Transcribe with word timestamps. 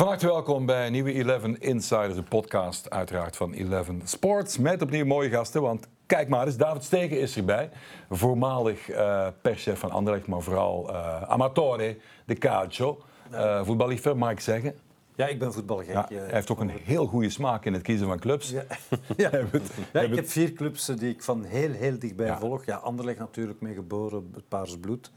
Van 0.00 0.08
harte 0.08 0.26
welkom 0.26 0.66
bij 0.66 0.90
nieuwe 0.90 1.12
11 1.12 1.44
Insiders, 1.44 2.16
een 2.16 2.24
podcast 2.24 2.90
uiteraard 2.90 3.36
van 3.36 3.54
11 3.54 3.88
Sports. 4.04 4.58
Met 4.58 4.82
opnieuw 4.82 5.04
mooie 5.04 5.28
gasten, 5.28 5.62
want 5.62 5.86
kijk 6.06 6.28
maar 6.28 6.46
eens, 6.46 6.56
David 6.56 6.84
Stegen 6.84 7.20
is 7.20 7.36
erbij. 7.36 7.70
Voormalig 8.10 8.90
uh, 8.90 9.26
perschef 9.42 9.78
van 9.78 9.90
Anderlecht, 9.90 10.26
maar 10.26 10.40
vooral 10.40 10.90
uh, 10.90 11.22
amatore 11.22 11.96
de 12.24 12.34
calcio. 12.34 13.02
Uh, 13.32 13.64
voetballiefhebber, 13.64 14.22
mag 14.22 14.30
ik 14.30 14.40
zeggen. 14.40 14.74
Ja, 15.14 15.26
ik 15.26 15.38
ben 15.38 15.52
voetbalgek. 15.52 15.94
Ja, 15.94 16.06
hij 16.08 16.28
heeft 16.30 16.50
ook 16.50 16.60
een 16.60 16.70
heel 16.70 17.06
goede 17.06 17.30
smaak 17.30 17.64
in 17.64 17.72
het 17.72 17.82
kiezen 17.82 18.06
van 18.06 18.18
clubs. 18.18 18.50
Ja. 18.50 18.64
ja. 19.16 19.30
ja 19.92 20.00
ik 20.00 20.14
heb 20.14 20.28
vier 20.28 20.52
clubs 20.52 20.86
die 20.86 21.10
ik 21.10 21.22
van 21.22 21.44
heel, 21.44 21.72
heel 21.72 21.98
dichtbij 21.98 22.36
volg. 22.36 22.64
Ja, 22.64 22.76
Anderlecht 22.76 23.18
natuurlijk 23.18 23.60
mee 23.60 23.74
geboren, 23.74 24.30
het 24.34 24.48
Paars 24.48 24.78
bloed. 24.78 25.10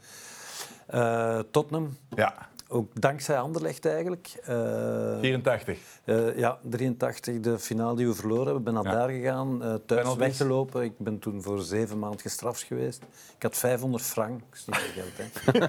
Uh, 0.94 1.38
Tottenham. 1.50 1.96
Ja. 2.16 2.52
Ook 2.74 3.00
dankzij 3.00 3.38
Anderlecht 3.38 3.86
eigenlijk. 3.86 4.34
Uh, 4.48 5.18
84. 5.20 5.78
Uh, 6.04 6.38
ja, 6.38 6.58
83, 6.62 7.40
de 7.40 7.58
finale 7.58 7.96
die 7.96 8.06
we 8.06 8.14
verloren 8.14 8.44
hebben. 8.44 8.58
Ik 8.58 8.64
ben 8.64 8.74
naar 8.74 8.92
ja. 8.92 8.92
daar 8.92 9.08
gegaan, 9.08 9.62
uh, 9.62 9.74
thuis 9.86 10.14
weggelopen. 10.14 10.82
Ik 10.82 10.98
ben 10.98 11.18
toen 11.18 11.42
voor 11.42 11.60
zeven 11.60 11.98
maanden 11.98 12.20
gestraft 12.20 12.62
geweest. 12.62 13.02
Ik 13.36 13.42
had 13.42 13.56
500 13.56 14.02
frank, 14.02 14.40
dat 14.40 14.58
is 14.58 14.64
niet 14.66 14.76
veel 14.76 15.02
geld, 15.02 15.68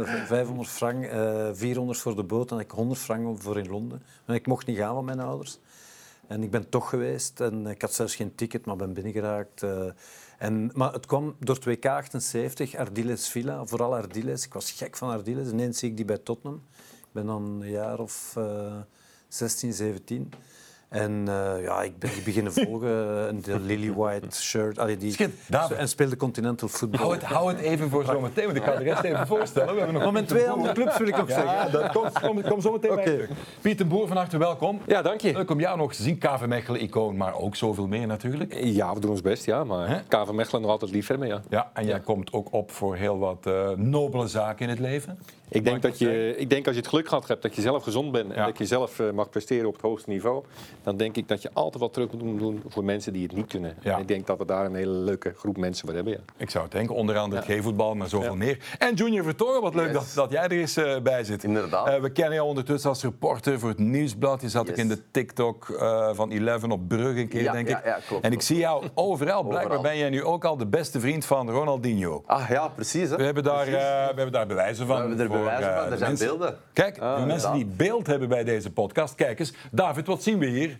hè. 0.00 0.26
500 0.26 0.68
frank, 0.68 1.06
400 1.56 1.98
voor 1.98 2.16
de 2.16 2.22
boot 2.22 2.50
en 2.50 2.58
ik 2.58 2.70
100 2.70 3.00
frank 3.00 3.42
voor 3.42 3.58
in 3.58 3.68
Londen. 3.68 4.02
En 4.24 4.34
ik 4.34 4.46
mocht 4.46 4.66
niet 4.66 4.76
gaan 4.76 4.94
van 4.94 5.04
mijn 5.04 5.20
ouders. 5.20 5.58
En 6.26 6.42
ik 6.42 6.50
ben 6.50 6.68
toch 6.68 6.88
geweest 6.88 7.40
en 7.40 7.66
ik 7.66 7.82
had 7.82 7.94
zelfs 7.94 8.14
geen 8.14 8.34
ticket, 8.34 8.66
maar 8.66 8.76
ben 8.76 8.92
binnengeraakt. 8.92 9.64
En, 10.42 10.70
maar 10.74 10.92
het 10.92 11.06
kwam 11.06 11.36
door 11.38 11.58
2K78, 11.58 12.76
Ardiles 12.76 13.28
Villa, 13.28 13.66
vooral 13.66 13.94
Ardiles. 13.94 14.44
Ik 14.44 14.52
was 14.52 14.70
gek 14.70 14.96
van 14.96 15.10
Ardiles. 15.10 15.48
Ineens 15.48 15.78
zie 15.78 15.90
ik 15.90 15.96
die 15.96 16.04
bij 16.04 16.18
Tottenham. 16.18 16.62
Ik 16.76 17.12
ben 17.12 17.26
dan 17.26 17.60
een 17.60 17.70
jaar 17.70 17.98
of 17.98 18.34
uh, 18.38 18.76
16, 19.28 19.72
17. 19.72 20.32
En 20.92 21.24
uh, 21.28 21.62
ja, 21.62 21.82
ik 21.82 21.98
ben 21.98 22.10
die 22.10 22.22
beginnen 22.22 22.52
volgen. 22.52 23.28
En 23.28 23.40
de 23.40 23.60
Lily 23.60 23.92
White 23.92 24.40
shirt. 24.40 24.78
Allee, 24.78 24.96
die, 24.96 25.16
en 25.76 25.88
speelde 25.88 26.16
continental 26.16 26.68
football. 26.68 27.00
Hou 27.00 27.12
het, 27.12 27.22
hou 27.22 27.52
het 27.52 27.60
even 27.60 27.90
voor 27.90 28.04
zometeen, 28.04 28.44
want 28.44 28.56
ik 28.56 28.62
kan 28.62 28.76
de 28.76 28.82
rest 28.82 29.02
even 29.02 29.26
voorstellen. 29.26 29.68
We 29.68 29.76
hebben 29.76 29.94
nog 29.94 30.02
maar 30.02 30.12
mijn 30.12 30.26
twee 30.26 30.50
andere 30.50 30.72
clubs 30.72 30.98
wil 30.98 31.06
ik 31.06 31.16
nog 31.16 31.28
zeggen. 31.28 31.52
Ja, 31.52 31.68
dat 31.68 31.92
komt, 31.92 32.20
kom, 32.20 32.42
kom 32.42 32.60
zo 32.60 32.72
meteen 32.72 32.90
okay. 32.90 33.04
bij 33.04 33.28
Pieter 33.60 33.86
Boer, 33.86 34.06
van 34.08 34.16
harte 34.16 34.38
welkom. 34.38 34.80
Ja, 34.86 35.02
dank 35.02 35.20
je. 35.20 35.32
Leuk 35.32 35.50
om 35.50 35.60
jou 35.60 35.78
nog 35.78 35.94
te 35.94 36.02
zien. 36.02 36.18
KV 36.18 36.46
Mechelen-icoon, 36.46 37.16
maar 37.16 37.34
ook 37.34 37.56
zoveel 37.56 37.86
meer 37.86 38.06
natuurlijk. 38.06 38.54
Ja, 38.54 38.94
we 38.94 39.00
doen 39.00 39.10
ons 39.10 39.20
best, 39.20 39.44
ja. 39.44 39.64
Maar 39.64 39.88
He? 39.88 39.98
KV 40.08 40.30
Mechelen 40.30 40.62
nog 40.62 40.70
altijd 40.70 40.90
lief 40.90 41.06
hebben, 41.06 41.28
ja. 41.28 41.40
Ja, 41.48 41.70
en 41.74 41.86
jij 41.86 42.00
komt 42.00 42.32
ook 42.32 42.52
op 42.52 42.70
voor 42.70 42.96
heel 42.96 43.18
wat 43.18 43.46
uh, 43.48 43.70
nobele 43.70 44.26
zaken 44.26 44.64
in 44.64 44.68
het 44.68 44.78
leven. 44.78 45.18
Ik 45.52 45.64
denk, 45.64 45.82
dat 45.82 45.98
je, 45.98 46.36
ik 46.36 46.50
denk 46.50 46.66
als 46.66 46.74
je 46.74 46.80
het 46.80 46.90
geluk 46.90 47.08
gehad 47.08 47.28
hebt 47.28 47.42
dat 47.42 47.54
je 47.54 47.60
zelf 47.60 47.82
gezond 47.82 48.12
bent 48.12 48.32
en 48.32 48.44
dat 48.44 48.58
je 48.58 48.66
zelf 48.66 48.98
uh, 48.98 49.10
mag 49.10 49.30
presteren 49.30 49.66
op 49.66 49.72
het 49.72 49.82
hoogste 49.82 50.10
niveau, 50.10 50.44
dan 50.82 50.96
denk 50.96 51.16
ik 51.16 51.28
dat 51.28 51.42
je 51.42 51.50
altijd 51.52 51.82
wat 51.82 51.92
terug 51.92 52.12
moet 52.12 52.38
doen 52.38 52.62
voor 52.68 52.84
mensen 52.84 53.12
die 53.12 53.22
het 53.22 53.32
niet 53.32 53.46
kunnen. 53.46 53.76
Ja. 53.80 53.94
En 53.94 54.00
ik 54.00 54.08
denk 54.08 54.26
dat 54.26 54.38
we 54.38 54.44
daar 54.44 54.64
een 54.64 54.74
hele 54.74 54.92
leuke 54.92 55.32
groep 55.36 55.56
mensen 55.56 55.86
voor 55.86 55.94
hebben. 55.94 56.12
Ja. 56.12 56.18
Ik 56.36 56.50
zou 56.50 56.64
het 56.64 56.72
denken, 56.72 56.94
onder 56.94 57.18
andere 57.18 57.42
het 57.42 57.58
G-voetbal, 57.58 57.94
maar 57.94 58.08
zoveel 58.08 58.36
meer. 58.36 58.58
En 58.78 58.94
Junior 58.94 59.24
Vertongen, 59.24 59.60
wat 59.60 59.74
leuk 59.74 59.92
yes. 59.92 59.94
dat, 59.94 60.14
dat, 60.14 60.30
jij 60.30 60.42
er 60.42 60.50
eens 60.50 60.78
uh, 60.78 60.98
bij 61.00 61.24
zit. 61.24 61.44
Inderdaad. 61.44 61.88
Uh, 61.88 62.00
we 62.00 62.10
kennen 62.10 62.34
jou 62.34 62.48
ondertussen 62.48 62.90
als 62.90 63.02
reporter 63.02 63.58
voor 63.58 63.68
het 63.68 63.78
Nieuwsblad. 63.78 64.40
Je 64.40 64.48
zat 64.48 64.62
yes. 64.62 64.72
ook 64.72 64.78
in 64.78 64.88
de 64.88 64.98
TikTok 65.10 65.66
van 66.12 66.30
Eleven 66.30 66.70
op 66.70 66.88
Brugge 66.88 67.20
een 67.20 67.28
keer, 67.28 67.42
ja, 67.42 67.52
denk 67.52 67.68
ik. 67.68 67.84
Ja, 67.84 67.98
klopt. 68.06 68.24
En 68.24 68.32
ik 68.32 68.42
zie 68.42 68.56
jou 68.56 68.84
overal. 68.94 69.42
Blijkbaar 69.42 69.80
ben 69.80 69.98
jij 69.98 70.10
nu 70.10 70.24
ook 70.24 70.44
al 70.44 70.56
de 70.56 70.66
beste 70.66 71.00
vriend 71.00 71.24
van 71.24 71.50
Ronaldinho. 71.50 72.22
Ah 72.26 72.48
ja, 72.48 72.68
precies. 72.68 73.10
Hè. 73.10 73.16
We, 73.16 73.22
hebben 73.22 73.42
daar, 73.42 73.64
precies. 73.64 73.72
we 73.72 74.12
hebben 74.14 74.32
daar 74.32 74.46
bewijzen 74.46 74.86
van. 74.86 75.10
Hebben 75.50 75.68
er 75.68 75.74
voor, 75.74 75.84
bewijzen 75.84 75.98
van. 75.98 76.10
Er 76.10 76.16
zijn 76.16 76.28
beelden. 76.28 76.58
Kijk, 76.72 76.98
ah, 76.98 77.16
voor 77.16 77.26
mensen 77.26 77.52
die 77.52 77.66
beeld 77.66 78.06
hebben 78.06 78.28
bij 78.28 78.44
deze 78.44 78.70
podcast, 78.70 79.14
kijk 79.14 79.38
eens. 79.38 79.52
David, 79.70 80.06
wat 80.06 80.22
zien 80.22 80.38
we 80.38 80.46
hier? 80.46 80.78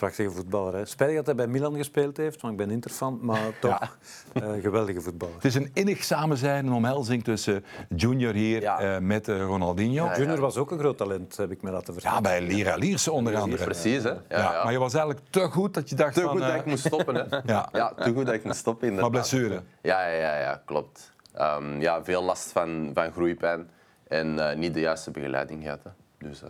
Prachtige 0.00 0.30
voetballer. 0.30 0.74
Hè. 0.74 0.84
Spijtig 0.84 1.16
dat 1.16 1.26
hij 1.26 1.34
bij 1.34 1.46
Milan 1.46 1.76
gespeeld 1.76 2.16
heeft, 2.16 2.40
want 2.40 2.52
ik 2.52 2.58
ben 2.58 2.70
Interfan, 2.70 3.18
maar 3.22 3.40
toch 3.60 3.96
ja. 4.32 4.42
uh, 4.42 4.62
geweldige 4.62 5.00
voetballer. 5.00 5.34
Het 5.34 5.44
is 5.44 5.54
een 5.54 5.70
innig 5.72 6.04
samenzijn, 6.04 6.66
een 6.66 6.72
omhelzing 6.72 7.24
tussen 7.24 7.64
Junior 7.96 8.34
hier 8.34 8.60
ja. 8.60 8.82
uh, 8.82 8.98
met 8.98 9.28
uh, 9.28 9.40
Ronaldinho. 9.42 10.04
Ja, 10.04 10.16
Junior 10.16 10.40
was 10.40 10.56
ook 10.56 10.70
een 10.70 10.78
groot 10.78 10.96
talent, 10.96 11.36
heb 11.36 11.50
ik 11.50 11.62
me 11.62 11.70
laten 11.70 11.92
vertellen. 11.92 12.16
Ja, 12.16 12.22
bij 12.22 12.42
Lira 12.42 12.76
Lierse 12.76 13.12
onder 13.12 13.36
andere. 13.36 13.64
Precies, 13.64 14.02
hè. 14.02 14.12
Ja, 14.28 14.60
Maar 14.64 14.72
je 14.72 14.78
was 14.78 14.94
eigenlijk 14.94 15.26
te 15.30 15.40
goed 15.40 15.74
dat 15.74 15.88
je 15.88 15.94
dacht 15.94 16.14
te 16.14 16.20
van... 16.20 16.30
Te 16.30 16.36
goed 16.36 16.46
dat 16.46 16.56
ik 16.60 16.66
moest 16.66 16.86
stoppen, 16.86 17.14
hè. 17.14 17.22
ja. 17.52 17.68
ja, 17.72 17.92
te 17.94 18.12
goed 18.12 18.26
dat 18.26 18.34
ik 18.34 18.44
moest 18.44 18.58
stoppen, 18.58 18.88
inderdaad. 18.88 19.12
Maar 19.12 19.20
blessure. 19.20 19.62
Ja, 19.82 20.06
ja, 20.06 20.14
ja, 20.14 20.38
ja 20.38 20.62
klopt. 20.64 21.12
Um, 21.40 21.80
ja, 21.80 22.04
veel 22.04 22.22
last 22.22 22.52
van, 22.52 22.90
van 22.94 23.12
groeipijn. 23.12 23.68
En 24.08 24.34
uh, 24.34 24.54
niet 24.54 24.74
de 24.74 24.80
juiste 24.80 25.10
begeleiding 25.10 25.62
gehad. 25.62 25.80
Hè. 25.82 25.90
Dus, 26.28 26.42
uh, 26.42 26.48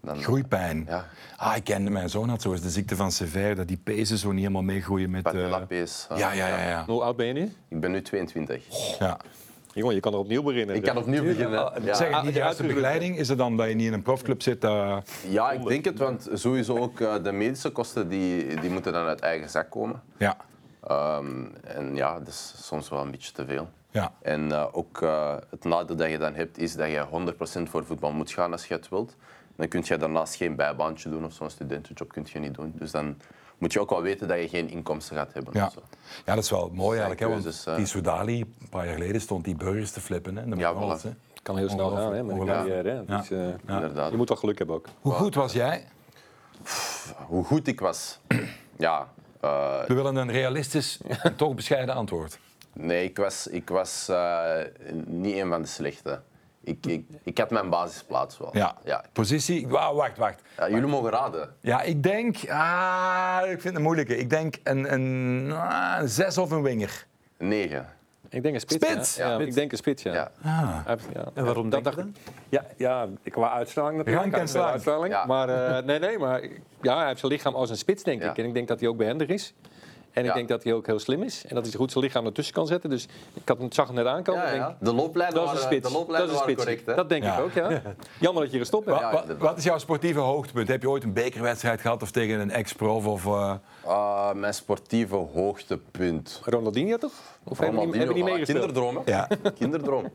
dan, 0.00 0.22
Groeipijn. 0.22 0.84
Ja. 0.88 1.04
Ah, 1.36 1.56
ik 1.56 1.64
ken, 1.64 1.92
mijn 1.92 2.08
zoon 2.08 2.28
had 2.28 2.42
zo 2.42 2.52
eens 2.52 2.60
de 2.60 2.70
ziekte 2.70 2.96
van 2.96 3.12
Sever, 3.12 3.54
dat 3.54 3.68
die 3.68 3.80
pezen 3.84 4.18
zo 4.18 4.28
niet 4.30 4.40
helemaal 4.40 4.62
meegroeien 4.62 5.10
met... 5.10 5.34
Uh, 5.34 5.56
pees. 5.68 6.06
ja, 6.08 6.32
ja, 6.32 6.48
ja, 6.48 6.68
ja. 6.68 6.84
Hoe 6.86 7.02
oud 7.02 7.16
ben 7.16 7.26
je 7.26 7.32
nu? 7.32 7.52
Ik 7.68 7.80
ben 7.80 7.90
nu 7.90 8.02
22. 8.02 8.64
Oh. 8.70 8.98
Ja. 8.98 9.18
Jongen, 9.74 9.94
je 9.94 10.00
kan 10.00 10.12
er 10.12 10.18
opnieuw 10.18 10.42
beginnen. 10.42 10.76
Ik 10.76 10.82
kan 10.82 10.96
opnieuw 10.96 11.22
beginnen. 11.24 11.72
Ja. 11.84 11.94
Zeg, 11.94 12.22
niet 12.22 12.32
de 12.32 12.38
juiste 12.38 12.62
begeleiding, 12.62 13.18
is 13.18 13.28
het 13.28 13.38
dan 13.38 13.56
dat 13.56 13.68
je 13.68 13.74
niet 13.74 13.86
in 13.86 13.92
een 13.92 14.02
profclub 14.02 14.42
zit? 14.42 14.64
Uh... 14.64 14.96
Ja, 15.28 15.50
ik 15.50 15.66
denk 15.66 15.84
het, 15.84 15.98
want 15.98 16.28
sowieso 16.32 16.78
ook 16.78 16.98
de 16.98 17.32
medische 17.32 17.70
kosten 17.70 18.08
die, 18.08 18.60
die 18.60 18.70
moeten 18.70 18.92
dan 18.92 19.06
uit 19.06 19.20
eigen 19.20 19.50
zak 19.50 19.70
komen. 19.70 20.02
Ja. 20.16 20.36
Um, 20.90 21.52
en 21.64 21.96
ja, 21.96 22.18
dat 22.18 22.28
is 22.28 22.54
soms 22.56 22.88
wel 22.88 23.00
een 23.00 23.10
beetje 23.10 23.32
te 23.32 23.46
veel. 23.46 23.68
Ja. 23.90 24.12
En 24.22 24.48
uh, 24.48 24.66
ook 24.72 25.00
uh, 25.02 25.34
het 25.50 25.64
nadeel 25.64 25.96
dat 25.96 26.10
je 26.10 26.18
dan 26.18 26.34
hebt, 26.34 26.58
is 26.58 26.74
dat 26.74 26.88
je 26.88 27.06
100% 27.58 27.62
voor 27.62 27.84
voetbal 27.84 28.12
moet 28.12 28.30
gaan 28.30 28.52
als 28.52 28.66
je 28.66 28.74
het 28.74 28.88
wilt. 28.88 29.16
Dan 29.56 29.68
kun 29.68 29.82
je 29.84 29.96
daarnaast 29.96 30.34
geen 30.34 30.56
bijbaantje 30.56 31.10
doen 31.10 31.24
of 31.24 31.32
zo'n 31.32 31.50
studentenjob 31.50 32.12
kun 32.12 32.26
je 32.32 32.38
niet 32.38 32.54
doen. 32.54 32.72
Dus 32.76 32.90
dan 32.90 33.16
moet 33.58 33.72
je 33.72 33.80
ook 33.80 33.90
wel 33.90 34.02
weten 34.02 34.28
dat 34.28 34.38
je 34.38 34.48
geen 34.48 34.68
inkomsten 34.68 35.16
gaat 35.16 35.32
hebben. 35.32 35.52
Ja, 35.56 35.72
ja 36.24 36.34
dat 36.34 36.44
is 36.44 36.50
wel 36.50 36.70
mooi 36.72 36.98
eigenlijk. 36.98 37.20
Hè, 37.20 37.28
want 37.28 37.64
uh, 37.68 37.76
die 37.76 37.86
Soudali, 37.86 38.40
een 38.40 38.68
paar 38.70 38.84
jaar 38.84 38.94
geleden, 38.94 39.20
stond 39.20 39.44
die 39.44 39.56
burgers 39.56 39.90
te 39.90 40.00
flippen. 40.00 40.36
Hè, 40.36 40.44
ja, 40.56 40.74
voilà. 40.74 41.08
Kan 41.42 41.56
heel 41.56 41.68
snel 41.68 41.90
gaan, 41.90 42.14
hè, 42.14 42.22
met 42.22 42.38
een 42.38 42.46
carrière. 42.46 42.88
Hè. 42.88 43.14
Ja. 43.14 43.16
Dus, 43.16 43.28
ja. 43.98 44.08
Je 44.10 44.16
moet 44.16 44.28
wel 44.28 44.38
geluk 44.38 44.58
hebben 44.58 44.76
ook. 44.76 44.86
Hoe 45.00 45.12
goed 45.12 45.34
was 45.34 45.52
jij? 45.52 45.84
Pff, 46.62 47.14
hoe 47.26 47.44
goed 47.44 47.66
ik 47.66 47.80
was? 47.80 48.18
ja... 48.76 49.08
We 49.86 49.94
willen 49.94 50.16
een 50.16 50.30
realistisch 50.30 50.98
en 51.22 51.36
toch 51.36 51.54
bescheiden 51.54 51.94
antwoord. 51.94 52.38
Nee, 52.72 53.04
ik 53.04 53.16
was, 53.16 53.46
ik 53.46 53.68
was 53.68 54.06
uh, 54.10 54.50
niet 55.04 55.36
een 55.36 55.48
van 55.48 55.62
de 55.62 55.68
slechte. 55.68 56.20
Ik, 56.64 56.86
ik, 56.86 57.04
ik 57.22 57.38
had 57.38 57.50
mijn 57.50 57.68
basisplaats 57.68 58.38
wel. 58.38 58.50
Ja. 58.52 58.76
ja. 58.84 59.04
Positie? 59.12 59.68
Wow, 59.68 59.96
wacht, 59.96 60.18
wacht. 60.18 60.42
Ja, 60.56 60.68
jullie 60.68 60.86
mogen 60.86 61.10
raden. 61.10 61.54
Ja, 61.60 61.82
ik 61.82 62.02
denk... 62.02 62.36
Ah, 62.48 63.40
ik 63.42 63.48
vind 63.50 63.64
het 63.64 63.74
een 63.74 63.82
moeilijke. 63.82 64.16
Ik 64.16 64.30
denk 64.30 64.56
een, 64.62 64.92
een, 64.92 65.50
een 66.00 66.08
zes 66.08 66.38
of 66.38 66.50
een 66.50 66.62
winger. 66.62 67.06
Negen. 67.38 67.88
Ik 68.32 68.42
denk 68.42 68.54
een 68.54 68.60
spits. 68.60 68.86
Spits? 68.86 69.16
Ja. 69.16 69.30
ja. 69.30 69.38
Ik 69.38 69.54
denk 69.54 69.72
een 69.72 69.78
spits, 69.78 70.02
ja. 70.02 70.12
ja. 70.12 70.30
Ah. 70.42 70.98
ja. 71.12 71.24
En 71.34 71.44
waarom 71.44 71.70
dat 71.70 71.94
je? 71.94 72.10
Ja, 72.48 72.64
ja, 72.76 73.08
qua 73.24 73.50
uitstraling 73.50 73.96
natuurlijk. 73.96 74.34
Rank 74.34 74.48
en. 74.48 74.62
Uitstraling. 74.62 75.12
Ja. 75.12 75.26
Maar 75.26 75.48
uh, 75.48 75.86
nee, 75.86 75.98
nee, 75.98 76.18
maar 76.18 76.42
ja, 76.82 76.96
hij 76.98 77.06
heeft 77.06 77.20
zijn 77.20 77.32
lichaam 77.32 77.54
als 77.54 77.70
een 77.70 77.76
spits, 77.76 78.02
denk 78.02 78.22
ik. 78.22 78.38
En 78.38 78.44
ik 78.44 78.54
denk 78.54 78.68
dat 78.68 78.80
hij 78.80 78.88
ook 78.88 78.96
behendig 78.96 79.28
is. 79.28 79.54
En 80.12 80.22
ik 80.22 80.28
ja. 80.28 80.34
denk 80.34 80.48
dat 80.48 80.64
hij 80.64 80.72
ook 80.72 80.86
heel 80.86 80.98
slim 80.98 81.22
is. 81.22 81.44
En 81.46 81.54
dat 81.54 81.64
hij 81.66 81.74
goed 81.74 81.92
zijn 81.92 82.04
lichaam 82.04 82.26
ertussen 82.26 82.54
kan 82.54 82.66
zetten. 82.66 82.90
Dus 82.90 83.08
ik 83.34 83.48
had, 83.48 83.58
zag 83.68 83.86
het 83.86 83.96
net 83.96 84.06
aankomen. 84.06 84.42
Ja, 84.42 84.52
ja. 84.52 84.66
Denk, 84.66 84.76
de 84.80 84.94
looplijnen 84.94 85.34
dat 85.34 85.44
is 85.44 85.52
een 85.52 85.58
spits. 85.58 85.88
De 85.88 85.94
looplijnen 85.94 86.28
dat 86.28 86.40
is 86.40 86.48
een 86.48 86.56
correct. 86.56 86.86
Hè? 86.86 86.94
Dat 86.94 87.08
denk 87.08 87.24
ik 87.24 87.38
ook, 87.38 87.52
ja. 87.52 87.82
Jammer 88.20 88.42
dat 88.42 88.52
je 88.52 88.58
gestopt 88.58 88.84
bent. 88.84 89.00
Wat, 89.00 89.24
wat 89.38 89.58
is 89.58 89.64
jouw 89.64 89.78
sportieve 89.78 90.20
hoogtepunt? 90.20 90.68
Heb 90.68 90.82
je 90.82 90.90
ooit 90.90 91.04
een 91.04 91.12
bekerwedstrijd 91.12 91.80
gehad 91.80 92.02
of 92.02 92.10
tegen 92.10 92.40
een 92.40 92.50
ex-prof? 92.50 93.06
Of, 93.06 93.24
uh... 93.24 93.54
uh, 93.86 94.32
mijn 94.32 94.54
sportieve 94.54 95.14
hoogtepunt. 95.14 96.40
Ronaldinho 96.44 96.96
toch? 96.96 97.12
Of 97.44 97.58
Ronaldinho, 97.58 97.96
hebben 97.96 98.14
die 98.14 98.24
meegespeeld? 98.24 98.58
Kinderdroom, 98.58 98.96
hè? 98.96 99.12
Ja. 99.12 99.28
Kinderdroom. 99.58 100.10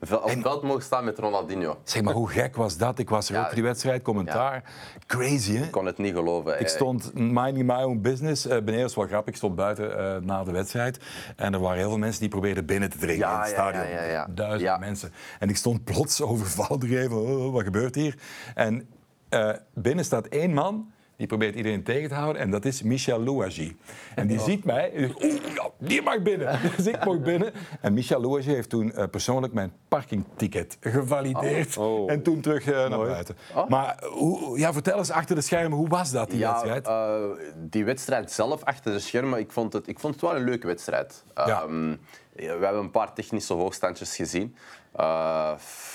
Op 0.00 0.22
het 0.22 0.40
veld 0.40 0.62
mogen 0.62 0.82
staan 0.82 1.04
met 1.04 1.18
Ronaldinho. 1.18 1.78
Zeg 1.84 2.02
maar, 2.02 2.14
hoe 2.14 2.28
gek 2.28 2.56
was 2.56 2.76
dat? 2.76 2.98
Ik 2.98 3.08
was 3.08 3.30
er 3.30 3.38
ook 3.38 3.44
voor 3.44 3.54
die 3.54 3.62
wedstrijd, 3.62 4.02
commentaar. 4.02 4.62
Crazy, 5.06 5.56
hè? 5.56 5.64
Ik 5.64 5.70
kon 5.70 5.86
het 5.86 5.98
niet 5.98 6.14
geloven. 6.14 6.60
Ik 6.60 6.68
stond 6.68 7.14
minding 7.14 7.66
my 7.66 7.82
own 7.82 8.00
business. 8.00 8.46
Uh, 8.46 8.52
beneden 8.52 8.82
was 8.82 8.94
wel 8.94 9.06
grappig. 9.06 9.28
Ik 9.28 9.36
stond 9.36 9.54
buiten 9.54 9.90
uh, 9.90 10.16
na 10.16 10.44
de 10.44 10.50
wedstrijd. 10.50 11.00
En 11.36 11.54
er 11.54 11.60
waren 11.60 11.78
heel 11.78 11.88
veel 11.88 11.98
mensen 11.98 12.20
die 12.20 12.28
probeerden 12.28 12.66
binnen 12.66 12.90
te 12.90 12.98
dringen 12.98 13.18
ja, 13.18 13.34
in 13.34 13.40
het 13.40 13.48
stadion. 13.48 13.86
Ja, 13.86 14.02
ja, 14.02 14.10
ja, 14.10 14.26
Duizenden 14.30 14.80
mensen. 14.80 15.12
En 15.38 15.48
ik 15.48 15.56
stond 15.56 15.84
plots 15.84 16.22
overvallen 16.22 16.78
te 16.78 16.86
geven. 16.86 17.16
Oh, 17.16 17.52
wat 17.52 17.62
gebeurt 17.62 17.94
hier? 17.94 18.18
En 18.54 18.88
uh, 19.30 19.52
binnen 19.74 20.04
staat 20.04 20.26
één 20.26 20.54
man 20.54 20.92
die 21.16 21.26
probeert 21.26 21.54
iedereen 21.54 21.82
tegen 21.82 22.08
te 22.08 22.14
houden. 22.14 22.42
En 22.42 22.50
dat 22.50 22.64
is 22.64 22.82
Michel 22.82 23.22
Louagie. 23.22 23.76
En 24.14 24.26
die 24.26 24.38
oh. 24.38 24.44
ziet 24.44 24.64
mij. 24.64 24.92
En 24.92 24.98
die, 24.98 25.30
zegt, 25.30 25.58
oh, 25.58 25.66
die 25.78 26.02
mag 26.02 26.22
binnen. 26.22 26.58
Dus 26.76 26.86
ik 26.86 27.04
mag 27.04 27.20
binnen. 27.20 27.52
En 27.80 27.92
Michel 27.92 28.20
Louagie 28.20 28.54
heeft 28.54 28.68
toen 28.68 28.92
uh, 28.96 29.04
persoonlijk 29.10 29.52
mijn 29.52 29.72
parkingticket 29.88 30.76
gevalideerd. 30.80 31.76
Oh. 31.76 32.02
Oh. 32.02 32.10
En 32.10 32.22
toen 32.22 32.40
terug 32.40 32.66
uh, 32.66 32.88
naar 32.88 32.98
buiten. 32.98 33.36
Maar 33.68 34.04
hoe, 34.10 34.58
ja, 34.58 34.72
vertel 34.72 34.98
eens 34.98 35.10
achter 35.10 35.34
de 35.34 35.40
schermen, 35.40 35.78
hoe 35.78 35.88
was 35.88 36.10
dat, 36.10 36.30
die 36.30 36.38
ja, 36.38 36.52
wedstrijd? 36.52 36.86
Uh, 36.86 37.44
die 37.56 37.84
wedstrijd 37.84 38.32
zelf, 38.32 38.62
achter 38.62 38.92
de 38.92 38.98
schermen, 38.98 39.38
ik 39.38 39.52
vond 39.52 39.72
het, 39.72 39.88
ik 39.88 39.98
vond 39.98 40.14
het 40.14 40.22
wel 40.22 40.36
een 40.36 40.44
leuke 40.44 40.66
wedstrijd. 40.66 41.24
Ja. 41.34 41.62
Um, 41.62 42.00
we 42.32 42.42
hebben 42.42 42.78
een 42.78 42.90
paar 42.90 43.12
technische 43.12 43.52
hoogstandjes 43.52 44.16
gezien. 44.16 44.56
Uh, 45.00 45.52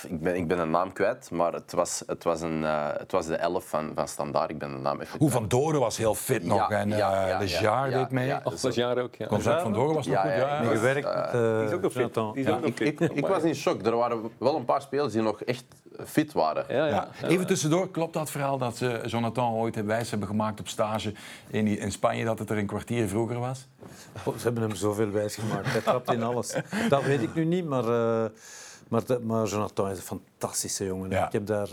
ik, 0.09 0.21
ben, 0.21 0.35
ik 0.35 0.47
ben 0.47 0.57
de 0.57 0.65
naam 0.65 0.94
kwijt, 0.94 1.31
maar 1.31 1.53
het 1.53 1.71
was, 1.71 2.03
het 2.07 2.23
was, 2.23 2.41
een, 2.41 2.61
uh, 2.61 2.88
het 2.97 3.11
was 3.11 3.25
de 3.25 3.35
elf 3.35 3.69
van, 3.69 3.91
van 3.95 4.07
Standaard. 4.07 4.49
Ik 4.49 4.57
ben 4.57 4.71
de 4.71 4.77
naam 4.77 5.01
even 5.01 5.19
Hoe 5.19 5.29
Van 5.29 5.47
Doren 5.47 5.79
was 5.79 5.97
heel 5.97 6.15
fit 6.15 6.41
ja, 6.41 6.47
nog 6.47 6.71
en 6.71 6.89
uh, 6.89 6.97
ja, 6.97 7.27
ja, 7.27 7.38
Lejar 7.38 7.89
deed 7.89 8.09
mee. 8.09 8.27
Ja, 8.27 8.41
oh, 8.44 8.53
Lejar 8.61 8.97
ook, 8.97 9.15
ja. 9.15 9.27
Concept 9.27 9.61
Van 9.61 9.73
Doren 9.73 9.95
was 9.95 10.07
nog 10.07 10.21
goed, 10.21 10.29
ja. 10.29 10.35
ja. 10.35 10.63
gewerkt 10.63 11.31
Die 11.31 11.63
is 11.63 11.71
ook 11.71 11.81
nog 11.81 11.91
fit. 11.91 12.17
Is 12.33 12.49
ook 12.49 12.65
ik, 12.65 12.79
ik, 12.79 12.99
ik, 12.99 13.27
was 13.27 13.44
in 13.44 13.55
shock. 13.55 13.85
Er 13.85 13.95
waren 13.95 14.31
wel 14.38 14.55
een 14.55 14.65
paar 14.65 14.81
spelers 14.81 15.13
die 15.13 15.21
nog 15.21 15.41
echt 15.41 15.65
fit 16.05 16.33
waren. 16.33 16.65
Ja, 16.69 16.85
ja. 16.85 17.07
Even 17.27 17.47
tussendoor, 17.47 17.91
klopt 17.91 18.13
dat 18.13 18.31
verhaal 18.31 18.57
dat 18.57 18.77
ze 18.77 19.01
Jonathan 19.05 19.53
ooit 19.53 19.85
wijs 19.85 20.09
hebben 20.09 20.27
gemaakt 20.27 20.59
op 20.59 20.67
stage 20.67 21.13
in, 21.47 21.67
in 21.67 21.91
Spanje, 21.91 22.25
dat 22.25 22.39
het 22.39 22.50
er 22.50 22.57
een 22.57 22.65
kwartier 22.65 23.07
vroeger 23.07 23.39
was? 23.39 23.67
Oh, 24.23 24.38
ze 24.38 24.43
hebben 24.43 24.63
hem 24.63 24.75
zoveel 24.75 25.11
wijs 25.11 25.35
gemaakt. 25.35 25.71
Hij 25.71 25.81
trapt 25.81 26.11
in 26.11 26.23
alles. 26.23 26.55
Dat 26.89 27.03
weet 27.03 27.21
ik 27.21 27.35
nu 27.35 27.45
niet, 27.45 27.65
maar... 27.65 27.83
Maar, 28.89 29.06
de, 29.06 29.19
maar 29.19 29.48
Jonathan 29.48 29.89
is 29.89 29.98
een 29.98 30.04
fantastische 30.04 30.86
jongen. 30.86 31.12
Ik 31.12 31.31
heb 31.31 31.45
daar, 31.45 31.69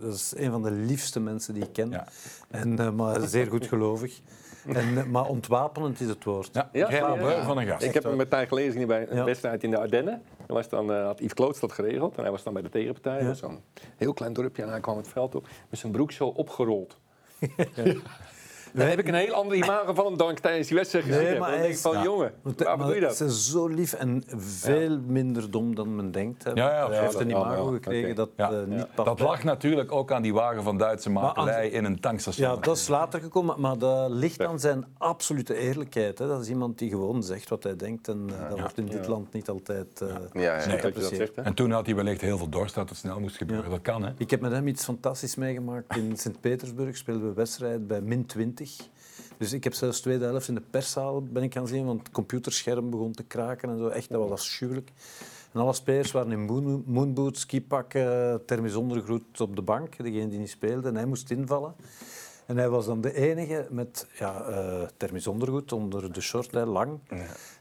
dat 0.00 0.14
is 0.14 0.34
een 0.36 0.50
van 0.50 0.62
de 0.62 0.70
liefste 0.70 1.20
mensen 1.20 1.54
die 1.54 1.62
ik 1.62 1.72
ken. 1.72 1.90
Ja. 1.90 2.06
En, 2.50 2.80
uh, 2.80 2.90
maar 2.90 3.20
zeer 3.20 3.46
goed 3.46 3.66
gelovig. 3.66 4.20
En, 4.66 4.98
eh, 4.98 5.04
maar 5.04 5.26
ontwapenend 5.26 6.00
is 6.00 6.08
het 6.08 6.24
woord. 6.24 6.50
Ja, 6.52 6.68
ja, 6.72 7.44
van 7.44 7.58
een 7.58 7.66
gast. 7.66 7.82
Ik 7.82 7.94
heb 7.94 8.02
hem 8.02 8.16
met 8.16 8.30
mij 8.30 8.46
gelezen 8.46 8.86
bij 8.86 9.10
een 9.10 9.24
wedstrijd 9.24 9.62
in 9.62 9.70
de 9.70 9.78
Ardennen. 9.78 10.22
was 10.46 10.68
dan, 10.68 10.90
uh, 10.90 11.04
had 11.04 11.18
Yves 11.18 11.34
Kloots 11.34 11.60
dat 11.60 11.72
geregeld 11.72 12.16
en 12.16 12.22
hij 12.22 12.30
was 12.30 12.42
dan 12.42 12.52
bij 12.52 12.62
de 12.62 12.68
tegenpartij. 12.68 13.18
Dat 13.18 13.40
was 13.40 13.50
een 13.50 13.60
heel 13.96 14.12
klein 14.12 14.32
dorpje 14.32 14.62
en 14.62 14.68
hij 14.68 14.80
kwam 14.80 14.96
het 14.96 15.08
veld 15.08 15.34
op 15.34 15.48
met 15.70 15.78
zijn 15.78 15.92
broek 15.92 16.12
zo 16.12 16.26
opgerold. 16.26 16.98
Dan 18.76 18.86
heb 18.86 18.98
ik 18.98 19.08
een 19.08 19.14
heel 19.14 19.32
andere 19.32 19.56
imago 19.56 19.94
van 19.94 20.04
hem 20.04 20.16
dan 20.16 20.34
tijdens 20.34 20.68
die 20.68 20.76
wedstrijd 20.76 21.04
gezien. 21.04 21.22
Nee, 21.22 21.38
maar 21.38 21.56
hij 21.56 21.68
is, 21.68 21.80
van, 21.80 22.02
jongen, 22.02 22.32
waarom 22.56 22.86
doe 22.86 22.94
je 22.94 23.00
dat? 23.00 23.16
Ze 23.16 23.24
is 23.24 23.50
zo 23.50 23.66
lief 23.66 23.92
en 23.92 24.24
veel 24.36 24.98
minder 25.06 25.50
dom 25.50 25.74
dan 25.74 25.96
men 25.96 26.10
denkt. 26.10 26.44
Hè. 26.44 26.50
Ja, 26.50 26.70
ja, 26.70 26.88
hij 26.88 27.00
heeft 27.00 27.20
een 27.20 27.30
imago 27.30 27.66
gekregen 27.66 28.14
dat 28.14 28.30
uh, 28.36 28.48
niet 28.66 28.94
past. 28.94 29.08
Dat 29.08 29.20
lag 29.20 29.44
natuurlijk 29.44 29.92
ook 29.92 30.12
aan 30.12 30.22
die 30.22 30.34
wagen 30.34 30.62
van 30.62 30.78
Duitse 30.78 31.10
makelij 31.10 31.68
in 31.68 31.84
een 31.84 32.00
tankstation. 32.00 32.48
Ja, 32.48 32.56
dat 32.56 32.76
is 32.76 32.88
later 32.88 33.20
gekomen, 33.20 33.60
maar 33.60 33.78
dat 33.78 34.10
ligt 34.10 34.42
aan 34.42 34.60
zijn 34.60 34.84
absolute 34.98 35.54
eerlijkheid. 35.54 36.18
Hè. 36.18 36.26
Dat 36.26 36.40
is 36.40 36.48
iemand 36.48 36.78
die 36.78 36.90
gewoon 36.90 37.22
zegt 37.22 37.48
wat 37.48 37.62
hij 37.62 37.76
denkt 37.76 38.08
en 38.08 38.26
uh, 38.30 38.48
dat 38.48 38.60
wordt 38.60 38.78
in 38.78 38.86
dit 38.86 39.06
land 39.06 39.32
niet 39.32 39.48
altijd 39.48 40.00
uh, 40.02 40.42
ja. 40.42 40.54
En 41.34 41.54
toen 41.54 41.70
had 41.70 41.86
hij 41.86 41.94
wellicht 41.94 42.20
heel 42.20 42.38
veel 42.38 42.48
dorst 42.48 42.74
dat 42.74 42.88
het 42.88 42.98
snel 42.98 43.20
moest 43.20 43.36
gebeuren. 43.36 43.70
Dat 43.70 43.82
kan, 43.82 44.04
hè? 44.04 44.12
Ik 44.18 44.30
heb 44.30 44.40
met 44.40 44.52
hem 44.52 44.68
iets 44.68 44.84
fantastisch 44.84 45.34
meegemaakt. 45.34 45.96
In 45.96 46.16
Sint-Petersburg 46.16 46.96
speelden 46.96 47.28
we 47.28 47.34
wedstrijd 47.34 47.86
bij 47.86 48.00
min 48.00 48.26
20. 48.26 48.65
Dus 49.38 49.52
ik 49.52 49.64
heb 49.64 49.74
zelfs 49.74 50.00
tweede 50.00 50.24
helft 50.24 50.48
in 50.48 50.54
de 50.54 50.62
perszaal 50.70 51.22
ben 51.22 51.42
ik 51.42 51.52
gaan 51.52 51.66
zien, 51.66 51.84
want 51.84 51.98
het 51.98 52.10
computerscherm 52.10 52.90
begon 52.90 53.12
te 53.12 53.22
kraken 53.22 53.70
en 53.70 53.78
zo. 53.78 53.88
Echt, 53.88 54.08
dat 54.08 54.20
was 54.20 54.30
afschuwelijk. 54.30 54.92
En 55.52 55.60
alle 55.60 55.72
spelers 55.72 56.12
waren 56.12 56.32
in 56.32 56.40
moon, 56.40 56.82
moonboots, 56.86 57.40
skipakken, 57.40 58.42
thermisch 58.46 58.74
ondergoed 58.74 59.40
op 59.40 59.56
de 59.56 59.62
bank, 59.62 59.96
degene 59.96 60.28
die 60.28 60.38
niet 60.38 60.50
speelde. 60.50 60.88
En 60.88 60.94
hij 60.96 61.06
moest 61.06 61.30
invallen. 61.30 61.74
En 62.46 62.56
hij 62.56 62.68
was 62.68 62.86
dan 62.86 63.00
de 63.00 63.14
enige 63.14 63.66
met 63.70 64.06
ja, 64.18 64.48
uh, 64.48 64.82
thermisch 64.96 65.26
ondergoed 65.26 65.72
onder 65.72 66.12
de 66.12 66.20
short, 66.20 66.52
lang, 66.52 66.98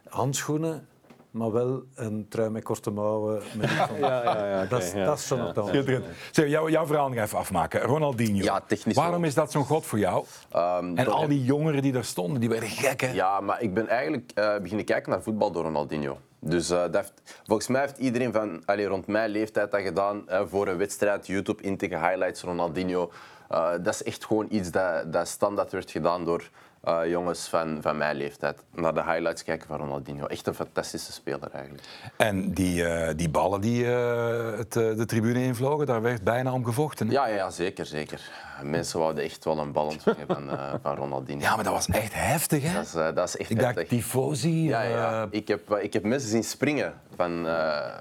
handschoenen 0.07 0.88
maar 1.35 1.51
wel 1.51 1.83
een 1.95 2.25
trui 2.29 2.49
met 2.49 2.63
korte 2.63 2.91
mouwen. 2.91 3.41
Met 3.57 3.69
ja, 3.99 4.23
ja, 4.23 4.47
ja, 4.47 4.65
dat, 4.65 4.93
dat 5.05 5.17
is 5.17 5.99
Zeg, 6.31 6.47
jou, 6.47 6.71
jouw 6.71 6.85
verhaal 6.85 7.09
nog 7.09 7.19
even 7.19 7.37
afmaken. 7.37 7.81
Ronaldinho. 7.81 8.43
Ja, 8.43 8.61
technisch 8.67 8.95
Waarom 8.95 9.23
is 9.23 9.33
dat 9.33 9.51
zo'n 9.51 9.65
god 9.65 9.85
voor 9.85 9.99
jou? 9.99 10.25
Um, 10.55 10.97
en 10.97 11.07
al 11.07 11.27
die 11.27 11.43
jongeren 11.43 11.81
die 11.81 11.91
daar 11.91 12.03
stonden, 12.03 12.39
die 12.39 12.49
werden 12.49 12.69
gek, 12.69 13.01
hè? 13.01 13.11
Ja, 13.11 13.39
maar 13.39 13.61
ik 13.61 13.73
ben 13.73 13.87
eigenlijk 13.87 14.31
uh, 14.35 14.57
beginnen 14.57 14.85
kijken 14.85 15.11
naar 15.11 15.21
voetbal 15.21 15.51
door 15.51 15.63
Ronaldinho. 15.63 16.17
Dus 16.39 16.71
uh, 16.71 16.77
dat 16.77 16.95
heeft, 16.95 17.13
volgens 17.45 17.67
mij 17.67 17.81
heeft 17.81 17.97
iedereen 17.97 18.31
van 18.31 18.61
allez, 18.65 18.87
rond 18.87 19.07
mijn 19.07 19.29
leeftijd 19.29 19.71
dat 19.71 19.81
gedaan. 19.81 20.23
Uh, 20.29 20.41
voor 20.47 20.67
een 20.67 20.77
wedstrijd, 20.77 21.27
YouTube 21.27 21.63
in 21.63 21.77
highlights 21.79 22.41
Ronaldinho. 22.41 23.11
Uh, 23.51 23.71
dat 23.81 23.93
is 23.93 24.03
echt 24.03 24.25
gewoon 24.25 24.47
iets 24.49 24.71
dat, 24.71 25.13
dat 25.13 25.27
standaard 25.27 25.71
werd 25.71 25.91
gedaan 25.91 26.25
door 26.25 26.49
uh, 26.87 27.09
jongens 27.09 27.47
van, 27.47 27.77
van 27.81 27.97
mijn 27.97 28.15
leeftijd 28.15 28.63
naar 28.75 28.93
de 28.93 29.03
highlights 29.03 29.43
kijken 29.43 29.67
van 29.67 29.77
Ronaldinho. 29.77 30.25
Echt 30.25 30.47
een 30.47 30.53
fantastische 30.53 31.11
speler 31.11 31.49
eigenlijk. 31.51 31.83
En 32.17 32.53
die, 32.53 32.83
uh, 32.83 33.09
die 33.15 33.29
ballen 33.29 33.61
die 33.61 33.83
uh, 33.83 34.57
het, 34.57 34.73
de 34.73 35.05
tribune 35.05 35.43
invlogen, 35.43 35.85
daar 35.85 36.01
werd 36.01 36.23
bijna 36.23 36.53
om 36.53 36.65
gevochten. 36.65 37.09
Ja, 37.09 37.27
ja, 37.27 37.49
zeker, 37.49 37.85
zeker. 37.85 38.31
Mensen 38.63 39.00
wouden 39.00 39.24
echt 39.24 39.44
wel 39.46 39.57
een 39.57 39.72
bal 39.72 39.86
ontvangen 39.86 40.28
van, 40.28 40.50
van 40.81 40.96
Ronaldinho. 40.96 41.42
Ja, 41.42 41.56
maar 41.56 41.63
dat 41.63 41.74
was 41.74 41.88
echt 41.88 42.13
heftig, 42.13 42.63
hè? 42.63 42.74
Dat 42.74 42.86
is, 42.86 42.92
dat 42.92 43.28
is 43.28 43.38
echt 43.38 43.50
ik 43.50 43.57
heftig. 43.57 43.75
dacht 43.75 43.90
tifosi. 43.90 44.63
Ja, 44.68 44.81
ja. 44.81 45.28
Ik, 45.30 45.48
heb, 45.48 45.72
ik 45.72 45.94
heb 45.94 46.04
mensen 46.04 46.30
zien 46.30 46.44
springen 46.44 46.94
van, 47.16 47.46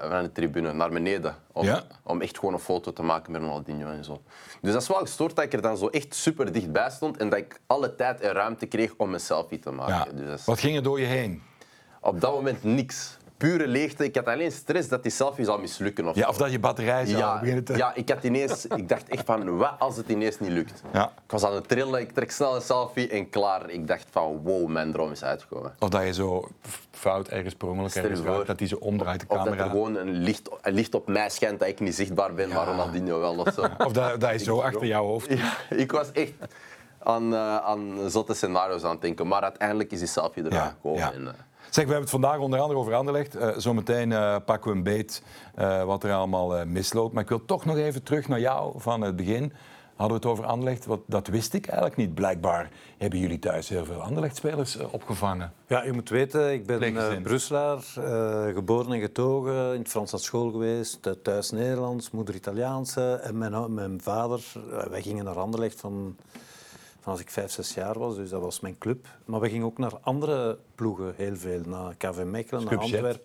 van 0.09 0.23
de 0.23 0.29
tribune 0.33 0.73
naar 0.73 0.89
beneden. 0.89 1.35
Om, 1.51 1.65
ja? 1.65 1.83
om 2.03 2.21
echt 2.21 2.37
gewoon 2.39 2.53
een 2.53 2.59
foto 2.59 2.93
te 2.93 3.03
maken 3.03 3.31
met 3.31 3.41
Ronaldinho 3.41 3.89
en 3.89 4.03
zo. 4.03 4.21
Dus 4.61 4.73
dat 4.73 4.81
is 4.81 4.87
wel 4.87 4.97
gestoord 4.99 5.35
dat 5.35 5.45
ik 5.45 5.53
er 5.53 5.61
dan 5.61 5.77
zo 5.77 5.87
echt 5.87 6.15
super 6.15 6.51
dichtbij 6.51 6.89
stond 6.89 7.17
en 7.17 7.29
dat 7.29 7.39
ik 7.39 7.59
alle 7.67 7.95
tijd 7.95 8.21
en 8.21 8.31
ruimte 8.31 8.65
kreeg 8.65 8.93
om 8.97 9.13
een 9.13 9.19
selfie 9.19 9.59
te 9.59 9.71
maken. 9.71 10.17
Ja. 10.17 10.25
Dus 10.25 10.45
Wat 10.45 10.59
ging 10.59 10.75
er 10.75 10.83
door 10.83 10.99
je 10.99 11.05
heen? 11.05 11.41
Op 12.01 12.21
dat 12.21 12.33
moment 12.33 12.63
niks 12.63 13.17
pure 13.37 13.67
leegte. 13.67 14.03
Ik 14.03 14.15
had 14.15 14.25
alleen 14.25 14.51
stress 14.51 14.87
dat 14.89 15.03
die 15.03 15.11
selfie 15.11 15.45
zou 15.45 15.61
mislukken. 15.61 16.07
Of, 16.07 16.15
ja, 16.15 16.27
of 16.27 16.37
dat 16.37 16.51
je 16.51 16.59
batterij 16.59 17.05
zou 17.05 17.17
ja, 17.17 17.39
beginnen 17.39 17.63
te... 17.63 17.77
Ja, 17.77 17.95
ik, 17.95 18.09
had 18.09 18.23
ineens, 18.23 18.65
ik 18.65 18.89
dacht 18.89 19.09
echt 19.09 19.25
van, 19.25 19.57
wat 19.57 19.75
als 19.79 19.97
het 19.97 20.09
ineens 20.09 20.39
niet 20.39 20.51
lukt? 20.51 20.81
Ja. 20.93 21.05
Ik 21.05 21.31
was 21.31 21.43
aan 21.43 21.53
het 21.53 21.67
trillen, 21.67 21.99
ik 21.99 22.11
trek 22.11 22.31
snel 22.31 22.55
een 22.55 22.61
selfie 22.61 23.09
en 23.09 23.29
klaar. 23.29 23.69
Ik 23.69 23.87
dacht 23.87 24.05
van, 24.11 24.41
wow, 24.43 24.67
mijn 24.67 24.91
droom 24.91 25.11
is 25.11 25.23
uitgekomen. 25.23 25.73
Of 25.79 25.89
dat 25.89 26.03
je 26.03 26.13
zo 26.13 26.47
fout 26.91 27.27
ergens 27.27 27.55
per 27.55 27.67
ongeluk 27.67 27.95
ergens 27.95 28.45
dat 28.45 28.59
hij 28.59 28.67
zo 28.67 28.75
omdraait 28.75 29.19
de 29.19 29.27
camera. 29.27 29.49
Of 29.49 29.57
dat 29.57 29.65
er 29.65 29.71
gewoon 29.71 29.95
een 29.95 30.11
licht, 30.11 30.49
een 30.61 30.73
licht 30.73 30.95
op 30.95 31.07
mij 31.07 31.29
schijnt 31.29 31.59
dat 31.59 31.67
ik 31.67 31.79
niet 31.79 31.95
zichtbaar 31.95 32.33
ben, 32.33 32.47
ja. 32.47 32.55
maar 32.55 32.65
Ronaldinho 32.65 33.19
wel. 33.19 33.35
Of, 33.35 33.53
zo. 33.53 33.61
of 33.87 33.91
dat, 33.91 34.19
dat 34.19 34.31
je 34.31 34.37
zo 34.37 34.59
achter 34.59 34.85
jouw 34.85 35.05
hoofd... 35.05 35.29
Ja, 35.29 35.53
ik 35.69 35.91
was 35.91 36.11
echt 36.11 36.33
aan, 37.05 37.33
uh, 37.33 37.57
aan 37.57 38.09
zotte 38.09 38.33
scenario's 38.33 38.83
aan 38.83 38.91
het 38.91 39.01
denken. 39.01 39.27
Maar 39.27 39.41
uiteindelijk 39.41 39.91
is 39.91 39.99
die 39.99 40.07
selfie 40.07 40.45
eruit 40.45 40.71
gekomen. 40.71 40.99
Ja. 40.99 41.13
En, 41.13 41.21
uh, 41.21 41.29
Zeg, 41.69 41.85
we 41.85 41.91
hebben 41.91 41.99
het 41.99 42.09
vandaag 42.09 42.39
onder 42.39 42.59
andere 42.59 42.79
over 42.79 42.93
Anderlecht. 42.93 43.35
Uh, 43.35 43.49
zometeen 43.57 44.11
uh, 44.11 44.35
pakken 44.45 44.71
we 44.71 44.77
een 44.77 44.83
beet 44.83 45.23
uh, 45.59 45.83
wat 45.83 46.03
er 46.03 46.13
allemaal 46.13 46.65
misloopt. 46.65 47.13
Maar 47.13 47.23
ik 47.23 47.29
wil 47.29 47.45
toch 47.45 47.65
nog 47.65 47.77
even 47.77 48.03
terug 48.03 48.27
naar 48.27 48.39
jou 48.39 48.73
van 48.77 49.01
het 49.01 49.15
begin. 49.15 49.53
Hadden 49.95 50.21
we 50.21 50.27
het 50.27 50.37
over 50.37 50.45
Anderlecht? 50.45 50.85
Wat, 50.85 50.99
dat 51.05 51.27
wist 51.27 51.53
ik 51.53 51.65
eigenlijk 51.67 51.97
niet. 51.97 52.13
Blijkbaar 52.13 52.69
hebben 52.97 53.19
jullie 53.19 53.39
thuis 53.39 53.69
heel 53.69 53.85
veel 53.85 54.01
Anderlecht-spelers 54.01 54.77
opgevangen. 54.77 55.53
Ja, 55.67 55.83
je 55.83 55.93
moet 55.93 56.09
weten, 56.09 56.53
ik 56.53 56.65
ben 56.65 57.21
Brusselaar, 57.23 57.79
geboren 58.53 58.93
en 58.93 58.99
getogen, 58.99 59.73
in 59.73 59.79
het 59.79 59.89
Frans 59.89 60.11
naar 60.11 60.21
school 60.21 60.51
geweest, 60.51 60.99
thuis 61.23 61.51
Nederlands, 61.51 62.11
moeder 62.11 62.35
Italiaanse. 62.35 63.19
En 63.23 63.37
mijn, 63.37 63.73
mijn 63.73 64.01
vader, 64.01 64.43
wij 64.89 65.01
gingen 65.01 65.25
naar 65.25 65.39
Anderlecht 65.39 65.79
van 65.79 66.15
van 67.05 67.13
als 67.13 67.21
ik 67.21 67.29
vijf, 67.29 67.51
zes 67.51 67.73
jaar 67.73 67.99
was. 67.99 68.15
Dus 68.15 68.29
dat 68.29 68.41
was 68.41 68.59
mijn 68.59 68.77
club. 68.77 69.07
Maar 69.25 69.39
we 69.39 69.49
gingen 69.49 69.65
ook 69.65 69.77
naar 69.77 69.97
andere 70.01 70.57
ploegen 70.75 71.13
heel 71.15 71.35
veel. 71.35 71.61
Naar 71.65 71.95
KV 71.95 72.23
Mechelen, 72.23 72.63
naar 72.63 72.77
Antwerpen. 72.77 73.21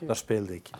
Daar 0.00 0.16
speelde 0.16 0.54
ik. 0.54 0.70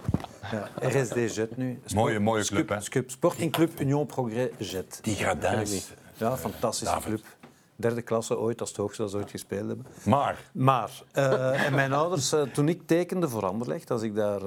Ja, 0.51 0.71
RSD 0.89 1.35
Jet 1.35 1.57
nu. 1.57 1.79
Sport, 1.79 1.95
mooie, 2.05 2.21
mooie 2.21 2.45
club, 2.45 2.69
hè? 2.69 2.79
Sporting 3.07 3.53
Club 3.53 3.81
Union 3.81 4.07
Progrès 4.07 4.51
Jet. 4.59 4.99
Die 5.03 5.15
gradijs. 5.15 5.93
Ja, 6.17 6.37
fantastische 6.37 6.99
club 7.01 7.21
derde 7.77 8.03
klasse 8.03 8.39
ooit, 8.39 8.61
als 8.61 8.69
het 8.69 8.79
hoogste 8.79 9.03
dat 9.03 9.11
ze 9.11 9.17
ooit 9.17 9.31
gespeeld 9.31 9.67
hebben. 9.67 9.87
Maar? 10.05 10.51
Maar. 10.53 11.03
Uh, 11.15 11.67
en 11.67 11.75
mijn 11.75 11.93
ouders, 11.93 12.33
uh, 12.33 12.43
toen 12.43 12.69
ik 12.69 12.87
tekende 12.87 13.29
voor 13.29 13.47
Anderlecht, 13.47 13.91
als 13.91 14.03
ik 14.03 14.15
daar 14.15 14.41
uh, 14.41 14.47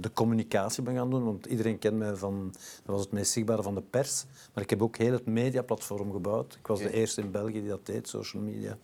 de 0.00 0.10
communicatie 0.12 0.82
ben 0.82 0.94
gaan 0.94 1.10
doen, 1.10 1.24
want 1.24 1.46
iedereen 1.46 1.78
kent 1.78 1.96
mij 1.96 2.14
van, 2.14 2.50
dat 2.84 2.94
was 2.94 3.00
het 3.00 3.12
meest 3.12 3.32
zichtbare 3.32 3.62
van 3.62 3.74
de 3.74 3.82
pers, 3.90 4.24
maar 4.54 4.62
ik 4.62 4.70
heb 4.70 4.82
ook 4.82 4.96
heel 4.96 5.12
het 5.12 5.26
mediaplatform 5.26 6.12
gebouwd. 6.12 6.54
Ik 6.54 6.66
was 6.66 6.78
de 6.78 6.92
eerste 6.92 7.20
in 7.20 7.30
België 7.30 7.60
die 7.60 7.68
dat 7.68 7.86
deed, 7.86 8.08
social 8.08 8.42
media. 8.42 8.76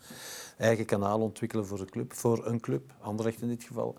Eigen 0.58 0.84
kanaal 0.84 1.20
ontwikkelen 1.20 1.66
voor, 1.66 1.78
de 1.78 1.84
club, 1.84 2.12
voor 2.14 2.46
een 2.46 2.60
club, 2.60 2.82
Anderlecht 3.00 3.40
in 3.40 3.48
dit 3.48 3.64
geval. 3.64 3.96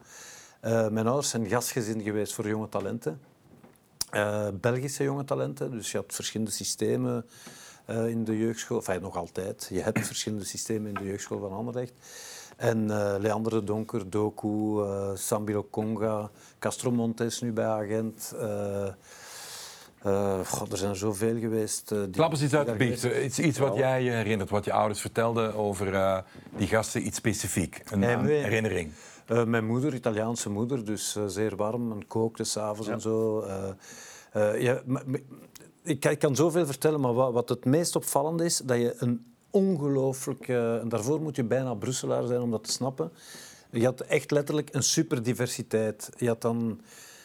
mijn 0.62 1.08
ouders 1.08 1.30
zijn 1.30 1.48
gastgezin 1.48 2.02
geweest 2.02 2.34
voor 2.34 2.48
jonge 2.48 2.70
talenten. 2.70 3.20
Belgische 4.54 5.04
jonge 5.04 5.24
talenten, 5.24 5.72
dus 5.72 5.92
je 5.92 5.98
had 5.98 6.14
verschillende 6.14 6.52
systemen 6.52 7.26
uh, 7.90 8.08
in 8.08 8.24
de 8.24 8.38
jeugdschool. 8.38 8.78
Enfin, 8.78 9.02
nog 9.02 9.16
altijd. 9.16 9.68
Je 9.72 9.82
hebt 9.82 10.06
verschillende 10.14 10.46
systemen 10.46 10.88
in 10.88 10.94
de 10.94 11.10
jeugdschool 11.10 11.40
van 11.40 11.52
Anderlecht. 11.52 11.94
En 12.58 12.84
uh, 12.84 13.16
Leander 13.20 13.52
de 13.52 13.64
Donker, 13.64 14.10
Doku, 14.10 14.48
uh, 14.48 15.10
Sambilo 15.14 15.68
Conga, 15.72 16.30
Castro 16.60 16.92
Montes 16.92 17.42
nu 17.42 17.52
bij 17.52 17.66
Agent. 17.66 18.34
God, 20.46 20.72
er 20.72 20.78
zijn 20.78 20.92
er 20.92 20.98
zoveel 20.98 21.40
geweest. 21.40 21.92
Uh, 21.92 22.00
Klap 22.12 22.32
eens 22.32 22.42
iets 22.42 22.56
uit 22.56 22.68
de 22.68 22.74
biecht. 22.74 23.04
Iets, 23.04 23.40
iets 23.40 23.58
wat 23.58 23.76
jij 23.76 24.04
je 24.04 24.12
herinnert, 24.12 24.50
wat 24.50 24.66
je 24.66 24.74
ouders 24.74 25.02
vertelden 25.02 25.56
over 25.56 26.24
die 26.58 26.68
gasten, 26.68 27.06
iets 27.06 27.18
specifiek. 27.18 27.82
Een, 27.92 28.02
een 28.02 28.26
herinnering. 28.26 28.92
Uh, 29.32 29.44
mijn 29.44 29.66
moeder, 29.66 29.94
Italiaanse 29.94 30.50
moeder, 30.50 30.86
dus 30.86 31.16
uh, 31.16 31.24
zeer 31.28 31.56
warm 31.56 31.92
en 31.92 32.08
kookte 32.08 32.44
s'avonds 32.44 32.88
ja. 32.88 32.94
en 32.94 33.02
zo. 33.02 33.46
Uh, 34.36 34.62
ja, 34.62 34.82
ik, 35.88 36.20
kan 36.20 36.36
zoveel 36.36 36.66
vertellen, 36.66 37.00
maar 37.00 37.14
wat, 37.14 37.50
het 37.50 37.66
meest 37.66 37.96
opvallende 37.96 38.46
is, 38.46 38.58
dat 38.58 38.78
je 38.78 38.96
een 38.98 39.26
ongelooflijk... 39.50 40.48
en 40.48 40.90
daarvoor 40.90 41.22
moet 41.22 41.36
je 41.36 41.44
bijna 41.44 41.74
Brusselaar 41.74 42.28
zijn 42.28 42.42
om 42.42 42.52
dat 42.52 42.64
te 42.64 42.72
snappen. 42.72 43.12
Je 43.72 43.86
had 43.86 44.02
echt 44.02 44.32
letterlijk 44.32 44.74
een 44.74 44.84
superdiversiteit. 44.84 46.10
Je 46.18 46.28
had 46.28 46.42
dan 46.42 46.82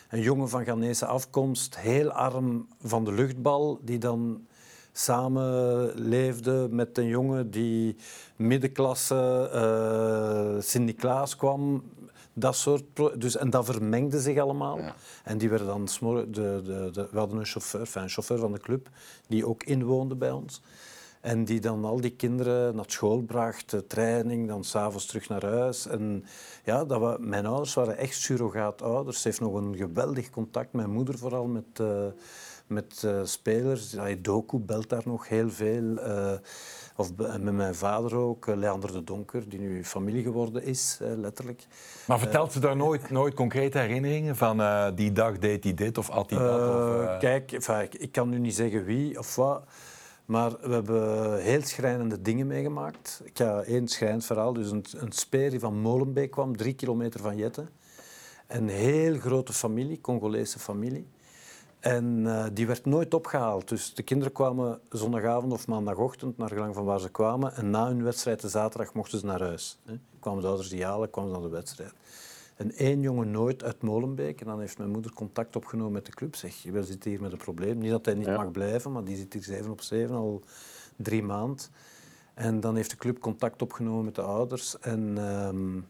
een 0.08 0.20
jongen 0.20 0.48
van 0.48 0.64
Ghanese 0.64 1.06
afkomst, 1.06 1.78
heel 1.78 2.10
arm 2.10 2.68
van 2.82 3.04
de 3.04 3.12
luchtbal, 3.12 3.78
die 3.82 3.98
dan 3.98 4.46
samen 4.92 5.90
leefde 5.94 6.68
met 6.70 6.98
een 6.98 7.06
jongen 7.06 7.50
die 7.50 7.96
middenklasse 8.36 9.50
uh, 9.54 10.62
Sint-Niklaas 10.62 11.36
kwam. 11.36 11.82
Dat 12.32 12.56
soort 12.56 12.84
dus, 13.16 13.36
en 13.36 13.50
dat 13.50 13.64
vermengde 13.64 14.20
zich 14.20 14.38
allemaal. 14.38 14.78
En 15.24 15.38
die 15.38 15.48
werden 15.48 15.66
dan 15.66 15.84
de, 15.84 16.26
de, 16.30 16.90
de, 16.92 17.08
we 17.10 17.18
hadden 17.18 17.38
een 17.38 17.46
chauffeur, 17.46 17.80
enfin, 17.80 18.02
een 18.02 18.08
chauffeur 18.08 18.38
van 18.38 18.52
de 18.52 18.60
club 18.60 18.88
die 19.26 19.46
ook 19.46 19.62
inwoonde 19.62 20.14
bij 20.14 20.30
ons. 20.30 20.62
En 21.20 21.44
die 21.44 21.60
dan 21.60 21.84
al 21.84 22.00
die 22.00 22.16
kinderen 22.16 22.76
naar 22.76 22.84
school 22.88 23.20
bracht, 23.20 23.70
de 23.70 23.86
training, 23.86 24.48
dan 24.48 24.64
s'avonds 24.64 25.06
terug 25.06 25.28
naar 25.28 25.46
huis. 25.46 25.86
En 25.86 26.24
ja, 26.64 26.84
dat 26.84 27.00
we, 27.00 27.16
mijn 27.20 27.46
ouders 27.46 27.74
waren 27.74 27.96
echt 27.96 28.14
surrogaatouders. 28.14 29.22
Ze 29.22 29.28
heeft 29.28 29.40
nog 29.40 29.54
een 29.54 29.76
geweldig 29.76 30.30
contact, 30.30 30.72
mijn 30.72 30.90
moeder 30.90 31.18
vooral, 31.18 31.46
met, 31.46 31.78
uh, 31.80 32.04
met 32.66 33.02
uh, 33.04 33.20
spelers. 33.24 33.96
Doku 34.18 34.58
belt 34.58 34.88
daar 34.88 35.02
nog 35.04 35.28
heel 35.28 35.50
veel. 35.50 35.82
Uh, 35.82 36.32
of 36.96 37.16
met 37.16 37.52
mijn 37.52 37.74
vader 37.74 38.16
ook, 38.16 38.46
Leander 38.46 38.92
de 38.92 39.04
Donker, 39.04 39.48
die 39.48 39.58
nu 39.60 39.84
familie 39.84 40.22
geworden 40.22 40.62
is, 40.62 40.98
letterlijk. 41.00 41.66
Maar 42.06 42.18
vertelt 42.18 42.52
ze 42.52 42.60
daar 42.60 42.76
nooit, 42.76 43.10
nooit 43.10 43.34
concrete 43.34 43.78
herinneringen 43.78 44.36
van 44.36 44.62
die 44.94 45.12
dag 45.12 45.38
deed 45.38 45.64
hij 45.64 45.74
dit 45.74 45.98
of 45.98 46.08
had 46.08 46.30
hij 46.30 46.38
dat? 46.38 46.60
Of, 46.60 47.18
Kijk, 47.18 47.52
ik 47.92 48.12
kan 48.12 48.28
nu 48.28 48.38
niet 48.38 48.54
zeggen 48.54 48.84
wie 48.84 49.18
of 49.18 49.36
wat. 49.36 49.64
Maar 50.24 50.50
we 50.60 50.72
hebben 50.72 51.38
heel 51.40 51.62
schrijnende 51.62 52.22
dingen 52.22 52.46
meegemaakt. 52.46 53.20
Ik 53.24 53.38
ga 53.38 53.62
één 53.62 53.88
schrijnend 53.88 54.24
verhaal. 54.24 54.52
Dus 54.52 54.70
een, 54.70 54.84
een 54.96 55.12
speer 55.12 55.50
die 55.50 55.60
van 55.60 55.78
Molenbeek 55.78 56.30
kwam, 56.30 56.56
drie 56.56 56.74
kilometer 56.74 57.20
van 57.20 57.36
Jette. 57.36 57.64
Een 58.46 58.68
heel 58.68 59.18
grote 59.18 59.52
familie, 59.52 60.00
Congolese 60.00 60.58
familie. 60.58 61.06
En 61.82 62.18
uh, 62.24 62.44
die 62.52 62.66
werd 62.66 62.84
nooit 62.84 63.14
opgehaald. 63.14 63.68
Dus 63.68 63.94
de 63.94 64.02
kinderen 64.02 64.32
kwamen 64.32 64.80
zondagavond 64.90 65.52
of 65.52 65.66
maandagochtend, 65.66 66.36
naar 66.38 66.48
gelang 66.48 66.74
van 66.74 66.84
waar 66.84 67.00
ze 67.00 67.10
kwamen. 67.10 67.54
En 67.54 67.70
na 67.70 67.86
hun 67.86 68.02
wedstrijd, 68.02 68.40
de 68.40 68.48
zaterdag, 68.48 68.94
mochten 68.94 69.18
ze 69.18 69.26
naar 69.26 69.40
huis. 69.40 69.78
Hè. 69.84 69.94
Kwamen 70.20 70.42
de 70.42 70.48
ouders 70.48 70.68
die 70.68 70.84
halen, 70.84 71.10
kwamen 71.10 71.30
ze 71.30 71.36
naar 71.36 71.48
de 71.48 71.54
wedstrijd. 71.54 71.92
En 72.56 72.72
één 72.72 73.00
jongen 73.00 73.30
nooit 73.30 73.64
uit 73.64 73.82
Molenbeek. 73.82 74.40
En 74.40 74.46
dan 74.46 74.60
heeft 74.60 74.78
mijn 74.78 74.90
moeder 74.90 75.12
contact 75.12 75.56
opgenomen 75.56 75.92
met 75.92 76.06
de 76.06 76.12
club. 76.12 76.36
Zeg, 76.36 76.62
we 76.62 76.82
zitten 76.82 77.10
hier 77.10 77.20
met 77.20 77.32
een 77.32 77.38
probleem. 77.38 77.78
Niet 77.78 77.90
dat 77.90 78.04
hij 78.04 78.14
niet 78.14 78.26
mag 78.26 78.50
blijven, 78.50 78.92
maar 78.92 79.04
die 79.04 79.16
zit 79.16 79.32
hier 79.32 79.42
zeven 79.42 79.70
op 79.70 79.80
zeven 79.80 80.14
al 80.14 80.42
drie 80.96 81.22
maanden. 81.22 81.66
En 82.34 82.60
dan 82.60 82.76
heeft 82.76 82.90
de 82.90 82.96
club 82.96 83.18
contact 83.18 83.62
opgenomen 83.62 84.04
met 84.04 84.14
de 84.14 84.22
ouders. 84.22 84.78
En 84.78 85.18
ehm, 85.18 85.80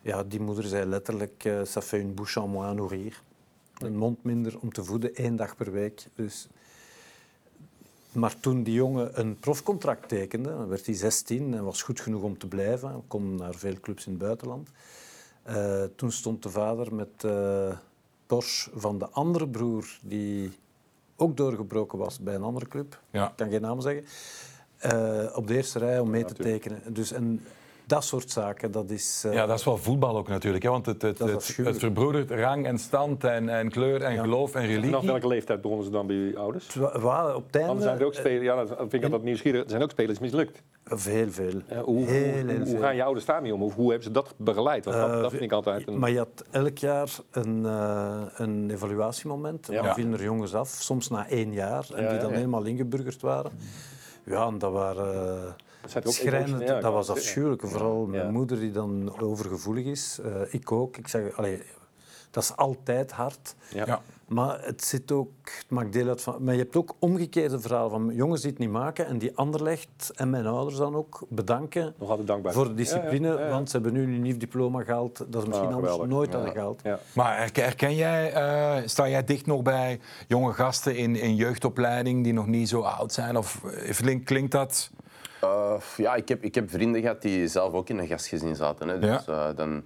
ja, 0.00 0.24
die 0.24 0.40
moeder 0.40 0.64
zei 0.64 0.84
letterlijk, 0.84 1.44
uh, 1.44 1.60
ça 1.60 1.82
fait 1.82 2.00
une 2.00 2.14
bouche 2.14 2.40
en 2.40 2.50
moins 2.50 2.76
nourrir. 2.76 3.22
Een 3.78 3.96
mond 3.96 4.24
minder 4.24 4.58
om 4.60 4.72
te 4.72 4.84
voeden, 4.84 5.14
één 5.14 5.36
dag 5.36 5.56
per 5.56 5.72
week. 5.72 6.06
Dus... 6.14 6.48
Maar 8.12 8.40
toen 8.40 8.62
die 8.62 8.74
jongen 8.74 9.20
een 9.20 9.38
profcontract 9.38 10.08
tekende, 10.08 10.66
werd 10.66 10.86
hij 10.86 10.94
16 10.94 11.54
en 11.54 11.64
was 11.64 11.82
goed 11.82 12.00
genoeg 12.00 12.22
om 12.22 12.38
te 12.38 12.46
blijven. 12.46 13.02
Kon 13.06 13.34
naar 13.34 13.54
veel 13.54 13.80
clubs 13.80 14.06
in 14.06 14.12
het 14.12 14.20
buitenland. 14.20 14.68
Uh, 15.48 15.82
toen 15.96 16.12
stond 16.12 16.42
de 16.42 16.50
vader 16.50 16.94
met 16.94 17.22
uh, 17.24 17.76
Porsche 18.26 18.70
van 18.74 18.98
de 18.98 19.08
andere 19.08 19.48
broer, 19.48 19.98
die 20.02 20.52
ook 21.16 21.36
doorgebroken 21.36 21.98
was 21.98 22.18
bij 22.18 22.34
een 22.34 22.42
andere 22.42 22.68
club. 22.68 23.00
Ja. 23.10 23.28
Ik 23.28 23.36
kan 23.36 23.50
geen 23.50 23.60
naam 23.60 23.80
zeggen. 23.80 24.04
Uh, 24.84 25.36
op 25.36 25.46
de 25.46 25.54
eerste 25.54 25.78
rij 25.78 25.98
om 25.98 26.10
mee 26.10 26.24
te 26.24 26.34
tekenen. 26.34 26.94
Dus, 26.94 27.12
en 27.12 27.40
dat 27.86 28.04
soort 28.04 28.30
zaken, 28.30 28.70
dat 28.70 28.90
is... 28.90 29.22
Uh, 29.26 29.32
ja, 29.32 29.46
dat 29.46 29.58
is 29.58 29.64
wel 29.64 29.76
voetbal 29.76 30.16
ook 30.16 30.28
natuurlijk. 30.28 30.64
Hè? 30.64 30.70
Want 30.70 30.86
het, 30.86 31.02
het, 31.02 31.18
het, 31.18 31.56
het, 31.56 31.78
verbroedert 31.78 32.30
rang 32.30 32.66
en 32.66 32.78
stand 32.78 33.24
en, 33.24 33.48
en 33.48 33.70
kleur 33.70 34.02
en 34.02 34.14
ja. 34.14 34.22
geloof 34.22 34.54
en 34.54 34.66
religie. 34.66 34.84
Vanaf 34.84 35.04
welke 35.04 35.26
leeftijd 35.26 35.60
begonnen 35.60 35.84
ze 35.84 35.90
dan 35.90 36.06
bij 36.06 36.16
uw 36.16 36.38
ouders? 36.38 36.74
Waar, 36.92 37.34
op 37.34 37.46
het 37.46 37.56
einde... 37.56 37.82
zijn 37.82 37.98
er 37.98 38.06
ook 38.06 38.14
spelers, 38.14 38.44
ja, 38.44 38.54
dan 38.54 38.66
vind 38.76 38.92
ik 38.92 39.00
dat, 39.00 39.10
dat 39.10 39.22
nieuwsgierig. 39.22 39.62
Er 39.62 39.70
zijn 39.70 39.82
ook 39.82 39.90
spelers 39.90 40.18
mislukt. 40.18 40.62
Heel 40.84 41.30
veel. 41.30 41.60
Ja, 41.68 41.80
hoe, 41.80 42.06
heel, 42.06 42.46
heel 42.46 42.60
hoe, 42.60 42.78
gaan 42.78 42.96
je 42.96 43.02
ouders 43.02 43.26
daarmee 43.26 43.54
om? 43.54 43.62
Of 43.62 43.74
hoe 43.74 43.86
hebben 43.86 44.04
ze 44.04 44.10
dat 44.10 44.34
begeleid? 44.36 44.84
Want 44.84 44.96
dat, 44.96 45.10
uh, 45.10 45.20
dat 45.20 45.30
vind 45.30 45.42
ik 45.42 45.52
altijd 45.52 45.88
een... 45.88 45.98
Maar 45.98 46.10
je 46.10 46.18
had 46.18 46.44
elk 46.50 46.78
jaar 46.78 47.08
een, 47.30 47.62
uh, 47.62 48.22
een 48.36 48.70
evaluatiemoment. 48.70 49.68
En 49.68 49.74
dan 49.74 49.84
ja. 49.84 49.94
vielen 49.94 50.12
er 50.12 50.22
jongens 50.22 50.54
af, 50.54 50.68
soms 50.68 51.08
na 51.08 51.28
één 51.28 51.52
jaar. 51.52 51.86
En 51.94 52.08
die 52.08 52.18
dan 52.18 52.32
helemaal 52.32 52.64
ingeburgerd 52.64 53.22
waren. 53.22 53.50
Ja, 54.24 54.46
en 54.46 54.58
dat 54.58 54.72
waren... 54.72 55.56
Schrijnend, 56.04 56.66
dat 56.66 56.92
was 56.92 57.10
afschuwelijk. 57.10 57.62
Vooral 57.66 58.06
mijn 58.06 58.32
moeder 58.32 58.60
die 58.60 58.70
dan 58.70 59.18
overgevoelig 59.20 59.84
is. 59.84 60.18
Uh, 60.24 60.32
ik 60.50 60.72
ook. 60.72 60.96
Ik 60.96 61.08
zeg, 61.08 61.36
allee, 61.36 61.62
dat 62.30 62.42
is 62.42 62.56
altijd 62.56 63.12
hard. 63.12 63.54
Ja. 63.72 64.02
Maar 64.28 64.64
het 64.64 64.84
zit 64.84 65.12
ook, 65.12 65.30
het 65.44 65.66
maakt 65.68 65.92
deel 65.92 66.08
uit 66.08 66.22
van. 66.22 66.36
Maar 66.44 66.54
je 66.54 66.60
hebt 66.60 66.76
ook 66.76 66.94
omgekeerde 66.98 67.60
verhalen 67.60 67.90
van 67.90 68.14
jongens 68.14 68.40
die 68.40 68.50
het 68.50 68.58
niet 68.58 68.70
maken 68.70 69.06
en 69.06 69.18
die 69.18 69.36
Anderlecht 69.36 70.12
en 70.14 70.30
mijn 70.30 70.46
ouders 70.46 70.76
dan 70.76 70.94
ook 70.94 71.26
bedanken 71.28 71.94
Nog 71.98 72.08
altijd 72.08 72.26
dankbaar. 72.26 72.52
voor 72.52 72.68
de 72.68 72.74
discipline, 72.74 73.48
want 73.48 73.70
ze 73.70 73.76
hebben 73.76 73.92
nu 73.92 74.02
een 74.02 74.22
nieuw 74.22 74.36
diploma 74.36 74.82
gehaald 74.82 75.24
dat 75.28 75.42
ze 75.42 75.48
misschien 75.48 75.68
ah, 75.68 75.74
anders 75.74 75.96
nooit 75.96 76.32
hadden 76.32 76.52
gehaald. 76.52 76.82
Maar 77.14 77.50
herken 77.52 77.94
jij, 77.94 78.32
uh, 78.34 78.86
sta 78.86 79.08
jij 79.08 79.24
dicht 79.24 79.46
nog 79.46 79.62
bij 79.62 80.00
jonge 80.28 80.52
gasten 80.52 80.96
in, 80.96 81.16
in 81.16 81.34
jeugdopleiding 81.34 82.24
die 82.24 82.32
nog 82.32 82.46
niet 82.46 82.68
zo 82.68 82.80
oud 82.80 83.12
zijn? 83.12 83.36
Of 83.36 83.60
klinkt 84.24 84.52
dat? 84.52 84.90
Uh, 85.44 85.74
ja, 85.96 86.14
ik 86.14 86.28
heb, 86.28 86.42
ik 86.42 86.54
heb 86.54 86.70
vrienden 86.70 87.00
gehad 87.00 87.22
die 87.22 87.48
zelf 87.48 87.72
ook 87.72 87.88
in 87.88 87.98
een 87.98 88.06
gastgezin 88.06 88.56
zaten. 88.56 88.88
Hè. 88.88 88.98
Dus 88.98 89.28
uh, 89.28 89.46
dan 89.56 89.84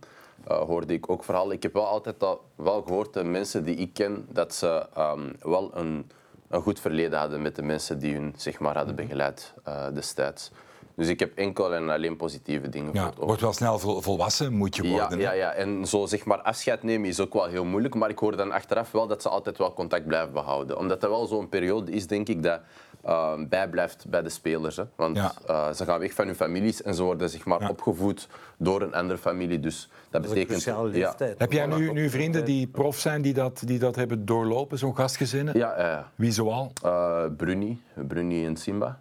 uh, 0.51 0.59
hoorde 0.59 0.93
ik 0.93 1.11
ook 1.11 1.25
verhalen. 1.25 1.57
Ik 1.57 1.63
heb 1.63 1.73
wel 1.73 1.87
altijd 1.87 2.23
al, 2.23 2.41
wel 2.55 2.83
gehoord, 2.83 3.15
de 3.15 3.25
mensen 3.25 3.65
die 3.65 3.77
ik 3.77 3.95
ken, 3.95 4.27
dat 4.31 4.55
ze 4.55 4.87
um, 4.99 5.37
wel 5.43 5.71
een, 5.75 6.11
een 6.49 6.63
goed 6.63 6.81
verleden 6.81 7.19
hadden 7.19 7.43
met 7.43 7.57
de 7.57 7.63
mensen 7.63 7.99
die 7.99 8.15
hun 8.15 8.35
zeg 8.37 8.59
maar, 8.59 8.77
hadden 8.77 8.95
begeleid 8.95 9.55
destijds. 9.95 10.51
Dus 10.95 11.09
ik 11.09 11.21
heb 11.21 11.37
enkel 11.37 11.75
en 11.75 11.91
alleen 11.91 12.17
positieve 12.17 12.69
dingen 12.69 12.93
ja, 12.93 13.01
gehoord. 13.01 13.27
Wordt 13.27 13.41
wel 13.41 13.53
snel 13.53 13.79
volwassen, 13.79 14.53
moet 14.53 14.77
je 14.77 14.89
worden. 14.89 15.19
Ja, 15.19 15.33
ja, 15.33 15.33
ja, 15.33 15.53
en 15.53 15.87
zo 15.87 16.07
zeg 16.07 16.25
maar 16.25 16.39
afscheid 16.39 16.83
nemen 16.83 17.09
is 17.09 17.21
ook 17.21 17.33
wel 17.33 17.47
heel 17.47 17.65
moeilijk. 17.65 17.95
Maar 17.95 18.11
ik 18.11 18.19
hoor 18.19 18.37
dan 18.37 18.53
achteraf 18.53 18.91
wel 18.91 19.07
dat 19.07 19.23
ze 19.23 19.29
altijd 19.29 19.59
wel 19.59 19.73
contact 19.73 20.07
blijven 20.07 20.33
behouden. 20.33 20.79
Omdat 20.79 21.01
dat 21.01 21.11
wel 21.11 21.27
zo'n 21.27 21.49
periode 21.49 21.93
is, 21.93 22.07
denk 22.07 22.29
ik, 22.29 22.43
dat 22.43 22.61
uh, 23.07 23.33
bijblijft 23.49 24.07
bij 24.09 24.23
de 24.23 24.29
spelers. 24.29 24.77
Hè. 24.77 24.85
Want 24.97 25.17
uh, 25.17 25.73
ze 25.73 25.85
gaan 25.85 25.99
weg 25.99 26.13
van 26.13 26.27
hun 26.27 26.35
families 26.35 26.83
en 26.83 26.95
ze 26.95 27.03
worden 27.03 27.31
zeg 27.31 27.45
maar, 27.45 27.69
opgevoed 27.69 28.29
door 28.57 28.83
een 28.83 28.95
andere 28.95 29.19
familie. 29.19 29.61
Dus 29.61 29.89
dat, 30.11 30.23
dat 30.23 30.33
betekent... 30.35 30.63
Ja. 30.93 31.15
Heb 31.39 31.53
jij 31.53 31.67
nu, 31.67 31.93
nu 31.93 32.11
vrienden 32.11 32.45
die 32.45 32.67
prof 32.67 32.99
zijn 32.99 33.23
die 33.23 33.35
dat, 33.35 33.63
die 33.67 33.79
dat 33.79 33.97
hebben 33.97 34.25
doorlopen, 34.25 34.79
zo'n 34.79 34.97
gastgezinnen? 34.97 35.59
Ja, 35.59 35.81
ja. 35.81 36.11
Wie 36.15 36.33
zoal? 36.33 36.73
Uh, 36.85 37.25
Bruni, 37.37 37.83
Bruni 37.95 38.47
en 38.47 38.57
Simba. 38.57 39.01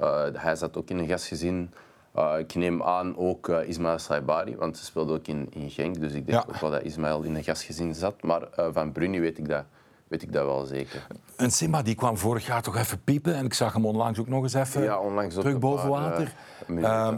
Uh, 0.00 0.22
hij 0.32 0.56
zat 0.56 0.76
ook 0.76 0.90
in 0.90 0.98
een 0.98 1.08
gastgezin. 1.08 1.70
Uh, 2.16 2.34
ik 2.38 2.54
neem 2.54 2.82
aan 2.82 3.16
ook 3.16 3.48
uh, 3.48 3.68
Ismaël 3.68 3.98
Saibari, 3.98 4.56
want 4.56 4.76
ze 4.76 4.84
speelde 4.84 5.12
ook 5.12 5.26
in, 5.26 5.46
in 5.50 5.70
Genk. 5.70 6.00
Dus 6.00 6.12
ik 6.12 6.26
denk 6.26 6.44
ook 6.48 6.60
wel 6.60 6.70
dat 6.70 6.82
Ismaël 6.82 7.22
in 7.22 7.34
een 7.34 7.44
gastgezin 7.44 7.94
zat. 7.94 8.22
Maar 8.22 8.42
van 8.72 8.92
Bruni 8.92 9.20
weet 9.20 9.38
ik 9.38 9.48
dat 9.48 9.64
weet 10.08 10.22
ik 10.22 10.32
dat 10.32 10.44
wel 10.44 10.64
zeker. 10.64 11.06
En 11.36 11.50
Simba 11.50 11.82
die 11.82 11.94
kwam 11.94 12.16
vorig 12.16 12.46
jaar 12.46 12.62
toch 12.62 12.76
even 12.76 13.02
piepen 13.04 13.34
en 13.34 13.44
ik 13.44 13.54
zag 13.54 13.72
hem 13.72 13.86
onlangs 13.86 14.18
ook 14.18 14.28
nog 14.28 14.42
eens 14.42 14.54
even 14.54 14.82
ja, 14.82 14.98
onlangs 14.98 15.34
terug 15.34 15.58
boven 15.58 15.88
water. 15.88 16.32
Uh, 16.66 17.14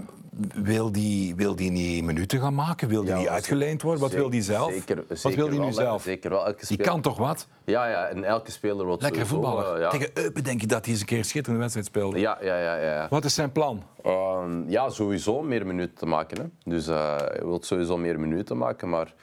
wil 0.54 0.92
die, 0.92 1.35
wil 1.35 1.56
die 1.56 1.70
niet 1.70 2.04
minuten 2.04 2.40
gaan 2.40 2.54
maken? 2.54 2.88
Wil 2.88 3.04
die 3.04 3.14
niet 3.14 3.28
uitgeleend 3.28 3.82
worden? 3.82 4.02
Wat 4.02 4.12
wil 4.12 4.30
die 4.30 4.42
zelf? 4.42 4.73
Zeker, 4.73 5.04
wat 5.23 5.35
wil 5.35 5.49
die 5.49 5.61
nu 5.61 5.73
zelf? 5.73 6.02
Zeker 6.02 6.30
wel. 6.30 6.47
Elke 6.47 6.64
speler... 6.64 6.82
Die 6.82 6.92
kan 6.92 7.00
toch 7.00 7.18
wat? 7.18 7.47
Ja, 7.64 7.87
ja, 7.87 8.06
en 8.06 8.25
elke 8.25 8.50
speler 8.50 8.87
wil 8.87 8.97
Lekker 9.00 9.26
voetballer. 9.26 9.75
Uh, 9.75 9.80
ja. 9.80 9.88
Tegen 9.90 10.11
Eupen 10.14 10.44
denk 10.44 10.61
je 10.61 10.66
dat 10.66 10.85
hij 10.85 10.92
eens 10.92 11.00
een 11.00 11.06
keer 11.06 11.18
een 11.18 11.25
schitterende 11.25 11.61
wedstrijd 11.61 11.87
speelde. 11.87 12.18
Ja, 12.18 12.38
ja, 12.40 12.59
ja, 12.59 12.76
ja. 12.76 13.06
Wat 13.11 13.25
is 13.25 13.35
zijn 13.35 13.52
plan? 13.52 13.82
Uh, 14.06 14.42
ja, 14.66 14.88
sowieso 14.88 15.42
meer 15.42 15.66
minuten 15.66 15.97
te 15.97 16.06
maken. 16.06 16.37
Hè. 16.37 16.70
Dus 16.70 16.88
uh, 16.88 17.16
hij 17.16 17.40
wil 17.42 17.59
sowieso 17.62 17.97
meer 17.97 18.20
minuten 18.20 18.56
maken, 18.56 18.88
maar 18.88 19.14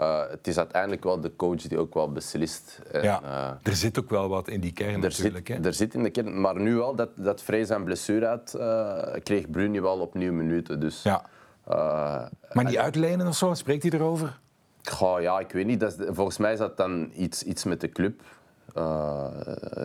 uh, 0.00 0.22
het 0.30 0.46
is 0.46 0.58
uiteindelijk 0.58 1.04
wel 1.04 1.20
de 1.20 1.36
coach 1.36 1.62
die 1.62 1.78
ook 1.78 1.94
wel 1.94 2.12
beslist. 2.12 2.80
En, 2.92 3.02
ja, 3.02 3.22
uh, 3.22 3.50
er 3.62 3.76
zit 3.76 3.98
ook 3.98 4.10
wel 4.10 4.28
wat 4.28 4.48
in 4.48 4.60
die 4.60 4.72
kern 4.72 5.00
natuurlijk. 5.00 5.46
Zit, 5.46 5.56
hè? 5.56 5.64
Er 5.64 5.74
zit 5.74 5.94
in 5.94 6.02
de 6.02 6.10
kern, 6.10 6.40
maar 6.40 6.60
nu 6.60 6.74
wel, 6.74 6.94
dat, 6.94 7.10
dat 7.14 7.42
vrees 7.42 7.70
en 7.70 7.84
blessure 7.84 8.26
had, 8.26 8.54
uh, 8.56 9.22
kreeg 9.22 9.50
Bruni 9.50 9.80
wel 9.80 9.98
opnieuw 9.98 10.32
minuten. 10.32 10.80
Dus, 10.80 11.02
ja. 11.02 11.24
maar 12.52 12.64
die 12.66 12.80
uitlenen 12.80 13.26
of 13.26 13.36
zo, 13.36 13.54
spreekt 13.54 13.82
hij 13.82 13.92
erover? 13.92 14.40
Goh, 14.82 15.20
ja, 15.20 15.40
ik 15.40 15.52
weet 15.52 15.66
niet. 15.66 15.80
Dat 15.80 15.98
is, 15.98 16.06
volgens 16.10 16.38
mij 16.38 16.52
is 16.52 16.58
dat 16.58 16.76
dan 16.76 17.10
iets, 17.14 17.42
iets 17.42 17.64
met 17.64 17.80
de 17.80 17.88
club. 17.88 18.20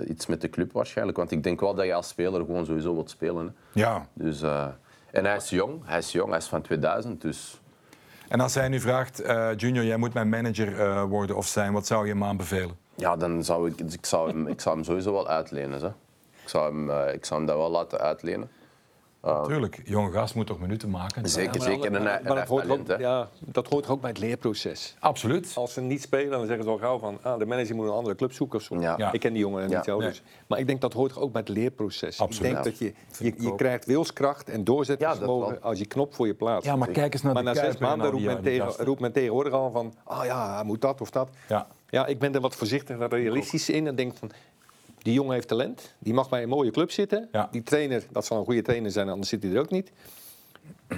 iets 0.07 0.25
met 0.25 0.41
de 0.41 0.49
club 0.49 0.71
waarschijnlijk. 0.71 1.17
Want 1.17 1.31
ik 1.31 1.43
denk 1.43 1.59
wel 1.59 1.75
dat 1.75 1.85
je 1.85 1.93
als 1.93 2.07
speler 2.07 2.45
gewoon 2.45 2.65
sowieso 2.65 2.93
wilt 2.93 3.09
spelen. 3.09 3.45
Hè. 3.45 3.81
Ja. 3.81 4.07
Dus, 4.13 4.41
en 5.11 5.25
hij 5.25 5.35
is 5.35 5.49
jong, 5.49 5.81
hij 5.85 5.97
is 5.97 6.11
jong, 6.11 6.29
hij 6.29 6.37
is 6.37 6.47
van 6.47 6.61
2000, 6.61 7.21
dus... 7.21 7.61
En 8.27 8.39
als 8.39 8.55
hij 8.55 8.67
nu 8.67 8.79
vraagt, 8.79 9.23
uh, 9.23 9.49
Junior, 9.55 9.85
jij 9.85 9.97
moet 9.97 10.13
mijn 10.13 10.29
manager 10.29 10.79
uh, 10.79 11.03
worden 11.03 11.35
of 11.35 11.47
zijn, 11.47 11.73
wat 11.73 11.87
zou 11.87 12.05
je 12.05 12.11
hem 12.11 12.23
aanbevelen? 12.23 12.77
Ja, 12.95 13.15
dan 13.15 13.43
zou 13.43 13.69
ik, 13.69 13.79
ik, 13.93 14.05
zou 14.05 14.29
hem, 14.29 14.47
ik 14.47 14.61
zou 14.61 14.75
hem 14.75 14.83
sowieso 14.83 15.11
wel 15.11 15.27
uitlenen. 15.27 15.95
Ik, 16.43 16.49
zou 16.49 16.65
hem, 16.65 16.89
uh, 16.89 17.13
ik 17.13 17.25
zou 17.25 17.39
hem 17.39 17.49
dat 17.49 17.57
wel 17.57 17.69
laten 17.69 17.99
uitlenen. 17.99 18.49
Tuurlijk, 19.21 19.81
jonge 19.85 20.11
gast 20.11 20.35
moet 20.35 20.47
toch 20.47 20.59
minuten 20.59 20.89
maken. 20.89 21.29
Zeker, 21.29 21.61
zeker. 21.61 21.85
En, 21.85 21.95
en 21.95 22.07
heeft 22.07 22.23
dat, 22.27 22.47
hoort 22.47 22.69
ook, 22.69 22.87
hè. 22.87 22.95
ja, 22.95 23.29
dat 23.39 23.67
hoort 23.67 23.87
ook 23.89 24.01
bij 24.01 24.09
het 24.09 24.19
leerproces. 24.19 24.95
Absoluut. 24.99 25.51
Als 25.55 25.73
ze 25.73 25.81
niet 25.81 26.01
spelen, 26.01 26.29
dan 26.31 26.45
zeggen 26.45 26.63
ze 26.63 26.69
al 26.69 26.77
gauw 26.77 26.99
van... 26.99 27.17
Ah, 27.21 27.39
de 27.39 27.45
manager 27.45 27.75
moet 27.75 27.85
een 27.85 27.91
andere 27.91 28.15
club 28.15 28.33
zoeken 28.33 28.57
of 28.59 28.63
zo. 28.63 28.79
Ja. 28.79 28.93
Ja. 28.97 29.11
Ik 29.11 29.19
ken 29.19 29.33
die 29.33 29.41
jongen 29.41 29.69
Ja. 29.69 29.75
niet 29.75 29.85
zo. 29.85 29.97
Nee. 29.99 30.07
Dus. 30.07 30.21
Maar 30.47 30.59
ik 30.59 30.67
denk 30.67 30.81
dat 30.81 30.93
hoort 30.93 31.17
ook 31.17 31.31
bij 31.31 31.41
het 31.41 31.49
leerproces. 31.49 32.19
Absoluut. 32.19 32.49
Ik 32.49 32.63
denk 32.63 32.65
Ja. 32.65 32.71
dat 32.71 32.79
je, 32.79 32.93
je, 33.25 33.43
je 33.43 33.55
krijgt 33.55 33.85
wilskracht 33.85 34.49
en 34.49 34.63
doorzettingsvermogen 34.63 35.61
als 35.61 35.79
je 35.79 35.85
knop 35.85 36.13
voor 36.13 36.27
je 36.27 36.33
plaats. 36.33 36.65
Ja, 36.65 36.75
maar 36.75 36.87
kijk 36.87 37.13
eens 37.13 37.21
naar 37.21 37.33
maar 37.33 37.43
de 37.43 37.49
na 37.49 37.55
zes 37.55 37.75
en 37.75 37.81
maanden 37.81 38.05
al 38.05 38.11
roept 38.11 38.25
men, 38.25 38.41
tegen, 38.41 38.85
roept 38.85 38.99
men 39.01 39.11
tegenwoordig 39.11 39.53
al 39.53 39.71
van... 39.71 39.93
Ah 40.03 40.25
ja, 40.25 40.55
hij 40.55 40.63
moet 40.63 40.81
dat 40.81 41.01
of 41.01 41.09
dat. 41.09 41.29
Ja. 41.47 41.67
Ja, 41.89 42.05
ik 42.05 42.19
ben 42.19 42.33
er 42.35 42.41
wat 42.41 42.55
voorzichtig 42.55 43.09
realistisch 43.09 43.69
in 43.69 43.87
en 43.87 43.95
denk 43.95 44.15
van... 44.17 44.31
Die 45.07 45.15
jongen 45.15 45.33
heeft 45.33 45.47
talent, 45.47 45.95
die 45.99 46.13
mag 46.13 46.29
bij 46.29 46.43
een 46.43 46.49
mooie 46.49 46.71
club 46.71 46.91
zitten. 46.91 47.29
Ja. 47.31 47.47
Die 47.51 47.63
trainer, 47.63 48.03
dat 48.11 48.25
zal 48.25 48.37
een 48.37 48.45
goede 48.45 48.61
trainer 48.61 48.91
zijn, 48.91 49.09
anders 49.09 49.29
zit 49.29 49.43
hij 49.43 49.51
er 49.51 49.59
ook 49.59 49.69
niet. 49.69 49.91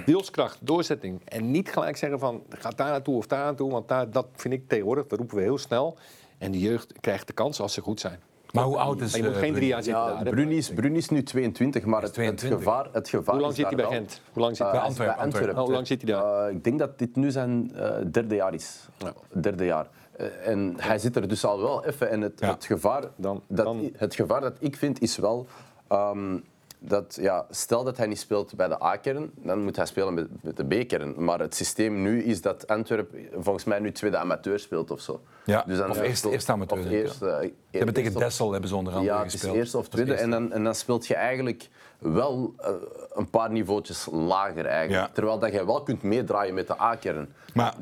Wilskracht, 0.06 0.58
doorzetting. 0.60 1.20
En 1.24 1.50
niet 1.50 1.72
gelijk 1.72 1.96
zeggen 1.96 2.18
van, 2.18 2.42
ga 2.48 2.70
daar 2.70 2.90
naartoe 2.90 3.16
of 3.16 3.26
daar 3.26 3.44
naartoe. 3.44 3.70
Want 3.70 3.88
daar, 3.88 4.10
dat 4.10 4.26
vind 4.34 4.54
ik 4.54 4.68
tegenwoordig, 4.68 5.06
dat 5.06 5.18
roepen 5.18 5.36
we 5.36 5.42
heel 5.42 5.58
snel. 5.58 5.96
En 6.38 6.50
de 6.50 6.58
jeugd 6.58 6.92
krijgt 7.00 7.26
de 7.26 7.32
kans 7.32 7.60
als 7.60 7.72
ze 7.72 7.80
goed 7.80 8.00
zijn. 8.00 8.20
Maar 8.52 8.64
hoe 8.64 8.76
oud 8.76 9.00
is 9.00 9.14
je 9.14 9.22
moet 9.22 9.32
eh, 9.32 9.38
geen 9.38 9.54
drie 9.54 9.66
jaar 9.66 9.82
zitten 9.82 10.02
Ja. 10.02 10.22
Bruni 10.22 10.56
is, 10.56 10.70
Bruni 10.70 10.96
is 10.96 11.08
nu 11.08 11.22
22, 11.22 11.84
maar 11.84 12.02
het, 12.02 12.04
het 12.06 12.14
22. 12.14 12.58
gevaar, 12.58 12.88
het 12.92 13.08
gevaar 13.08 13.34
Hoe 13.34 13.40
lang 13.42 13.52
is 13.52 13.58
zit 13.58 13.66
hij 13.66 13.76
daar 13.76 13.86
bij 13.86 13.96
wel. 13.96 14.06
Gent? 14.06 14.20
Hoe 14.32 14.42
lang 14.42 14.56
zit 14.56 14.66
Eh, 14.66 14.72
hij 14.72 14.80
Bij 14.80 14.88
is 14.88 14.96
Antwerpen, 14.96 15.24
Antwerpen. 15.24 15.62
Hoe 15.62 15.72
lang 15.72 15.86
zit 15.86 16.02
hij 16.02 16.12
daar? 16.12 16.46
Eh, 16.46 16.54
ik 16.54 16.64
denk 16.64 16.78
dat 16.78 16.98
dit 16.98 17.16
nu 17.16 17.30
zijn 17.30 17.72
eh, 17.74 17.96
derde 18.10 18.34
jaar 18.34 18.54
is. 18.54 18.88
Ja. 18.98 19.12
Derde 19.40 19.64
jaar. 19.64 19.88
Eh, 20.20 20.48
en 20.52 20.74
hij 20.78 20.98
zit 20.98 21.16
er 21.16 21.28
dus 21.28 21.44
al 21.44 21.60
wel 21.60 21.84
even. 21.84 22.10
En 22.10 22.20
het, 22.20 22.40
Ja. 22.40 22.48
het, 22.50 22.64
gevaar, 22.64 23.02
Dan- 23.16 23.42
dat, 23.46 23.64
dan- 23.64 23.90
het 23.96 24.14
gevaar 24.14 24.40
dat 24.40 24.56
ik 24.58 24.76
vind 24.76 25.00
is 25.00 25.16
wel... 25.16 25.46
ehm, 25.88 26.38
dat, 26.82 27.18
ja, 27.20 27.46
stel 27.50 27.84
dat 27.84 27.96
hij 27.96 28.06
niet 28.06 28.18
speelt 28.18 28.54
bij 28.56 28.68
de 28.68 28.82
A-kern, 28.82 29.30
dan 29.34 29.62
moet 29.62 29.76
hij 29.76 29.86
spelen 29.86 30.14
met, 30.14 30.26
met 30.42 30.56
de 30.56 30.64
B-kern. 30.64 31.24
Maar 31.24 31.38
het 31.40 31.54
systeem 31.54 32.02
nu 32.02 32.22
is 32.22 32.40
dat 32.42 32.66
Antwerp 32.66 33.10
volgens 33.38 33.64
mij 33.64 33.78
nu 33.78 33.92
tweede 33.92 34.16
amateur 34.16 34.58
speelt 34.58 34.90
of 34.90 35.00
zo. 35.00 35.20
Ja, 35.44 35.64
dan 35.66 35.90
of 35.90 36.00
eerst- 36.00 36.18
speelt- 36.18 36.32
eerste 36.32 36.52
amateur, 36.52 36.78
Of 36.78 36.86
eh, 36.86 37.08
Ze 37.10 37.52
hebben 37.70 37.94
tegen 37.94 38.14
of- 38.16 38.22
Dessel 38.22 38.50
hebben 38.52 38.68
ze 38.68 38.76
onder 38.76 38.92
andere 38.92 39.12
ja, 39.12 39.18
het 39.18 39.26
is 39.26 39.32
gespeeld. 39.32 39.56
eerste 39.56 39.78
of 39.78 39.88
Dat 39.88 39.98
is 40.00 40.04
tweede. 40.04 40.22
En 40.22 40.30
dan, 40.30 40.52
en 40.52 40.64
dan 40.64 40.74
speelt 40.74 41.06
je 41.06 41.14
eigenlijk 41.14 41.68
wel 41.98 42.54
eh, 42.58 42.70
een 43.12 43.30
paar 43.30 43.50
niveautjes 43.50 44.08
lager 44.12 44.66
eigenlijk. 44.66 45.06
Ja. 45.06 45.12
Terwijl 45.14 45.38
dat 45.38 45.52
je 45.52 45.66
wel 45.66 45.82
kunt 45.82 46.02
meedraaien 46.02 46.54
met 46.54 46.66
de 46.66 46.80
A-kern. 46.80 47.34
Maar 47.54 47.74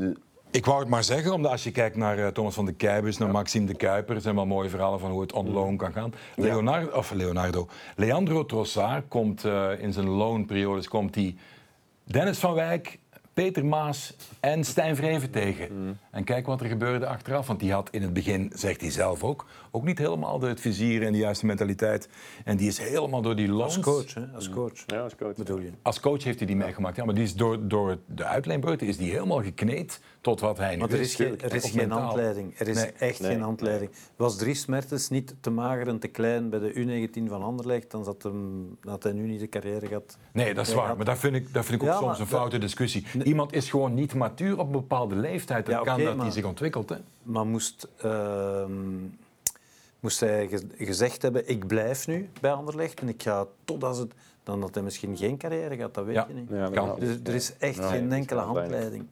ik 0.50 0.64
wou 0.64 0.80
het 0.80 0.88
maar 0.88 1.04
zeggen, 1.04 1.32
omdat 1.32 1.50
als 1.50 1.64
je 1.64 1.70
kijkt 1.70 1.96
naar 1.96 2.18
eh, 2.18 2.26
Thomas 2.26 2.54
van 2.54 2.66
de 2.66 2.72
Keibus, 2.72 3.18
naar 3.18 3.30
Maxime 3.30 3.66
de 3.66 3.74
Kuiper, 3.74 4.14
er 4.14 4.20
zijn 4.20 4.34
wel 4.34 4.46
mooie 4.46 4.68
verhalen 4.68 5.00
van 5.00 5.10
hoe 5.10 5.20
het 5.20 5.32
on 5.32 5.50
loan 5.52 5.76
kan 5.76 5.92
gaan. 5.92 6.14
Leonardo, 6.36 6.96
of 6.96 7.10
Leonardo, 7.10 7.68
Leandro 7.96 8.46
Trossard 8.46 9.08
komt 9.08 9.44
eh, 9.44 9.70
in 9.78 9.92
zijn 9.92 10.08
loonperiodes 10.08 10.88
komt 10.88 11.14
hij 11.14 11.36
Dennis 12.04 12.38
van 12.38 12.54
Wijk, 12.54 12.98
Peter 13.32 13.64
Maas 13.64 14.14
en 14.40 14.64
Stijn 14.64 14.96
Vreven 14.96 15.30
tegen. 15.30 15.98
En 16.10 16.24
kijk 16.24 16.46
wat 16.46 16.60
er 16.60 16.66
gebeurde 16.66 17.06
achteraf, 17.06 17.46
want 17.46 17.60
die 17.60 17.72
had 17.72 17.90
in 17.90 18.02
het 18.02 18.12
begin, 18.12 18.52
zegt 18.54 18.80
hij 18.80 18.90
zelf 18.90 19.24
ook, 19.24 19.46
ook 19.70 19.84
niet 19.84 19.98
helemaal 19.98 20.38
de, 20.38 20.46
het 20.46 20.60
vizier 20.60 21.02
en 21.02 21.12
de 21.12 21.18
juiste 21.18 21.46
mentaliteit. 21.46 22.08
En 22.44 22.56
die 22.56 22.68
is 22.68 22.78
helemaal 22.78 23.22
door 23.22 23.36
die 23.36 23.48
loans... 23.48 23.76
Als 23.76 23.84
coach, 23.84 24.14
hè? 24.14 24.26
Als 24.34 24.50
coach. 24.50 24.72
Ja, 24.86 25.00
als 25.00 25.16
coach. 25.16 25.34
Bedoel 25.36 25.58
je? 25.60 25.70
Als 25.82 26.00
coach 26.00 26.24
heeft 26.24 26.38
hij 26.38 26.46
die 26.46 26.56
meegemaakt, 26.56 26.96
ja, 26.96 27.04
maar 27.04 27.14
die 27.14 27.24
is 27.24 27.34
door, 27.34 27.68
door 27.68 27.98
de 28.06 28.24
uitleenbeurten 28.24 28.86
is 28.86 28.96
die 28.96 29.10
helemaal 29.10 29.42
gekneed 29.42 30.00
tot 30.20 30.40
wat 30.40 30.58
hij 30.58 30.74
nu 30.74 30.80
Maar 30.80 30.90
er 30.90 31.00
is 31.00 31.14
geen, 31.14 31.40
er 31.40 31.54
is 31.54 31.64
geen 31.64 31.76
mentaal. 31.76 32.00
handleiding. 32.00 32.58
Er 32.58 32.68
is 32.68 32.76
Nee. 32.76 32.92
echt 32.92 33.24
geen 33.24 33.40
handleiding. 33.40 33.90
Was 34.16 34.36
Dries 34.36 34.66
Mertens 34.66 35.08
niet 35.08 35.34
te 35.40 35.50
mager 35.50 35.88
en 35.88 35.98
te 35.98 36.08
klein 36.08 36.50
bij 36.50 36.58
de 36.58 36.72
U19 37.08 37.28
van 37.28 37.42
Anderlecht, 37.42 37.90
dan 37.90 38.04
zat 38.04 38.22
hem, 38.22 38.76
dan 38.80 38.90
had 38.92 39.02
hij 39.02 39.12
nu 39.12 39.26
niet 39.26 39.40
de 39.40 39.48
carrière 39.48 39.86
gehad. 39.86 40.18
Nee, 40.32 40.54
dat 40.54 40.66
is 40.66 40.74
waar. 40.74 40.96
Maar 40.96 41.04
dat 41.04 41.18
vind 41.18 41.34
ik, 41.34 41.52
dat 41.54 41.64
vind 41.64 41.82
ik 41.82 41.88
ook 41.88 41.94
Ja, 41.94 42.00
soms 42.00 42.12
een 42.12 42.18
dat- 42.18 42.28
foute 42.38 42.58
discussie. 42.58 43.06
Iemand 43.24 43.52
is 43.52 43.70
gewoon 43.70 43.94
niet 43.94 44.14
matuur 44.14 44.58
op 44.58 44.66
een 44.66 44.72
bepaalde 44.72 45.14
leeftijd. 45.16 45.66
Ja, 45.66 45.76
kan 45.76 45.84
dat 45.98 46.06
hij 46.06 46.14
maar- 46.14 46.32
zich 46.32 46.44
ontwikkelt. 46.44 46.88
Hè? 46.88 46.96
Maar 47.22 47.46
moest, 47.46 47.88
ehm, 48.02 48.70
moest 50.08 50.20
hij 50.20 50.48
ge- 50.48 50.84
gezegd 50.84 51.22
hebben, 51.22 51.48
ik 51.48 51.66
blijf 51.66 52.06
nu 52.06 52.28
bij 52.40 52.52
Anderlecht 52.52 53.00
en 53.00 53.08
ik 53.08 53.22
ga 53.22 53.46
totdat 53.64 53.96
het... 53.96 54.12
Dan 54.42 54.60
had 54.60 54.74
hij 54.74 54.82
misschien 54.82 55.16
geen 55.16 55.36
carrière 55.38 55.76
gehad, 55.76 55.94
dat 55.94 56.04
weet 56.04 56.14
Ja. 56.14 56.26
je 56.28 56.34
niet. 56.34 56.48
Ja, 56.50 56.68
Kan. 56.70 56.96
Dus 56.98 57.16
er 57.24 57.34
is 57.34 57.52
echt 57.58 57.76
Ja, 57.76 57.88
geen 57.88 58.12
enkele 58.12 58.40
handleiding. 58.40 59.06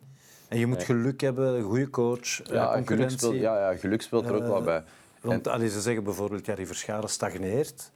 En 0.48 0.58
je 0.58 0.66
moet 0.66 0.82
geluk 0.82 1.20
hebben, 1.20 1.54
een 1.54 1.62
goede 1.62 1.90
coach, 1.90 2.42
eh, 2.42 2.52
ja, 2.52 2.64
geluk 2.64 2.72
concurrentie. 2.74 3.18
speelt, 3.18 3.34
ja, 3.34 3.70
ja, 3.70 3.76
geluk 3.76 4.02
speelt 4.02 4.26
er 4.26 4.34
ook 4.34 4.42
wel 4.42 4.58
Eh, 4.58 4.64
bij. 4.64 4.82
Want 5.20 5.48
allee, 5.48 5.68
ze 5.68 5.80
zeggen 5.80 6.04
bijvoorbeeld, 6.04 6.44
Gary 6.44 6.66
Verscharen 6.66 7.08
stagneert. 7.08 7.90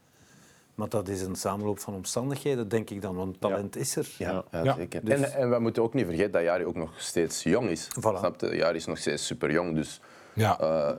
Maar 0.74 0.88
dat 0.88 1.08
is 1.08 1.20
een 1.22 1.36
samenloop 1.36 1.78
van 1.78 1.94
omstandigheden, 1.94 2.68
denk 2.68 2.90
ik 2.90 3.02
dan. 3.02 3.14
Want 3.16 3.40
talent 3.40 3.76
is 3.76 3.96
er. 3.96 4.08
Ja, 4.18 4.44
ja, 4.50 4.62
Ja. 4.64 4.74
zeker. 4.74 5.04
Dus- 5.04 5.20
En, 5.20 5.32
en 5.32 5.50
we 5.50 5.58
moeten 5.58 5.82
ook 5.82 5.94
niet 5.94 6.06
vergeten 6.06 6.32
dat 6.32 6.42
Jari 6.42 6.64
ook 6.64 6.76
nog 6.76 6.90
steeds 7.00 7.42
jong 7.42 7.68
is. 7.68 7.88
Voilà. 7.88 8.18
Snap 8.18 8.40
je? 8.40 8.56
Jari 8.56 8.76
is 8.76 8.86
nog 8.86 8.98
steeds 8.98 9.26
super 9.26 9.52
jong. 9.52 9.74
Dus 9.74 10.00
Ja. 10.32 10.60
eh, 10.60 10.92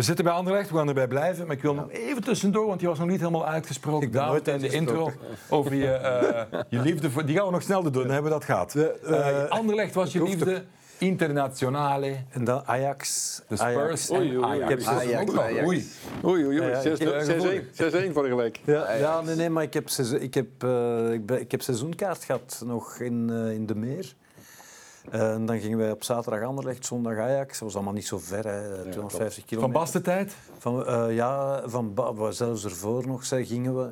We 0.00 0.06
zitten 0.06 0.24
bij 0.24 0.34
Anderlecht, 0.34 0.70
we 0.70 0.76
gaan 0.76 0.88
erbij 0.88 1.08
blijven. 1.08 1.46
Maar 1.46 1.56
ik 1.56 1.62
wil 1.62 1.74
nog 1.74 1.90
even 1.90 2.22
tussendoor, 2.22 2.66
want 2.66 2.78
die 2.78 2.88
was 2.88 2.98
nog 2.98 3.08
niet 3.08 3.18
helemaal 3.18 3.46
uitgesproken. 3.46 4.06
Ik 4.06 4.12
David, 4.12 4.46
nooit 4.46 4.62
in 4.62 4.68
de 4.68 4.76
intro 4.76 5.12
over 5.48 5.74
je, 5.74 5.90
eh, 5.90 6.60
je 6.68 6.80
liefde 6.80 7.10
voor... 7.10 7.24
Die 7.26 7.36
gaan 7.36 7.46
we 7.46 7.52
nog 7.52 7.62
snel 7.62 7.82
doen, 7.82 7.92
dan 7.92 8.02
hebben 8.02 8.22
we 8.22 8.38
dat 8.38 8.44
gehad. 8.44 8.74
Eh, 8.74 9.44
Anderlecht 9.48 9.94
was 9.94 10.12
je 10.12 10.22
liefde 10.22 10.64
internationale. 10.98 12.16
En 12.30 12.44
dan 12.44 12.62
Ajax. 12.64 13.42
De 13.48 13.58
Ajax. 13.58 14.04
Spurs 14.04 14.10
en 14.10 14.16
Oei, 14.16 14.28
oei, 14.28 14.36
oei. 14.36 14.62
Ajax. 14.62 14.86
Ajax, 14.86 15.36
Ajax. 15.36 15.66
Oei. 15.66 15.88
Oei, 16.24 16.44
oei, 16.44 16.60
oei. 16.60 16.70
ja, 16.70 16.80
6 16.80 16.98
ik 16.98 17.08
heb- 17.08 17.22
6-1 17.22 18.10
6-1 18.10 18.12
vorige 18.12 18.34
week. 18.34 18.60
Ja, 18.64 18.92
ja, 18.92 19.20
nee, 19.20 19.36
nee, 19.36 19.50
maar 19.50 19.62
ik 19.62 19.74
heb, 19.74 19.88
ik, 20.20 20.34
heb, 20.34 20.64
eh, 20.64 21.12
ik, 21.12 21.26
ben, 21.26 21.40
ik 21.40 21.50
heb 21.50 21.62
seizoenkaart 21.62 22.24
gehad 22.24 22.62
nog 22.66 22.98
in, 22.98 23.30
eh, 23.32 23.52
in 23.52 23.66
de 23.66 23.74
meer. 23.74 24.14
Eh, 25.10 25.32
en 25.32 25.46
dan 25.46 25.58
gingen 25.60 25.78
wij 25.78 25.90
op 25.90 26.04
zaterdag 26.04 26.42
Anderlecht, 26.48 26.86
zondag 26.86 27.18
Ajax. 27.18 27.50
Dat 27.52 27.60
was 27.60 27.74
allemaal 27.74 27.92
niet 27.92 28.06
zo 28.06 28.18
ver, 28.18 28.46
hè, 28.46 28.90
250 28.90 29.34
Van 29.34 29.44
kilometer. 29.44 29.80
Bas 29.80 29.90
de 29.92 30.00
tijd? 30.00 30.34
Van, 30.58 30.86
eh, 30.86 31.14
ja, 31.14 31.62
van 31.68 31.94
Ba- 31.94 32.30
zelfs 32.30 32.64
ervoor 32.64 33.06
nog 33.06 33.24
zei, 33.24 33.46
gingen 33.46 33.76
we. 33.76 33.90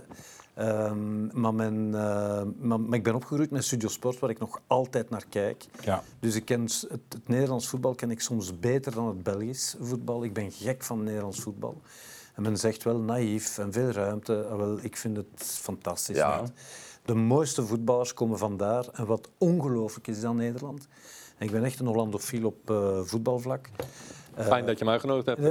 Ehm, 0.55 1.41
maar, 1.41 1.55
mijn, 1.55 1.95
eh, 1.95 2.43
maar, 2.59 2.81
maar 2.81 2.99
ik 2.99 3.05
ben 3.05 3.15
opgegroeid 3.15 3.51
met 3.51 3.65
Studio 3.65 3.89
Sport, 3.89 4.19
waar 4.19 4.31
ik 4.31 4.39
nog 4.39 4.61
altijd 4.67 5.11
naar 5.11 5.25
kijk. 5.29 5.65
Ja. 5.81 6.03
Dus 6.21 6.35
ik 6.35 6.45
ken 6.45 6.61
het, 6.63 6.87
het 6.91 7.29
Nederlands 7.29 7.69
voetbal 7.69 7.95
ken 7.95 8.11
ik 8.11 8.21
soms 8.21 8.59
beter 8.61 8.93
dan 8.95 9.07
het 9.07 9.23
Belgisch 9.23 9.77
voetbal. 9.81 10.25
Ik 10.25 10.33
ben 10.33 10.53
gek 10.53 10.83
van 10.85 11.03
Nederlands 11.05 11.41
voetbal. 11.41 11.81
En 12.35 12.43
men 12.43 12.57
zegt 12.57 12.83
wel 12.83 12.99
naïef 12.99 13.59
en 13.59 13.73
veel 13.73 13.91
ruimte. 13.91 14.47
Ah, 14.51 14.57
Wel, 14.57 14.79
ik 14.83 14.97
vind 14.97 15.17
het 15.17 15.27
fantastisch. 15.43 16.17
Ja. 16.17 16.41
net. 16.41 16.53
De 17.09 17.15
mooiste 17.15 17.63
voetballers 17.67 18.15
komen 18.15 18.39
vandaar. 18.39 18.85
En 18.93 19.07
wat 19.07 19.29
ongelooflijk 19.39 20.07
is 20.07 20.21
dan 20.21 20.37
Nederland. 20.37 20.87
En 21.39 21.47
ik 21.47 21.53
ben 21.53 21.65
echt 21.65 21.81
een 21.81 21.87
Hollandofiel 21.87 22.47
op 22.47 22.71
eh, 22.71 22.99
voetbalvlak. 23.03 23.69
Fijn 24.39 24.67
dat 24.67 24.79
je 24.79 24.85
me 24.85 24.91
uitgenodigd 24.91 25.27
hebt. 25.27 25.41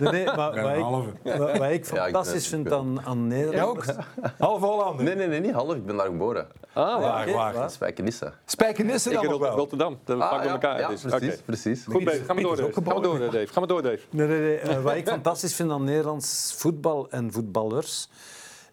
Nee, 0.00 0.10
nee, 0.12 0.24
maar 0.24 0.62
wat 0.62 0.76
ik, 0.76 0.82
halve. 0.82 1.08
wat, 1.22 1.38
wat 1.38 1.52
ik 1.52 1.58
Ja, 1.60 1.70
ik 1.70 1.84
fantastisch 1.84 2.46
vind 2.48 2.72
aan, 2.72 3.00
aan 3.04 3.26
Nederland... 3.26 3.84
Jij 3.84 3.94
ook? 3.94 4.32
Half 4.38 4.60
Hollander. 4.60 5.04
nee, 5.04 5.14
nee, 5.14 5.26
nee, 5.26 5.40
niet 5.40 5.52
half. 5.52 5.74
Ik 5.74 5.86
ben 5.86 5.96
daar 5.96 6.06
geboren. 6.06 6.46
Ah, 6.72 7.00
Waar, 7.00 7.22
oké, 7.22 7.32
waar? 7.32 7.54
waar? 7.54 7.70
Spijkenisse. 7.70 8.32
Spijkenissen 8.44 9.12
Ik 9.12 9.20
dan 9.20 9.30
nog 9.30 9.40
wel. 9.40 9.56
Rotterdam. 9.56 9.98
Dat 10.04 10.20
Ah, 10.20 10.44
ja, 10.44 10.50
elkaar. 10.50 10.78
ja, 10.78 10.88
dus. 10.88 11.00
precies, 11.00 11.32
Oké. 11.34 11.42
precies. 11.44 11.84
Goed, 11.84 12.04
Dave. 12.04 12.24
Ga 12.24 12.32
maar 12.34 12.42
door, 12.42 12.56
Dave. 12.56 12.72
Ga 12.72 12.80
maar 12.80 13.02
door. 13.02 13.18
Dave. 13.18 13.46
Ga 13.46 13.58
maar 13.58 13.68
door, 13.68 13.82
Dave. 13.82 14.00
Nee, 14.10 14.26
nee, 14.26 14.40
nee. 14.40 14.56
Eh, 14.58 14.82
wat 14.82 14.94
ik 14.94 15.08
fantastisch 15.08 15.54
vind 15.54 15.70
aan 15.70 15.84
Nederlands 15.84 16.54
voetbal 16.56 17.10
en 17.10 17.32
voetballers, 17.32 18.08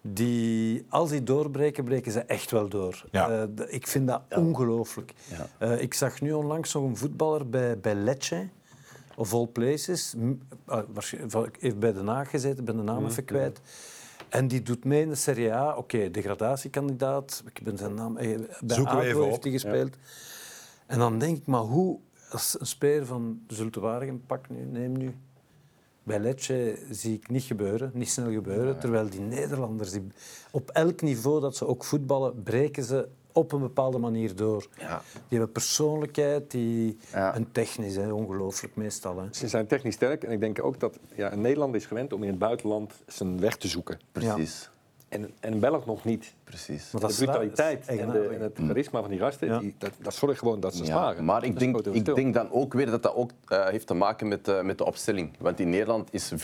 die, 0.01 0.85
als 0.89 1.09
die 1.09 1.23
doorbreken, 1.23 1.83
breken 1.83 2.11
ze 2.11 2.19
echt 2.19 2.51
wel 2.51 2.69
door. 2.69 3.05
Ja. 3.11 3.29
Eh, 3.29 3.73
ik 3.73 3.87
vind 3.87 4.07
dat 4.07 4.21
ongelooflijk. 4.35 5.13
Ja. 5.29 5.47
Eh, 5.67 5.81
ik 5.81 5.93
zag 5.93 6.21
nu 6.21 6.31
onlangs 6.33 6.73
nog 6.73 6.83
een 6.83 6.97
voetballer 6.97 7.49
bij, 7.49 7.79
bij 7.79 7.95
Lecce, 7.95 8.47
of 9.15 9.33
all 9.33 9.47
places. 9.47 10.13
M- 10.17 10.31
ah, 10.65 10.83
heb 11.59 11.75
bij 11.79 11.93
Den 11.93 12.07
Haag 12.07 12.29
gezeten, 12.29 12.65
ben 12.65 12.77
de 12.77 12.83
naam 12.83 13.05
even 13.05 13.25
kwijt. 13.25 13.61
En 14.29 14.47
die 14.47 14.61
doet 14.61 14.85
mee 14.85 15.01
in 15.01 15.09
de 15.09 15.15
Serie 15.15 15.53
A. 15.53 15.75
Oké, 15.77 16.11
degradatiekandidaat. 16.11 17.43
Ik 17.53 17.63
ben 17.63 17.77
zijn 17.77 17.93
naam... 17.93 18.17
eh, 18.17 18.37
Bij 18.61 18.75
Zoeken 18.75 18.97
we 18.97 19.03
even 19.03 19.23
heeft 19.23 19.43
hij 19.43 19.51
gespeeld. 19.51 19.95
En 20.85 20.99
dan 20.99 21.19
denk 21.19 21.37
ik, 21.37 21.45
maar 21.45 21.61
hoe... 21.61 21.99
Als 22.31 22.59
een 22.59 22.65
speler 22.65 23.05
van 23.05 23.41
Zulte 23.47 23.79
Waregem, 23.79 24.21
pak 24.25 24.49
nu, 24.49 24.65
neem 24.65 24.97
nu. 24.97 25.15
Bij 26.09 26.19
Lecce 26.19 26.77
zie 26.91 27.13
ik 27.13 27.29
niet 27.29 27.43
gebeuren, 27.43 27.91
niet 27.93 28.09
snel 28.09 28.31
gebeuren. 28.31 28.79
Terwijl 28.79 29.09
die 29.09 29.19
Nederlanders, 29.19 29.91
die, 29.91 30.07
op 30.51 30.69
elk 30.69 31.01
niveau 31.01 31.41
dat 31.41 31.55
ze 31.55 31.67
ook 31.67 31.83
voetballen, 31.83 32.43
breken 32.43 32.83
ze 32.83 33.07
op 33.31 33.51
een 33.51 33.59
bepaalde 33.59 33.97
manier 33.97 34.35
door. 34.35 34.67
Ja. 34.77 35.01
Die 35.11 35.37
hebben 35.37 35.51
persoonlijkheid, 35.51 36.51
die, 36.51 36.97
Ja. 37.11 37.33
en 37.33 37.51
technisch, 37.51 37.95
hè, 37.95 38.11
ongelooflijk 38.11 38.75
meestal. 38.75 39.17
Hè. 39.19 39.27
Ze 39.31 39.47
zijn 39.47 39.67
technisch 39.67 39.95
sterk 39.95 40.23
en 40.23 40.31
ik 40.31 40.39
denk 40.39 40.63
ook 40.63 40.79
dat 40.79 40.99
ja, 41.15 41.31
een 41.31 41.41
Nederlander 41.41 41.79
is 41.79 41.85
gewend 41.85 42.13
om 42.13 42.23
in 42.23 42.29
het 42.29 42.39
buitenland 42.39 42.93
zijn 43.07 43.39
weg 43.39 43.57
te 43.57 43.67
zoeken. 43.67 43.99
Precies. 44.11 44.69
En, 45.09 45.31
en 45.39 45.53
een 45.53 45.59
Belg 45.59 45.85
nog 45.85 46.03
niet. 46.05 46.33
Precies. 46.49 46.89
de 46.89 46.97
brutaliteit 46.99 47.87
en, 47.87 48.11
de, 48.11 48.19
en, 48.19 48.41
het 48.41 48.59
charisma 48.65 49.01
van 49.01 49.09
die 49.09 49.19
gasten, 49.19 49.59
die, 49.59 49.75
dat, 49.77 49.91
dat 50.01 50.13
zorgt 50.13 50.39
gewoon 50.39 50.59
dat 50.59 50.75
ze 50.75 50.83
ja, 50.83 50.89
slagen. 50.89 51.25
Maar 51.25 51.43
ik 51.43 51.59
denk, 51.59 51.79
ik 51.79 52.15
denk 52.15 52.33
dan 52.33 52.51
ook 52.51 52.73
weer 52.73 52.89
dat 52.89 53.03
dat 53.03 53.15
ook 53.15 53.31
uh, 53.47 53.67
heeft 53.67 53.87
te 53.87 53.93
maken 53.93 54.27
met, 54.27 54.47
uh, 54.47 54.61
met 54.61 54.77
de 54.77 54.85
opstelling. 54.85 55.31
Want 55.39 55.59
in 55.59 55.69
Nederland 55.69 56.13
is 56.13 56.33
4-3-3 56.33 56.35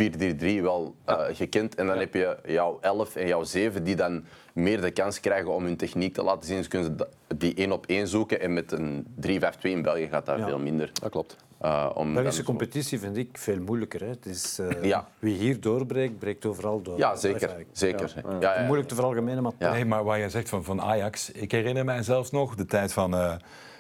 wel 0.62 0.96
uh, 1.10 1.22
gekend. 1.32 1.76
En 1.76 1.88
dan 1.88 1.98
heb 1.98 2.14
je 2.14 2.38
jouw 2.46 2.78
11 2.82 3.16
en 3.16 3.28
jouw 3.28 3.44
7 3.44 3.84
die 3.84 3.96
dan 3.96 4.24
meer 4.54 4.82
de 4.82 4.92
kans 4.92 5.20
krijgen 5.20 5.54
om 5.54 5.64
hun 5.64 5.78
techniek 5.78 6.14
te 6.14 6.24
laten 6.24 6.48
zien. 6.48 6.58
Dus 6.58 6.68
kunnen 6.68 6.98
ze 6.98 7.08
die 7.38 7.54
één 7.56 7.72
op 7.72 7.86
één 7.86 8.08
zoeken. 8.08 8.42
En 8.42 8.54
met 8.54 8.72
een 8.72 9.08
3-5-2 9.28 9.28
in 9.62 9.82
België 9.82 10.08
gaat 10.08 10.26
dat 10.26 10.40
veel 10.40 10.60
minder. 10.60 10.92
Dat 10.94 11.12
klopt. 11.12 11.36
Uh, 11.62 11.90
om 11.94 12.14
Belgische 12.14 12.44
competitie 12.44 13.00
vind 13.00 13.18
ik 13.18 13.38
veel 13.38 13.60
moeilijker. 13.60 14.00
Hè. 14.00 14.08
Het 14.08 14.26
is, 14.26 14.60
uh, 14.60 14.84
ja. 14.84 15.08
Wie 15.20 15.38
hier 15.38 15.60
doorbreekt, 15.60 16.20
breekt 16.20 16.46
overal 16.46 16.82
door. 16.82 16.98
Ja, 16.98 17.16
zeker. 17.16 17.56
zeker. 17.72 18.14
Ja. 18.40 18.56
Ja, 18.56 18.64
Moeilijk 18.66 18.88
te 18.88 18.96
veralgemenen, 18.96 19.44
maar... 19.44 19.52
Nee, 19.60 19.86
maar 19.86 19.95
wat 20.04 20.18
je 20.18 20.30
zegt 20.30 20.50
van, 20.50 20.64
van 20.64 20.82
Ajax... 20.82 21.32
Ik 21.32 21.52
herinner 21.52 21.86
mij 21.86 22.04
zelfs 22.04 22.32
nog 22.32 22.56
de 22.56 22.66
tijd 22.66 22.94
van... 22.94 23.16
Uh, 23.16 23.34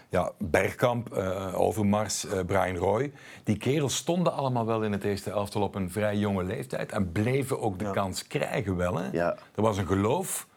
ja, 0.10 0.32
Bergkamp, 0.38 1.14
Overmars, 1.54 2.26
Brian 2.46 2.76
Roy. 2.76 3.12
Die 3.44 3.58
kerels 3.58 3.96
stonden 3.96 4.34
allemaal 4.34 4.66
wel 4.66 4.84
in 4.84 4.92
het 4.92 5.04
eerste 5.04 5.32
elftal 5.32 5.62
op 5.62 5.76
een 5.76 5.92
vrij 5.92 6.18
jonge 6.18 6.44
leeftijd 6.44 6.92
en 6.92 7.12
bleven 7.12 7.62
ook 7.62 7.80
de 7.80 7.92
kans 7.92 8.28
krijgen 8.28 8.76
wel. 8.76 8.98
Hè? 8.98 9.12
Er 9.56 9.62
was 9.62 9.78
een 9.78 9.88
geloof. 9.88 10.48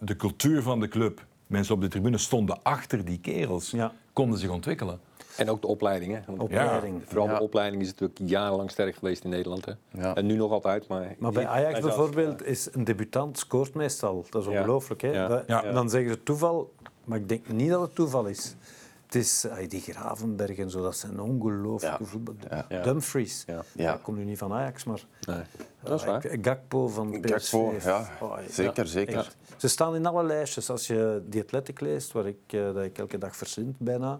de 0.00 0.16
cultuur 0.16 0.62
van 0.62 0.80
de 0.80 0.88
club, 0.88 1.24
mensen 1.46 1.74
op 1.74 1.80
de 1.80 1.88
tribune 1.88 2.18
stonden 2.18 2.62
achter 2.62 3.04
die 3.04 3.20
kerels, 3.20 3.74
konden 4.12 4.38
zich 4.38 4.50
ontwikkelen. 4.50 5.00
En 5.36 5.50
ook 5.50 5.60
de 5.60 5.66
opleiding. 5.66 6.12
Hè? 6.12 6.32
Opleiding. 6.32 7.02
Vooral 7.06 7.26
de 7.26 7.40
opleiding 7.40 7.82
is 7.82 7.88
natuurlijk 7.88 8.18
jarenlang 8.24 8.70
sterk 8.70 8.96
geweest 8.96 9.24
in 9.24 9.30
Nederland. 9.30 9.64
Hè? 9.64 10.12
En 10.12 10.26
nu 10.26 10.36
nog 10.36 10.50
altijd. 10.50 10.88
Maar, 10.88 11.14
maar 11.18 11.32
bij 11.32 11.46
Ajax 11.46 11.80
bijvoorbeeld 11.80 12.44
is 12.44 12.68
een 12.72 12.84
debutant 12.84 13.38
scoort 13.38 13.74
meestal. 13.74 14.24
Dat 14.30 14.42
is 14.42 14.48
ongelooflijk. 14.48 15.00
Hè? 15.00 15.44
Dan 15.72 15.90
zeggen 15.90 16.10
ze 16.10 16.22
toeval, 16.22 16.72
maar 17.04 17.18
ik 17.18 17.28
denk 17.28 17.48
niet 17.48 17.70
dat 17.70 17.80
het 17.80 17.94
toeval 17.94 18.26
is. 18.26 18.56
Het 19.06 19.14
is 19.14 19.46
die 19.68 19.80
Gravenberg 19.80 20.58
en 20.58 20.70
zo, 20.70 20.82
dat 20.82 20.96
zijn 20.96 21.20
ongelooflijke 21.20 22.02
ja. 22.02 22.08
voetballers. 22.08 22.84
Dumfries, 22.84 23.44
ja. 23.46 23.92
dat 23.92 24.02
komt 24.02 24.16
nu 24.16 24.24
niet 24.24 24.38
van 24.38 24.52
Ajax, 24.52 24.84
maar 24.84 25.04
nee. 25.26 25.42
dat 25.82 26.00
is 26.00 26.06
waar. 26.06 26.24
Gakpo 26.42 26.88
van 26.88 27.20
PSV. 27.20 27.50
Gakpo, 27.50 27.74
ja. 27.82 28.08
Oh, 28.20 28.38
zeker, 28.50 28.86
zeker. 28.86 29.32
Ze 29.56 29.68
staan 29.68 29.94
in 29.94 30.06
alle 30.06 30.24
lijstjes. 30.24 30.70
Als 30.70 30.86
je 30.86 31.22
die 31.26 31.42
Athletic 31.42 31.80
leest, 31.80 32.12
waar 32.12 32.26
ik, 32.26 32.38
uh, 32.50 32.74
dat 32.74 32.84
ik 32.84 32.98
elke 32.98 33.18
dag 33.18 33.36
verzint 33.36 33.78
bijna, 33.78 34.18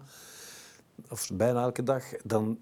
of 1.08 1.28
bijna 1.32 1.62
elke 1.62 1.82
dag, 1.82 2.04
dan 2.24 2.58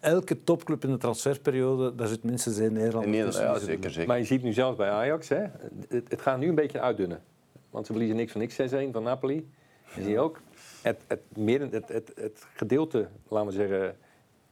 elke 0.00 0.44
topclub 0.44 0.84
in 0.84 0.90
de 0.90 0.96
transferperiode, 0.96 1.94
daar 1.94 2.08
zit 2.08 2.22
minstens 2.22 2.58
één 2.58 2.72
Nederland 2.72 3.06
in. 3.06 3.12
Ja, 3.12 3.30
zeker, 3.58 3.90
zeker. 3.90 4.06
Maar 4.06 4.18
je 4.18 4.24
ziet 4.24 4.42
nu 4.42 4.52
zelfs 4.52 4.76
bij 4.76 4.90
Ajax, 4.90 5.28
hè, 5.28 5.44
het, 5.88 6.10
het 6.10 6.20
gaat 6.20 6.38
nu 6.38 6.48
een 6.48 6.54
beetje 6.54 6.80
uitdunnen. 6.80 7.22
Want 7.70 7.86
ze 7.86 7.92
verliezen 7.92 8.16
niks 8.16 8.32
van 8.32 8.40
niks 8.40 8.56
6-1 8.56 8.90
van 8.92 9.02
Napoli. 9.02 9.50
Je 9.94 10.02
ziet 10.02 10.16
ook, 10.16 10.40
het, 10.82 11.00
het, 11.06 11.20
meer, 11.36 11.60
het, 11.60 11.88
het, 11.88 12.12
het 12.14 12.46
gedeelte, 12.54 13.08
laten 13.28 13.48
we 13.48 13.54
zeggen, 13.54 13.96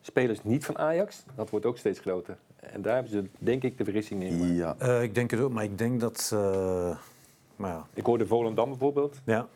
spelers 0.01 0.43
niet 0.43 0.65
van 0.65 0.79
Ajax, 0.79 1.25
dat 1.35 1.51
wordt 1.51 1.67
ook 1.67 1.79
steeds 1.79 1.99
groter. 1.99 2.37
En 2.57 2.83
daar 2.83 2.95
hebben 2.95 3.13
ze 3.13 3.25
denk 3.39 3.63
ik 3.63 3.79
de 3.79 3.85
vergissing 3.85 4.23
in. 4.23 4.55
Ja. 4.55 4.77
Uh, 4.83 5.03
ik 5.03 5.15
denk 5.15 5.31
het 5.31 5.41
ook, 5.41 5.53
maar 5.53 5.65
ik 5.65 5.79
denk 5.79 6.01
dat... 6.01 6.31
Uh, 6.35 6.99
maar 7.57 7.71
ja. 7.71 7.87
Ik 7.95 8.07
hoorde 8.07 8.27
Volendam 8.27 8.69
bijvoorbeeld. 8.69 9.21
Ja. 9.25 9.49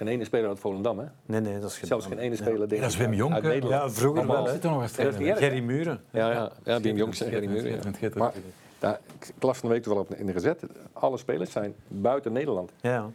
Geen 0.00 0.08
ene 0.08 0.24
speler 0.24 0.48
uit 0.48 0.58
Volendam, 0.58 0.98
hè? 0.98 1.04
Nee, 1.26 1.40
nee, 1.40 1.58
dat 1.58 1.70
is 1.70 1.76
geen 1.76 1.86
Zelfs 1.86 2.06
geen 2.06 2.18
ene 2.18 2.36
speler. 2.36 2.74
Ja. 2.74 2.80
Dat 2.80 2.90
is 2.90 2.96
Wim 2.96 3.12
Jonk. 3.12 3.44
Ja, 3.62 3.90
vroeger 3.90 4.26
wel. 4.26 4.46
Zit 4.46 4.64
er 4.64 4.70
nog 4.70 4.82
eens 4.82 4.94
Gerry 5.38 5.60
Muren. 5.60 6.00
Ja, 6.10 6.32
ja, 6.32 6.52
ja 6.64 6.80
Wim 6.80 6.96
Jonk 6.96 7.14
en 7.14 7.30
Gerry 7.30 7.46
Muren. 7.46 7.94
Maar 8.14 8.32
daar, 8.78 8.98
ik 9.18 9.32
las 9.40 9.58
van 9.58 9.68
de 9.68 9.74
week 9.74 9.84
wel 9.84 9.96
op 9.96 10.14
in 10.14 10.26
de 10.26 10.32
gezet. 10.32 10.62
Alle 10.92 11.16
spelers 11.16 11.50
zijn 11.50 11.74
buiten 11.88 12.32
Nederland. 12.32 12.70
Ja. 12.80 13.06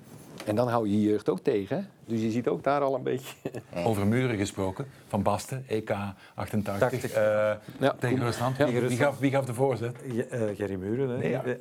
En 0.45 0.55
dan 0.55 0.67
hou 0.67 0.87
je 0.89 1.01
je 1.01 1.09
jeugd 1.09 1.29
ook 1.29 1.39
tegen. 1.39 1.89
Dus 2.05 2.21
je 2.21 2.31
ziet 2.31 2.47
ook 2.47 2.63
daar 2.63 2.81
al 2.81 2.95
een 2.95 3.03
beetje... 3.03 3.35
Over 3.85 4.07
muren 4.07 4.37
gesproken. 4.37 4.85
Van 5.07 5.21
Basten, 5.21 5.63
EK 5.67 5.95
88. 6.35 7.09
Uh, 7.09 7.17
ja, 7.79 7.95
tegen 7.99 8.19
Rusland. 8.19 8.57
Ja. 8.57 8.71
Wie, 8.71 8.97
gaf, 8.97 9.19
wie 9.19 9.31
gaf 9.31 9.45
de 9.45 9.53
voorzet? 9.53 9.95
Ja, 10.11 10.23
uh, 10.33 10.55
Gerry 10.55 10.75
Muren. 10.75 11.09
Hè? 11.09 11.17
Nee, 11.17 11.57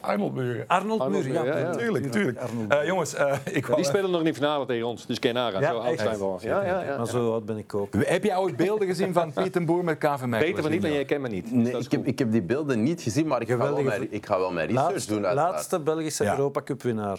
Arnold 0.00 0.34
Muren. 0.34 0.64
Arnold, 0.66 1.08
Muren, 1.08 1.32
ja. 1.32 1.58
ja, 1.58 1.70
tuurlijk. 1.70 2.12
tuurlijk. 2.12 2.40
Uh, 2.72 2.86
jongens, 2.86 3.14
uh, 3.14 3.34
ik 3.44 3.74
Die 3.76 3.84
spelen 3.84 4.10
nog 4.10 4.22
niet 4.22 4.34
finale 4.34 4.66
tegen 4.66 4.86
ons, 4.86 5.06
dus 5.06 5.18
ken 5.18 5.34
nagaan. 5.34 5.62
zo 5.62 5.78
oud 5.78 5.98
zijn 5.98 6.18
we 6.18 6.24
al. 6.24 6.38
Ja, 6.42 6.64
ja, 6.64 6.82
ja, 6.82 6.96
maar 6.96 7.06
zo 7.06 7.32
oud 7.32 7.44
ben 7.44 7.56
ik 7.56 7.74
ook. 7.74 7.94
Heb 7.98 8.24
jij 8.24 8.36
ooit 8.36 8.56
beelden 8.56 8.86
gezien 8.86 9.12
van 9.12 9.32
Pieter 9.42 9.64
Boer 9.64 9.84
met 9.84 9.98
KV 9.98 10.06
Mechelen? 10.06 10.38
Beter 10.38 10.62
maar 10.62 10.70
niet, 10.70 10.84
en 10.84 10.92
jij 10.92 11.04
kent 11.04 11.22
me 11.22 11.28
niet. 11.28 11.52
Nee, 11.52 11.76
ik, 11.76 11.90
heb, 11.90 12.06
ik 12.06 12.18
heb 12.18 12.32
die 12.32 12.42
beelden 12.42 12.82
niet 12.82 13.02
gezien, 13.02 13.26
maar 13.26 13.40
ik 13.40 13.48
ga 13.48 13.56
wel 13.56 13.82
mijn, 13.82 14.12
ik 14.12 14.26
ga 14.26 14.38
wel 14.38 14.52
mijn 14.52 14.66
research 14.66 14.90
laatste, 14.90 15.12
doen. 15.12 15.34
Laatste 15.34 15.80
Belgische 15.80 16.24
Europa 16.24 16.62
Cup 16.62 16.82
winnaar. 16.82 17.18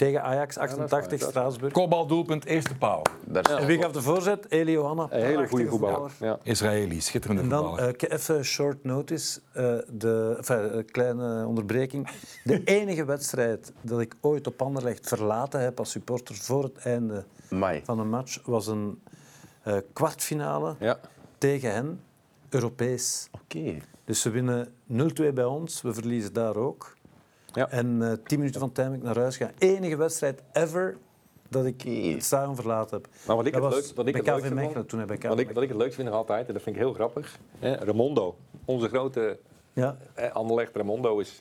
Tegen 0.00 0.22
Ajax 0.22 0.58
88 0.58 1.20
Straatsburg. 1.20 1.72
Kopbaldoelpunt, 1.72 2.44
eerste 2.44 2.74
paal. 2.76 3.02
En 3.32 3.66
wie 3.66 3.82
gaf 3.82 3.92
de 3.92 4.02
voorzet? 4.02 4.46
Eli 4.48 4.72
Johanna. 4.72 5.06
Een 5.10 5.24
hele 5.24 5.48
goede 5.48 5.66
voetballer. 5.66 6.12
Ja. 6.20 6.38
Israëli, 6.42 7.00
schitterende 7.00 7.42
en 7.42 7.48
dan, 7.48 7.66
voetballer. 7.66 8.04
Uh, 8.04 8.12
even 8.12 8.44
short 8.44 8.84
notice, 8.84 9.40
uh, 9.56 9.78
de, 9.88 10.34
enfin, 10.36 10.84
kleine 10.90 11.46
onderbreking. 11.46 12.08
De 12.44 12.64
enige 12.78 13.04
wedstrijd 13.04 13.72
dat 13.80 14.00
ik 14.00 14.14
ooit 14.20 14.46
op 14.46 14.62
Anderlecht 14.62 15.08
verlaten 15.08 15.60
heb 15.60 15.78
als 15.78 15.90
supporter 15.90 16.34
voor 16.34 16.62
het 16.62 16.76
einde 16.76 17.24
Mai. 17.48 17.82
van 17.84 17.98
een 17.98 18.10
match 18.10 18.38
was 18.44 18.66
een 18.66 19.02
uh, 19.66 19.76
kwartfinale 19.92 20.74
ja. 20.78 21.00
tegen 21.38 21.72
hen, 21.72 22.00
Europees. 22.48 23.28
Oké. 23.30 23.76
Dus 24.04 24.20
ze 24.20 24.30
winnen 24.30 24.68
0-2 24.92 25.32
bij 25.34 25.44
ons, 25.44 25.82
we 25.82 25.94
verliezen 25.94 26.32
daar 26.32 26.56
ook. 26.56 26.98
Ja. 27.52 27.70
En 27.70 27.98
uh, 28.00 28.12
tien 28.12 28.38
minuten 28.38 28.60
van 28.60 28.72
tijd 28.72 28.92
ik 28.92 29.02
naar 29.02 29.18
huis 29.18 29.36
ga. 29.36 29.50
Enige 29.58 29.96
wedstrijd 29.96 30.42
ever 30.52 30.96
dat 31.48 31.64
ik 31.64 31.82
het 31.82 32.24
stadion 32.24 32.54
verlaten 32.54 32.96
heb. 32.96 33.08
Maar 33.26 33.36
wat 33.36 33.46
ik 33.46 33.54
het 33.54 33.62
leuk, 33.62 33.92
wat 33.94 34.06
ik 34.06 34.16
het 34.16 34.26
leuk 34.26 34.44
vind, 34.44 34.88
toen 34.88 35.00
heb 35.00 35.10
ik 35.10 35.22
wat, 35.22 35.38
ik, 35.38 35.50
wat 35.50 35.62
ik 35.62 35.68
het 35.68 35.78
leukste 35.78 35.96
vind 35.96 36.08
nog 36.08 36.16
altijd, 36.16 36.46
en 36.46 36.52
dat 36.52 36.62
vind 36.62 36.76
ik 36.76 36.82
heel 36.82 36.92
grappig, 36.92 37.38
hè, 37.58 37.74
Ramondo, 37.74 38.36
onze 38.64 38.88
grote 38.88 39.38
ja. 39.72 39.96
eh, 40.14 40.32
Anderlecht 40.32 40.76
Ramondo 40.76 41.18
is... 41.18 41.40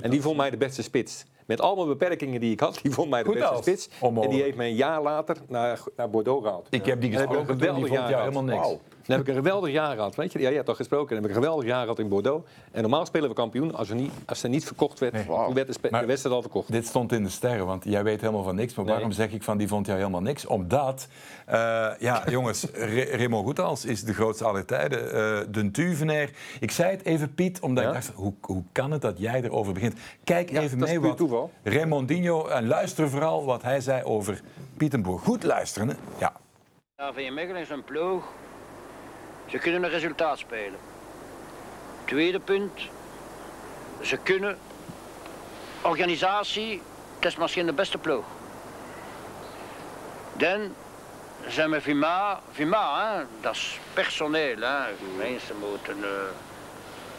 en 0.00 0.10
die 0.10 0.22
vond 0.22 0.36
mij 0.36 0.50
de 0.50 0.56
beste 0.56 0.82
spits. 0.82 1.24
Met 1.46 1.60
al 1.60 1.74
mijn 1.76 1.88
beperkingen 1.88 2.40
die 2.40 2.52
ik 2.52 2.60
had, 2.60 2.78
die 2.82 2.92
vond 2.92 3.10
mij 3.10 3.22
de 3.22 3.32
beste 3.32 3.56
spits. 3.56 3.88
En 4.00 4.28
die 4.28 4.42
heeft 4.42 4.56
mij 4.56 4.68
een 4.68 4.74
jaar 4.74 5.02
later 5.02 5.36
naar, 5.46 5.80
naar 5.96 6.10
Bordeaux 6.10 6.42
gehaald. 6.44 6.66
Ik 6.70 6.86
heb 6.86 7.00
die 7.00 7.12
gesproken, 7.12 7.58
die 7.58 7.68
vond 7.68 7.88
jou 7.88 8.14
helemaal 8.14 8.44
niks. 8.44 8.66
Wow. 8.66 8.80
Dan 9.08 9.16
heb 9.16 9.26
ik 9.28 9.34
een 9.34 9.42
geweldig 9.42 9.70
jaar 9.70 9.96
gehad. 9.96 10.14
Weet 10.14 10.32
je? 10.32 10.38
Ja, 10.38 10.48
je 10.48 10.56
hebt 10.56 10.68
al 10.68 10.74
gesproken. 10.74 11.08
Dan 11.08 11.16
heb 11.16 11.24
ik 11.24 11.36
een 11.36 11.42
geweldig 11.42 11.66
jaar 11.66 11.82
gehad 11.82 11.98
in 11.98 12.08
Bordeaux. 12.08 12.48
En 12.70 12.80
normaal 12.80 13.06
spelen 13.06 13.28
we 13.28 13.34
kampioen 13.34 13.74
als 13.74 13.88
er 13.88 13.94
niet, 13.94 14.12
als 14.26 14.42
er 14.42 14.48
niet 14.48 14.64
verkocht 14.64 14.98
werd. 14.98 15.12
Nee. 15.12 15.26
werd 15.54 15.66
de, 15.66 15.88
de 15.90 16.06
wedstrijd 16.06 16.34
al 16.34 16.42
verkocht. 16.42 16.72
Dit 16.72 16.86
stond 16.86 17.12
in 17.12 17.22
de 17.22 17.28
sterren, 17.28 17.66
want 17.66 17.84
jij 17.84 18.02
weet 18.02 18.20
helemaal 18.20 18.42
van 18.42 18.54
niks. 18.54 18.74
Maar 18.74 18.84
waarom 18.84 19.12
zeg 19.12 19.30
ik 19.32 19.42
van 19.42 19.58
die 19.58 19.68
vond 19.68 19.86
jou 19.86 19.98
helemaal 19.98 20.20
niks? 20.20 20.46
Omdat, 20.46 21.08
uh, 21.48 21.54
ja 21.98 22.22
jongens, 22.30 22.66
Raymond 23.12 23.44
Goethals 23.44 23.84
is 23.84 24.04
de 24.04 24.14
grootste 24.14 24.44
aller 24.44 24.64
tijden. 24.64 25.04
Uh, 25.04 25.40
de 25.50 25.70
Tuvenair. 25.70 26.30
Ik 26.60 26.70
zei 26.70 26.90
het 26.90 27.04
even 27.04 27.34
Piet, 27.34 27.60
omdat 27.60 27.84
ja? 27.84 27.88
ik 27.88 27.94
dacht, 27.94 28.10
hoe, 28.14 28.34
hoe 28.40 28.62
kan 28.72 28.90
het 28.90 29.02
dat 29.02 29.18
jij 29.18 29.42
erover 29.42 29.72
begint? 29.72 29.94
Kijk 30.24 30.50
ja, 30.50 30.60
even 30.60 30.78
mee 30.78 31.00
wat 31.00 31.16
toeval. 31.16 31.50
Raymondinho, 31.62 32.46
en 32.46 32.66
luister 32.66 33.10
vooral 33.10 33.44
wat 33.44 33.62
hij 33.62 33.80
zei 33.80 34.02
over 34.02 34.40
Pietenboer. 34.76 35.18
Goed 35.18 35.42
luisteren, 35.42 35.88
hè? 35.88 35.94
Ja. 36.18 36.32
Ja, 36.96 37.30
Mechelen 37.30 37.60
is 37.60 37.70
een 37.70 37.84
ploeg 37.84 38.24
ze 39.48 39.58
kunnen 39.58 39.82
een 39.82 39.90
resultaat 39.90 40.38
spelen. 40.38 40.78
Tweede 42.04 42.40
punt, 42.40 42.80
ze 44.00 44.16
kunnen 44.16 44.58
organisatie, 45.82 46.82
het 47.14 47.24
is 47.24 47.36
misschien 47.36 47.66
de 47.66 47.72
beste 47.72 47.98
ploeg. 47.98 48.24
Dan 50.32 50.74
zijn 51.46 51.70
we 51.70 51.80
Vima, 51.80 52.40
Vima 52.52 53.16
hè? 53.16 53.24
dat 53.40 53.54
is 53.54 53.78
personeel. 53.92 54.60
Hè? 54.60 54.80
Mensen 55.16 55.56
moeten 55.58 55.98
uh, 55.98 56.04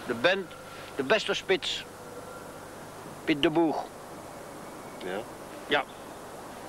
de 0.06 0.14
band, 0.14 0.52
de 0.96 1.04
beste 1.04 1.34
spits, 1.34 1.86
Piet 3.24 3.42
de 3.42 3.50
Boer. 3.50 3.76
Ja. 5.04 5.20
Ja. 5.68 5.84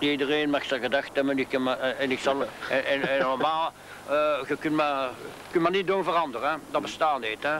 Iedereen 0.01 0.51
mag 0.51 0.65
zijn 0.65 0.81
gedacht 0.81 1.11
hebben 1.15 1.39
eh, 1.39 2.01
en 2.01 2.11
ik, 2.11 2.19
zal, 2.19 2.43
en, 2.43 2.85
en, 2.87 3.09
en 3.09 3.19
normaal 3.19 3.73
uh, 4.11 4.49
je 4.49 4.57
kunt 4.57 4.75
maar, 4.75 5.11
kunt 5.51 5.63
maar 5.63 5.73
niet 5.73 5.87
doen 5.87 6.05
veranderen. 6.05 6.51
Hè. 6.51 6.57
Dat 6.71 6.83
bestaat 6.83 7.21
niet. 7.21 7.43
Hè. 7.43 7.59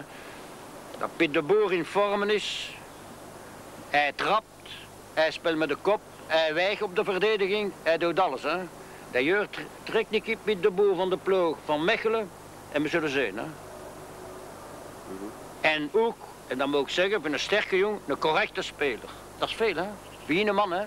Dat 0.99 1.11
Piet 1.17 1.35
de 1.35 1.43
Boer 1.43 1.73
in 1.73 1.85
vormen 1.85 2.31
is. 2.31 2.75
Hij 3.91 4.13
trapt. 4.15 4.45
Hij 5.15 5.31
speelt 5.31 5.57
met 5.57 5.69
de 5.69 5.77
kop. 5.77 6.01
Hij 6.27 6.55
wijgt 6.55 6.83
op 6.83 6.97
de 6.97 7.05
verdediging. 7.05 7.73
Hij 7.83 7.99
doet 7.99 8.21
alles. 8.21 8.43
Hè. 8.43 8.59
Dat 9.11 9.23
jeurt 9.23 9.59
trekt 9.83 10.11
niet 10.11 10.37
Piet 10.45 10.63
de 10.63 10.71
Boer 10.71 10.97
van 10.97 11.11
de 11.11 11.17
ploeg 11.17 11.57
van 11.65 11.85
Mechelen. 11.85 12.31
En 12.73 12.83
we 12.83 12.89
zullen 12.89 13.11
zien. 13.11 13.39
Hè. 13.39 13.45
En 15.61 15.89
ook, 15.93 16.17
en 16.47 16.59
dan 16.59 16.71
moet 16.71 16.81
ik 16.81 16.89
zeggen, 16.89 17.23
van 17.23 17.33
een 17.33 17.41
sterke 17.41 17.77
jong, 17.77 17.99
een 18.07 18.19
correcte 18.19 18.63
speler. 18.63 19.11
Dat 19.39 19.49
is 19.49 19.55
veel, 19.55 19.75
hè. 19.75 19.89
Wie 20.27 20.47
een 20.47 20.55
man, 20.55 20.73
hè. 20.73 20.85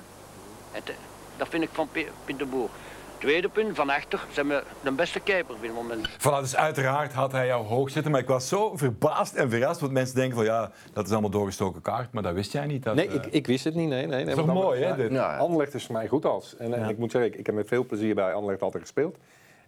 Dat 1.43 1.51
vind 1.51 1.63
ik 1.63 1.69
van 1.71 1.88
Piet 2.25 2.39
de 2.39 2.45
Boer. 2.45 2.69
Tweede 3.17 3.49
punt, 3.49 3.75
van 3.75 3.89
achter 3.89 4.19
zijn 4.32 4.47
we 4.47 4.63
de 4.82 4.91
beste 4.91 5.19
keeper 5.19 5.56
op 5.56 5.62
dit 5.62 5.73
moment. 5.73 6.10
Voilà, 6.10 6.39
dus 6.41 6.56
uiteraard 6.56 7.13
had 7.13 7.32
hij 7.32 7.45
jou 7.45 7.65
hoog 7.65 7.89
zitten, 7.89 8.12
maar 8.12 8.21
ik 8.21 8.27
was 8.27 8.47
zo 8.47 8.77
verbaasd 8.77 9.36
en 9.36 9.49
verrast, 9.49 9.79
want 9.79 9.91
mensen 9.91 10.15
denken 10.15 10.36
van 10.36 10.45
ja, 10.45 10.71
dat 10.93 11.06
is 11.06 11.12
allemaal 11.12 11.29
doorgestoken 11.29 11.82
kaart, 11.82 12.12
maar 12.12 12.23
dat 12.23 12.34
wist 12.34 12.51
jij 12.51 12.65
niet. 12.65 12.84
Dat, 12.84 12.95
Nee, 12.95 13.08
eh, 13.08 13.13
ik, 13.13 13.25
ik 13.25 13.47
wist 13.47 13.63
het 13.63 13.75
niet. 13.75 13.89
Nee, 13.89 14.06
nee, 14.08 14.23
nee, 14.23 14.36
is 14.36 14.36
toch 14.36 14.45
mooi, 14.45 14.82
hè, 14.82 14.88
ja, 14.88 14.95
dit? 14.95 15.12
Ja. 15.12 15.38
Anderlecht 15.38 15.73
is 15.73 15.86
voor 15.86 15.95
mij 15.95 16.08
goed 16.08 16.25
als. 16.25 16.56
En, 16.58 16.73
en 16.73 16.89
ik 16.89 16.97
moet 16.97 17.12
zeggen, 17.12 17.32
ik, 17.32 17.39
ik 17.39 17.45
heb 17.45 17.56
met 17.56 17.67
veel 17.67 17.86
plezier 17.86 18.15
bij 18.15 18.34
Anderlecht 18.34 18.62
altijd 18.62 18.84
gespeeld. 18.84 19.17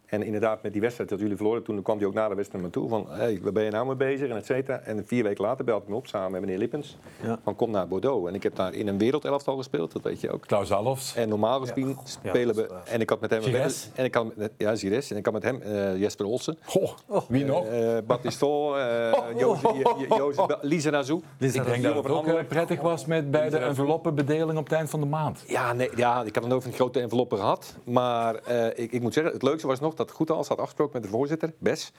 En 0.06 0.24
inderdaad, 0.24 0.64
met 0.64 0.72
die 0.72 0.82
wedstrijd 0.82 1.10
dat 1.10 1.20
jullie 1.20 1.36
verloren, 1.36 1.64
toen 1.64 1.82
kwam 1.82 1.98
hij 1.98 2.08
ook 2.08 2.14
na 2.14 2.28
de 2.30 2.36
wedstrijd 2.36 2.64
naar 2.64 2.72
me 2.74 2.80
toe 2.80 2.90
van, 2.90 3.06
hey, 3.20 3.40
waar 3.44 3.52
ben 3.52 3.64
je 3.64 3.72
nou 3.72 3.86
mee 3.86 3.96
bezig 3.96 4.30
en 4.30 4.36
et 4.36 4.46
cetera. 4.46 4.80
En 4.80 5.04
vier 5.06 5.24
weken 5.24 5.44
later 5.44 5.66
belde 5.66 5.82
ik 5.84 5.90
me 5.90 5.96
op 5.96 6.08
samen 6.08 6.32
met 6.32 6.42
meneer 6.42 6.58
Lippens 6.58 6.98
Ja. 7.24 7.40
van 7.44 7.56
kom 7.56 7.72
naar 7.72 7.88
Bordeaux. 7.88 8.28
En 8.28 8.36
ik 8.36 8.44
heb 8.44 8.56
daar 8.56 8.74
in 8.74 8.88
een 8.88 8.98
wereldelftal 8.98 9.58
gespeeld, 9.58 9.92
dat 9.92 10.02
weet 10.02 10.22
je 10.22 10.32
ook. 10.32 10.42
Klaus 10.48 10.72
Alofs. 10.72 11.16
En 11.16 11.30
normaal 11.30 11.60
gesproken 11.60 11.96
spelen 12.06 12.56
we. 12.56 12.62
is. 12.86 12.92
En 12.92 13.02
ik 13.02 13.10
had 13.10 13.20
met 13.20 13.30
hem. 13.30 13.42
Gires? 13.42 13.90
En 13.96 14.06
ik 14.06 14.16
had 14.16 14.36
met, 14.36 14.52
ja, 14.58 14.76
Gires. 14.76 15.12
En 15.12 15.18
ik 15.18 15.26
had 15.26 15.34
met 15.34 15.44
hem 15.44 15.62
eh, 15.62 15.98
Jesper 16.00 16.26
Olsen. 16.26 16.58
Goh, 16.66 16.90
wie 17.28 17.46
nog? 17.46 17.66
eh 17.66 17.98
Batistol, 18.08 18.78
eh 18.80 19.12
Jozef- 19.38 19.62
Jo- 19.64 19.98
Jo- 20.10 20.16
Jozef- 20.18 20.58
Lisa 20.62 20.90
Nazou. 20.90 21.22
Lisa 21.38 21.62
ik 21.62 21.68
denk 21.68 21.84
dat 21.84 21.96
het 21.96 22.08
ook 22.10 22.28
eh, 22.28 22.46
prettig 22.48 22.82
was 22.82 23.06
met 23.06 23.32
bij 23.32 23.50
de 23.50 23.58
enveloppenbedeling 23.58 24.58
op 24.58 24.64
het 24.64 24.74
eind 24.74 24.90
van 24.90 25.00
de 25.00 25.06
maand. 25.06 25.44
Ja, 25.48 25.74
nee, 25.74 25.90
ja, 25.96 26.24
ik 26.24 26.34
had 26.36 26.44
dan 26.44 26.54
over 26.54 26.70
een 26.70 26.76
grote 26.76 27.00
enveloppen 27.00 27.38
gehad. 27.38 27.76
Maar 27.84 28.36
eh, 28.36 28.84
ik, 28.84 28.92
ik 28.92 29.02
moet 29.02 29.14
zeggen, 29.14 29.34
het 29.34 29.44
leukste 29.44 29.68
was 29.68 29.80
nog 29.80 29.94
dat 29.94 30.05
Goethals 30.12 30.48
had 30.48 30.58
afgesproken 30.58 30.94
met 30.94 31.04
de 31.04 31.10
voorzitter, 31.10 31.54
Bes. 31.58 31.92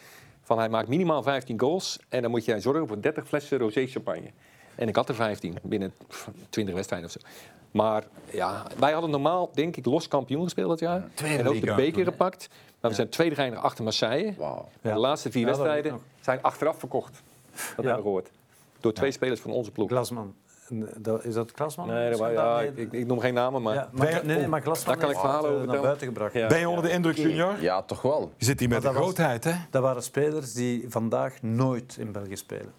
Van 0.42 0.58
hij 0.58 0.68
maakt 0.68 0.88
minimaal 0.88 1.22
15 1.22 1.60
goals 1.60 1.98
en 2.08 2.22
dan 2.22 2.30
moet 2.30 2.44
jij 2.44 2.60
zorgen 2.60 2.86
voor 2.86 3.00
30 3.00 3.26
flessen 3.26 3.58
rosé 3.58 3.86
champagne. 3.86 4.30
En 4.74 4.88
ik 4.88 4.96
had 4.96 5.08
er 5.08 5.14
15 5.14 5.58
binnen 5.62 5.92
pff, 6.08 6.28
20 6.50 6.74
wedstrijden 6.74 7.08
of 7.08 7.12
zo. 7.12 7.28
Maar 7.70 8.04
ja, 8.30 8.66
wij 8.78 8.92
hadden 8.92 9.10
normaal, 9.10 9.50
denk 9.54 9.76
ik, 9.76 9.86
los 9.86 10.08
kampioen 10.08 10.42
gespeeld 10.42 10.68
dat 10.68 10.78
jaar. 10.78 11.08
Tweede 11.14 11.38
en 11.38 11.48
ook 11.48 11.60
de 11.60 11.74
beker 11.74 12.04
gepakt. 12.04 12.48
Maar 12.80 12.90
we 12.90 12.96
zijn 12.96 13.08
tweede 13.08 13.34
geëindigd 13.34 13.62
achter 13.62 13.84
Marseille. 13.84 14.34
De 14.80 14.94
laatste 14.94 15.30
vier 15.30 15.46
dat 15.46 15.56
wedstrijden 15.56 16.00
zijn 16.20 16.42
achteraf 16.42 16.78
verkocht. 16.78 17.22
Dat 17.52 17.74
hebben 17.76 17.94
we 17.94 18.02
gehoord. 18.02 18.30
Door 18.80 18.92
twee 18.92 19.10
spelers 19.10 19.40
van 19.40 19.50
onze 19.50 19.70
ploeg. 19.70 19.88
Glasman. 19.88 20.34
En, 20.68 20.88
dat- 20.98 21.24
Is 21.24 21.34
dat 21.34 21.50
Glasman? 21.54 21.86
Nee, 21.88 22.10
dat, 22.10 22.18
ja, 22.32 22.60
ik, 22.60 22.76
ik, 22.76 22.92
ik 22.92 23.06
noem 23.06 23.20
geen 23.20 23.34
namen, 23.34 23.62
maar... 23.62 23.74
Ja, 23.74 23.88
maar, 23.92 24.06
nee, 24.24 24.36
nee, 24.36 24.48
maar 24.48 24.60
Glasman 24.62 24.86
Daar 24.98 25.04
kan 25.06 25.10
ik 25.14 25.16
heeft 25.16 25.26
verhalen 25.28 25.50
het, 25.50 25.60
over 25.60 25.72
naar 25.72 25.82
buiten 25.82 26.06
gebracht. 26.06 26.32
Ja. 26.32 26.46
Ben 26.46 26.58
je 26.58 26.68
onder 26.68 26.84
de 26.84 26.90
indruk, 26.90 27.16
Junior? 27.16 27.60
Ja, 27.60 27.82
toch 27.82 28.02
wel. 28.02 28.32
Je 28.36 28.44
zit 28.44 28.60
hier 28.60 28.68
met 28.68 28.82
de 28.82 28.88
grootheid, 28.92 29.44
hè? 29.44 29.52
Dat 29.70 29.82
waren 29.82 30.02
spelers 30.02 30.52
die 30.52 30.84
vandaag 30.88 31.42
nooit 31.42 31.96
in 31.98 32.12
België 32.12 32.36
spelen. 32.36 32.72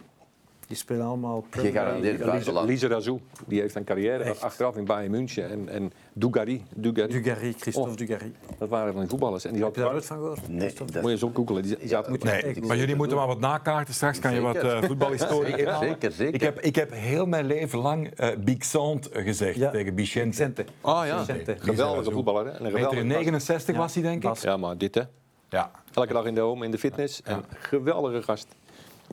Die 0.67 0.77
spelen 0.77 1.05
allemaal 1.05 1.45
Gegarandeerd 1.49 2.25
buitenland. 2.25 2.67
Lisa 2.67 2.87
Razou, 2.87 3.19
die 3.47 3.61
heeft 3.61 3.75
een 3.75 3.83
carrière 3.83 4.23
Echt. 4.23 4.41
achteraf 4.41 4.75
in 4.77 4.85
Bayern 4.85 5.11
München. 5.11 5.49
En, 5.49 5.69
en 5.69 5.91
Dugarry, 6.13 6.63
Dugarry, 6.75 7.11
Dugarry, 7.21 7.53
Christophe 7.59 7.89
Oh. 7.89 7.95
Dugarry. 7.95 8.31
dat 8.57 8.69
waren 8.69 8.91
van 8.91 9.01
die 9.01 9.09
voetballers. 9.09 9.45
En 9.45 9.53
die 9.53 9.63
Heb 9.63 9.75
je 9.75 9.81
daar 9.81 9.93
ooit 9.93 10.05
van 10.05 10.17
gehoord? 10.17 10.47
Nee, 10.49 10.73
dat- 10.73 10.93
moet 10.93 11.03
je 11.03 11.09
eens 11.09 11.23
ook 11.23 11.35
googelen. 11.35 11.61
Die, 11.63 11.77
die 11.77 11.97
Nee, 12.23 12.61
maar 12.61 12.77
jullie 12.77 12.95
moeten 12.95 13.17
maar 13.17 13.27
wat 13.27 13.39
nakaarten. 13.39 13.93
Straks 13.93 14.19
kan 14.19 14.33
je 14.33 14.39
wat 14.41 14.55
Zeker. 14.55 14.75
eh, 14.77 14.83
voetbalhistorie 14.83 15.45
Zeker, 15.51 15.59
inhalen. 15.67 15.89
zeker, 15.89 16.11
zeker. 16.11 16.33
Ik 16.33 16.41
heb, 16.41 16.59
ik 16.59 16.75
heb 16.75 16.91
heel 16.91 17.25
mijn 17.25 17.45
leven 17.45 17.79
lang 17.79 18.07
eh 18.09 18.29
Bixant 18.39 19.09
gezegd 19.11 19.55
Ja. 19.57 19.69
tegen. 19.71 19.93
Vicente. 19.95 20.65
Ah 20.81 21.05
ja, 21.07 21.25
geweldige 21.59 22.11
voetballer. 22.11 22.45
Hè? 22.45 22.51
En 22.51 22.55
een 22.57 22.63
Meter 22.63 22.79
geweldige 22.79 23.05
gast. 23.07 23.17
69 23.17 23.75
was 23.75 23.93
hij, 23.93 24.03
denk 24.03 24.23
ik. 24.23 24.35
Ja, 24.37 24.57
maar 24.57 24.77
dit 24.77 24.95
hè. 24.95 25.01
Ja, 25.49 25.71
Elke 25.93 26.13
dag 26.13 26.25
in 26.25 26.33
de 26.35 26.41
home, 26.41 26.65
in 26.65 26.71
de 26.71 26.77
fitness. 26.77 27.21
En 27.23 27.43
geweldige 27.49 28.21
gast. 28.21 28.47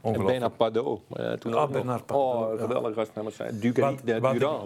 En. 0.03 0.25
Bernard 0.25 0.57
Pardot. 0.57 1.01
eh, 1.13 1.33
toen 1.33 1.55
Ah. 1.55 1.71
Bernard 1.71 2.07
Pardot, 2.07 2.27
Oh, 2.27 2.61
geweldige 2.61 2.95
gast. 2.95 3.61
Durand, 3.61 4.07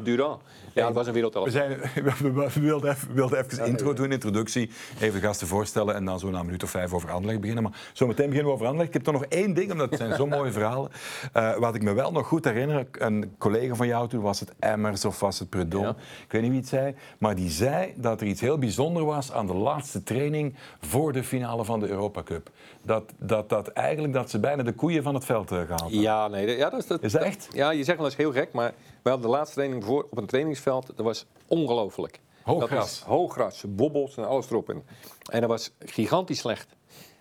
Durand. 0.05 0.41
Ja, 0.75 0.85
dat 0.87 0.95
was 0.95 1.07
een 1.07 1.13
We, 1.13 1.21
wereldelftal. 1.21 1.53
zijn, 1.53 1.79
we, 2.23 2.33
we 2.55 2.61
wilden 2.61 2.91
even, 2.91 3.15
wilden 3.15 3.39
even 3.45 3.67
intro 3.67 3.93
doen, 3.93 4.13
introductie. 4.13 4.71
Even 5.01 5.21
de 5.21 5.27
gasten 5.27 5.47
voorstellen 5.47 5.95
en 5.95 6.05
dan 6.05 6.19
zo 6.19 6.31
na 6.31 6.39
een 6.39 6.45
minuut 6.45 6.63
of 6.63 6.71
vijf 6.71 6.93
over 6.93 7.11
Anderlecht 7.11 7.41
beginnen. 7.41 7.63
Maar 7.65 7.91
zo 7.93 8.07
meteen 8.07 8.27
beginnen 8.27 8.47
we 8.51 8.53
over 8.55 8.67
Anderlecht. 8.67 8.89
Ik 8.95 9.05
heb 9.05 9.13
toch 9.13 9.23
nog 9.23 9.31
één 9.31 9.55
ding, 9.55 9.73
omdat 9.73 9.91
het 9.91 9.99
zijn 9.99 10.15
zo 10.15 10.27
mooie 10.27 10.53
verhalen. 10.53 10.91
Eh, 11.33 11.57
wat 11.57 11.75
ik 11.75 11.83
me 11.83 11.93
wel 11.93 12.13
nog 12.13 12.27
goed 12.27 12.45
herinner, 12.45 12.87
een 12.93 13.35
collega 13.39 13.75
van 13.75 13.87
jou 13.87 14.09
toen, 14.09 14.21
was 14.21 14.41
het 14.41 14.53
Emmers 14.59 15.05
of 15.05 15.21
was 15.21 15.39
het 15.39 15.49
Predom? 15.49 15.83
Ja. 15.83 15.91
Ik 16.25 16.33
weet 16.33 16.43
niet 16.43 16.51
wie 16.51 16.61
het 16.61 16.69
zei. 16.69 16.95
Maar 17.19 17.35
die 17.35 17.51
zei 17.51 17.93
dat 17.97 18.21
er 18.21 18.27
iets 18.27 18.41
heel 18.41 18.59
bijzonders 18.59 19.05
was 19.07 19.33
aan 19.33 19.47
de 19.47 19.55
laatste 19.55 20.03
training 20.03 20.55
voor 20.81 21.13
de 21.13 21.25
finale 21.25 21.65
van 21.65 21.81
de 21.81 21.89
Europa 21.89 22.23
Cup. 22.23 22.51
Dat, 22.89 23.13
dat, 23.19 23.49
dat 23.49 23.69
eigenlijk 23.69 24.13
dat 24.13 24.31
ze 24.31 24.41
bijna 24.41 24.63
de 24.63 24.73
koeien 24.73 25.03
van 25.03 25.15
het 25.15 25.25
veld 25.25 25.51
eh, 25.51 25.61
gehaald 25.61 25.81
hadden. 25.81 26.01
Ja, 26.01 26.29
nee, 26.29 26.57
ja, 26.57 26.71
dat 26.71 26.81
is, 26.81 26.87
dat, 26.87 27.03
Is 27.03 27.13
dat 27.13 27.23
echt? 27.23 27.49
Ja, 27.53 27.71
je 27.71 27.85
zegt 27.85 27.97
wel 27.99 28.07
eens 28.07 28.17
heel 28.17 28.33
gek, 28.33 28.53
maar 28.53 28.75
we 29.03 29.11
hadden 29.11 29.31
de 29.31 29.37
laatste 29.37 29.55
training 29.55 29.85
voor 29.85 30.07
op 30.11 30.19
een 30.19 30.27
trainingsveld. 30.27 30.87
Dat 30.87 31.07
was 31.07 31.27
ongelooflijk. 31.47 32.21
Hoog 32.43 32.67
gras. 32.67 32.79
was 32.79 33.03
Hoog 33.03 33.33
gras, 33.33 33.65
bobbels 33.69 34.17
en 34.17 34.27
alles 34.27 34.51
erop. 34.51 34.71
in. 34.71 34.83
En 35.31 35.41
dat 35.41 35.51
was 35.51 35.73
gigantisch 35.79 36.39
slecht. 36.39 36.77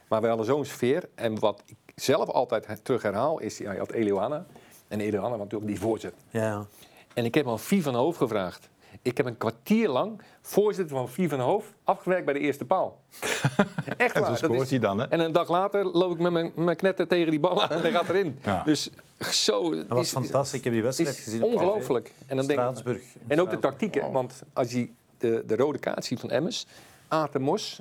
Maar 0.10 0.22
we 0.22 0.28
hadden 0.28 0.46
zo'n 0.46 0.66
sfeer. 0.66 1.10
En 1.16 1.40
wat 1.40 1.64
ik 1.66 1.78
zelf 1.96 2.30
altijd 2.30 2.80
terug 2.84 3.02
herhaal 3.02 3.40
is, 3.40 3.58
ja, 3.58 3.72
je 3.72 3.80
had 3.80 3.92
Eliana. 3.92 4.46
En 4.88 5.00
Eliana 5.00 5.30
had 5.30 5.38
natuurlijk 5.38 5.72
die 5.72 5.80
voorzet. 5.80 6.14
Ja. 6.30 6.66
En 7.14 7.26
ik 7.26 7.34
heb 7.36 7.48
aan 7.48 7.60
Vie 7.60 7.84
van 7.84 7.96
Hoof 7.96 8.18
gevraagd. 8.18 8.70
Ik 9.08 9.18
heb 9.18 9.26
een 9.26 9.38
kwartier 9.38 9.90
lang 9.90 10.22
voorzitter 10.42 10.96
van 10.96 11.10
Vie 11.10 11.30
van 11.30 11.40
Hoof 11.40 11.74
afgewerkt 11.84 12.26
bij 12.26 12.34
de 12.34 12.40
eerste 12.40 12.66
paal. 12.66 13.00
Echt 13.98 14.16
En 14.16 14.22
waar. 14.22 14.24
zo 14.24 14.28
dat 14.30 14.38
scoort 14.38 14.62
is- 14.62 14.70
hij 14.70 14.80
dan, 14.80 15.00
hè? 15.00 15.06
En 15.08 15.20
een 15.20 15.32
dag 15.32 15.50
later 15.50 15.86
loop 15.86 16.12
ik 16.12 16.20
met 16.20 16.32
mijn, 16.32 16.52
mijn 16.56 16.78
knetter 16.78 17.08
tegen 17.08 17.32
die 17.32 17.40
bal 17.40 17.64
aan 17.64 17.70
en 17.70 17.82
hij 17.82 17.92
gaat 17.92 18.10
erin. 18.10 18.40
Ja. 18.44 18.64
Dus 18.64 18.90
zo... 19.20 19.76
Dat 19.76 19.88
was 19.88 20.10
fantastisch. 20.10 20.58
Ik 20.58 20.64
heb 20.64 20.74
die 20.74 20.82
wedstrijd 20.84 21.18
is 21.18 21.24
gezien 21.24 21.44
ongelooflijk. 21.44 22.12
En 22.26 22.38
dan 22.38 22.48
denk 22.48 22.50
ik- 22.60 22.66
Straatsburg. 22.66 23.02
En 23.28 23.42
ook 23.42 23.50
de 23.50 23.60
tactiek, 23.60 23.94
hè? 23.94 24.12
want 24.12 24.44
als 24.54 24.72
je 24.72 24.90
de, 25.18 25.44
de 25.48 25.56
rode 25.56 25.78
kaart 25.80 26.06
ziet 26.06 26.20
van 26.20 26.30
Emmers, 26.30 26.66
Aten 27.08 27.42
Mos, 27.42 27.80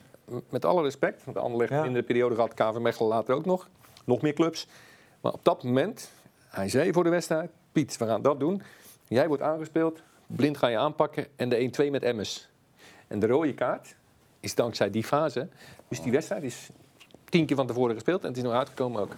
met 0.51 0.65
alle 0.65 0.83
respect, 0.83 1.25
want 1.25 1.37
de 1.37 1.43
Anderlecht 1.43 1.71
Ja. 1.71 1.85
in 1.85 1.93
de 1.93 2.03
periode 2.03 2.35
gehad, 2.35 2.55
KV 2.55 2.79
Mechelen 2.79 3.09
later 3.09 3.35
ook 3.35 3.45
nog, 3.45 3.69
nog 4.05 4.23
meer 4.23 4.33
clubs. 4.33 4.67
Maar 5.21 5.33
op 5.33 5.45
dat 5.45 5.63
moment, 5.63 6.11
hij 6.49 6.69
zei 6.69 6.93
voor 6.93 7.05
de 7.05 7.11
wedstrijd, 7.11 7.51
Piet, 7.73 7.97
we 7.97 8.07
gaan 8.07 8.23
dat 8.23 8.41
doen. 8.41 8.63
Jij 9.09 9.29
wordt 9.29 9.43
aangespeeld, 9.43 10.03
blind 10.27 10.59
ga 10.59 10.67
je 10.67 10.79
aanpakken 10.79 11.27
en 11.37 11.49
de 11.49 11.71
1-2 11.87 11.91
met 11.91 12.03
Emmers. 12.03 12.49
En 13.07 13.19
de 13.19 13.27
rode 13.27 13.55
kaart 13.55 13.97
is 14.41 14.55
dankzij 14.55 14.91
die 14.91 15.05
fase, 15.05 15.49
dus 15.89 16.01
die 16.03 16.13
wedstrijd 16.13 16.43
is 16.43 16.69
tien 17.25 17.47
keer 17.47 17.57
van 17.57 17.67
tevoren 17.67 17.95
gespeeld 17.95 18.23
en 18.23 18.29
het 18.29 18.37
is 18.37 18.43
nog 18.43 18.53
uitgekomen 18.53 19.01
ook. 19.01 19.15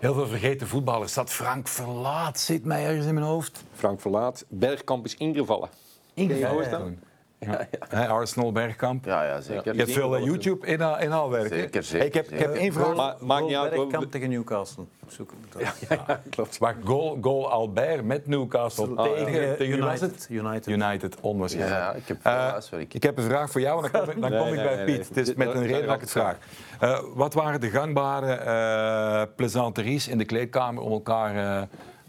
Heel 0.00 0.14
veel 0.14 0.26
vergeten 0.26 0.66
voetballers. 0.66 1.14
Dat 1.14 1.30
Frank 1.30 1.68
Verlaat 1.68 2.38
zit 2.38 2.64
mij 2.64 2.86
ergens 2.86 3.06
in 3.06 3.14
mijn 3.14 3.26
hoofd. 3.26 3.64
Frank 3.72 4.00
Verlaat, 4.00 4.44
Bergkamp 4.48 5.04
is 5.04 5.14
ingevallen. 5.14 5.68
Ingevallen 6.14 6.98
Ja, 7.46 7.66
ja. 7.90 8.06
Arsenal, 8.18 8.52
Bergkamp. 8.52 9.04
Ja, 9.04 9.24
ja, 9.24 9.40
zeker. 9.40 9.72
Je 9.72 9.78
hebt 9.78 9.92
veel 9.92 10.16
eh, 10.16 10.24
YouTube 10.24 10.66
inhaal- 10.66 10.98
inhaalwerk. 11.00 11.50
hè? 11.50 11.56
Zeker, 11.58 11.82
zeker, 11.82 12.06
Ik 12.06 12.14
heb, 12.14 12.30
ik 12.30 12.38
heb 12.38 12.54
één 12.54 12.72
vraag. 12.72 12.94
Maar 12.96 13.14
maakt 13.20 13.44
niet 13.46 13.56
uit. 13.56 13.72
hoor. 13.74 13.86
Bergkamp 13.86 14.10
tegen 14.10 14.30
Newcastle. 14.30 14.84
Zoek 15.08 15.30
op. 15.32 15.62
Ja, 15.88 16.20
klopt. 16.30 16.58
Waar 16.58 16.76
goal, 16.84 17.18
goal 17.20 17.50
Albert 17.50 18.04
met 18.04 18.26
Newcastle 18.26 18.88
Ah, 18.96 19.04
tegen, 19.12 19.56
Tegen 19.56 19.78
United. 19.78 20.26
United. 20.30 20.66
United, 20.68 21.16
onwaarschijnlijk. 21.20 21.80
Ja, 21.80 21.92
ik 21.92 22.08
heb 22.08 22.18
Eh, 22.22 22.78
ik 22.88 23.02
heb 23.02 23.18
een 23.18 23.24
vraag 23.24 23.50
voor 23.50 23.60
jou 23.60 23.84
en 23.84 23.90
dan 23.92 24.00
kom 24.04 24.10
ik, 24.14 24.20
dan 24.20 24.30
Nee, 24.30 24.40
kom 24.40 24.48
ik 24.48 24.62
bij 24.62 24.74
nee, 24.76 24.84
Piet. 24.84 24.96
nee. 24.96 25.06
Het 25.08 25.28
is 25.28 25.34
met 25.34 25.54
een 25.54 25.66
reden 25.66 25.86
dat 25.86 25.94
ik 25.94 26.00
het 26.00 26.10
vraag. 26.10 26.36
Eh, 26.80 26.98
wat 27.14 27.34
waren 27.34 27.60
de 27.60 27.70
gangbare 27.70 28.32
eh 28.32 29.22
plaisanteries 29.36 30.08
in 30.08 30.18
de 30.18 30.24
kleedkamer 30.24 30.82
om 30.82 30.92
elkaar 30.92 31.60
eh, 31.60 31.62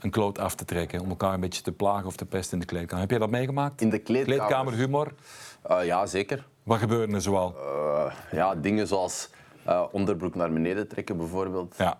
een 0.05 0.11
kloot 0.11 0.39
af 0.39 0.55
te 0.55 0.65
trekken? 0.65 0.99
Om 0.99 1.09
elkaar 1.09 1.33
een 1.33 1.39
beetje 1.39 1.61
te 1.61 1.71
plagen 1.71 2.05
of 2.05 2.15
te 2.15 2.25
pesten 2.25 2.53
in 2.53 2.59
de 2.59 2.65
kleedkamer. 2.65 3.01
Heb 3.01 3.09
jij 3.09 3.19
dat 3.19 3.29
meegemaakt? 3.29 3.81
In 3.81 3.89
de 3.89 3.99
kleedkamer? 3.99 4.37
Kleedkamerhumor? 4.37 5.13
Eh, 5.61 5.85
ja, 5.85 6.05
zeker. 6.05 6.47
Wat 6.63 6.79
gebeurde 6.79 7.13
er 7.13 7.21
zoal? 7.21 7.55
Eh, 7.55 8.13
ja, 8.31 8.55
dingen 8.55 8.87
zoals 8.87 9.29
eh, 9.63 9.83
onderbroek 9.91 10.35
naar 10.35 10.53
beneden 10.53 10.87
trekken 10.87 11.17
bijvoorbeeld. 11.17 11.75
Ja. 11.77 11.97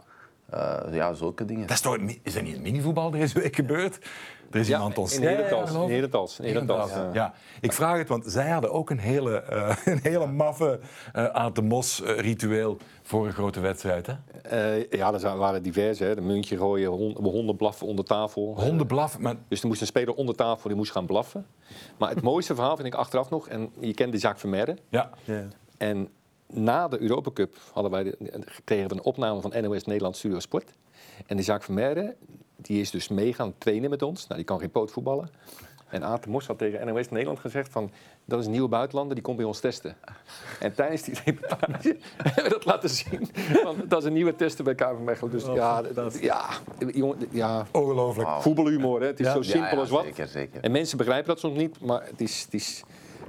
Ja, 0.91 1.13
zulke 1.13 1.45
dingen. 1.45 1.67
Dat 1.67 1.75
is, 1.75 1.81
toch, 1.81 1.97
is 2.23 2.33
dat 2.33 2.43
niet 2.43 2.61
minivoetbal 2.61 3.11
deze 3.11 3.39
week 3.39 3.55
gebeurd? 3.55 3.99
Er 4.55 4.61
is 4.61 4.69
iemand 4.69 4.97
ons... 4.97 5.15
in 5.17 5.21
Herentals. 5.21 5.71
Ja, 5.71 5.75
ja, 5.77 5.81
In 5.83 5.89
ik. 5.89 5.95
Herentals. 5.95 6.39
In 6.39 6.45
Herentals, 6.45 6.89
Ja. 6.91 6.97
ja. 7.03 7.09
Ja, 7.13 7.33
ik 7.61 7.71
vraag 7.73 7.97
het, 7.97 8.07
want 8.07 8.23
zij 8.27 8.49
hadden 8.49 8.71
ook 8.71 8.89
een 8.89 8.99
hele, 8.99 9.41
eh, 9.41 9.75
een 9.93 9.99
hele 10.01 10.25
maffe 10.27 10.79
eh 11.13 11.25
aan 11.25 11.53
de 11.53 11.61
mos 11.61 12.01
eh, 12.01 12.19
ritueel 12.19 12.77
voor 13.03 13.25
een 13.25 13.33
grote 13.33 13.59
wedstrijd. 13.59 14.07
Hè? 14.07 14.13
Eh, 14.77 14.89
ja, 14.89 15.13
er 15.13 15.37
waren 15.37 15.63
diverse. 15.63 16.03
Hè. 16.03 16.15
De 16.15 16.21
muntje 16.21 16.57
gooien, 16.57 16.89
hon- 16.91 17.17
honden 17.23 17.55
blaffen 17.55 17.87
onder 17.87 18.05
tafel. 18.05 18.55
Honden 18.59 18.87
blaffen, 18.87 19.21
maar 19.21 19.35
Dus 19.47 19.61
er 19.61 19.67
moest 19.67 19.81
een 19.81 19.87
speler 19.87 20.13
onder 20.13 20.35
tafel 20.35 20.67
die 20.69 20.77
moest 20.77 20.91
gaan 20.91 21.05
blaffen. 21.05 21.45
Maar 21.97 22.09
het 22.09 22.21
mooiste 22.21 22.55
verhaal 22.55 22.75
vind 22.75 22.87
ik 22.87 22.93
achteraf 22.95 23.29
nog, 23.29 23.47
en 23.47 23.69
je 23.79 23.93
kent 23.93 24.11
de 24.11 24.17
Jacques 24.17 24.41
Vermeire. 24.41 24.77
ja. 24.89 25.09
Ja. 25.23 25.43
En 25.77 26.09
na 26.47 26.87
de 26.87 27.01
Europa 27.01 27.31
Cup 27.33 27.55
hadden 27.73 27.91
wij 27.91 28.03
de, 28.03 28.17
kregen 28.63 28.87
we 28.89 28.93
een 28.95 29.03
opname 29.03 29.41
van 29.41 29.53
NOS 29.61 29.83
Nederland 29.83 30.17
Studio 30.17 30.39
Sport. 30.39 30.71
En 31.25 31.35
die 31.37 31.45
Jacques 31.45 31.65
Vermeire, 31.65 32.15
die 32.57 32.81
is 32.81 32.91
dus 32.91 33.07
mee 33.07 33.33
gaan 33.33 33.53
trainen 33.57 33.89
met 33.89 34.01
ons. 34.01 34.23
Nou, 34.23 34.35
die 34.35 34.45
kan 34.45 34.59
geen 34.59 34.71
poot 34.71 34.91
voetballen. 34.91 35.29
En 35.89 36.03
Aten 36.03 36.31
Mos 36.31 36.47
had 36.47 36.57
tegen 36.57 36.87
NOS 36.87 37.09
Nederland 37.09 37.39
gezegd 37.39 37.71
van... 37.71 37.91
dat 38.25 38.39
is 38.39 38.45
een 38.45 38.51
nieuwe 38.51 38.67
buitenlander, 38.67 39.15
die 39.15 39.23
komt 39.23 39.37
bij 39.37 39.45
ons 39.45 39.59
testen. 39.59 39.95
En 40.59 40.73
tijdens 40.75 41.01
die 41.01 41.15
reportage 41.25 41.97
hebben 42.17 42.43
we 42.43 42.49
dat 42.49 42.65
laten 42.65 42.89
zien. 42.89 43.29
Want 43.63 43.89
dat 43.89 43.99
is 43.99 44.05
een 44.07 44.13
nieuwe 44.13 44.35
testen 44.35 44.63
bij 44.63 44.75
KV 44.75 44.99
Mechelen. 45.03 45.31
Dus 45.31 45.43
ja, 45.45 45.81
dat- 45.81 46.19
ja, 46.21 46.49
jongen, 46.93 47.17
ja, 47.31 47.65
Ongelooflijk. 47.71 48.29
Voetbalhumor. 48.29 49.01
Hè. 49.01 49.07
Het 49.07 49.19
is 49.19 49.31
zo 49.31 49.37
Ja, 49.37 49.43
simpel 49.43 49.71
ja, 49.73 49.77
als 49.79 49.89
wat. 49.89 50.03
Zeker, 50.03 50.27
zeker. 50.27 50.61
En 50.63 50.71
mensen 50.71 50.97
begrijpen 50.97 51.27
dat 51.27 51.39
soms 51.39 51.57
niet, 51.57 51.79
maar 51.81 52.03
het 52.05 52.21
is... 52.21 52.41
Het 52.43 52.53
is 52.53 52.83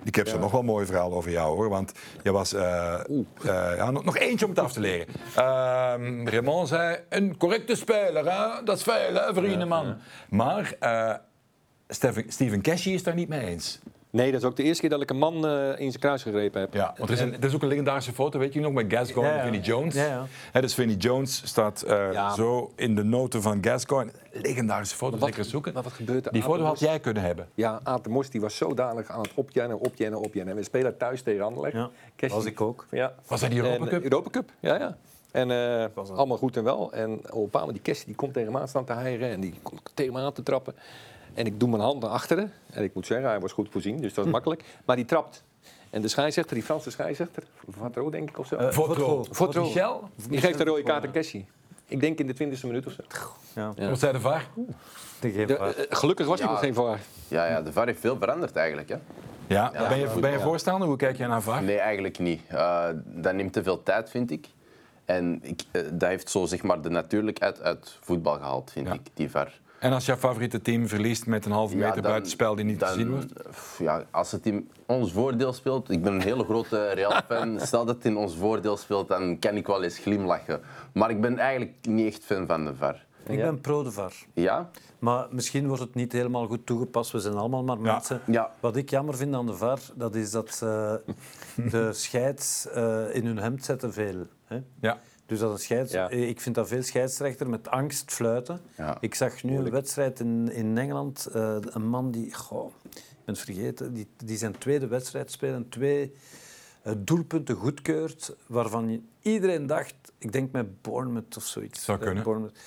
Ik 0.07 0.15
heb 0.15 0.29
zo 0.29 0.39
nog 0.39 0.51
wel 0.51 0.61
een 0.61 0.67
mooi 0.67 0.87
verhaal 0.87 1.13
over 1.13 1.31
jou 1.31 1.57
hoor. 1.57 1.69
Want 1.69 1.93
je 2.23 2.33
was. 2.33 2.55
Uh, 2.55 3.01
ja, 3.45 3.91
nog, 3.91 4.05
nog, 4.05 4.17
eentje 4.17 4.45
om 4.45 4.51
het 4.51 4.61
af 4.61 4.73
te 4.73 4.81
leren. 4.81 5.07
Uh, 5.39 6.25
Raymond 6.25 6.69
zei: 6.69 6.99
een 7.09 7.37
correcte 7.37 7.75
speler, 7.75 8.33
hè? 8.33 8.65
dat 8.65 8.77
is 8.77 8.83
veel, 8.83 9.15
hè, 9.15 9.35
vriendenman. 9.35 9.87
Ja, 9.87 9.97
maar 10.29 10.77
Steven, 11.89 12.25
Steven 12.29 12.63
Cashy 12.63 12.91
is 12.91 13.03
daar 13.03 13.15
niet 13.15 13.29
mee 13.29 13.47
eens. 13.47 13.81
Nee, 14.17 14.33
dat 14.33 14.41
is 14.41 14.47
ook 14.47 14.57
de 14.57 14.63
eerste 14.63 14.81
keer 14.81 14.91
dat 14.91 15.01
ik 15.01 15.11
een 15.11 15.19
man 15.19 15.47
uh, 15.47 15.69
in 15.69 15.89
zijn 15.91 15.99
kruis 15.99 16.23
gegrepen 16.23 16.61
heb. 16.61 16.75
Ja, 16.75 16.95
want 16.97 17.11
er 17.11 17.17
is, 17.17 17.21
een, 17.21 17.35
er 17.35 17.45
is 17.45 17.55
ook 17.55 17.63
een 17.63 17.69
legendarische 17.69 18.13
foto, 18.13 18.39
weet 18.39 18.53
je 18.53 18.61
nog, 18.61 18.73
met 18.73 18.87
Gascoigne 18.89 19.33
en 19.33 19.43
Vinnie 19.43 19.61
Jones. 19.61 19.95
Ja, 19.95 20.27
ja. 20.53 20.61
dus 20.61 20.75
Vinnie 20.75 20.97
Jones 20.97 21.43
staat 21.45 21.85
uh, 21.87 22.35
zo 22.35 22.73
in 22.77 22.95
de 22.95 23.03
noten 23.03 23.43
van 23.43 23.59
Gascoigne. 23.65 24.13
Legendarische 24.33 24.97
foto, 24.97 25.19
zeker 25.19 25.45
zoeken. 25.45 25.73
Maar 25.73 25.83
wat 25.83 25.93
gebeurt 25.93 26.27
er? 26.27 26.33
Die 26.33 26.43
foto 26.43 26.65
had 26.65 26.79
jij 26.79 27.01
kunnen 27.01 27.23
hebben. 27.23 27.49
Ja, 27.55 27.81
Aad 27.83 28.05
de 28.05 28.11
Mos 28.11 28.31
die 28.31 28.41
was 28.41 28.57
zodanig 28.57 29.09
aan 29.09 29.21
het 29.21 29.33
opjennen, 29.35 29.79
opjennen, 29.79 30.21
opjennen. 30.21 30.53
En 30.55 30.59
we 30.59 30.65
spelen 30.65 30.97
thuis 30.97 31.23
tegen 31.23 31.45
Anderlecht. 31.45 31.75
Ja, 31.75 32.29
was 32.29 32.45
ik 32.45 32.61
ook. 32.61 32.87
Ja. 32.91 33.15
Was 33.27 33.41
dat 33.41 33.51
die 33.51 33.63
Europa 33.63 33.87
Cup? 33.87 34.03
Europa 34.03 34.31
Cup, 34.31 34.51
ja, 34.61 34.79
ja. 34.79 34.97
En 35.31 35.51
uh, 35.51 35.85
allemaal 36.17 36.37
goed 36.37 36.57
en 36.57 36.65
wel. 36.65 36.93
En 36.93 37.33
op 37.33 37.55
een 37.55 37.73
die 37.73 37.83
Kessie 37.83 38.07
die 38.07 38.15
komt 38.15 38.33
tegen 38.33 38.53
me 38.53 38.59
aan 38.59 38.69
staan 38.69 38.85
te 38.85 38.93
hijgen 38.93 39.31
en 39.31 39.41
die 39.41 39.55
komt 39.63 39.91
tegen 39.95 40.13
me 40.13 40.21
aan 40.21 40.33
te 40.33 40.43
trappen. 40.43 40.75
En 41.37 41.47
ik 41.47 41.61
doe 41.61 41.69
mijn 41.69 41.83
hand 41.83 42.01
naar 42.01 42.11
achteren. 42.11 42.53
En 42.71 42.85
ik 42.85 42.95
moet 42.95 43.07
zeggen, 43.07 43.29
hij 43.29 43.41
was 43.41 43.53
goed 43.53 43.69
voorzien, 43.71 43.97
dus 43.97 44.09
dat 44.09 44.19
is 44.19 44.25
hm. 44.25 44.31
makkelijk. 44.31 44.65
Maar 44.85 44.97
die 44.97 45.05
trapt. 45.05 45.45
En 45.91 46.03
de 46.03 46.09
scheidsrechter, 46.09 46.55
die 46.55 46.65
Franse 46.65 46.91
scheidsrechter, 46.91 47.43
Vatro 47.69 48.11
denk 48.11 48.29
ik 48.29 48.39
of 48.39 48.47
zo. 48.47 48.57
Uh, 48.57 48.71
Votro. 48.71 50.09
Die 50.29 50.41
geeft 50.41 50.61
een 50.61 50.67
rode 50.67 50.83
kaart 50.83 51.05
aan 51.07 51.13
Kessie. 51.13 51.47
Ik 51.87 52.01
denk 52.01 52.19
in 52.19 52.27
de 52.27 52.33
twintigste 52.33 52.67
minuut 52.67 52.87
of 52.87 52.93
zo. 52.93 53.03
Ja. 53.55 53.73
Ja. 53.77 53.89
Wat 53.89 53.99
zei 53.99 54.13
de 54.13 54.21
VAR? 54.21 54.47
De, 55.21 55.47
uh, 55.47 55.69
gelukkig 55.89 56.27
was 56.27 56.41
hij 56.41 56.49
nog 56.49 56.59
geen 56.59 56.75
VAR. 56.75 56.99
Ja, 57.29 57.47
ja, 57.47 57.63
de 57.63 57.73
VAR 57.73 57.87
heeft 57.87 58.01
veel 58.01 58.17
veranderd 58.19 58.57
eigenlijk. 58.57 58.89
Hè. 58.89 58.97
Ja. 59.47 59.71
Ben 59.89 59.99
je, 59.99 60.09
ben 60.21 60.31
je 60.31 60.41
voorstander? 60.41 60.89
Hoe 60.89 60.97
kijk 60.97 61.17
jij 61.17 61.27
naar 61.27 61.43
VAR? 61.43 61.63
Nee, 61.63 61.79
eigenlijk 61.79 62.19
niet. 62.19 62.41
Uh, 62.53 62.89
dat 63.05 63.35
neemt 63.35 63.53
te 63.53 63.63
veel 63.63 63.83
tijd, 63.83 64.11
vind 64.11 64.31
ik. 64.31 64.47
En 65.05 65.39
ik, 65.43 65.63
uh, 65.73 65.83
dat 65.93 66.09
heeft 66.09 66.31
zo 66.31 66.47
zeg 66.47 66.63
maar 66.63 66.81
de 66.81 66.89
natuurlijkheid 66.89 67.63
uit 67.63 67.99
voetbal 68.01 68.35
gehaald, 68.35 68.71
vind 68.73 68.93
ik, 68.93 69.01
die 69.15 69.31
VAR. 69.31 69.61
En 69.79 69.93
als 69.93 70.07
jouw 70.07 70.17
favoriete 70.17 70.63
team 70.63 70.89
verliest 70.89 71.27
met 71.27 71.45
een 71.45 71.53
halve 71.53 71.77
meter 71.77 71.97
ja, 71.97 72.01
buitenspel 72.01 72.55
die 72.55 72.65
niet 72.65 72.79
te 72.79 72.93
zien 72.97 73.11
wordt? 73.11 73.33
Ja, 73.79 74.05
als 74.11 74.33
het 74.33 74.47
in 74.47 74.71
ons 74.87 75.13
voordeel 75.13 75.53
speelt, 75.53 75.91
ik 75.91 76.03
ben 76.03 76.13
een 76.13 76.21
hele 76.21 76.45
grote 76.45 76.89
Real-fan, 76.89 77.61
stel 77.67 77.85
dat 77.85 77.95
het 77.95 78.05
in 78.05 78.17
ons 78.17 78.37
voordeel 78.37 78.77
speelt, 78.77 79.09
dan 79.09 79.39
kan 79.39 79.57
ik 79.57 79.67
wel 79.67 79.83
eens 79.83 79.99
glimlachen. 79.99 80.61
Maar 80.93 81.11
ik 81.11 81.21
ben 81.21 81.39
eigenlijk 81.39 81.75
niet 81.83 82.07
echt 82.07 82.25
fan 82.25 82.47
van 82.47 82.65
de 82.65 82.75
VAR. 82.75 83.05
Ik 83.27 83.39
ben 83.39 83.61
pro 83.61 83.83
de 83.83 83.91
VAR. 83.91 84.13
Ja? 84.33 84.71
Maar 84.99 85.27
misschien 85.31 85.67
wordt 85.67 85.83
het 85.83 85.95
niet 85.95 86.13
helemaal 86.13 86.47
goed 86.47 86.67
toegepast. 86.67 87.11
We 87.11 87.21
zijn 87.21 87.35
allemaal 87.35 87.65
maar 87.65 87.79
mensen. 87.79 88.21
Ja. 88.27 88.51
Wat 88.61 88.77
ik 88.77 88.91
jammer 88.91 89.17
vind 89.17 89.35
aan 89.35 89.47
de 89.47 89.55
VAR, 89.55 89.79
dat 89.95 90.15
is 90.15 90.31
dat 90.31 90.55
ze 90.55 91.01
de 91.71 91.93
scheids 91.93 92.67
uh, 92.77 93.15
in 93.15 93.27
hun 93.27 93.39
hemd 93.39 93.65
zetten 93.65 93.93
veel. 93.93 94.27
Hè? 94.45 94.63
Ja. 94.81 94.99
Dus 95.27 95.39
dat 95.39 95.53
een 95.53 95.59
scheids... 95.59 95.93
Eh, 95.93 96.29
ik 96.29 96.41
vind 96.41 96.55
dat 96.55 96.69
veel 96.69 96.83
scheidsrechter 96.83 97.49
met 97.49 97.69
angst 97.69 98.13
fluiten. 98.13 98.61
Ik 99.01 99.15
zag 99.15 99.43
nu 99.43 99.57
een 99.57 99.71
wedstrijd 99.71 100.21
in, 100.21 100.53
in 100.53 100.79
Engeland. 100.79 101.29
Uh, 101.37 101.57
een 101.61 101.89
man 101.89 102.11
die... 102.11 102.35
Goh, 102.35 102.73
ik 102.85 103.25
ben 103.25 103.35
het 103.35 103.39
vergeten. 103.39 103.95
Die, 103.95 104.09
die 104.25 104.37
zijn 104.37 104.59
tweede 104.59 104.87
wedstrijd 104.87 105.31
spelen. 105.31 105.69
Twee 105.69 106.13
uh, 106.87 106.93
doelpunten 106.99 107.55
goedkeurt. 107.55 108.37
Waarvan 108.47 109.03
iedereen 109.21 109.67
dacht... 109.67 109.95
Ik 110.19 110.33
denk 110.33 110.53
met 110.53 110.83
Bournemouth 110.83 111.37
of 111.37 111.45
zoiets. 111.45 111.85
Zou 111.85 111.99
kunnen. 111.99 112.23
Bournemouth, 112.23 112.59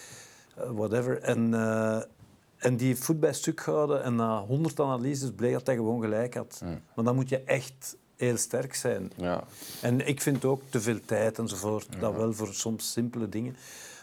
whatever. 0.56 1.22
En... 1.22 1.54
En 2.60 2.78
die 2.78 2.96
voet 2.96 3.20
bij 3.20 3.34
stuk 3.34 3.62
gehouden 3.62 4.04
en 4.04 4.16
na 4.16 4.42
honderd 4.42 4.80
analyses 4.80 5.32
bleek 5.32 5.54
dat 5.54 5.66
hij 5.66 5.76
gewoon 5.76 6.02
gelijk 6.02 6.34
had. 6.34 6.62
Mm. 6.64 6.82
Maar 6.96 7.06
dan 7.06 7.16
moet 7.16 7.30
je 7.30 7.44
echt 7.44 7.98
heel 8.20 8.38
sterk 8.38 8.76
zijn. 8.76 9.12
Ja. 9.16 9.44
En 9.82 10.08
ik 10.08 10.22
vind 10.22 10.46
ook 10.46 10.62
te 10.70 10.82
veel 10.82 11.00
tijd 11.06 11.40
enzovoort. 11.40 11.88
Dat 12.00 12.16
wel 12.16 12.34
voor 12.34 12.54
soms 12.54 12.92
simpele 12.92 13.30
dingen. 13.30 13.56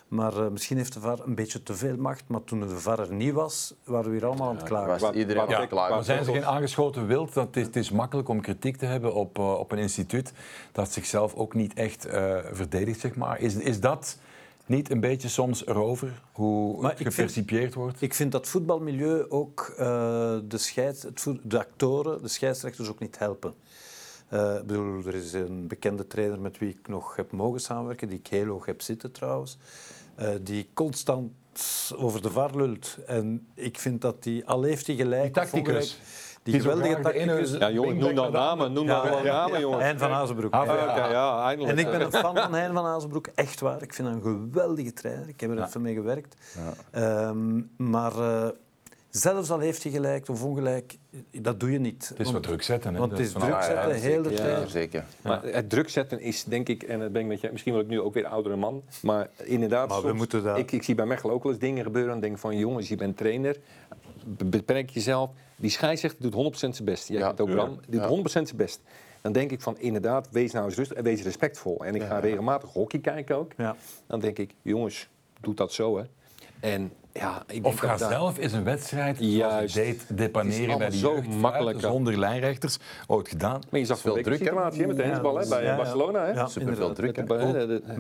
Maar 0.09 0.33
uh, 0.33 0.49
misschien 0.49 0.77
heeft 0.77 0.93
de 0.93 1.01
VAR 1.01 1.19
een 1.25 1.35
beetje 1.35 1.63
te 1.63 1.75
veel 1.75 1.97
macht. 1.97 2.23
Maar 2.27 2.45
toen 2.45 2.61
de 2.61 2.69
VAR 2.69 2.99
er 2.99 3.13
niet 3.13 3.33
was, 3.33 3.75
waren 3.85 4.11
we 4.11 4.17
hier 4.17 4.27
allemaal 4.27 4.49
aan 4.49 4.57
het 4.57 4.65
klagen. 4.65 5.01
Was 5.01 5.15
iedereen 5.15 5.49
ja, 5.49 5.67
klagen. 5.67 5.95
Maar 5.95 6.05
zijn 6.05 6.25
ze 6.25 6.33
geen 6.33 6.45
aangeschoten 6.45 7.07
wild? 7.07 7.33
Dat 7.33 7.47
het, 7.47 7.57
is, 7.57 7.67
het 7.67 7.77
is 7.77 7.91
makkelijk 7.91 8.29
om 8.29 8.41
kritiek 8.41 8.77
te 8.77 8.87
hebben 8.87 9.15
op, 9.15 9.39
uh, 9.39 9.59
op 9.59 9.73
een 9.73 9.79
instituut 9.79 10.33
dat 10.73 10.93
zichzelf 10.93 11.35
ook 11.35 11.55
niet 11.55 11.75
echt 11.75 12.07
uh, 12.07 12.39
verdedigt, 12.53 13.01
zeg 13.01 13.15
maar. 13.15 13.41
Is, 13.41 13.55
is 13.55 13.81
dat 13.81 14.19
niet 14.67 14.91
een 14.91 15.01
beetje 15.01 15.29
soms 15.29 15.67
erover, 15.67 16.23
hoe 16.33 16.81
maar 16.81 16.91
het 16.91 17.01
gepercipieerd 17.01 17.75
wordt? 17.75 18.03
Ik 18.03 18.15
vind 18.15 18.33
dat 18.33 18.49
voetbalmilieu 18.49 19.31
ook 19.31 19.75
de, 19.77 20.45
scheids, 20.49 21.03
het, 21.03 21.27
de 21.43 21.59
actoren, 21.59 22.23
de 22.23 22.29
scheidsrechters 22.29 22.89
ook 22.89 22.99
niet 22.99 23.19
helpen. 23.19 23.55
Uh, 24.33 24.61
bedoel, 24.61 25.07
er 25.07 25.15
is 25.15 25.33
een 25.33 25.67
bekende 25.67 26.07
trainer 26.07 26.41
met 26.41 26.59
wie 26.59 26.69
ik 26.69 26.89
nog 26.89 27.17
heb 27.17 27.33
mogen 27.33 27.61
samenwerken, 27.61 28.09
die 28.09 28.19
ik 28.19 28.27
heel 28.27 28.47
hoog 28.47 28.67
heb 28.67 28.83
zitten 28.83 29.13
trouwens, 29.13 29.59
uh, 30.21 30.29
die 30.41 30.69
constant 30.75 31.33
over 31.97 32.23
de 32.23 32.31
VAR 32.31 32.57
lult. 32.57 32.99
En 33.07 33.47
ik 33.55 33.79
vind 33.79 34.01
dat 34.01 34.23
die, 34.23 34.47
al 34.47 34.63
heeft 34.63 34.87
hij 34.87 34.97
gelijk... 34.97 35.23
Die 35.23 35.33
tacticus. 35.33 36.01
Die 36.43 36.61
geweldige 36.61 37.01
tacticus. 37.01 37.51
Ja, 37.51 37.71
jongen, 37.71 37.97
noem 37.97 38.15
dan 38.15 38.33
namen. 38.33 38.73
Noem 38.73 38.87
dan 38.87 39.03
wel 39.03 39.23
namen, 39.23 39.61
jongen. 39.61 39.81
Hein 39.81 39.99
van 39.99 40.11
Azenbroek. 40.11 40.53
Ah, 40.53 40.67
ja, 40.67 41.11
ja, 41.11 41.47
eindelijk. 41.47 41.79
En 41.79 41.85
ik 41.85 41.91
ben 41.91 42.01
een 42.01 42.13
fan 42.13 42.37
van 42.37 42.55
Hein 42.55 42.73
van 42.73 42.85
Azenbroek. 42.85 43.27
Echt 43.35 43.61
waar. 43.61 43.83
Ik 43.83 43.95
vind 43.95 44.09
hem 44.09 44.17
een 44.17 44.23
geweldige 44.23 44.93
trainer. 44.93 45.29
Ik 45.29 45.41
heb 45.41 45.51
er 45.51 45.63
even 45.63 45.83
mee 45.83 45.95
gewerkt. 45.95 46.37
Um, 46.95 47.71
maar... 47.77 48.19
Uh, 48.19 48.49
Zelfs 49.17 49.51
al 49.51 49.59
heeft 49.59 49.83
hij 49.83 49.93
gelijk 49.93 50.29
of 50.29 50.43
ongelijk, 50.43 50.97
dat 51.31 51.61
doe 51.61 51.71
je 51.71 51.79
niet. 51.79 52.09
Het 52.09 52.27
is 52.27 52.33
wat 52.33 52.43
druk 52.43 52.63
zetten. 52.63 52.93
Hè? 52.93 52.99
Want 52.99 53.11
het 53.11 53.21
is 53.21 53.33
druk 53.33 53.63
zetten, 53.63 53.95
heel 53.95 54.23
de 54.23 54.33
tijd. 54.33 54.63
Ja, 54.63 54.67
zeker. 54.67 55.05
Maar 55.23 55.43
het 55.43 55.71
druk 55.71 55.89
zetten 55.89 56.21
is 56.21 56.45
denk 56.45 56.69
ik, 56.69 56.83
en 56.83 56.99
dat 56.99 57.13
ben 57.13 57.23
ik 57.23 57.27
met 57.27 57.41
je, 57.41 57.49
misschien 57.53 57.73
word 57.73 57.85
ik 57.85 57.91
nu 57.91 58.01
ook 58.01 58.15
weer 58.15 58.27
oudere 58.27 58.57
man, 58.57 58.83
maar 59.03 59.29
inderdaad, 59.45 59.89
maar 59.89 60.03
we 60.03 60.13
moeten 60.13 60.43
dat... 60.43 60.59
ik, 60.59 60.73
ik 60.73 60.83
zie 60.83 60.95
bij 60.95 61.07
Mechelen 61.07 61.35
ook 61.35 61.43
wel 61.43 61.53
eens 61.53 61.61
dingen 61.61 61.85
gebeuren 61.85 62.15
en 62.15 62.21
denk 62.21 62.39
van 62.39 62.59
jongens, 62.59 62.89
je 62.89 62.97
bent 62.97 63.17
trainer, 63.17 63.57
beperk 64.27 64.91
jezelf. 64.91 65.31
Die 65.57 65.71
scheidsrechter 65.71 66.31
doet 66.31 66.55
100% 66.55 66.59
zijn 66.59 66.85
best. 66.85 67.09
Jij 67.09 67.19
ja, 67.19 67.35
ook 67.37 67.51
Bram, 67.51 67.81
doet 67.89 68.01
ja. 68.01 68.09
100% 68.09 68.23
zijn 68.23 68.57
best. 68.57 68.81
Dan 69.21 69.33
denk 69.33 69.51
ik 69.51 69.61
van 69.61 69.79
inderdaad, 69.79 70.29
wees 70.31 70.53
nou 70.53 70.65
eens 70.65 70.77
rustig 70.77 70.97
en 70.97 71.05
wees 71.05 71.23
respectvol. 71.23 71.85
En 71.85 71.95
ik 71.95 72.03
ga 72.03 72.19
regelmatig 72.19 72.73
hockey 72.73 73.01
kijken 73.01 73.37
ook. 73.37 73.53
Dan 74.07 74.21
denk 74.21 74.39
ik, 74.39 74.55
jongens, 74.63 75.09
doe 75.41 75.55
dat 75.55 75.73
zo 75.73 75.99
hè. 75.99 76.05
En 76.61 76.93
ja, 77.19 77.43
ik 77.47 77.67
of 77.67 77.79
ga 77.79 77.97
zelf 77.97 78.39
is 78.39 78.53
een 78.53 78.65
wedstrijd 78.65 79.17
Juist. 79.21 79.75
deed 79.75 80.05
depaneren 80.09 80.79
bij 80.79 80.91
de 80.91 80.97
zo 80.97 81.23
makkelijk 81.23 81.81
zonder 81.81 82.19
lijnrechters. 82.19 82.79
Ooit 83.07 83.29
gedaan. 83.29 83.61
Maar 83.71 83.81
je 83.81 83.87
zag 83.87 83.99
veel 83.99 84.23
druk 84.23 84.39
situatie 84.39 84.87
met 84.87 84.97
de 84.97 85.03
hensbal 85.03 85.39
hè, 85.39 85.49
bij 85.49 85.77
Barcelona. 85.77 86.25
Hè? 86.25 86.33
Ja, 86.33 86.47
Super 86.47 86.77
veel 86.77 86.93
druk. 86.93 87.23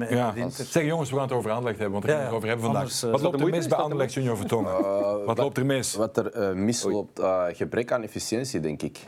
Ja. 0.09 0.35
Zeg 0.49 0.85
jongens, 0.85 1.11
we 1.11 1.17
gaan 1.17 1.25
het 1.25 1.35
over 1.35 1.51
Anderlecht 1.51 1.79
hebben, 1.79 2.01
want 2.01 2.05
we 2.05 2.11
gaan 2.11 2.27
het 2.27 2.35
over 2.35 2.49
hebben 2.49 2.65
vandaag. 2.67 3.01
wat 3.01 3.21
loopt 3.21 3.41
er 3.41 3.49
mis 3.49 3.67
bij 3.67 3.79
Anderlecht 3.79 4.13
Junior 4.13 4.37
Vertongen? 4.37 4.73
Uh, 4.81 5.25
wat 5.25 5.39
loopt 5.39 5.57
er 5.57 5.67
mis? 5.67 5.95
Wat 5.95 6.17
er 6.17 6.51
uh, 6.51 6.57
misloopt, 6.57 7.21
uh, 7.21 7.45
gebrek 7.53 7.93
aan 7.93 8.03
efficiëntie 8.03 8.61
denk 8.61 8.83
ik. 8.83 8.99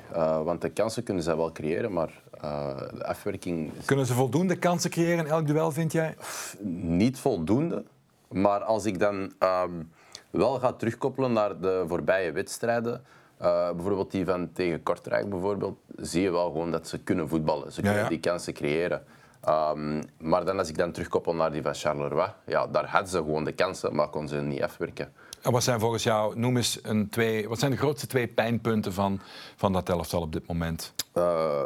want 0.45 0.61
de 0.61 0.69
kansen 0.69 1.03
kunnen 1.03 1.23
ze 1.23 1.37
wel 1.37 1.53
creëren, 1.53 1.93
maar 1.93 2.23
de 2.41 3.05
afwerking... 3.05 3.73
Kunnen 3.85 4.07
ze 4.07 4.15
voldoende 4.15 4.57
kansen 4.57 4.91
creëren 4.91 5.19
in 5.19 5.31
elk 5.31 5.47
duel, 5.47 5.71
vind 5.71 5.93
jij? 5.93 6.15
Niet 6.81 7.19
voldoende. 7.19 7.85
Maar 8.29 8.61
als 8.61 8.85
ik 8.85 8.99
dan 8.99 9.33
um, 9.65 9.91
wel 10.31 10.59
ga 10.59 10.73
terugkoppelen 10.73 11.33
naar 11.33 11.61
de 11.61 11.85
voorbije 11.89 12.33
wedstrijden, 12.33 13.05
uh, 13.43 13.71
bijvoorbeeld 13.71 14.11
die 14.11 14.25
van 14.25 14.53
tegen 14.53 14.83
Kortrijk 14.83 15.31
bijvoorbeeld, 15.31 15.79
zie 15.97 16.23
je 16.23 16.31
wel 16.31 16.47
gewoon 16.47 16.71
dat 16.71 16.89
ze 16.89 16.99
kunnen 16.99 17.29
voetballen. 17.29 17.73
Ze 17.73 17.83
kunnen 17.83 18.09
die 18.09 18.21
kansen 18.21 18.53
creëren. 18.53 19.05
Um, 19.49 20.03
maar 20.19 20.45
dan 20.45 20.59
als 20.59 20.69
ik 20.69 20.77
dan 20.79 20.93
terugkoppel 20.93 21.35
naar 21.35 21.53
die 21.53 21.63
van 21.63 21.75
Charleroi, 21.75 22.33
ja, 22.47 22.67
daar 22.67 22.87
hadden 22.87 23.11
ze 23.11 23.17
gewoon 23.17 23.45
de 23.45 23.53
kansen, 23.53 23.95
maar 23.95 24.09
konden 24.09 24.31
ze 24.31 24.37
niet 24.37 24.63
afwerken. 24.63 25.13
En 25.43 25.53
wat 25.53 25.63
zijn 25.63 25.81
volgens 25.81 26.03
jou, 26.03 26.39
noem 26.39 26.57
eens 26.57 26.79
een 26.83 27.09
twee, 27.09 27.49
wat 27.49 27.59
zijn 27.59 27.71
de 27.71 27.77
grootste 27.77 28.07
twee 28.07 28.27
pijnpunten 28.27 28.93
van, 28.93 29.21
van 29.57 29.73
dat 29.73 29.89
elftal 29.89 30.23
op 30.23 30.33
dit 30.33 30.47
moment? 30.47 30.95
Uh, 31.15 31.61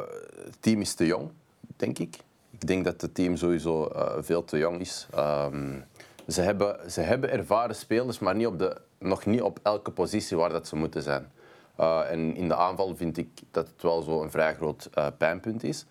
het 0.45 0.57
team 0.61 0.81
is 0.81 0.95
te 0.95 1.07
jong, 1.07 1.31
denk 1.77 1.99
ik. 1.99 2.17
Ik 2.51 2.67
denk 2.67 2.85
dat 2.85 3.01
het 3.01 3.15
team 3.15 3.37
sowieso 3.37 3.91
uh, 3.95 4.13
veel 4.19 4.45
te 4.45 4.59
jong 4.59 4.81
is. 4.81 5.07
Um, 5.17 5.85
ze 6.29 6.41
hebben, 6.41 6.91
ze 6.91 7.01
hebben 7.01 7.31
ervaren 7.31 7.75
spelers, 7.75 8.19
maar 8.19 8.35
niet 8.35 8.47
op 8.47 8.59
de, 8.59 8.81
nog 8.99 9.27
niet 9.27 9.43
op 9.43 9.59
elke 9.63 9.91
positie 9.91 10.37
waar 10.37 10.51
dat 10.51 10.67
ze 10.69 10.77
moeten 10.77 11.03
zijn. 11.03 11.27
Uh, 11.81 12.11
en 12.11 12.37
in 12.37 12.49
de 12.49 12.57
aanval 12.57 12.97
vind 12.97 13.19
ik 13.19 13.29
dat 13.51 13.69
het 13.69 13.83
wel 13.83 14.03
zo 14.03 14.23
een 14.23 14.31
vrij 14.31 14.55
groot 14.55 14.91
uh, 14.95 15.07
pijnpunt 15.19 15.63
is. 15.65 15.87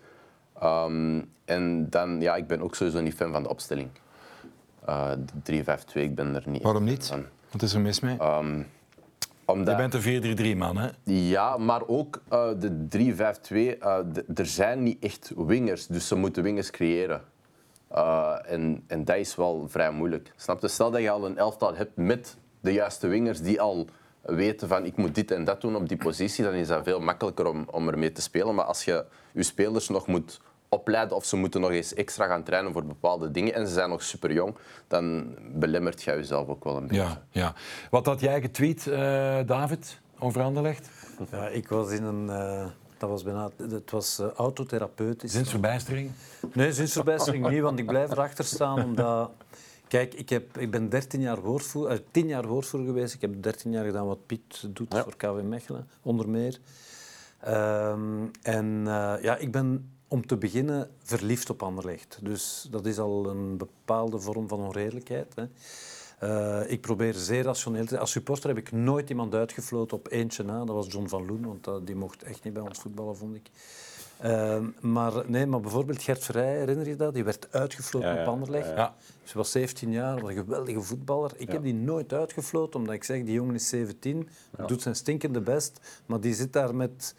Um, 0.62 1.30
en 1.44 1.90
dan, 1.90 2.20
ja, 2.20 2.36
ik 2.36 2.46
ben 2.46 2.62
ook 2.62 2.74
sowieso 2.74 3.00
niet 3.00 3.14
fan 3.14 3.32
van 3.32 3.42
de 3.42 3.48
opstelling. 3.48 3.88
Uh, 4.88 5.10
de 5.42 5.64
3-5-2, 5.64 5.64
ik 5.92 6.14
ben 6.14 6.34
er 6.34 6.42
niet 6.46 6.62
Waarom 6.62 6.84
niet? 6.84 7.06
Van. 7.06 7.24
Wat 7.50 7.62
is 7.62 7.74
er 7.74 7.80
mis 7.80 8.00
mee? 8.00 8.22
Um, 8.22 8.66
omdat, 9.44 9.76
Je 9.78 9.88
bent 9.88 10.36
een 10.38 10.54
4-3-3 10.54 10.58
man, 10.58 10.76
hè? 10.76 10.88
Ja, 11.04 11.56
maar 11.56 11.86
ook 11.86 12.22
uh, 12.32 12.48
de 12.58 13.14
3-5-2, 13.48 13.54
uh, 13.54 13.98
er 14.34 14.46
zijn 14.46 14.82
niet 14.82 15.02
echt 15.02 15.32
wingers, 15.36 15.86
dus 15.86 16.08
ze 16.08 16.16
moeten 16.16 16.42
wingers 16.42 16.70
creëren. 16.70 17.20
Uh, 17.94 18.36
en, 18.46 18.84
en 18.86 19.04
dat 19.04 19.16
is 19.16 19.36
wel 19.36 19.68
vrij 19.68 19.90
moeilijk. 19.90 20.32
Snap 20.36 20.60
je? 20.60 20.68
Stel 20.68 20.90
dat 20.90 21.00
je 21.00 21.10
al 21.10 21.26
een 21.26 21.38
elftal 21.38 21.74
hebt 21.74 21.96
met 21.96 22.36
de 22.60 22.72
juiste 22.72 23.06
wingers 23.06 23.40
die 23.40 23.60
al 23.60 23.86
weten 24.22 24.68
van 24.68 24.84
ik 24.84 24.96
moet 24.96 25.14
dit 25.14 25.30
en 25.30 25.44
dat 25.44 25.60
doen 25.60 25.76
op 25.76 25.88
die 25.88 25.96
positie, 25.96 26.44
dan 26.44 26.52
is 26.52 26.68
dat 26.68 26.84
veel 26.84 27.00
makkelijker 27.00 27.46
om, 27.46 27.66
om 27.70 27.88
ermee 27.88 28.12
te 28.12 28.22
spelen. 28.22 28.54
Maar 28.54 28.64
als 28.64 28.84
je 28.84 29.04
je 29.32 29.42
spelers 29.42 29.88
nog 29.88 30.06
moet 30.06 30.40
opleiden 30.68 31.16
of 31.16 31.24
ze 31.24 31.36
moeten 31.36 31.60
nog 31.60 31.70
eens 31.70 31.94
extra 31.94 32.26
gaan 32.26 32.42
trainen 32.42 32.72
voor 32.72 32.84
bepaalde 32.84 33.30
dingen 33.30 33.54
en 33.54 33.66
ze 33.66 33.72
zijn 33.72 33.88
nog 33.88 34.02
super 34.02 34.32
jong, 34.32 34.54
dan 34.88 35.34
belemmert 35.52 36.02
jij 36.02 36.16
jezelf 36.16 36.48
ook 36.48 36.64
wel 36.64 36.76
een 36.76 36.86
beetje. 36.86 37.02
Ja, 37.02 37.22
ja. 37.30 37.54
Wat 37.90 38.06
had 38.06 38.20
jij 38.20 38.40
getweet, 38.40 38.86
uh, 38.86 38.96
David, 39.46 40.00
over 40.18 40.42
Anderlecht? 40.42 40.90
Ja, 41.30 41.48
ik 41.48 41.68
was 41.68 41.90
in 41.90 42.04
een... 42.04 42.26
Uh, 42.26 42.66
dat 43.02 43.10
was 43.10 43.22
bijna... 43.22 43.50
Het 43.56 43.90
was 43.90 44.20
uh, 44.20 44.26
autotherapeutisch. 44.26 45.32
Zinsverbijstering? 45.32 46.10
Nee, 46.52 46.72
zinsverbijstering 46.72 47.48
niet, 47.48 47.60
want 47.60 47.78
ik 47.78 47.86
blijf 47.86 48.10
erachter 48.10 48.44
staan 48.44 48.84
omdat... 48.84 49.30
Kijk, 49.88 50.14
ik, 50.14 50.28
heb, 50.28 50.58
ik 50.58 50.70
ben 50.70 50.88
13 50.88 51.20
jaar 51.20 51.40
woordvoer, 51.40 51.92
uh, 51.92 51.98
10 52.10 52.26
jaar 52.26 52.46
woordvoerder 52.46 52.88
geweest. 52.88 53.14
Ik 53.14 53.20
heb 53.20 53.42
13 53.42 53.72
jaar 53.72 53.84
gedaan 53.84 54.06
wat 54.06 54.26
Piet 54.26 54.64
doet 54.68 54.92
ja. 54.92 55.02
voor 55.02 55.16
KW 55.16 55.42
Mechelen, 55.42 55.88
onder 56.02 56.28
meer. 56.28 56.58
Um, 57.48 58.30
en 58.42 58.82
ja, 59.20 59.36
ik 59.36 59.52
ben 59.52 59.90
om 60.08 60.26
te 60.26 60.36
beginnen 60.36 60.90
verliefd 61.02 61.50
op 61.50 61.62
Anderlecht. 61.62 62.18
Dus 62.22 62.66
dat 62.70 62.86
is 62.86 62.98
al 62.98 63.28
een 63.28 63.56
bepaalde 63.56 64.20
vorm 64.20 64.48
van 64.48 64.60
onredelijkheid. 64.60 65.34
Hè. 65.34 65.44
Uh, 66.22 66.70
ik 66.70 66.80
probeer 66.80 67.14
zeer 67.14 67.42
rationeel 67.42 67.82
te 67.82 67.88
zijn. 67.88 68.00
Als 68.00 68.10
supporter 68.10 68.48
heb 68.48 68.58
ik 68.58 68.72
nooit 68.72 69.10
iemand 69.10 69.34
uitgefloten 69.34 69.96
op 69.96 70.10
eentje 70.10 70.42
na. 70.42 70.64
Dat 70.64 70.74
was 70.74 70.86
John 70.92 71.08
van 71.08 71.26
Loen, 71.26 71.46
want 71.46 71.66
uh, 71.66 71.74
die 71.84 71.94
mocht 71.94 72.22
echt 72.22 72.44
niet 72.44 72.52
bij 72.52 72.62
ons 72.62 72.78
voetballen, 72.78 73.16
vond 73.16 73.34
ik. 73.34 73.50
Uh, 74.24 74.58
maar, 74.80 75.12
nee, 75.26 75.46
maar 75.46 75.60
bijvoorbeeld 75.60 76.02
Gert 76.02 76.24
Vrij, 76.24 76.58
herinner 76.58 76.88
je 76.88 76.96
dat? 76.96 77.14
Die 77.14 77.24
werd 77.24 77.48
uitgefloten 77.50 78.08
ja, 78.08 78.14
ja, 78.14 78.22
op 78.22 78.28
Anderlecht. 78.28 78.68
Ja, 78.68 78.94
Ze 79.22 79.36
was 79.36 79.50
17 79.50 79.92
jaar, 79.92 80.20
was 80.20 80.30
een 80.30 80.36
geweldige 80.36 80.80
voetballer. 80.80 81.32
Ik 81.36 81.52
heb 81.52 81.62
die 81.62 81.74
nooit 81.74 82.12
uitgefloten, 82.12 82.80
omdat 82.80 82.94
ik 82.94 83.04
zeg, 83.04 83.24
die 83.24 83.34
jongen 83.34 83.54
is 83.54 83.68
17, 83.68 84.28
doet 84.66 84.82
zijn 84.82 84.96
stinkende 84.96 85.40
best, 85.40 85.80
maar 86.06 86.20
die 86.20 86.34
zit 86.34 86.52
daar 86.52 86.74
met 86.74 87.14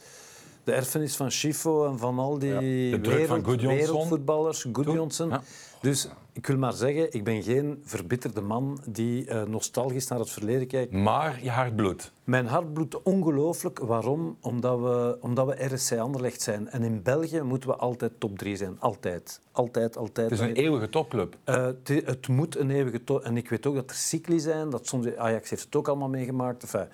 de 0.63 0.71
erfenis 0.71 1.15
van 1.15 1.31
Schifo 1.31 1.87
en 1.87 1.99
van 1.99 2.19
al 2.19 2.39
die 2.39 2.49
ja, 2.49 2.59
wereld, 2.99 3.61
wereldvoetballers, 3.61 4.65
Gudjonsson. 4.71 5.29
Ja. 5.29 5.41
Dus 5.81 6.07
ik 6.33 6.47
wil 6.47 6.57
maar 6.57 6.73
zeggen, 6.73 7.13
ik 7.13 7.23
ben 7.23 7.43
geen 7.43 7.81
verbitterde 7.83 8.41
man 8.41 8.79
die 8.87 9.25
uh, 9.25 9.43
nostalgisch 9.43 10.07
naar 10.07 10.19
het 10.19 10.29
verleden 10.29 10.67
kijkt. 10.67 10.91
Maar 10.91 11.43
je 11.43 11.49
hart 11.49 11.75
bloedt. 11.75 12.11
Mijn 12.23 12.45
hart 12.45 12.73
bloedt 12.73 13.01
ongelooflijk. 13.01 13.79
Waarom? 13.79 14.37
Omdat 14.41 14.79
we, 14.79 15.17
omdat 15.19 15.47
we 15.47 15.65
RSC 15.65 15.91
Anderlecht 15.91 16.41
zijn. 16.41 16.69
En 16.69 16.83
in 16.83 17.01
België 17.01 17.41
moeten 17.41 17.69
we 17.69 17.75
altijd 17.75 18.11
top 18.17 18.37
3 18.37 18.55
zijn. 18.55 18.79
Altijd. 18.79 19.41
Altijd, 19.51 19.97
altijd. 19.97 20.29
Het 20.29 20.39
is 20.39 20.45
een 20.45 20.55
eeuwige 20.55 20.89
topclub. 20.89 21.35
Uh, 21.45 21.55
het, 21.65 21.87
het, 22.05 22.27
moet 22.27 22.57
een 22.57 22.69
eeuwige 22.69 23.03
top... 23.03 23.21
En 23.23 23.37
ik 23.37 23.49
weet 23.49 23.65
ook 23.65 23.75
dat 23.75 23.89
er 23.89 23.95
cycli 23.95 24.39
zijn. 24.39 24.69
Dat 24.69 24.87
soms, 24.87 25.15
Ajax 25.15 25.49
heeft 25.49 25.63
het 25.63 25.75
ook 25.75 25.87
allemaal 25.87 26.09
meegemaakt. 26.09 26.63
Enfin, 26.63 26.87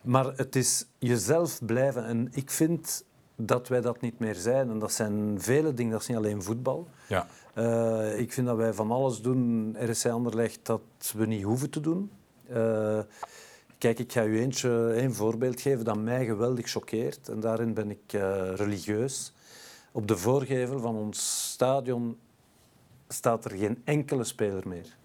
maar 0.00 0.32
het 0.36 0.56
is 0.56 0.86
jezelf 0.98 1.58
blijven. 1.66 2.04
En 2.04 2.28
ik 2.32 2.50
vind 2.50 3.04
dat 3.36 3.68
wij 3.68 3.80
dat 3.80 4.00
niet 4.00 4.18
meer 4.18 4.34
zijn. 4.34 4.70
En 4.70 4.78
dat 4.78 4.92
zijn 4.92 5.40
vele 5.40 5.74
dingen, 5.74 5.92
dat 5.92 6.00
is 6.00 6.06
niet 6.06 6.16
alleen 6.16 6.42
voetbal. 6.42 6.88
Ja. 7.08 7.26
Uh, 7.54 8.18
ik 8.18 8.32
vind 8.32 8.46
dat 8.46 8.56
wij 8.56 8.72
van 8.72 8.90
alles 8.90 9.20
doen, 9.20 9.76
RSC 9.78 10.06
Anderlecht, 10.06 10.60
dat 10.62 10.80
we 11.16 11.26
niet 11.26 11.42
hoeven 11.42 11.70
te 11.70 11.80
doen. 11.80 12.10
Uh, 12.50 12.98
kijk, 13.78 13.98
ik 13.98 14.12
ga 14.12 14.24
u 14.24 14.40
eentje, 14.40 14.92
één 14.96 15.14
voorbeeld 15.14 15.60
geven 15.60 15.84
dat 15.84 15.98
mij 15.98 16.24
geweldig 16.24 16.70
choqueert. 16.70 17.28
En 17.28 17.40
daarin 17.40 17.74
ben 17.74 17.90
ik 17.90 18.12
uh, 18.12 18.54
religieus. 18.54 19.32
Op 19.92 20.08
de 20.08 20.16
voorgevel 20.16 20.80
van 20.80 20.96
ons 20.96 21.50
stadion 21.52 22.18
staat 23.08 23.44
er 23.44 23.50
geen 23.50 23.82
enkele 23.84 24.24
speler 24.24 24.68
meer. 24.68 24.96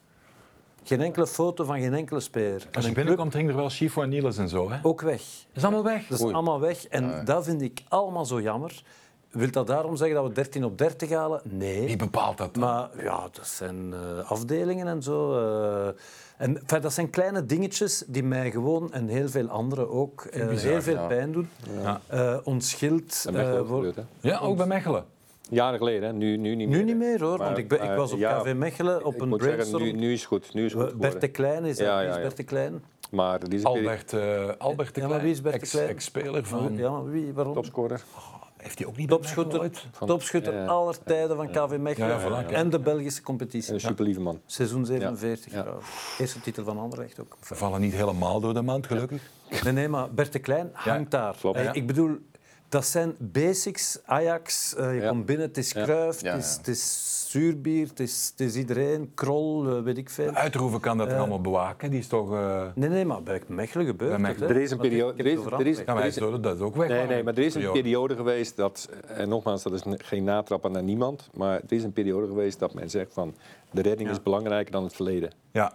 Geen 0.83 1.01
enkele 1.01 1.27
foto 1.27 1.63
van 1.63 1.79
geen 1.79 1.93
enkele 1.93 2.19
speler. 2.19 2.67
Als 2.73 2.85
je 2.85 2.91
binnenkomt, 2.91 3.33
hing 3.33 3.49
er 3.49 3.55
wel 3.55 3.69
Schifo 3.69 4.01
en 4.01 4.09
Niels 4.09 4.37
en 4.37 4.49
zo. 4.49 4.71
Hè? 4.71 4.79
Ook 4.83 5.01
weg. 5.01 5.21
Dat 5.21 5.55
is 5.55 5.63
allemaal 5.63 5.83
weg? 5.83 6.07
Dat 6.07 6.19
is 6.19 6.25
allemaal 6.25 6.59
weg. 6.59 6.87
En 6.87 7.05
ja. 7.05 7.23
dat 7.23 7.43
vind 7.43 7.61
ik 7.61 7.83
allemaal 7.87 8.25
zo 8.25 8.41
jammer. 8.41 8.83
Wil 9.34 9.51
dat 9.51 9.67
daarom 9.67 9.95
zeggen 9.95 10.15
dat 10.15 10.27
we 10.27 10.34
13 10.34 10.63
op 10.63 10.77
30 10.77 11.09
halen? 11.09 11.41
Nee. 11.43 11.86
Wie 11.86 11.97
bepaalt 11.97 12.38
dat 12.38 12.53
dan? 12.53 12.63
Maar 12.63 12.89
ja, 13.03 13.27
dat 13.31 13.47
zijn 13.47 13.93
uh, 13.93 14.31
afdelingen 14.31 14.88
en 14.88 15.03
zo. 15.03 15.39
Uh, 15.39 15.88
en 16.38 16.61
enfin, 16.61 16.81
dat 16.81 16.93
zijn 16.93 17.09
kleine 17.09 17.45
dingetjes 17.45 18.03
die 18.07 18.23
mij 18.23 18.51
gewoon 18.51 18.93
en 18.93 19.07
heel 19.07 19.29
veel 19.29 19.47
anderen 19.47 19.89
ook 19.89 20.27
uh, 20.34 20.47
bizar, 20.47 20.71
heel 20.71 20.81
veel 20.81 20.95
ja. 20.95 21.07
pijn 21.07 21.31
doen. 21.31 21.49
Ja. 21.81 22.41
ons 22.43 22.69
schild... 22.69 23.25
Wordt, 23.65 23.97
ja, 24.21 24.39
ook 24.39 24.57
bij 24.57 24.65
Mechelen. 24.65 25.05
Jaren 25.49 25.77
geleden, 25.77 26.09
hè? 26.09 26.13
Nu, 26.13 26.38
nu 26.38 26.55
niet 26.55 26.69
meer. 26.69 26.77
Nu 26.77 26.84
niet 26.84 26.97
meer 26.97 27.23
hoor, 27.23 27.38
maar, 27.38 27.47
want 27.47 27.57
ik, 27.57 27.67
ben, 27.67 27.84
ik 27.84 27.95
was 27.95 28.11
op 28.11 28.19
ja, 28.19 28.39
KV 28.39 28.53
Mechelen 28.55 29.05
op 29.05 29.21
een 29.21 29.29
brainstorm. 29.29 29.81
Zeggen, 29.81 29.99
nu, 29.99 30.05
nu, 30.05 30.13
is 30.13 30.19
het 30.19 30.27
goed. 30.27 30.53
Nu 30.53 30.65
is 30.65 30.73
goed 30.73 30.95
Bert 30.95 31.21
de 31.21 31.27
Klein 31.27 31.65
is, 31.65 31.77
ja, 31.77 32.01
ja, 32.01 32.15
is 32.15 32.21
Bert 32.21 32.38
de 32.38 32.43
Klein. 32.43 32.84
Maar 33.11 33.49
die 33.49 33.59
is 33.59 33.63
Albert, 33.63 34.13
uh, 34.13 34.49
Albert 34.57 34.95
de 34.95 35.01
Klein, 35.01 35.15
ja, 35.15 35.21
wie 35.21 35.31
is 35.31 35.41
Bert 35.41 35.59
de 35.59 35.67
Klein? 35.67 35.88
ex-speler 35.88 36.45
van... 36.45 36.77
Ja, 36.77 36.91
maar 36.91 37.11
wie, 37.11 37.34
waarom? 37.34 37.53
Topscorer. 37.53 38.03
Oh, 38.15 38.42
heeft 38.64 38.80
hij 38.80 38.88
ook 38.88 38.97
niet 38.97 39.09
Topschutter, 39.09 39.72
topschutter 40.05 40.53
ja. 40.53 40.66
aller 40.66 41.03
tijden 41.03 41.36
van 41.36 41.49
KV 41.49 41.78
Mechelen 41.78 42.22
voilà, 42.22 42.51
en 42.51 42.70
de 42.70 42.80
Belgische 42.80 43.22
competitie. 43.22 43.74
Een 43.74 43.80
superlieve 43.80 44.20
man. 44.20 44.41
Seizoen 44.45 44.86
47. 44.86 45.53
Eerste 46.20 46.41
titel 46.41 46.64
van 46.64 46.80
Anderlecht 46.80 47.20
ook. 47.20 47.38
We 47.47 47.55
vallen 47.55 47.82
niet 47.82 47.93
helemaal 47.93 48.39
door 48.39 48.53
de 48.53 48.61
mand, 48.61 48.88
gelukkig. 48.88 49.22
Nee, 49.64 49.74
nee, 49.74 49.88
maar 49.88 50.14
Bert 50.14 50.34
de 50.34 50.39
Klein 50.39 50.70
hangt 50.74 51.11
daar. 51.11 51.36
Klopt, 51.39 51.59
ik 51.72 51.88
bedoel, 51.88 52.18
dat 52.74 52.86
zijn 52.86 53.15
basics. 53.19 53.99
Ajax, 54.05 54.76
uh, 54.78 54.95
je 54.95 55.01
ja. 55.01 55.09
komt 55.09 55.26
binnen, 55.26 55.47
het 55.47 55.57
is 55.57 55.74
Kruif, 55.74 56.21
ja. 56.21 56.34
het, 56.34 56.43
is, 56.43 56.55
het 56.57 56.67
is 56.67 57.26
zuurbier, 57.30 57.88
het 57.88 57.99
is, 57.99 58.32
het 58.32 58.47
is 58.47 58.55
iedereen, 58.55 59.11
Krol, 59.13 59.78
uh, 59.78 59.84
weet 59.84 59.97
ik 59.97 60.09
veel. 60.09 60.32
Uitroeven 60.32 60.80
kan 60.80 60.97
dat 60.97 61.07
uh, 61.07 61.17
allemaal 61.17 61.41
bewaken, 61.41 61.89
die 61.89 61.99
is 61.99 62.07
toch... 62.07 62.32
Uh... 62.32 62.65
Nee, 62.76 62.89
nee, 62.89 63.05
maar 63.05 63.24
bij 63.24 63.41
Mechelen 63.47 63.86
gebeurt 63.86 64.11
bij 64.11 64.19
Mechelen. 64.19 64.49
Er 64.49 64.57
is 64.57 64.71
een 64.71 64.78
periode... 64.78 65.24
Er 65.24 65.30
is, 65.30 65.45
er 65.45 65.67
is, 65.67 65.78
ja, 65.86 65.93
maar 65.93 66.05
is, 66.07 66.15
dat 66.15 66.55
is 66.55 66.61
ook 66.61 66.76
weg. 66.76 66.88
Nee, 66.88 67.07
nee, 67.07 67.24
maar 67.24 67.34
er 67.34 67.43
is 67.43 67.55
een 67.55 67.71
periode 67.71 68.15
geweest 68.15 68.55
dat... 68.55 68.89
En 69.07 69.30
nogmaals, 69.30 69.63
dat 69.63 69.74
is 69.74 69.82
geen 69.97 70.24
natrappen 70.24 70.71
naar 70.71 70.84
niemand, 70.84 71.30
maar 71.34 71.55
er 71.55 71.74
is 71.74 71.84
een 71.84 71.93
periode 71.93 72.28
geweest 72.28 72.59
dat 72.59 72.74
men 72.74 72.89
zegt 72.89 73.13
van... 73.13 73.36
De 73.71 73.82
redding 73.82 74.09
ja. 74.09 74.15
is 74.15 74.24
belangrijker 74.24 74.71
dan 74.71 74.84
het 74.84 74.93
verleden. 74.93 75.32
Ja. 75.51 75.74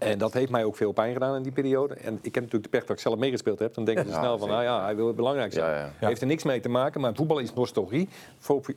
En 0.00 0.18
dat 0.18 0.32
heeft 0.32 0.50
mij 0.50 0.64
ook 0.64 0.76
veel 0.76 0.92
pijn 0.92 1.12
gedaan 1.12 1.36
in 1.36 1.42
die 1.42 1.52
periode. 1.52 1.94
En 1.94 2.18
ik 2.22 2.34
heb 2.34 2.44
natuurlijk 2.44 2.62
de 2.62 2.78
pech 2.78 2.86
dat 2.86 2.96
ik 2.96 3.02
zelf 3.02 3.18
meegespeeld 3.18 3.58
heb. 3.58 3.74
Dan 3.74 3.84
denken 3.84 4.04
ze 4.04 4.10
ja, 4.10 4.18
snel 4.18 4.38
van, 4.38 4.48
nou 4.48 4.62
ja, 4.62 4.84
hij 4.84 4.96
wil 4.96 5.14
belangrijk 5.14 5.52
zijn. 5.52 5.70
Ja, 5.70 5.92
ja. 6.00 6.06
Heeft 6.06 6.20
er 6.20 6.26
niks 6.26 6.44
mee 6.44 6.60
te 6.60 6.68
maken, 6.68 7.00
maar 7.00 7.14
voetbal 7.14 7.38
is 7.38 7.54
nostalgie. 7.54 8.08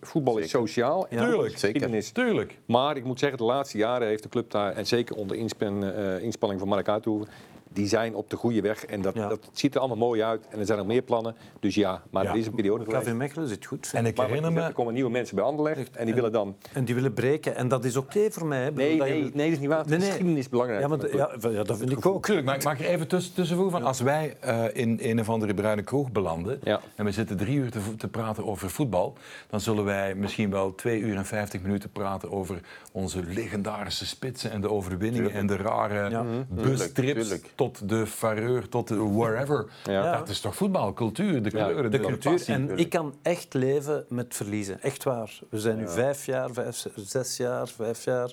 Voetbal 0.01 0.37
is 0.37 0.49
sociaal. 0.49 1.07
En 1.07 1.17
Tuurlijk, 1.17 1.57
zeker. 1.57 2.11
Tuurlijk. 2.13 2.57
Maar 2.65 2.97
ik 2.97 3.03
moet 3.03 3.19
zeggen, 3.19 3.37
de 3.37 3.43
laatste 3.43 3.77
jaren 3.77 4.07
heeft 4.07 4.23
de 4.23 4.29
club 4.29 4.51
daar, 4.51 4.73
en 4.73 4.87
zeker 4.87 5.15
onder 5.15 5.37
uh, 5.37 6.23
inspanning 6.23 6.59
van 6.59 6.69
Mark 6.69 6.87
Uithoeven, 6.87 7.27
die 7.73 7.87
zijn 7.87 8.15
op 8.15 8.29
de 8.29 8.35
goede 8.35 8.61
weg. 8.61 8.85
En 8.85 9.01
dat, 9.01 9.13
ja. 9.13 9.27
dat 9.27 9.49
ziet 9.51 9.73
er 9.73 9.79
allemaal 9.79 9.97
mooi 9.97 10.23
uit. 10.23 10.47
En 10.49 10.59
er 10.59 10.65
zijn 10.65 10.77
nog 10.77 10.87
meer 10.87 11.01
plannen. 11.01 11.35
Dus 11.59 11.75
ja, 11.75 12.01
maar 12.09 12.23
ja. 12.23 12.29
er 12.29 12.37
is 12.37 12.45
een 12.45 12.55
periode 12.55 12.83
geweest. 12.83 13.03
KV 13.03 13.13
Mechelen 13.13 13.47
zit 13.47 13.65
goed. 13.65 13.91
En 13.93 14.05
ik 14.05 14.17
herinner 14.17 14.51
me... 14.51 14.61
Er 14.61 14.73
komen 14.73 14.93
nieuwe 14.93 15.09
mensen 15.09 15.35
bij 15.35 15.45
Anderlecht 15.45 15.95
en 15.95 16.05
die 16.05 16.13
en, 16.13 16.15
willen 16.15 16.31
dan... 16.31 16.55
En 16.73 16.85
die 16.85 16.95
willen 16.95 17.13
breken. 17.13 17.55
En 17.55 17.67
dat 17.67 17.85
is 17.85 17.97
oké 17.97 18.17
okay 18.17 18.31
voor 18.31 18.47
mij. 18.47 18.69
Nee, 18.69 18.97
nee, 18.97 19.21
nee, 19.21 19.31
dat 19.31 19.45
is 19.45 19.59
niet 19.59 19.69
waar. 19.69 19.87
Nee, 19.87 19.97
nee. 19.97 20.07
Geschiedenis 20.07 20.39
is 20.39 20.49
belangrijk. 20.49 20.81
Ja, 20.81 20.87
maar, 20.87 21.15
ja, 21.15 21.49
ja, 21.49 21.63
dat 21.63 21.77
vind 21.77 21.91
ik 21.91 22.05
ook. 22.05 22.25
Tuurlijk, 22.25 22.45
maar 22.47 22.55
ik 22.55 22.63
mag 22.63 22.79
er 22.79 22.85
even 22.85 23.07
tussen, 23.07 23.33
tussenvoegen. 23.33 23.79
Van 23.79 23.87
als 23.87 23.99
wij 23.99 24.37
uh, 24.45 24.63
in 24.73 24.99
een 25.01 25.19
of 25.19 25.29
andere 25.29 25.53
bruine 25.53 25.83
kroeg 25.83 26.11
belanden... 26.11 26.59
Ja. 26.63 26.81
en 26.95 27.05
we 27.05 27.11
zitten 27.11 27.37
drie 27.37 27.57
uur 27.57 27.71
te, 27.71 27.79
te 27.97 28.07
praten 28.07 28.45
over 28.45 28.69
voetbal... 28.69 29.17
dan 29.49 29.61
zullen 29.61 29.83
wij 29.83 30.15
misschien 30.15 30.49
wel 30.49 30.75
twee 30.75 30.99
uur 30.99 31.15
en 31.15 31.25
vijftig 31.25 31.61
minuten 31.61 31.91
praten 31.91 32.31
over 32.31 32.59
onze 32.91 33.23
legendarische 33.23 34.05
spitsen... 34.05 34.51
en 34.51 34.61
de 34.61 34.69
overwinningen 34.69 35.31
tuurlijk. 35.31 35.51
en 35.51 35.57
de 35.57 35.63
rare 35.63 36.09
ja. 36.09 36.25
bustrips 36.49 37.39
tot 37.63 37.89
de 37.89 38.65
tot 38.69 38.89
wherever. 38.89 39.65
Ja. 39.83 40.17
Dat 40.17 40.29
is 40.29 40.39
toch 40.39 40.55
voetbal, 40.55 40.93
cultuur, 40.93 41.43
de 41.43 41.49
kleuren, 41.49 41.91
de, 41.91 41.97
de 41.97 42.03
cultuur. 42.03 42.31
Passie. 42.31 42.53
En 42.53 42.77
ik 42.77 42.89
kan 42.89 43.13
echt 43.21 43.53
leven 43.53 44.05
met 44.09 44.35
verliezen, 44.35 44.81
echt 44.81 45.03
waar. 45.03 45.39
We 45.49 45.59
zijn 45.59 45.77
nu 45.77 45.89
vijf 45.89 46.25
jaar, 46.25 46.51
vijf, 46.51 46.85
zes 46.95 47.37
jaar, 47.37 47.67
vijf 47.67 48.03
jaar 48.03 48.31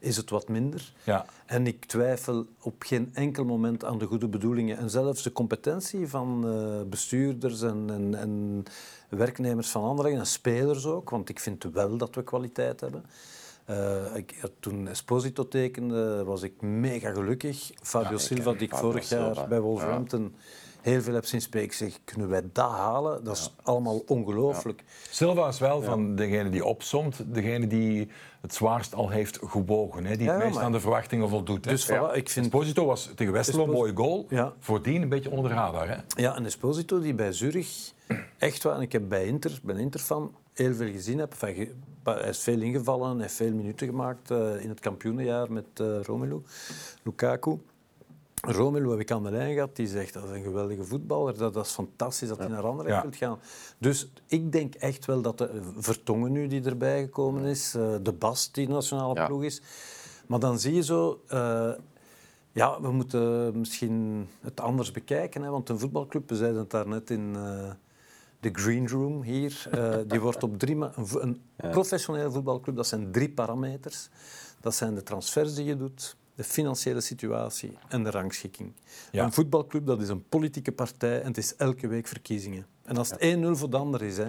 is 0.00 0.16
het 0.16 0.30
wat 0.30 0.48
minder. 0.48 0.92
Ja. 1.04 1.24
En 1.46 1.66
ik 1.66 1.84
twijfel 1.84 2.46
op 2.60 2.82
geen 2.82 3.10
enkel 3.12 3.44
moment 3.44 3.84
aan 3.84 3.98
de 3.98 4.06
goede 4.06 4.28
bedoelingen. 4.28 4.78
En 4.78 4.90
zelfs 4.90 5.22
de 5.22 5.32
competentie 5.32 6.08
van 6.08 6.42
uh, 6.46 6.82
bestuurders 6.88 7.62
en, 7.62 7.84
en, 7.90 8.14
en, 8.14 8.64
werknemers 9.08 9.68
van 9.68 9.82
anderen, 9.82 10.18
en 10.18 10.26
spelers 10.26 10.86
ook, 10.86 11.10
want 11.10 11.28
ik 11.28 11.40
vind 11.40 11.64
wel 11.72 11.96
dat 11.96 12.14
we 12.14 12.24
kwaliteit 12.24 12.80
hebben. 12.80 13.04
Uh, 13.70 14.16
ik, 14.16 14.34
toen 14.60 14.88
Esposito 14.88 15.48
tekende, 15.48 16.24
was 16.24 16.42
ik 16.42 16.62
mega 16.62 17.12
gelukkig. 17.12 17.70
Fabio 17.82 18.10
ja, 18.10 18.18
Silva, 18.18 18.52
die 18.52 18.62
ik 18.62 18.70
Fabio 18.70 18.90
vorig 18.90 19.08
jaar 19.08 19.48
bij 19.48 19.60
Wolverhampton 19.60 20.22
ja. 20.22 20.90
heel 20.90 21.02
veel 21.02 21.14
heb 21.14 21.24
zien 21.24 21.40
spreken, 21.40 21.76
zeg, 21.76 21.98
kunnen 22.04 22.28
wij 22.28 22.42
dat 22.52 22.70
halen? 22.70 23.24
Dat 23.24 23.36
is 23.36 23.54
allemaal 23.62 24.02
ongelooflijk. 24.06 24.84
Silva 25.10 25.48
is 25.48 25.58
wel 25.58 25.82
van 25.82 26.14
degene 26.14 26.48
die 26.50 26.64
opzomt, 26.64 27.34
degene 27.34 27.66
die 27.66 28.08
het 28.40 28.54
zwaarst 28.54 28.94
al 28.94 29.08
heeft 29.08 29.38
gewogen. 29.44 30.04
Hè? 30.04 30.16
Die 30.16 30.30
het 30.30 30.38
meest 30.38 30.54
maar... 30.54 30.64
aan 30.64 30.72
de 30.72 30.80
verwachtingen 30.80 31.28
voldoet. 31.28 31.64
Hè? 31.64 31.70
Dus 31.70 31.90
voilà, 31.90 32.14
ik 32.14 32.28
vind... 32.28 32.46
Esposito 32.46 32.86
was 32.86 33.10
tegen 33.14 33.32
Westerlo 33.32 33.64
een 33.64 33.70
mooie 33.70 33.96
goal. 33.96 34.28
Voordien 34.58 35.02
een 35.02 35.08
beetje 35.08 35.30
onder 35.30 35.50
de 35.50 35.56
radar. 35.56 35.88
Hè? 35.88 35.96
Ja, 36.16 36.36
en 36.36 36.44
Esposito 36.44 37.00
die 37.00 37.14
bij 37.14 37.32
Zurich, 37.32 37.92
echt 38.38 38.62
waar, 38.62 38.76
en 38.76 38.82
ik 38.82 38.92
heb 38.92 39.08
bij 39.08 39.26
Inter, 39.26 39.58
ben 39.62 39.76
Inter 39.76 40.00
van 40.00 40.34
heel 40.52 40.74
veel 40.74 40.90
gezien 40.90 41.18
heb. 41.18 41.32
Enfin, 41.32 41.82
hij 42.14 42.28
is 42.28 42.38
veel 42.38 42.60
ingevallen, 42.60 43.10
hij 43.10 43.20
heeft 43.20 43.34
veel 43.34 43.52
minuten 43.54 43.86
gemaakt 43.86 44.30
uh, 44.30 44.62
in 44.62 44.68
het 44.68 44.80
kampioenenjaar 44.80 45.52
met 45.52 45.64
uh, 45.80 46.02
Romelu 46.02 46.42
Lukaku. 47.02 47.58
Romelu 48.42 48.90
heb 48.90 49.00
ik 49.00 49.10
aan 49.10 49.22
de 49.22 49.30
lijn 49.30 49.54
gehad, 49.54 49.76
die 49.76 49.86
zegt 49.86 50.12
dat 50.14 50.24
is 50.24 50.30
een 50.30 50.42
geweldige 50.42 50.84
voetballer, 50.84 51.38
dat, 51.38 51.54
dat 51.54 51.66
is 51.66 51.72
fantastisch 51.72 52.28
dat 52.28 52.38
hij 52.38 52.48
naar 52.48 52.66
Anderlecht 52.66 52.96
Ja. 52.96 53.02
wilt 53.02 53.16
gaan. 53.16 53.38
Dus 53.78 54.08
ik 54.26 54.52
denk 54.52 54.74
echt 54.74 55.04
wel 55.04 55.22
dat 55.22 55.38
de 55.38 55.60
Vertongen 55.76 56.32
nu 56.32 56.46
die 56.46 56.62
erbij 56.64 57.02
gekomen 57.02 57.44
is, 57.44 57.74
eh, 57.74 57.94
de 58.02 58.12
Bast 58.12 58.54
die 58.54 58.68
nationale 58.68 59.14
Ja. 59.14 59.26
ploeg 59.26 59.42
is. 59.42 59.62
Maar 60.26 60.38
dan 60.38 60.58
zie 60.58 60.74
je 60.74 60.82
zo, 60.82 61.20
eh, 61.26 61.70
ja, 62.52 62.80
we 62.80 62.90
moeten 62.92 63.58
misschien 63.58 64.26
het 64.40 64.60
anders 64.60 64.90
bekijken, 64.90 65.42
hè, 65.42 65.50
want 65.50 65.68
een 65.68 65.78
voetbalclub, 65.78 66.28
we 66.28 66.36
zeiden 66.36 66.60
het 66.60 66.70
daarnet 66.70 67.10
in 67.10 67.32
eh, 67.36 67.70
de 68.40 68.50
Green 68.52 68.88
Room 68.88 69.22
hier, 69.22 69.68
eh, 69.70 69.96
die 70.06 70.20
wordt 70.20 70.42
op 70.42 70.58
drie, 70.58 70.76
een, 71.20 71.40
professionele 71.56 72.30
voetbalclub, 72.30 72.76
dat 72.76 72.86
zijn 72.86 73.12
drie 73.12 73.30
parameters. 73.30 74.08
Dat 74.60 74.74
zijn 74.74 74.94
de 74.94 75.02
transfers 75.02 75.54
die 75.54 75.64
je 75.64 75.76
doet, 75.76 76.16
de 76.34 76.44
financiële 76.44 77.00
situatie 77.00 77.78
en 77.88 78.04
de 78.04 78.10
rangschikking. 78.10 78.72
Ja. 79.12 79.24
Een 79.24 79.32
voetbalclub 79.32 79.86
dat 79.86 80.02
is 80.02 80.08
een 80.08 80.28
politieke 80.28 80.72
partij 80.72 81.20
en 81.20 81.26
het 81.26 81.38
is 81.38 81.56
elke 81.56 81.88
week 81.88 82.06
verkiezingen. 82.06 82.66
En 82.82 82.96
als 82.96 83.10
het 83.10 83.20
1-0 83.20 83.56
voor 83.56 83.70
de 83.70 83.76
ander 83.76 84.02
is, 84.02 84.16
hè, 84.16 84.28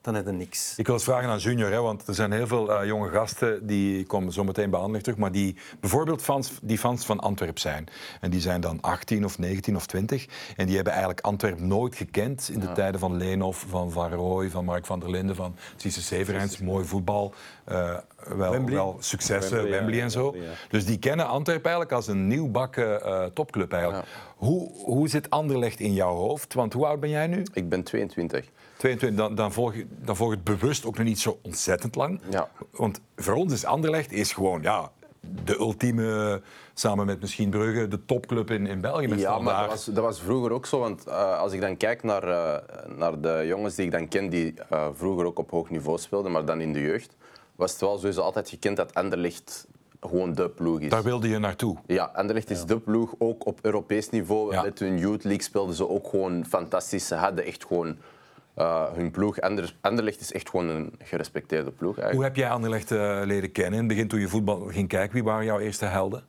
dan 0.00 0.14
heb 0.14 0.26
je 0.26 0.32
niks. 0.32 0.74
Ik 0.76 0.86
wil 0.86 0.94
eens 0.94 1.04
vragen 1.04 1.28
aan 1.28 1.38
Junior, 1.38 1.70
hè, 1.70 1.80
want 1.80 2.08
er 2.08 2.14
zijn 2.14 2.32
heel 2.32 2.46
veel 2.46 2.72
eh, 2.72 2.86
jonge 2.86 3.08
gasten 3.08 3.66
die 3.66 4.06
komen 4.06 4.32
zo 4.32 4.44
meteen 4.44 4.70
bij 4.70 4.78
Anderlecht 4.78 5.04
terug, 5.04 5.18
maar 5.18 5.32
die 5.32 5.56
bijvoorbeeld 5.80 6.22
fans, 6.22 6.50
die 6.62 6.78
fans 6.78 7.04
van 7.04 7.20
Antwerp 7.20 7.58
zijn. 7.58 7.86
En 8.20 8.30
die 8.30 8.40
zijn 8.40 8.60
dan 8.60 8.80
18 8.80 9.24
of 9.24 9.38
19 9.38 9.76
of 9.76 9.86
20 9.86 10.26
en 10.56 10.66
die 10.66 10.74
hebben 10.74 10.92
eigenlijk 10.92 11.24
Antwerp 11.24 11.60
nooit 11.60 11.94
gekend 11.94 12.50
in 12.52 12.60
de 12.60 12.72
tijden 12.72 13.00
van 13.00 13.16
Leenhoff, 13.16 13.64
van 13.68 13.90
Van 13.90 14.12
Rooij, 14.12 14.50
van 14.50 14.64
Mark 14.64 14.86
van 14.86 15.00
der 15.00 15.10
Linden, 15.10 15.36
van 15.36 15.56
Cisse 15.76 16.02
Severijns. 16.02 16.58
Mooi 16.58 16.84
voetbal, 16.84 17.34
eh, 17.64 17.96
wel, 18.36 18.50
Wembley. 18.50 18.74
wel 18.74 18.96
successen, 19.00 19.56
Wembley, 19.56 19.78
Wembley, 19.78 19.96
ja, 19.96 20.02
en 20.02 20.10
zo. 20.10 20.22
Wembley, 20.22 20.50
ja. 20.50 20.54
Dus 20.68 20.84
die 20.84 20.98
kennen 20.98 21.26
Antwerp 21.26 21.64
eigenlijk 21.64 21.94
als 21.94 22.06
een 22.06 22.26
nieuwbakken 22.26 23.02
eh 23.02 23.24
topclub 23.24 23.72
eigenlijk. 23.72 24.06
Hoe, 24.36 24.70
hoe 24.72 25.08
zit 25.08 25.30
Anderlecht 25.30 25.80
in 25.80 25.92
jouw 25.92 26.14
hoofd? 26.14 26.54
Want 26.54 26.72
hoe 26.72 26.86
oud 26.86 27.00
ben 27.00 27.10
jij 27.10 27.26
nu? 27.26 27.46
Ik 27.52 27.68
ben 27.68 27.82
22. 27.82 28.50
22, 28.80 29.14
dan, 29.14 29.34
dan, 29.34 29.52
volg, 29.52 29.74
dan 29.88 30.16
volg 30.16 30.30
het 30.30 30.44
bewust 30.44 30.86
ook 30.86 30.96
nog 30.96 31.06
niet 31.06 31.20
zo 31.20 31.38
ontzettend 31.42 31.94
lang. 31.94 32.20
Ja. 32.30 32.48
Want 32.70 33.00
voor 33.16 33.34
ons 33.34 33.52
is 33.52 33.64
Anderlecht 33.64 34.12
is 34.12 34.32
gewoon 34.32 34.62
ja, 34.62 34.90
de 35.44 35.58
ultieme, 35.58 36.40
samen 36.74 37.06
met 37.06 37.20
misschien 37.20 37.50
Brugge, 37.50 37.88
de 37.88 38.04
topclub 38.04 38.50
in, 38.50 38.66
in 38.66 38.80
België. 38.80 39.08
Met 39.08 39.20
Ja, 39.20 39.30
maar 39.30 39.40
Standaard. 39.40 39.60
dat 39.60 39.70
was, 39.70 39.84
dat 39.84 40.04
was 40.04 40.20
vroeger 40.20 40.52
ook 40.52 40.66
zo. 40.66 40.78
Want 40.78 41.06
eh, 41.06 41.38
als 41.38 41.52
ik 41.52 41.60
dan 41.60 41.76
kijk 41.76 42.02
naar, 42.02 42.22
eh, 42.22 42.96
naar 42.96 43.20
de 43.20 43.44
jongens 43.46 43.74
die 43.74 43.84
ik 43.84 43.92
dan 43.92 44.08
ken, 44.08 44.28
die 44.28 44.54
eh, 44.68 44.88
vroeger 44.94 45.26
ook 45.26 45.38
op 45.38 45.50
hoog 45.50 45.70
niveau 45.70 45.98
speelden, 45.98 46.32
maar 46.32 46.44
dan 46.44 46.60
in 46.60 46.72
de 46.72 46.80
jeugd, 46.80 47.16
was 47.56 47.70
het 47.70 47.80
wel 47.80 47.98
sowieso 47.98 48.20
altijd 48.20 48.48
gekend 48.48 48.76
dat 48.76 48.94
Anderlecht 48.94 49.66
gewoon 50.00 50.34
de 50.34 50.48
ploeg 50.48 50.80
is. 50.80 50.90
Daar 50.90 51.02
wilde 51.02 51.28
je 51.28 51.38
naartoe. 51.38 51.76
Ja, 51.86 52.10
Anderlecht 52.14 52.50
is 52.50 52.64
de 52.64 52.78
ploeg, 52.78 53.14
ook 53.18 53.46
op 53.46 53.58
Europees 53.62 54.10
niveau. 54.10 54.52
Ja. 54.52 54.62
Met 54.62 54.78
hun 54.78 54.98
Youth 54.98 55.24
League 55.24 55.42
speelden 55.42 55.74
ze 55.74 55.88
ook 55.88 56.08
gewoon 56.08 56.44
fantastisch. 56.46 57.06
Ze 57.06 57.14
hadden 57.14 57.44
echt 57.44 57.64
gewoon 57.66 57.96
eh, 58.60 58.92
hun 58.92 59.10
ploeg. 59.10 59.40
Ander, 59.40 59.74
Anderlecht 59.80 60.20
is 60.20 60.32
echt 60.32 60.48
gewoon 60.50 60.68
een 60.68 60.92
gerespecteerde 61.02 61.70
ploeg 61.70 61.94
Hoe 61.94 62.02
eigenlijk. 62.04 62.34
heb 62.34 62.44
jij 62.44 62.50
Anderlecht 62.54 62.90
eh, 62.90 63.20
leren 63.24 63.52
kennen? 63.52 63.72
In 63.72 63.78
het 63.78 63.88
begin 63.88 64.08
toen 64.08 64.20
je 64.20 64.28
voetbal 64.28 64.60
ging 64.60 64.88
kijken, 64.88 65.12
wie 65.14 65.24
waren 65.24 65.44
jouw 65.44 65.58
eerste 65.58 65.84
helden? 65.84 66.24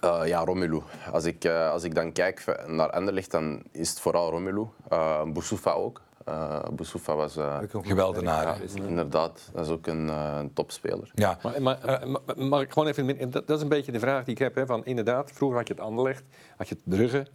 Eh, 0.00 0.20
ja, 0.26 0.44
Romelu. 0.44 0.82
Als 1.12 1.24
ik, 1.24 1.44
eh, 1.44 1.70
als 1.70 1.84
ik 1.84 1.94
dan 1.94 2.12
kijk 2.12 2.64
naar 2.66 2.90
Anderlecht, 2.90 3.30
dan 3.30 3.62
is 3.72 3.88
het 3.90 4.00
vooral 4.00 4.30
Romelu. 4.30 4.66
Eh 4.88 5.22
Boussoufa 5.32 5.70
ook. 5.72 6.00
Eh 6.24 6.58
Boussoufa 6.72 7.14
was... 7.14 7.36
eh, 7.36 7.58
Geweldenaar. 7.82 8.44
ja, 8.44 8.56
inderdaad, 8.86 9.50
dat 9.52 9.66
is 9.66 9.72
ook 9.72 9.86
een, 9.86 10.08
eh, 10.08 10.36
een 10.38 10.52
topspeler. 10.52 11.10
Ja. 11.14 11.38
Maar, 11.42 11.62
maar, 11.62 11.78
ma- 12.06 12.20
mag 12.36 12.60
ik 12.62 12.72
gewoon 12.72 12.88
even... 12.88 13.18
en 13.18 13.30
Dat, 13.30 13.46
dat 13.46 13.56
is 13.56 13.62
een 13.62 13.68
beetje 13.68 13.92
de 13.92 13.98
vraag 13.98 14.24
die 14.24 14.34
ik 14.34 14.40
heb. 14.40 14.54
Hè, 14.54 14.66
van 14.66 14.84
inderdaad, 14.84 15.30
vroeger 15.32 15.58
had 15.58 15.68
je 15.68 15.74
het 15.74 15.82
Anderlecht, 15.82 16.22
had 16.56 16.68
je 16.68 16.74
het 16.74 16.94
Brugge. 16.96 17.26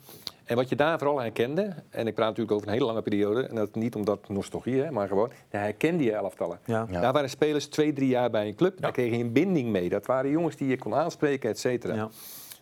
En 0.50 0.56
wat 0.56 0.70
je 0.70 0.76
daar 0.76 0.98
vooral 0.98 1.20
herkende, 1.20 1.74
en 1.90 2.08
ik 2.08 2.14
praat 2.16 2.28
natuurlijk 2.28 2.56
over 2.56 2.68
een 2.68 2.74
hele 2.74 2.86
lange 2.86 3.02
periode, 3.02 3.48
en 3.48 3.56
dat 3.56 3.76
niet 3.76 3.96
omdat 3.96 4.30
nostalgie, 4.30 4.82
hè, 4.82 4.92
maar 4.92 5.08
gewoon, 5.08 5.32
daar 5.50 5.62
herkende 5.62 6.04
je 6.04 6.12
elftallen. 6.12 6.60
Ja. 6.66 6.88
Ja. 6.92 7.02
Daar 7.02 7.14
waren 7.14 7.30
spelers 7.30 7.68
twee, 7.68 7.94
drie 7.94 8.08
jaar 8.08 8.30
bij 8.30 8.48
een 8.48 8.56
club. 8.56 8.82
Daar 8.82 8.92
kreeg 8.92 9.12
je 9.12 9.18
een 9.18 9.32
binding 9.32 9.70
mee. 9.70 9.90
Dat 9.90 10.06
waren 10.06 10.32
jongens 10.32 10.56
die 10.56 10.68
je 10.68 10.78
kon 10.78 10.96
aanspreken, 10.96 11.50
et 11.50 11.60
cetera. 11.60 11.94
Ja. 11.94 12.10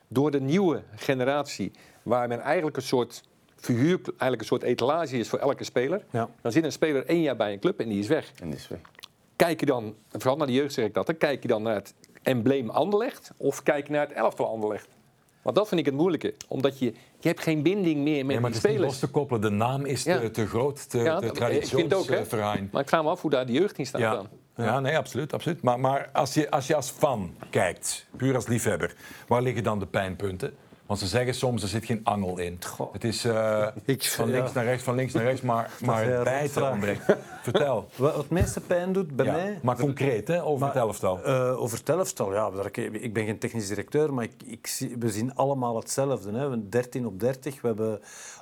Door 0.07 0.31
de 0.31 0.41
nieuwe 0.41 0.83
generatie, 0.95 1.71
waar 2.03 2.27
men 2.27 2.39
eigenlijk 2.39 2.75
een 2.75 2.83
soort 2.83 3.23
figuur, 3.55 3.99
eigenlijk 4.03 4.41
een 4.41 4.47
soort 4.47 4.63
etalage 4.63 5.17
is 5.17 5.29
voor 5.29 5.39
elke 5.39 5.63
speler. 5.63 6.05
Ja. 6.09 6.29
Dan 6.41 6.51
zit 6.51 6.63
een 6.63 6.71
speler 6.71 7.05
één 7.05 7.21
jaar 7.21 7.35
bij 7.35 7.53
een 7.53 7.59
club 7.59 7.79
en 7.79 7.89
die 7.89 7.99
is 7.99 8.07
weg. 8.07 8.31
En 8.41 8.49
die 8.49 8.59
is 8.59 8.67
weg. 8.67 8.79
Kijk 9.35 9.59
je 9.59 9.65
dan, 9.65 9.95
vooral 10.11 10.38
naar 10.38 10.47
de 10.47 10.53
jeugd 10.53 10.73
zeg 10.73 10.85
ik 10.85 10.93
dat, 10.93 11.07
hè, 11.07 11.13
kijk 11.13 11.41
je 11.41 11.47
dan 11.47 11.61
naar 11.61 11.75
het 11.75 11.93
embleem 12.23 12.69
Anderlecht 12.69 13.31
of 13.38 13.63
kijk 13.63 13.88
je 13.88 13.93
naar 13.93 14.07
het 14.07 14.15
elftal 14.15 14.47
Anderlecht? 14.47 14.88
Want 15.48 15.60
dat 15.60 15.68
vind 15.68 15.80
ik 15.80 15.86
het 15.86 15.95
moeilijke, 15.95 16.34
omdat 16.48 16.80
je, 16.80 16.86
je 17.20 17.28
hebt 17.28 17.41
geen 17.41 17.62
binding 17.62 17.95
meer 18.04 18.04
met 18.04 18.26
Nee, 18.26 18.26
maar 18.26 18.34
die 18.36 18.43
het 18.43 18.56
is 18.56 18.62
niet 18.64 18.72
spelers. 18.72 18.91
los 18.91 19.00
te 19.00 19.08
koppelen. 19.08 19.41
De 19.41 19.50
naam 19.50 19.86
is 19.86 20.04
te, 20.04 20.10
Ja. 20.10 20.30
te 20.30 20.48
groot, 20.48 20.89
te, 20.89 20.98
Ja, 20.98 21.20
te. 21.20 22.68
Maar 22.72 22.82
ik 22.82 22.88
vraag 22.89 23.04
me 23.04 23.10
af 23.10 23.22
hoe 23.22 23.32
daar 23.32 23.45
de 23.45 23.52
jeugd 23.52 23.78
in 23.78 23.86
staat 23.86 24.02
Ja. 24.02 24.14
dan. 24.14 24.28
Ja, 24.56 24.80
nee, 24.80 24.98
absoluut. 24.98 25.34
absoluut. 25.34 25.62
Maar, 25.62 25.80
maar 25.80 26.10
als, 26.14 26.34
je, 26.34 26.52
als 26.52 26.68
je 26.68 26.76
als 26.76 26.89
fan 26.89 27.36
kijkt, 27.50 28.06
puur 28.18 28.36
als 28.36 28.48
liefhebber, 28.48 28.95
waar 29.28 29.41
liggen 29.41 29.64
dan 29.64 29.80
de 29.80 29.86
pijnpunten? 29.86 30.54
Want 30.88 30.99
ze 30.99 31.07
zeggen 31.07 31.33
soms, 31.33 31.61
er 31.61 31.67
zit 31.67 31.85
geen 31.85 31.99
angel 32.03 32.38
in. 32.38 32.57
Goh. 32.65 32.93
Het 32.93 33.03
is 33.03 33.25
eh, 33.25 33.67
Ik- 33.85 34.05
van 34.05 34.27
ja. 34.27 34.33
links 34.35 34.53
naar 34.53 34.63
rechts, 34.63 34.83
van 34.83 34.95
links 34.95 35.13
naar 35.13 35.23
rechts, 35.23 35.41
maar, 35.41 35.71
maar 35.85 36.05
het 36.05 36.23
bijten 36.23 36.71
ontbreekt. 36.71 37.03
Vertel. 37.43 37.89
Wat 37.95 38.15
het 38.15 38.29
meeste 38.29 38.61
pijn 38.61 38.93
doet 38.93 39.15
bij 39.15 39.25
Ja, 39.25 39.31
mij... 39.31 39.59
Maar 39.63 39.77
concreet, 39.77 40.27
hè, 40.27 40.43
over 40.43 40.59
Maar, 40.59 40.69
het 40.73 40.77
elftal. 40.83 41.23
eh, 41.23 41.61
over 41.61 41.77
het 41.77 41.89
elftal, 41.89 42.33
ja. 42.33 42.51
Ik 42.71 42.77
ik 42.77 43.13
ben 43.13 43.25
geen 43.25 43.38
technisch 43.39 43.67
directeur, 43.67 44.13
maar 44.13 44.23
ik, 44.23 44.31
ik 44.45 44.67
zie, 44.67 44.95
we 44.99 45.09
zien 45.09 45.35
allemaal 45.35 45.75
hetzelfde. 45.75 46.27
Hè. 46.27 46.33
We 46.33 46.39
hebben 46.39 46.69
13 46.69 47.05
op 47.05 47.19
30. 47.19 47.61
We 47.61 47.67
hebben 47.67 47.99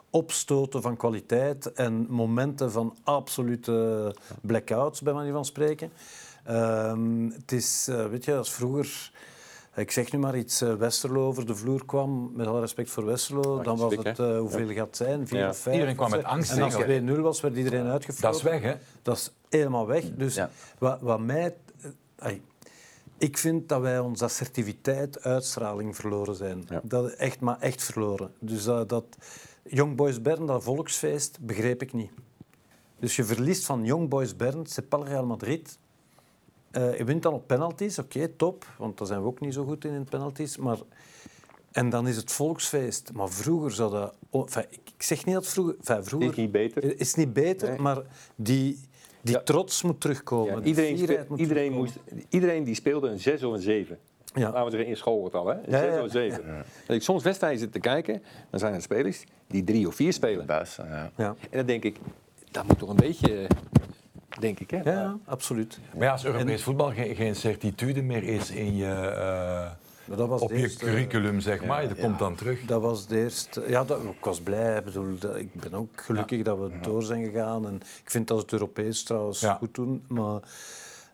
opstoten 0.09 0.81
van 0.81 0.97
kwaliteit 0.97 1.73
en 1.73 2.05
momenten 2.09 2.71
van 2.71 2.95
absolute 3.03 4.15
blackouts, 4.41 5.01
bij 5.01 5.13
manier 5.13 5.31
van 5.33 5.45
spreken. 5.45 5.91
Ehm, 6.43 7.29
het 7.29 7.51
is, 7.51 7.87
eh, 7.89 8.05
weet 8.05 8.25
je, 8.25 8.35
als 8.35 8.51
vroeger... 8.51 9.11
Ik 9.75 9.91
zeg 9.91 10.11
nu 10.11 10.19
maar 10.19 10.37
iets, 10.37 10.61
eh, 10.61 10.73
Westerlo 10.73 11.27
over 11.27 11.45
de 11.45 11.55
vloer 11.55 11.85
kwam, 11.85 12.31
met 12.35 12.47
alle 12.47 12.59
respect 12.59 12.89
voor 12.89 13.05
Westerlo, 13.05 13.61
dan 13.61 13.77
was 13.77 13.95
het, 13.95 14.19
eh, 14.19 14.37
hoeveel 14.37 14.67
gaat 14.67 14.87
het 14.87 14.97
zijn? 14.97 15.27
Vier 15.27 15.39
Ja. 15.39 15.49
of 15.49 15.57
vijf? 15.57 15.75
Iedereen 15.75 15.95
kwam 15.95 16.09
met 16.09 16.23
angst 16.23 16.51
En 16.51 16.61
als 16.61 16.73
het 16.73 16.83
2-0 16.85 17.21
was, 17.21 17.41
werd 17.41 17.55
iedereen 17.57 17.85
uitgefloten. 17.87 18.43
Dat 18.43 18.53
is 18.53 18.59
weg, 18.59 18.61
hè? 18.73 18.75
Dat 19.01 19.15
is 19.17 19.31
helemaal 19.49 19.87
weg. 19.87 20.03
Dus 20.15 20.35
Ja. 20.35 20.49
wat, 20.77 21.01
wat 21.01 21.19
mij... 21.19 21.55
eh, 22.15 22.31
ik 23.17 23.37
vind 23.37 23.69
dat 23.69 23.81
wij 23.81 23.99
onze 23.99 24.23
assertiviteit, 24.23 25.23
uitstraling 25.23 25.95
verloren 25.95 26.35
zijn. 26.35 26.63
Ja. 26.69 26.81
Dat 26.83 27.11
echt, 27.11 27.39
maar 27.39 27.59
echt 27.59 27.83
verloren. 27.83 28.31
Dus 28.39 28.63
dat, 28.63 28.89
dat 28.89 29.05
Young 29.63 29.95
Boys 29.95 30.21
Bern, 30.21 30.45
dat 30.45 30.63
volksfeest, 30.63 31.37
begreep 31.41 31.81
ik 31.81 31.93
niet. 31.93 32.11
Dus 32.99 33.15
je 33.15 33.23
verliest 33.23 33.65
van 33.65 33.85
Young 33.85 34.09
Boys 34.09 34.35
Bern, 34.35 34.65
c'est 34.65 34.87
pas 34.89 35.03
le 35.03 35.09
Real 35.09 35.25
Madrid. 35.25 35.77
Eh, 36.75 36.97
je 36.97 37.03
wint 37.03 37.23
dan 37.23 37.33
op 37.33 37.47
penalties, 37.47 37.99
oké, 37.99 38.27
top. 38.27 38.65
Want 38.77 38.97
daar 38.97 39.07
zijn 39.07 39.21
we 39.21 39.27
ook 39.27 39.39
niet 39.39 39.53
zo 39.53 39.65
goed 39.65 39.85
in, 39.85 39.93
in 39.93 40.03
penalties. 40.03 40.57
Maar... 40.57 40.77
En 41.71 41.89
dan 41.89 42.07
is 42.07 42.15
het 42.15 42.31
volksfeest. 42.31 43.11
Maar 43.13 43.29
vroeger 43.29 43.71
zou 43.71 43.91
dat... 43.91 44.13
oh, 44.29 44.41
enfin, 44.41 44.65
ik 44.95 45.03
zeg 45.03 45.25
niet 45.25 45.35
dat 45.35 45.47
vroeger... 45.47 45.75
Enfin, 45.77 46.03
vroeger 46.03 46.29
Is 46.29 46.35
niet 46.37 46.51
beter. 46.51 46.99
is 46.99 47.13
niet 47.15 47.33
beter, 47.33 47.69
Nee. 47.69 47.79
maar 47.79 48.01
die, 48.35 48.79
die 49.21 49.33
Ja. 49.35 49.41
trots 49.41 49.81
moet 49.81 50.01
terugkomen. 50.01 50.53
Ja, 50.59 50.61
iedereen, 50.63 50.91
moet 51.29 51.39
iedereen, 51.39 51.71
terugkomen. 51.71 51.77
moest, 51.77 52.25
iedereen 52.29 52.63
die 52.63 52.75
speelde 52.75 53.07
een 53.09 53.19
6 53.19 53.43
of 53.43 53.53
een 53.53 53.61
7. 53.61 53.97
Ja. 54.33 54.41
Laten 54.51 54.63
we 54.63 54.69
zeggen 54.71 54.89
in 54.89 54.97
school 54.97 55.23
het 55.23 55.33
al, 55.33 55.47
hè? 55.47 55.53
Een 55.53 55.63
Ja, 55.71 55.79
6 55.79 55.89
ja. 55.93 55.97
of 55.97 56.03
een 56.03 56.09
7. 56.09 56.55
Als 56.87 56.95
ik 56.97 57.01
soms 57.01 57.23
wedstrijden 57.23 57.59
zit 57.59 57.71
te 57.71 57.79
kijken, 57.79 58.23
dan 58.49 58.59
zijn 58.59 58.73
er 58.73 58.81
spelers 58.81 59.23
die 59.47 59.63
drie 59.63 59.87
of 59.87 59.95
vier 59.95 60.13
spelen. 60.13 60.45
Buis, 60.45 60.75
ja. 60.75 61.11
Ja. 61.17 61.35
En 61.49 61.57
dan 61.57 61.65
denk 61.65 61.83
ik, 61.83 61.97
dat 62.51 62.67
moet 62.67 62.79
toch 62.79 62.89
een 62.89 62.95
beetje, 62.95 63.37
eh, 63.37 63.49
denk 64.39 64.59
ik, 64.59 64.69
hè? 64.69 64.77
Ja, 64.77 64.91
ja, 64.91 65.17
absoluut. 65.25 65.79
Maar 65.93 66.03
ja, 66.03 66.11
als 66.11 66.25
Europees 66.25 66.63
voetbal 66.63 66.91
geen, 66.91 67.15
geen 67.15 67.35
certitude 67.35 68.01
meer 68.01 68.23
is 68.23 68.51
in 68.51 68.75
je, 68.75 68.85
eh, 68.93 69.71
Maar 70.05 70.17
dat 70.17 70.27
was 70.27 70.41
op 70.41 70.49
je 70.49 70.55
eerste- 70.55 70.85
curriculum, 70.85 71.39
zeg 71.39 71.65
maar, 71.65 71.87
dat 71.87 71.99
komt 71.99 72.19
dan 72.19 72.35
terug. 72.35 72.65
Dat 72.65 72.81
was 72.81 73.07
de 73.07 73.17
eerste... 73.19 73.63
Ja, 73.67 73.83
dat, 73.83 74.03
ik 74.03 74.25
was 74.25 74.39
blij. 74.41 74.77
Ik, 74.77 74.83
bedoel, 74.85 75.17
dat- 75.19 75.35
ik 75.35 75.53
ben 75.53 75.73
ook 75.73 75.89
gelukkig 75.95 76.41
dat 76.43 76.57
we 76.59 76.71
door 76.81 77.03
zijn 77.03 77.23
gegaan. 77.23 77.67
En 77.67 77.75
ik 77.75 78.09
vind 78.11 78.27
dat 78.27 78.41
het 78.41 78.51
Europees 78.51 79.03
trouwens 79.03 79.39
Ja. 79.39 79.53
goed 79.53 79.73
doen. 79.75 80.03
Maar, 80.07 80.39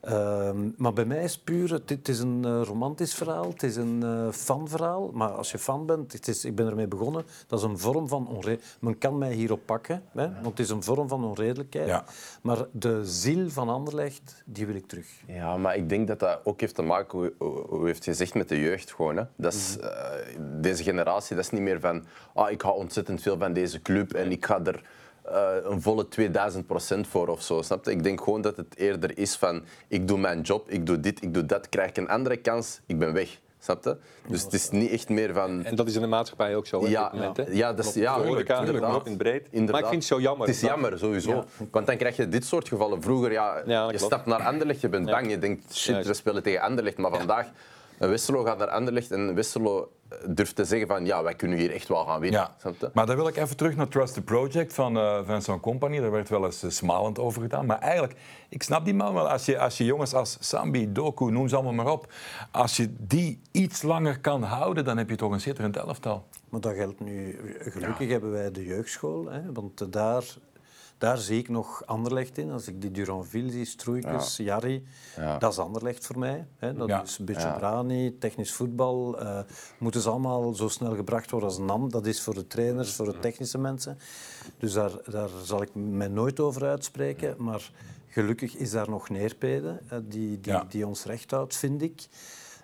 ehm, 0.02 0.70
maar 0.78 0.94
bij 0.94 1.06
mij 1.06 1.24
is 1.24 1.34
het 1.34 1.44
puur... 1.44 1.72
Het, 1.72 1.90
het 1.90 2.08
is 2.08 2.20
een 2.20 2.46
eh, 2.46 2.62
romantisch 2.64 3.14
verhaal. 3.14 3.50
Het 3.50 3.64
is 3.64 3.76
een 3.76 4.04
eh 4.04 4.32
fanverhaal. 4.32 5.10
Maar 5.14 5.30
als 5.30 5.52
je 5.52 5.58
fan 5.58 5.86
bent... 5.86 6.14
Het 6.14 6.28
is, 6.28 6.46
ik 6.46 6.56
ben 6.56 6.68
ermee 6.68 6.88
begonnen. 6.88 7.24
Dat 7.48 7.60
is 7.60 7.66
een 7.66 7.78
vorm 7.80 8.08
van 8.08 8.28
onredelijkheid. 8.28 8.78
Men 8.80 8.98
kan 8.98 9.18
mij 9.18 9.34
hierop 9.34 9.66
pakken. 9.66 10.04
Hè, 10.12 10.32
want 10.34 10.46
het 10.46 10.60
is 10.60 10.70
een 10.70 10.84
vorm 10.84 11.08
van 11.08 11.24
onredelijkheid. 11.26 11.88
Ja. 11.88 12.04
Maar 12.42 12.66
de 12.72 13.00
ziel 13.06 13.50
van 13.50 13.70
Anderlecht, 13.70 14.44
die 14.46 14.66
wil 14.66 14.76
ik 14.76 14.88
terug. 14.88 15.08
Ja, 15.28 15.58
maar 15.58 15.76
ik 15.76 15.90
denk 15.90 16.08
dat 16.08 16.20
dat 16.20 16.40
ook 16.44 16.60
heeft 16.60 16.76
te 16.76 16.82
maken, 16.82 17.18
hoe, 17.20 17.34
hoe- 17.70 17.86
heeft 17.86 18.04
gezegd, 18.04 18.34
met 18.34 18.50
de 18.50 18.60
jeugd 18.60 18.94
gewoon. 18.94 19.18
Hè. 19.18 19.24
Dat 19.36 19.54
is, 19.54 19.78
Mhm. 19.78 19.88
eh, 19.88 20.40
deze 20.62 20.84
generatie, 20.84 21.36
dat 21.36 21.46
is 21.46 21.52
niet 21.52 21.62
meer 21.62 21.80
van, 21.80 22.06
ah, 22.34 22.52
ik 22.52 22.62
hou 22.62 22.76
ontzettend 22.78 23.22
veel 23.22 23.38
van 23.38 23.54
deze 23.54 23.82
club 23.82 24.14
en 24.14 24.32
ik 24.32 24.46
ga 24.46 24.60
er 24.66 24.84
eh, 25.22 25.50
een 25.64 25.82
volle 25.82 26.08
2000 26.08 26.68
procent 26.68 27.08
voor 27.08 27.28
of 27.28 27.42
zo. 27.42 27.62
Snap 27.62 27.86
je? 27.86 27.92
Ik 27.92 28.04
denk 28.04 28.22
gewoon 28.24 28.42
dat 28.42 28.58
het 28.58 28.76
eerder 28.78 29.18
is 29.18 29.36
van, 29.36 29.64
ik 29.88 30.08
doe 30.08 30.18
mijn 30.18 30.42
job, 30.42 30.70
ik 30.70 30.86
doe 30.86 31.00
dit, 31.00 31.22
ik 31.22 31.34
doe 31.34 31.46
dat, 31.46 31.70
krijg 31.70 31.90
ik 31.90 31.98
een 31.98 32.10
andere 32.10 32.38
kans, 32.38 32.80
ik 32.86 33.00
ben 33.00 33.14
weg. 33.14 33.40
Snap 33.60 33.84
je? 33.84 33.98
Dus 34.28 34.44
het 34.44 34.54
is 34.54 34.70
niet 34.70 34.92
echt 34.92 35.10
meer 35.10 35.34
van... 35.34 35.64
En 35.64 35.76
dat 35.76 35.88
is 35.88 35.96
in 35.96 36.02
de 36.02 36.08
maatschappij 36.08 36.56
ook 36.56 36.68
zo, 36.68 36.88
Ja, 36.88 37.12
moment, 37.14 37.38
hè? 37.38 37.44
ja, 37.50 37.74
dat 37.74 37.86
is- 37.86 37.94
ja, 37.94 38.18
inderdaad. 38.18 38.96
op 38.96 39.08
in 39.08 39.18
breed. 39.18 39.48
Inderdaad. 39.52 39.72
Maar 39.72 39.80
ik 39.82 39.88
vind 39.88 40.04
het 40.10 40.12
zo 40.12 40.20
jammer. 40.20 40.48
Het 40.48 40.56
is 40.56 40.62
jammer, 40.62 40.98
sowieso. 41.00 41.44
Want 41.72 41.86
dan 41.88 41.98
krijg 41.98 42.16
je 42.16 42.28
dit 42.28 42.46
soort 42.46 42.68
gevallen. 42.68 43.02
Vroeger, 43.02 43.32
ja, 43.32 43.62
Ja, 43.66 43.82
je 43.84 43.88
klopt. 43.90 44.04
stapt 44.04 44.26
naar 44.26 44.42
Anderlecht, 44.44 44.82
je 44.82 44.90
bent 44.90 45.08
Ja. 45.08 45.14
bang. 45.14 45.30
Je 45.30 45.40
denkt, 45.40 45.76
shit, 45.76 46.06
we 46.08 46.14
spelen 46.14 46.44
tegen 46.44 46.62
Anderlecht. 46.62 46.98
Maar 46.98 47.12
vandaag, 47.16 47.48
een 48.02 48.10
Westerlo 48.10 48.44
gaat 48.44 48.58
naar 48.58 48.70
Anderlecht 48.70 49.12
en 49.12 49.36
Westerlo 49.36 49.92
durft 50.28 50.56
te 50.56 50.66
zeggen 50.66 50.88
van, 50.88 51.06
ja, 51.06 51.24
wij 51.24 51.36
kunnen 51.36 51.58
hier 51.58 51.72
echt 51.72 51.88
wel 51.88 52.06
gaan 52.06 52.20
winnen. 52.20 52.50
Ja, 52.64 52.72
maar 52.94 53.06
dan 53.06 53.16
wil 53.16 53.28
ik 53.28 53.38
even 53.38 53.58
terug 53.58 53.76
naar 53.76 53.88
Trust 53.88 54.14
the 54.14 54.22
Project 54.22 54.74
van 54.74 54.98
eh 54.98 55.20
Vincent 55.26 55.62
Company. 55.62 56.00
Daar 56.00 56.12
werd 56.12 56.30
wel 56.30 56.46
eens 56.46 56.64
eh, 56.64 56.70
smalend 56.70 57.20
over 57.20 57.42
gedaan. 57.42 57.66
Maar 57.66 57.80
eigenlijk, 57.80 58.20
ik 58.50 58.64
snap 58.64 58.86
die 58.86 58.94
man 58.94 59.14
wel. 59.14 59.30
Als 59.30 59.46
je, 59.46 59.60
als 59.60 59.78
je 59.78 59.86
jongens 59.86 60.14
als 60.14 60.38
Sambi, 60.40 60.92
Doku, 60.92 61.32
noem 61.32 61.48
ze 61.48 61.56
allemaal 61.56 61.74
maar 61.74 61.94
op. 61.94 62.14
Als 62.52 62.78
je 62.78 62.94
die 63.00 63.42
iets 63.52 63.82
langer 63.82 64.20
kan 64.20 64.44
houden, 64.44 64.86
dan 64.86 64.98
heb 64.98 65.10
je 65.10 65.16
toch 65.16 65.32
een 65.32 65.42
schitterend 65.42 65.78
elftal. 65.78 66.28
Maar 66.50 66.62
dat 66.62 66.76
geldt 66.76 67.00
nu. 67.00 67.40
Gelukkig 67.60 68.10
hebben 68.10 68.32
wij 68.32 68.52
de 68.52 68.66
jeugdschool, 68.66 69.26
hè, 69.30 69.52
want 69.54 69.94
daar, 69.94 70.24
daar 71.02 71.18
zie 71.18 71.38
ik 71.40 71.50
nog 71.50 71.86
Anderlecht 71.86 72.38
in. 72.38 72.52
Als 72.52 72.68
ik 72.68 72.82
die 72.82 72.92
Duranville 72.92 73.52
zie, 73.52 73.66
Stroeikens, 73.66 74.38
Jarry, 74.38 74.84
Ja. 75.16 75.38
dat 75.38 75.52
is 75.52 75.58
Anderlecht 75.58 76.06
voor 76.06 76.20
mij. 76.20 76.48
Hè. 76.58 76.74
Dat 76.74 76.88
Ja. 76.88 77.02
is 77.04 77.18
een 77.18 77.26
beetje 77.26 77.54
brani, 77.58 78.18
technisch 78.18 78.54
voetbal. 78.54 79.20
eh, 79.20 79.40
moeten 79.80 80.02
ze 80.02 80.10
allemaal 80.10 80.54
zo 80.54 80.68
snel 80.68 80.96
gebracht 80.96 81.32
worden 81.32 81.50
als 81.50 81.58
NAM. 81.58 81.90
Dat 81.92 82.06
is 82.06 82.22
voor 82.22 82.34
de 82.34 82.48
trainers, 82.48 82.94
voor 82.94 83.06
de 83.12 83.20
technische 83.20 83.58
mensen. 83.58 83.98
Dus 84.58 84.74
daar, 84.74 84.92
daar 85.06 85.30
zal 85.44 85.62
ik 85.62 85.70
mij 85.76 86.08
nooit 86.08 86.40
over 86.40 86.64
uitspreken. 86.64 87.36
Maar 87.38 87.72
gelukkig 88.08 88.56
is 88.56 88.72
daar 88.72 88.90
nog 88.90 89.10
Neerpede 89.10 89.80
eh, 89.90 89.98
die, 90.04 90.40
die, 90.40 90.68
die 90.70 90.88
ons 90.88 91.04
recht 91.06 91.32
houdt, 91.32 91.56
vind 91.56 91.82
ik. 91.82 92.08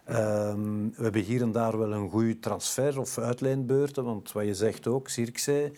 Ehm, 0.06 0.90
we 0.96 1.04
hebben 1.04 1.22
hier 1.22 1.42
en 1.42 1.52
daar 1.52 1.78
wel 1.78 1.92
een 1.94 2.10
goede 2.10 2.40
transfer 2.40 3.00
of 3.00 3.18
uitleenbeurten, 3.18 4.04
want 4.04 4.32
wat 4.32 4.46
je 4.46 4.54
zegt 4.56 4.88
ook, 4.88 5.10
Zirkzee, 5.10 5.72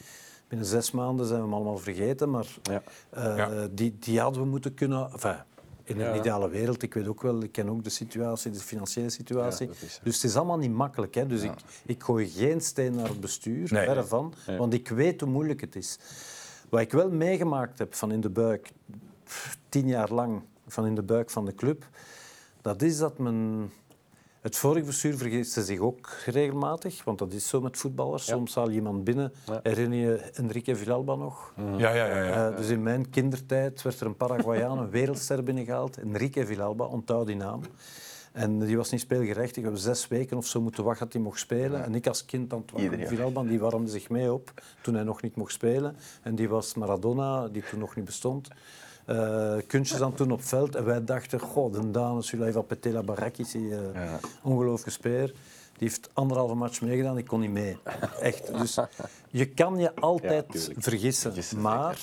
binnen 0.50 0.68
zes 0.68 0.92
maanden 0.92 1.26
zijn 1.26 1.40
we 1.40 1.46
hem 1.46 1.54
allemaal 1.54 1.78
vergeten, 1.78 2.30
maar 2.30 2.46
Ja. 2.64 2.82
eh, 3.10 3.38
Ja. 3.38 3.68
die, 3.72 3.96
die 4.00 4.20
hadden 4.20 4.42
we 4.42 4.48
moeten 4.48 4.74
kunnen... 4.74 5.12
Enfin, 5.12 5.36
in 5.84 6.00
een 6.00 6.06
Ja. 6.14 6.16
ideale 6.20 6.50
wereld, 6.50 6.82
ik 6.84 6.94
weet 6.94 7.08
ook 7.08 7.22
wel, 7.22 7.44
ik 7.44 7.52
ken 7.52 7.70
ook 7.70 7.84
de 7.84 7.90
situatie, 7.90 8.52
de 8.52 8.60
financiële 8.60 9.10
situatie. 9.10 9.68
Ja, 9.68 9.74
dat 9.74 9.82
is- 9.82 10.00
dus 10.04 10.16
het 10.16 10.24
is 10.24 10.36
allemaal 10.36 10.58
niet 10.58 10.72
makkelijk. 10.72 11.16
Hè? 11.16 11.26
Dus 11.28 11.42
ik, 11.42 11.52
ik 11.86 12.04
gooi 12.04 12.28
geen 12.30 12.62
steen 12.62 12.96
naar 12.96 13.08
het 13.08 13.20
bestuur, 13.20 13.74
Nee. 13.74 13.86
verre 13.86 14.04
van, 14.04 14.34
want 14.58 14.74
ik 14.74 14.88
weet 14.90 15.22
hoe 15.22 15.30
moeilijk 15.30 15.62
het 15.62 15.76
is. 15.76 15.98
Wat 16.70 16.80
ik 16.82 16.92
wel 16.92 17.10
meegemaakt 17.12 17.80
heb 17.80 17.94
van 17.96 18.12
in 18.12 18.22
de 18.22 18.30
buik, 18.30 18.72
pff, 19.24 19.58
tien 19.70 19.88
jaar 19.88 20.12
lang 20.14 20.42
van 20.68 20.86
in 20.86 20.96
de 20.96 21.04
buik 21.04 21.30
van 21.30 21.46
de 21.46 21.56
club, 21.56 21.88
dat 22.62 22.82
is 22.82 22.98
dat 22.98 23.18
men... 23.18 23.70
Het 24.42 24.56
vorige 24.56 24.86
bestuur 24.86 25.18
vergiste 25.18 25.64
zich 25.64 25.80
ook 25.80 26.10
regelmatig, 26.26 27.04
want 27.04 27.20
dat 27.20 27.34
is 27.34 27.48
zo 27.48 27.62
met 27.62 27.78
voetballers. 27.78 28.26
Soms 28.26 28.56
haal 28.56 28.70
je 28.70 28.76
iemand 28.76 29.04
binnen. 29.04 29.34
Ja. 29.46 29.60
Herinner 29.64 30.00
je 30.00 30.16
Enrique 30.16 30.76
Villalba 30.76 31.16
nog? 31.16 31.54
Ja, 31.78 31.94
ja, 31.94 32.06
ja. 32.06 32.24
ja. 32.24 32.50
Eh, 32.50 32.58
dus 32.58 32.70
in 32.70 32.84
mijn 32.84 33.10
kindertijd 33.10 33.82
werd 33.82 34.00
er 34.00 34.06
een 34.06 34.18
Paraguayaan, 34.18 34.78
een 34.78 34.90
wereldster 35.00 35.44
binnengehaald. 35.44 35.98
Enrique 35.98 36.46
Villalba, 36.46 36.86
onthoud 36.86 37.28
die 37.28 37.36
naam. 37.36 37.62
En 38.32 38.60
die 38.60 38.78
was 38.78 38.92
niet 38.92 39.02
speelgerechtig. 39.02 39.56
We 39.56 39.62
hebben 39.62 39.82
zes 39.82 40.08
weken 40.08 40.38
of 40.38 40.48
zo 40.48 40.62
moeten 40.62 40.84
wachten 40.84 41.06
dat 41.06 41.14
hij 41.14 41.22
mocht 41.22 41.40
spelen. 41.40 41.84
En 41.84 41.96
ik 41.96 42.08
als 42.08 42.26
kind, 42.26 42.54
Antoine. 42.54 43.08
Villalba, 43.08 43.44
die 43.44 43.60
warmde 43.60 43.92
zich 43.92 44.10
mee 44.10 44.34
op 44.34 44.52
toen 44.82 44.94
hij 44.94 45.04
nog 45.04 45.22
niet 45.22 45.36
mocht 45.36 45.54
spelen. 45.54 45.96
En 46.22 46.36
die 46.36 46.50
was 46.50 46.74
Maradona, 46.74 47.48
die 47.48 47.64
toen 47.70 47.80
nog 47.80 47.96
niet 47.96 48.06
bestond. 48.06 48.48
Eh 49.10 49.58
kunstjes 49.68 50.02
aan 50.02 50.14
toen 50.14 50.32
op 50.32 50.44
veld. 50.44 50.76
En 50.76 50.86
wij 50.86 51.04
dachten, 51.04 51.40
goh, 51.40 51.74
de 51.74 51.92
Daan, 51.92 52.24
celui 52.24 52.52
va 52.52 52.62
péter 52.62 52.92
la 52.92 53.04
baraque 53.04 53.42
ici. 53.42 53.72
eh 53.72 53.80
Ja. 53.94 54.20
Ongelooflijke 54.44 54.90
speer. 54.92 55.26
Die 55.78 55.88
heeft 55.88 56.10
anderhalve 56.14 56.54
match 56.56 56.82
meegedaan, 56.82 57.18
ik 57.18 57.26
kon 57.28 57.40
niet 57.40 57.52
mee. 57.52 57.78
Echt. 58.22 58.58
Dus 58.58 58.78
je 59.30 59.46
kan 59.46 59.78
je 59.78 59.96
altijd 59.96 60.46
vergissen. 60.78 61.32
Vergissen, 61.32 61.62
maar 61.62 62.00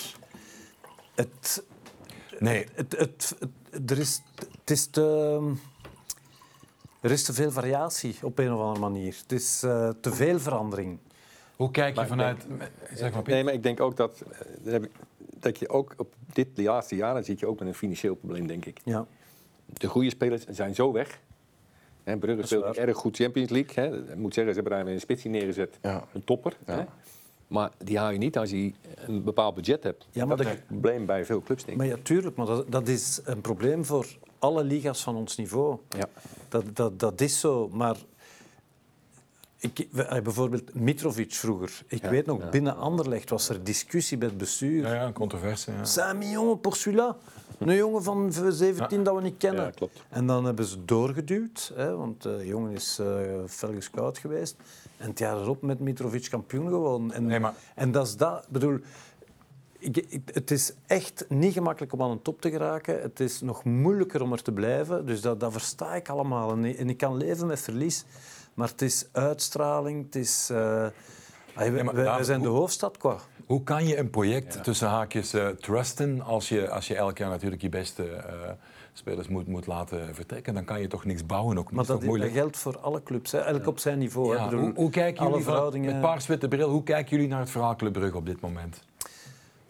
het, 1.15 1.65
Nee, 2.39 2.67
het, 2.75 2.99
het, 2.99 3.35
het- 3.71 3.91
er 3.91 3.99
is, 3.99 4.23
het 4.61 4.71
is 4.71 4.87
te, 4.87 5.41
er 7.01 7.11
is 7.11 7.25
te 7.25 7.33
veel 7.33 7.51
variatie 7.51 8.17
op 8.23 8.39
een 8.39 8.53
of 8.53 8.61
andere 8.61 8.81
manier. 8.81 9.17
Het 9.23 9.33
is 9.33 9.63
eh, 9.63 9.89
te 10.01 10.13
veel 10.13 10.39
verandering. 10.41 10.99
hoe 11.57 11.71
kijk 11.71 11.89
je 11.89 11.95
Maar 11.95 12.05
ik 12.05 12.11
vanuit... 12.11 12.47
Zeg 12.95 13.13
maar. 13.13 13.23
Nee, 13.27 13.45
maar 13.45 13.53
ik 13.53 13.63
denk 13.63 13.81
ook 13.81 13.97
dat, 13.97 14.23
heb 14.65 14.85
ik, 14.85 14.91
dat 15.41 15.59
je 15.59 15.69
ook 15.69 15.95
op 15.97 16.15
dit 16.33 16.57
de 16.57 16.63
laatste 16.63 16.97
jaren 16.97 17.25
zit 17.25 17.39
je 17.41 17.47
ook 17.47 17.59
met 17.59 17.69
een 17.69 17.75
financieel 17.75 18.15
probleem, 18.15 18.47
denk 18.47 18.65
ik. 18.67 18.81
Ja. 18.85 19.07
De 19.67 19.87
goede 19.87 20.11
spelers 20.11 20.45
zijn 20.47 20.75
zo 20.75 20.93
weg. 20.93 21.21
Hè, 22.05 22.17
Brugge 22.17 22.47
speelt 22.47 22.63
waar. 22.63 22.77
erg 22.77 22.97
goed 22.97 23.17
Champions 23.17 23.51
League. 23.51 23.85
Hè. 23.85 24.11
Ik 24.13 24.17
moet 24.17 24.35
zeggen, 24.35 24.55
ze 24.55 24.61
hebben 24.61 24.79
daar 24.85 24.93
een 24.95 25.01
spitsie 25.01 25.31
neergezet. 25.31 25.79
Ja. 25.83 26.05
Een 26.13 26.25
topper. 26.25 26.57
Ja. 26.67 26.75
Hè. 26.79 26.85
Maar 27.47 27.71
die 27.85 27.99
haal 27.99 28.11
je 28.11 28.19
niet 28.19 28.39
als 28.39 28.51
je 28.51 28.73
een 29.07 29.25
bepaald 29.25 29.55
budget 29.55 29.83
hebt. 29.83 30.07
Ja, 30.11 30.25
maar 30.25 30.37
dat 30.37 30.47
de- 30.47 30.53
is 30.53 30.59
het 30.59 30.67
probleem 30.67 31.07
bij 31.07 31.25
veel 31.25 31.41
clubs, 31.43 31.65
denk 31.65 31.81
ik. 31.81 31.87
Maar 31.87 31.97
ja, 31.97 32.03
tuurlijk, 32.03 32.37
maar 32.37 32.47
dat, 32.47 32.71
dat 32.73 32.89
is 32.89 33.21
een 33.25 33.41
probleem 33.41 33.85
voor 33.85 34.07
alle 34.39 34.65
liga's 34.65 35.03
van 35.03 35.17
ons 35.17 35.37
niveau. 35.37 35.79
Ja. 35.89 36.07
Dat, 36.49 36.65
dat, 36.77 36.99
dat 36.99 37.21
is 37.21 37.41
zo, 37.41 37.69
maar... 37.73 37.97
Ik, 39.73 39.79
eh, 39.95 40.21
bijvoorbeeld 40.23 40.75
Mitrovic 40.75 41.33
vroeger. 41.35 41.83
Ik 41.87 42.03
Ja, 42.03 42.11
weet 42.11 42.27
nog, 42.27 42.41
ja. 42.43 42.49
binnen 42.49 42.77
Anderlecht 42.77 43.31
was 43.31 43.49
er 43.49 43.65
discussie 43.65 44.19
bij 44.19 44.29
het 44.29 44.39
bestuur. 44.39 44.83
Ja, 44.87 44.95
ja, 44.95 45.07
een 45.07 45.13
controverse. 45.13 45.73
Ja. 45.73 45.87
5 45.87 46.15
miljoen 46.17 46.61
pour 46.61 46.77
celui-là. 46.77 47.17
Een 47.59 47.75
jongen 47.77 48.03
van 48.03 48.33
17 48.53 49.03
dat 49.03 49.15
we 49.15 49.23
niet 49.23 49.37
kennen. 49.39 49.65
Ja, 49.65 49.71
klopt. 49.71 50.03
En 50.09 50.27
dan 50.27 50.45
hebben 50.45 50.65
ze 50.65 50.85
doorgeduwd, 50.85 51.73
hè, 51.75 51.97
want 51.97 52.23
de 52.23 52.43
jongen 52.47 52.73
is 52.73 52.99
eh 52.99 53.07
fel 53.49 53.73
gescout 53.73 54.19
geweest. 54.19 54.57
En 54.97 55.09
het 55.09 55.19
jaar 55.19 55.37
erop 55.41 55.63
met 55.63 55.81
Mitrovic 55.81 56.27
kampioen 56.31 56.69
gewonnen. 56.69 57.13
En, 57.17 57.27
Nee, 57.27 57.41
maar- 57.41 57.55
en 57.75 57.93
dat 57.93 58.07
is 58.07 58.17
dat. 58.17 58.43
Ik 58.45 58.49
bedoel, 58.53 58.79
ik, 59.79 59.97
ik- 59.97 60.31
het 60.33 60.51
is 60.51 60.73
echt 60.87 61.25
niet 61.29 61.53
gemakkelijk 61.53 61.93
om 61.93 62.03
aan 62.03 62.11
een 62.11 62.23
top 62.23 62.41
te 62.41 62.51
geraken. 62.51 63.01
Het 63.03 63.21
is 63.21 63.41
nog 63.41 63.65
moeilijker 63.65 64.23
om 64.23 64.33
er 64.33 64.43
te 64.43 64.53
blijven. 64.53 65.07
Dus 65.07 65.21
dat, 65.21 65.41
dat 65.41 65.53
versta 65.53 65.95
ik 65.95 66.09
allemaal. 66.09 66.51
En, 66.51 66.77
en 66.77 66.89
ik 66.89 66.97
kan 66.97 67.17
leven 67.17 67.47
met 67.47 67.61
verlies. 67.61 68.05
Maar 68.57 68.69
het 68.69 68.83
is 68.83 69.07
uitstraling, 69.13 70.05
het 70.05 70.15
is... 70.15 70.49
eh, 70.51 70.87
wij, 71.55 71.85
maar 71.85 71.95
wij- 71.95 72.23
zijn 72.25 72.43
de 72.43 72.49
hoofdstad, 72.49 72.97
qua. 72.97 73.17
Hoe 73.47 73.63
kan 73.63 73.87
je 73.87 73.97
een 73.99 74.11
project 74.11 74.65
tussen 74.65 74.89
haakjes 74.89 75.33
eh, 75.33 75.49
trusten 75.49 76.21
als 76.23 76.49
je, 76.49 76.71
als 76.71 76.87
je 76.89 76.95
elk 76.97 77.19
jaar 77.19 77.29
natuurlijk 77.31 77.63
je 77.63 77.69
beste 77.69 78.05
eh, 78.11 78.33
spelers 78.93 79.29
moet, 79.29 79.47
moet 79.47 79.67
laten 79.67 80.15
vertrekken? 80.15 80.55
Dan 80.55 80.65
kan 80.65 80.81
je 80.81 80.87
toch 80.87 81.05
niks 81.05 81.27
bouwen 81.27 81.59
ook. 81.59 81.71
Maar 81.73 81.87
dat, 81.87 81.97
dat 81.99 82.07
moeilijk. 82.07 82.33
geldt 82.33 82.57
voor 82.57 82.79
alle 82.79 83.03
clubs, 83.03 83.33
hè. 83.33 83.39
elk 83.39 83.67
op 83.67 83.79
zijn 83.79 83.99
niveau. 83.99 84.37
hè. 84.37 84.45
Bedoel, 84.45 84.61
hoe, 84.61 84.73
hoe 84.75 84.91
kijken 84.91 85.21
alle 85.21 85.29
jullie 85.29 85.45
van, 85.45 85.53
verhoudingen- 85.53 85.93
met 85.93 86.01
paars-witte 86.01 86.49
bril, 86.49 86.69
hoe 86.71 86.83
kijken 86.83 87.11
jullie 87.17 87.29
naar 87.31 87.41
het 87.41 87.51
verhaal 87.51 87.77
Club 87.77 87.93
Brugge 87.93 88.17
op 88.17 88.27
dit 88.27 88.41
moment? 88.41 88.81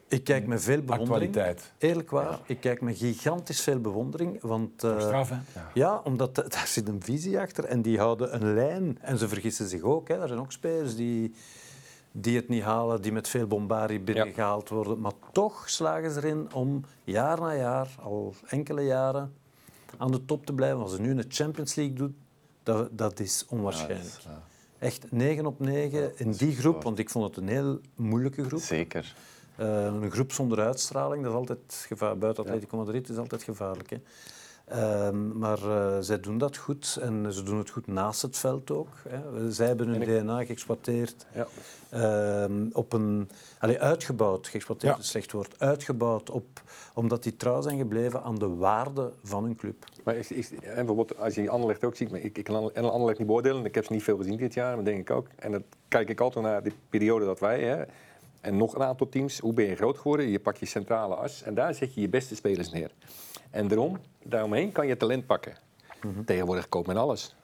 Ik 0.09 0.24
kijk 0.24 0.46
met 0.46 0.62
veel 0.62 0.80
bewondering. 0.82 1.09
Actualiteit. 1.36 1.72
Eerlijk 1.78 2.11
waar, 2.11 2.38
ik 2.46 2.61
kijk 2.61 2.80
met 2.80 2.96
gigantisch 2.98 3.61
veel 3.61 3.80
bewondering. 3.80 4.40
Want, 4.42 4.84
eh, 4.84 5.00
Straf, 5.00 5.28
hè? 5.28 5.36
ja, 5.74 6.00
omdat 6.04 6.34
da- 6.34 6.42
daar 6.48 6.66
zit 6.66 6.88
een 6.88 7.02
visie 7.02 7.38
achter 7.38 7.64
en 7.64 7.82
die 7.82 7.98
houden 7.98 8.34
een 8.34 8.54
lijn. 8.54 8.98
En 9.00 9.18
ze 9.18 9.28
vergissen 9.28 9.68
zich 9.68 9.82
ook. 9.82 10.09
Hè. 10.09 10.14
Er 10.20 10.28
zijn 10.28 10.40
ook 10.40 10.52
spelers 10.52 10.96
die, 10.96 11.34
die 12.12 12.36
het 12.36 12.48
niet 12.48 12.62
halen, 12.62 13.02
die 13.02 13.12
met 13.12 13.28
veel 13.28 13.46
bombardie 13.46 14.00
binnengehaald 14.00 14.68
worden. 14.68 15.00
Maar 15.00 15.12
toch 15.32 15.68
slagen 15.70 16.11
ze 16.11 16.16
erin 16.18 16.52
om 16.54 16.84
jaar 17.04 17.40
na 17.40 17.54
jaar, 17.54 17.88
al 18.02 18.34
enkele 18.46 18.82
jaren, 18.82 19.34
aan 19.96 20.11
de 20.11 20.24
top 20.24 20.46
te 20.46 20.52
blijven. 20.52 20.78
Als 20.80 20.92
ze 20.92 21.00
nu 21.00 21.11
in 21.11 21.16
de 21.16 21.24
Champions 21.28 21.74
League 21.74 21.94
doen, 21.94 22.16
dat, 22.62 22.98
dat 22.98 23.20
is 23.20 23.44
onwaarschijnlijk. 23.48 24.14
Echt 24.78 25.12
9 25.12 25.46
op 25.46 25.61
9 25.61 26.18
in 26.18 26.30
die 26.32 26.57
groep, 26.57 26.82
want 26.82 26.98
ik 26.98 27.11
vond 27.11 27.24
het 27.24 27.36
een 27.36 27.48
heel 27.48 27.80
moeilijke 27.94 28.44
groep. 28.44 28.61
Zeker. 28.61 29.14
Eh, 29.57 29.84
een 29.84 30.11
groep 30.11 30.32
zonder 30.32 30.61
uitstraling, 30.61 31.22
dat 31.22 31.32
is 31.32 31.38
altijd 31.38 31.84
gevaarlijk. 31.88 32.20
Buiten 32.20 32.44
Atletico 32.44 32.76
Madrid 32.76 33.09
is 33.09 33.16
altijd 33.16 33.42
gevaarlijk. 33.42 33.90
Hè. 33.90 33.96
Ehm, 34.66 35.38
maar 35.38 35.59
eh, 35.62 35.96
zij 36.00 36.20
doen 36.20 36.38
dat 36.38 36.57
goed 36.57 36.98
en 37.00 37.32
ze 37.32 37.42
doen 37.42 37.59
het 37.59 37.70
goed 37.70 37.86
naast 37.86 38.22
het 38.22 38.38
veld 38.38 38.70
ook. 38.70 38.88
Hè. 39.09 39.50
Zij 39.52 39.66
hebben 39.66 39.88
hun 39.88 40.00
DNA 40.00 40.44
geëxploiteerd. 40.44 41.26
Ja. 41.34 41.46
Ehm, 41.90 42.66
op 42.72 42.92
een, 42.92 43.28
uitgebouwd, 43.78 44.46
geëxploiteerd 44.48 44.92
Ja. 44.92 44.98
is 44.98 45.04
een 45.04 45.11
slecht 45.11 45.32
woord, 45.32 45.54
uitgebouwd 45.59 46.30
op, 46.30 46.46
omdat 46.94 47.22
die 47.22 47.36
trouw 47.36 47.61
zijn 47.61 47.78
gebleven 47.78 48.22
aan 48.22 48.38
de 48.38 48.48
waarde 48.48 49.12
van 49.22 49.44
hun 49.44 49.57
club. 49.57 49.84
Maar 50.04 50.16
is, 50.16 50.30
is, 50.30 50.50
en 50.52 50.61
bijvoorbeeld, 50.86 51.18
als 51.18 51.34
je 51.34 51.50
Anderlecht 51.50 51.84
ook 51.84 51.96
ziet, 51.96 52.11
maar 52.11 52.20
ik, 52.20 52.38
ik 52.38 52.44
kan 52.44 52.54
Ander- 52.54 52.90
Anderlecht 52.90 53.18
niet 53.18 53.26
beoordelen, 53.26 53.64
ik 53.64 53.74
heb 53.74 53.84
ze 53.84 53.92
niet 53.92 54.02
veel 54.02 54.16
gezien 54.16 54.36
dit 54.36 54.54
jaar, 54.54 54.74
maar 54.74 54.84
denk 54.84 54.98
ik 54.98 55.11
ook. 55.11 55.26
En 55.36 55.52
dan 55.52 55.62
kijk 55.88 56.09
ik 56.09 56.20
altijd 56.20 56.44
naar 56.44 56.62
de 56.62 56.72
periode 56.90 57.24
dat 57.24 57.40
wij, 57.40 57.62
hè, 57.62 57.84
en 58.47 58.57
nog 58.57 58.74
een 58.74 58.82
aantal 58.82 59.09
teams, 59.09 59.38
hoe 59.38 59.53
ben 59.53 59.64
je 59.64 59.74
groot 59.76 59.99
geworden? 59.99 60.28
Je 60.28 60.38
pakt 60.40 60.59
je 60.59 60.66
centrale 60.66 61.14
as 61.14 61.42
en 61.42 61.55
daar 61.55 61.74
zet 61.74 61.94
je 61.94 62.01
je 62.01 62.09
beste 62.09 62.34
spelers 62.34 62.70
neer. 62.70 62.90
En 63.51 63.68
daarom, 63.68 63.99
daaromheen 64.24 64.72
kan 64.72 64.86
je 64.86 64.97
talent 64.97 65.26
pakken. 65.26 65.57
Tegenwoordig 66.26 66.68
koopt 66.68 66.86
men 66.86 66.97
alles. 66.97 67.34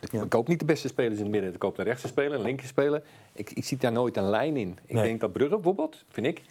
Ik 0.00 0.12
Ja. 0.12 0.24
koop 0.28 0.48
niet 0.48 0.58
de 0.58 0.64
beste 0.64 0.88
spelers 0.88 1.16
in 1.16 1.22
het 1.22 1.30
midden. 1.30 1.52
Ik 1.52 1.58
koop 1.58 1.76
de 1.76 1.82
rechtse 1.82 2.08
speler, 2.08 2.32
een 2.38 2.44
linker 2.44 2.66
speler. 2.66 3.02
Ik, 3.32 3.50
ik 3.50 3.64
zie 3.64 3.76
daar 3.78 3.92
nooit 3.92 4.16
een 4.16 4.28
lijn 4.30 4.56
in. 4.56 4.78
Ik 4.86 4.94
Nee. 4.94 5.02
denk 5.04 5.20
dat 5.20 5.32
Brugge 5.32 5.54
bijvoorbeeld, 5.54 6.04
vind 6.08 6.26
ik, 6.26 6.42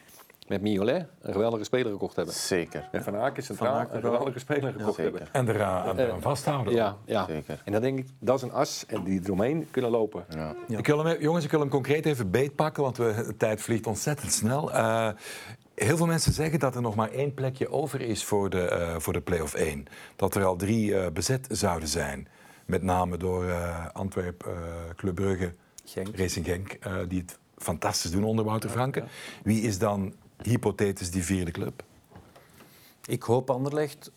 met 0.53 0.61
met 0.61 0.71
Miolet 0.71 1.05
een 1.21 1.33
geweldige 1.33 1.63
speler 1.63 1.91
gekocht 1.91 2.15
hebben. 2.15 2.33
Zeker. 2.33 2.89
En 2.91 3.03
Van 3.03 3.15
Aken 3.15 3.43
centraal 3.43 3.73
Aken 3.75 3.95
een 3.95 4.01
wel. 4.01 4.11
geweldige 4.11 4.39
speler 4.39 4.73
gekocht 4.77 4.97
hebben. 4.97 5.21
En 5.31 5.49
eraan 5.49 5.99
aan, 5.99 6.11
aan 6.11 6.21
vasthouden. 6.21 6.73
Ja, 6.73 6.97
ja. 7.05 7.25
Zeker. 7.25 7.61
En 7.65 7.71
dan 7.71 7.81
denk 7.81 7.99
ik, 7.99 8.07
dat 8.19 8.35
is 8.35 8.41
een 8.41 8.51
as 8.51 8.85
en 8.87 9.03
die 9.03 9.21
eromheen 9.23 9.67
kunnen 9.71 9.91
lopen. 9.91 10.25
Ja. 10.29 10.55
Ik 10.67 10.87
wil 10.87 10.97
hem, 11.05 11.07
e- 11.07 11.21
jongens, 11.21 11.45
ik 11.45 11.51
wil 11.51 11.59
hem 11.59 11.69
concreet 11.69 12.05
even 12.05 12.31
beetpakken, 12.31 12.83
want 12.83 12.97
we, 12.97 13.23
de 13.27 13.37
tijd 13.37 13.61
vliegt 13.61 13.87
ontzettend 13.87 14.31
snel. 14.31 14.71
Eh, 14.71 15.09
heel 15.75 15.97
veel 15.97 16.05
mensen 16.05 16.33
zeggen 16.33 16.59
dat 16.59 16.75
er 16.75 16.81
nog 16.81 16.95
maar 16.95 17.11
één 17.11 17.33
plekje 17.33 17.69
over 17.71 18.01
is 18.01 18.23
voor 18.23 18.49
de, 18.49 18.61
eh, 18.67 18.95
voor 18.97 19.13
de 19.13 19.21
play-off 19.21 19.53
1. 19.53 19.85
Dat 20.15 20.35
er 20.35 20.43
al 20.45 20.55
drie 20.55 20.95
eh, 20.99 21.11
bezet 21.11 21.47
zouden 21.51 21.87
zijn. 21.87 22.27
Met 22.65 22.81
name 22.81 23.17
door 23.17 23.47
eh 23.47 23.85
Antwerp, 23.93 24.43
eh 24.45 24.51
Club 24.95 25.15
Brugge, 25.15 25.53
Genk. 25.85 26.15
Racing 26.15 26.45
Genk, 26.45 26.71
eh, 26.79 26.93
die 27.07 27.19
het 27.19 27.37
fantastisch 27.57 28.11
doen 28.11 28.23
onder 28.23 28.45
Wouter 28.45 28.69
Franke. 28.69 29.03
Wie 29.43 29.61
is 29.61 29.77
dan 29.79 30.13
hypothetisch 30.41 31.11
die 31.11 31.23
vierde 31.23 31.51
club? 31.51 31.83
Ik 33.07 33.23
hoop 33.23 33.49
Anderlecht, 33.49 34.11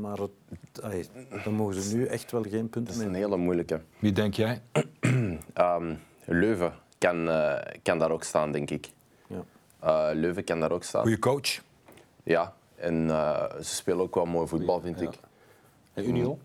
maar 0.00 0.18
het, 0.18 1.10
dan 1.44 1.54
mogen 1.54 1.82
ze 1.82 1.96
nu 1.96 2.04
echt 2.06 2.30
wel 2.32 2.42
geen 2.42 2.60
Dat 2.60 2.70
punten 2.70 2.94
is 2.94 3.00
een 3.00 3.10
meer. 3.10 3.20
hele 3.20 3.36
moeilijke. 3.36 3.80
Wie 3.98 4.12
denk 4.12 4.34
jij? 4.34 4.62
Ehm, 5.54 5.94
Leuven 6.24 6.72
kan, 6.98 7.28
eh, 7.30 7.58
kan 7.82 7.98
daar 7.98 8.10
ook 8.10 8.22
staan, 8.24 8.52
denk 8.52 8.70
ik. 8.70 8.88
Ja. 9.26 9.44
Eh, 9.80 10.08
Leuven 10.14 10.44
kan 10.44 10.60
daar 10.60 10.72
ook 10.72 10.82
staan. 10.84 11.02
Goeie 11.02 11.18
coach. 11.18 11.60
Ja, 12.22 12.54
en 12.74 13.10
eh, 13.10 13.44
ze 13.56 13.74
spelen 13.74 14.00
ook 14.00 14.14
wel 14.14 14.24
mooi 14.26 14.46
voetbal, 14.48 14.80
vind 14.80 15.00
ik. 15.00 15.10
En 15.94 16.08
Union, 16.08 16.38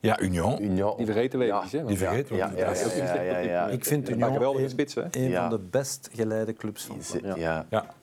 Ja, 0.00 0.20
Union. 0.20 0.62
Union. 0.62 0.96
die 0.96 1.06
vergeten 1.06 1.38
we 1.38 1.44
Ja. 1.44 1.56
eventjes. 1.56 1.86
Die 1.86 1.96
vergeten 1.98 2.30
we. 2.32 2.36
Ja, 2.36 2.50
ja, 2.56 2.74
ja, 2.74 3.14
ja, 3.14 3.22
ja, 3.22 3.38
ja. 3.38 3.66
Ik 3.68 3.84
vind 3.84 4.08
Union 4.08 4.42
een, 4.42 5.10
een 5.10 5.30
Ja. 5.30 5.40
van 5.40 5.50
de 5.58 5.64
best 5.70 6.08
geleide 6.12 6.52
clubs 6.52 6.84
van 6.84 7.20
ja. 7.36 7.66
Ja. 7.70 7.94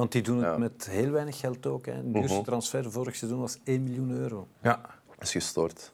Want 0.00 0.12
die 0.12 0.22
doen 0.22 0.36
het 0.36 0.44
Ja. 0.52 0.58
met 0.58 0.88
heel 0.90 1.10
weinig 1.10 1.38
geld 1.38 1.66
ook. 1.66 1.86
Hè. 1.86 1.92
De 2.04 2.10
duurste 2.10 2.34
Mhm. 2.36 2.44
transfer 2.44 2.90
vorig 2.90 3.16
seizoen 3.16 3.40
was 3.40 3.58
1 3.64 3.82
miljoen 3.82 4.10
euro. 4.10 4.46
ja. 4.62 4.80
Dat 5.14 5.28
is 5.28 5.32
gestoord. 5.32 5.92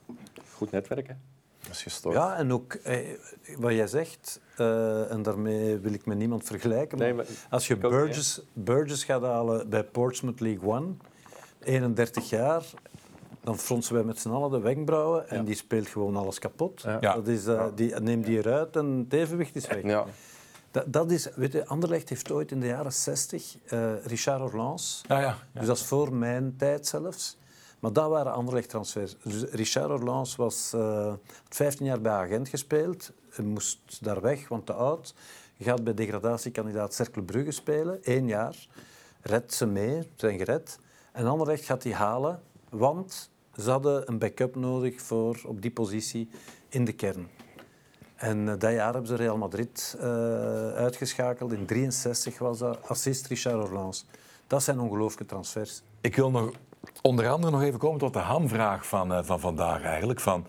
Goed 0.55 0.71
netwerken. 0.71 1.21
Dat 1.61 1.71
is 1.71 1.83
gestoord. 1.83 2.15
Ja, 2.15 2.37
en 2.37 2.53
ook 2.53 2.73
eh, 2.75 2.99
wat 3.59 3.73
jij 3.73 3.87
zegt, 3.87 4.41
eh, 4.57 5.11
en 5.11 5.23
daarmee 5.23 5.79
wil 5.79 5.93
ik 5.93 6.07
met 6.07 6.19
niemand 6.19 6.45
vergelijken, 6.45 6.99
maar 6.99 7.07
Nee, 7.07 7.17
maar- 7.17 7.27
als 7.51 7.67
je 7.67 7.73
niet, 7.75 7.83
Burgess, 7.83 8.41
Burgess 8.53 9.05
gaat 9.05 9.23
halen 9.23 9.69
bij 9.69 9.85
Portsmouth 9.85 10.41
League 10.41 10.69
One, 10.69 10.87
31 11.63 12.29
jaar, 12.31 12.65
dan 13.41 13.59
fronsen 13.59 13.95
wij 13.95 14.05
met 14.05 14.19
z'n 14.19 14.29
allen 14.31 14.51
de 14.51 14.59
wenkbrauwen 14.61 15.29
en 15.29 15.45
die 15.45 15.55
speelt 15.55 15.87
gewoon 15.89 16.17
alles 16.17 16.39
kapot. 16.39 16.81
Ja. 16.83 16.99
Dat 17.15 17.27
is, 17.29 17.47
eh, 17.47 17.67
die, 17.75 17.95
neem 17.95 18.23
die 18.23 18.39
eruit 18.39 18.77
en 18.77 18.87
het 18.87 19.13
evenwicht 19.13 19.57
is 19.57 19.67
weg. 19.67 19.83
Ja. 19.83 20.05
Dat, 20.77 20.93
dat 20.93 21.11
is, 21.11 21.29
weet 21.35 21.53
je, 21.53 21.67
Anderlecht 21.67 22.09
heeft 22.09 22.31
ooit 22.31 22.51
in 22.51 22.61
de 22.61 22.67
jaren 22.67 22.93
60 22.93 23.57
eh, 23.67 24.05
Richard 24.05 24.41
Orlans, 24.41 25.05
Ja, 25.09 25.21
ja. 25.21 25.27
ja. 25.53 25.59
dus 25.59 25.67
dat 25.67 25.77
is 25.77 25.85
voor 25.85 26.15
mijn 26.15 26.55
tijd 26.57 26.87
zelfs. 26.87 27.39
Maar 27.81 27.93
dat 27.93 28.09
waren 28.09 28.33
Anderlecht-transfers. 28.33 29.17
Dus 29.23 29.43
Richard 29.43 29.91
Orlans 29.91 30.37
was, 30.37 30.73
eh, 30.75 31.07
had 31.07 31.19
15 31.49 31.87
jaar 31.87 32.01
bij 32.01 32.13
Agent 32.13 32.49
gespeeld. 32.49 33.13
Hij 33.31 33.45
moest 33.45 34.05
daar 34.05 34.21
weg, 34.21 34.49
want 34.49 34.67
te 34.67 34.73
oud. 34.73 35.15
Gaat 35.61 35.85
bij 35.85 35.95
degradatiekandidaat 35.95 36.95
Cercle 36.95 37.23
Brugge 37.23 37.51
spelen. 37.51 37.99
Eén 38.03 38.27
jaar. 38.27 38.67
Redt 39.21 39.55
ze 39.55 39.67
mee, 39.67 40.11
zijn 40.17 40.39
gered. 40.39 40.79
En 41.13 41.27
Anderlecht 41.27 41.65
gaat 41.65 41.83
die 41.83 41.95
halen, 41.95 42.43
want 42.71 43.31
ze 43.57 43.71
hadden 43.71 44.09
een 44.09 44.19
backup 44.19 44.55
nodig 44.57 45.03
voor 45.03 45.41
op 45.47 45.63
die 45.63 45.71
positie 45.71 46.29
in 46.69 46.85
de 46.85 46.93
kern. 46.93 47.29
En 48.17 48.49
eh, 48.49 48.55
dat 48.59 48.73
jaar 48.73 48.93
hebben 48.93 49.07
ze 49.07 49.15
Real 49.15 49.37
Madrid 49.37 49.97
eh, 50.01 50.07
uitgeschakeld. 50.73 51.53
In 51.53 51.67
63 51.67 52.39
was 52.39 52.59
dat 52.59 52.89
assist 52.89 53.27
Richard 53.27 53.69
Orlans. 53.69 54.07
Dat 54.47 54.63
zijn 54.63 54.81
ongelooflijke 54.81 55.27
transfers. 55.27 55.83
Ik 56.01 56.17
wil 56.17 56.31
nog 56.31 56.51
onder 57.03 57.29
andere 57.29 57.53
nog 57.53 57.63
even 57.63 57.79
komen 57.79 57.99
tot 57.99 58.13
de 58.13 58.19
hamvraag 58.19 58.87
van, 58.87 59.13
eh, 59.13 59.23
van 59.23 59.41
vandaag 59.41 59.83
eigenlijk. 59.83 60.21
Van, 60.21 60.47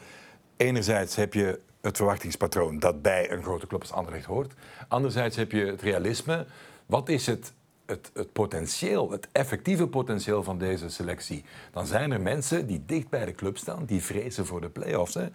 enerzijds 0.58 1.16
heb 1.16 1.34
je 1.34 1.60
het 1.82 1.98
verwachtingspatroon 1.98 2.80
dat 2.80 3.02
bij 3.02 3.32
een 3.32 3.44
grote 3.44 3.68
club 3.68 3.82
als 3.82 3.92
Anderlecht 3.92 4.26
hoort. 4.26 4.54
Anderzijds 4.88 5.36
heb 5.36 5.52
je 5.52 5.66
het 5.66 5.82
realisme. 5.82 6.46
Wat 6.86 7.10
is 7.10 7.26
het, 7.26 7.54
het, 7.86 8.12
het 8.14 8.34
potentieel, 8.34 9.12
het 9.12 9.28
effectieve 9.32 9.88
potentieel 9.88 10.44
van 10.44 10.58
deze 10.58 10.90
selectie? 10.90 11.46
Dan 11.72 11.86
zijn 11.86 12.12
er 12.12 12.22
mensen 12.22 12.68
die 12.68 12.84
dicht 12.86 13.10
bij 13.10 13.26
de 13.26 13.36
club 13.36 13.58
staan, 13.58 13.86
die 13.86 14.04
vrezen 14.04 14.46
voor 14.46 14.62
de 14.62 14.70
play-offs. 14.70 15.14
Hè. 15.14 15.28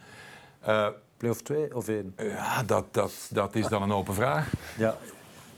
Play-off 1.22 1.42
2 1.42 1.74
of 1.76 1.88
1? 1.88 2.14
ja, 2.16 2.62
dat, 2.62 2.84
dat, 2.94 3.12
dat 3.30 3.54
is 3.54 3.66
dan 3.66 3.82
een 3.82 3.92
open 3.92 4.14
vraag. 4.14 4.52
Ja. 4.78 4.96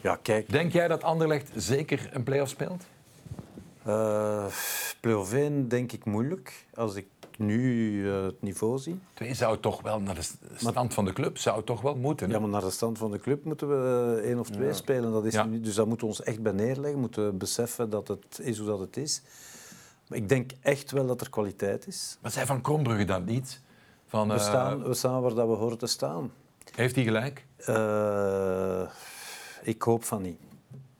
ja, 0.00 0.16
kijk. 0.22 0.50
Denk 0.50 0.72
jij 0.72 0.88
dat 0.88 1.02
Anderlecht 1.02 1.50
zeker 1.54 2.08
een 2.12 2.22
play-off 2.22 2.50
speelt? 2.50 2.84
eh 3.84 4.46
Play-off 5.00 5.32
1 5.32 5.68
denk 5.68 5.92
ik 5.92 6.04
moeilijk. 6.04 6.66
Als 6.74 6.94
ik 6.94 7.06
nu 7.38 8.08
eh, 8.10 8.22
het 8.24 8.42
niveau 8.42 8.78
zie. 8.78 8.98
Twee 9.14 9.34
zou 9.34 9.58
toch 9.60 9.82
wel 9.82 10.00
naar 10.00 10.14
de 10.14 10.22
stand 10.56 10.94
van 10.94 11.04
de 11.04 11.12
club 11.12 11.38
zou 11.38 11.64
toch 11.64 11.80
wel 11.80 11.96
moeten. 11.96 12.26
hè? 12.28 12.34
Ja, 12.34 12.40
maar 12.40 12.48
naar 12.50 12.60
de 12.60 12.70
stand 12.70 12.98
van 12.98 13.10
de 13.10 13.18
club 13.18 13.44
moeten 13.44 13.68
we 13.68 14.20
één 14.24 14.38
of 14.38 14.50
twee 14.50 14.72
spelen. 14.72 15.12
Dat 15.12 15.24
is 15.24 15.32
Ja. 15.34 15.44
dus 15.50 15.74
daar 15.74 15.86
moeten 15.86 16.06
we 16.06 16.12
ons 16.12 16.22
echt 16.22 16.42
bij 16.42 16.52
neerleggen. 16.52 17.00
Moeten 17.00 17.26
we 17.26 17.32
beseffen 17.32 17.90
dat 17.90 18.08
het 18.08 18.38
is 18.42 18.58
hoe 18.58 18.66
dat 18.66 18.78
het 18.78 18.96
is. 18.96 19.22
Maar 20.08 20.18
ik 20.18 20.28
denk 20.28 20.50
echt 20.60 20.90
wel 20.90 21.06
dat 21.06 21.20
er 21.20 21.30
kwaliteit 21.30 21.86
is. 21.86 22.18
Wat 22.20 22.32
zei 22.32 22.46
Van 22.46 22.60
Krombrugge 22.60 23.04
dan 23.04 23.24
niet? 23.24 23.60
Van, 24.06 24.28
We 24.28 24.34
eh, 24.34 24.40
staan, 24.40 24.82
we 24.82 24.94
staan 24.94 25.22
waar 25.22 25.34
dat 25.34 25.48
we 25.48 25.54
horen 25.54 25.78
te 25.78 25.86
staan. 25.86 26.32
Heeft 26.74 26.94
hij 26.94 27.04
gelijk? 27.04 27.46
Eh, 27.56 28.82
ik 29.62 29.82
hoop 29.82 30.04
van 30.04 30.22
niet. 30.22 30.38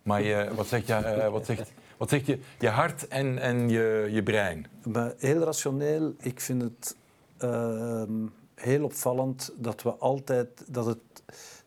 Maar 0.02 0.22
je, 0.22 0.50
wat, 0.54 0.66
zegt 0.66 0.86
je, 0.86 0.94
eh, 0.94 1.30
wat, 1.30 1.46
zegt, 1.46 1.72
wat 1.96 2.08
zegt 2.08 2.26
je, 2.26 2.38
je 2.58 2.68
hart 2.68 3.08
en, 3.08 3.38
en 3.38 3.68
je, 3.68 4.08
je 4.10 4.22
brein? 4.22 4.66
Maar 4.82 5.14
heel 5.18 5.38
rationeel, 5.42 6.14
ik 6.18 6.40
vind 6.40 6.62
het 6.62 6.96
ehm, 7.36 8.26
heel 8.54 8.84
opvallend 8.84 9.52
dat 9.56 9.82
we 9.82 9.90
altijd 9.90 10.48
dat 10.66 10.86
het, 10.86 10.98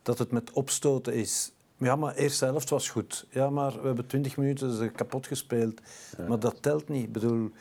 dat 0.01 0.17
het 0.17 0.31
met 0.31 0.51
opstoten 0.51 1.13
is. 1.13 1.51
Ja, 1.77 1.95
maar 1.95 2.13
de 2.13 2.21
eerste 2.21 2.45
helft 2.45 2.69
was 2.69 2.89
goed. 2.89 3.25
Ja, 3.29 3.49
maar 3.49 3.71
we 3.81 3.87
hebben 3.87 4.07
twintig 4.07 4.37
minuten 4.37 4.75
ze 4.75 4.89
kapot 4.89 5.27
gespeeld. 5.27 5.81
Maar 6.27 6.39
dat 6.39 6.61
telt 6.61 6.89
niet. 6.89 7.03
Ik 7.03 7.11
bedoel, 7.11 7.51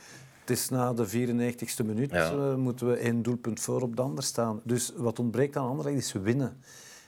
het 0.49 0.57
is 0.59 0.69
na 0.69 0.93
de 0.93 1.07
94ste 1.09 1.85
minuut 1.85 2.11
Ja. 2.11 2.31
eh, 2.31 2.55
moeten 2.55 2.87
we 2.87 2.97
één 2.97 3.23
doelpunt 3.23 3.61
voor 3.61 3.83
op 3.83 3.97
de 3.97 4.03
ander 4.03 4.25
staan. 4.25 4.61
Dus 4.65 4.93
wat 4.97 5.19
ontbreekt 5.19 5.57
aan 5.57 5.69
Anderlecht 5.69 5.97
is 5.97 6.13
winnen. 6.13 6.61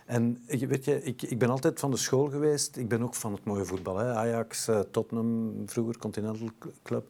En 0.06 0.42
weet 0.46 0.84
je, 0.84 1.02
ik, 1.02 1.22
ik 1.22 1.38
ben 1.38 1.48
altijd 1.50 1.80
van 1.80 1.90
de 1.90 1.96
school 1.96 2.28
geweest. 2.28 2.76
Ik 2.76 2.88
ben 2.88 3.02
ook 3.02 3.14
van 3.14 3.32
het 3.32 3.44
mooie 3.44 3.64
voetbal. 3.64 3.96
Hè. 3.96 4.14
Ajax, 4.14 4.68
eh, 4.68 4.80
Tottenham, 4.80 5.52
vroeger 5.66 5.98
Continental 5.98 6.48
Club. 6.82 7.06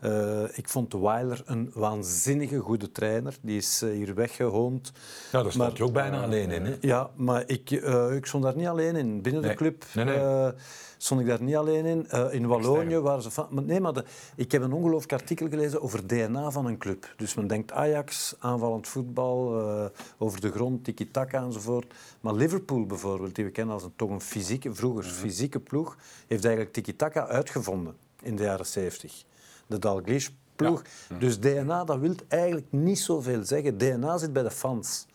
Eh, 0.00 0.42
ik 0.58 0.68
vond 0.68 0.90
de 0.90 0.98
Weiler 0.98 1.42
een 1.44 1.70
waanzinnige 1.74 2.58
goede 2.58 2.92
trainer. 2.92 3.36
Die 3.42 3.56
is 3.56 3.82
eh, 3.82 3.90
hier 3.90 4.14
weggehoond. 4.14 4.92
Nou, 5.32 5.44
daar 5.44 5.52
stond 5.52 5.76
je 5.76 5.84
ook 5.84 5.92
bijna 5.92 6.22
alleen 6.22 6.50
in. 6.50 6.64
Hè? 6.64 6.76
Ja, 6.80 7.10
maar 7.16 7.42
ik, 7.46 7.70
eh, 7.70 8.14
ik 8.14 8.26
stond 8.26 8.42
daar 8.44 8.56
niet 8.56 8.66
alleen 8.66 8.96
in. 8.96 9.22
Binnen 9.22 9.42
Nee. 9.42 9.50
de 9.50 9.56
club 9.56 9.84
Nee, 9.94 10.04
nee. 10.04 10.14
eh, 10.16 10.48
stond 10.96 11.20
ik 11.20 11.26
daar 11.26 11.42
niet 11.42 11.56
alleen 11.56 11.84
in. 11.84 12.08
Eh, 12.08 12.32
in 12.32 12.46
Wallonië 12.46 12.98
waren 12.98 13.22
ze 13.22 13.30
van... 13.30 13.46
Maar 13.50 13.62
nee, 13.62 13.80
maar 13.80 13.92
de- 13.92 14.04
ik 14.36 14.52
heb 14.52 14.62
een 14.62 14.72
ongelooflijk 14.72 15.12
artikel 15.12 15.48
gelezen 15.48 15.82
over 15.82 16.06
DNA 16.06 16.50
van 16.50 16.66
een 16.66 16.78
club. 16.78 17.14
Dus 17.16 17.34
men 17.34 17.46
denkt 17.46 17.72
Ajax, 17.72 18.34
aanvallend 18.38 18.88
voetbal, 18.88 19.60
eh, 19.60 19.84
over 20.18 20.40
de 20.40 20.50
grond, 20.50 20.84
tiki-taka 20.84 21.42
enzovoort. 21.42 21.94
Maar 22.20 22.34
Liverpool 22.34 22.86
bijvoorbeeld, 22.86 23.34
die 23.34 23.44
we 23.44 23.50
kennen 23.50 23.74
als 23.74 23.82
een, 23.84 23.92
toch 23.96 24.10
een 24.10 24.20
fysieke, 24.20 24.74
vroeger 24.74 25.04
fysieke 25.04 25.60
ploeg, 25.60 25.96
heeft 26.26 26.44
eigenlijk 26.44 26.74
tiki-taka 26.74 27.26
uitgevonden 27.26 27.94
in 28.22 28.36
de 28.36 28.42
jaren 28.42 28.66
70. 28.66 29.24
De 29.66 29.78
Dalglish 29.78 30.28
ploeg. 30.56 30.82
Dus 31.18 31.40
DNA, 31.40 31.84
dat 31.84 31.98
wil 31.98 32.14
eigenlijk 32.28 32.66
niet 32.70 32.98
zoveel 32.98 33.44
zeggen. 33.44 33.78
DNA 33.78 34.18
zit 34.18 34.32
bij 34.32 34.42
de 34.42 34.50
fans. 34.50 35.06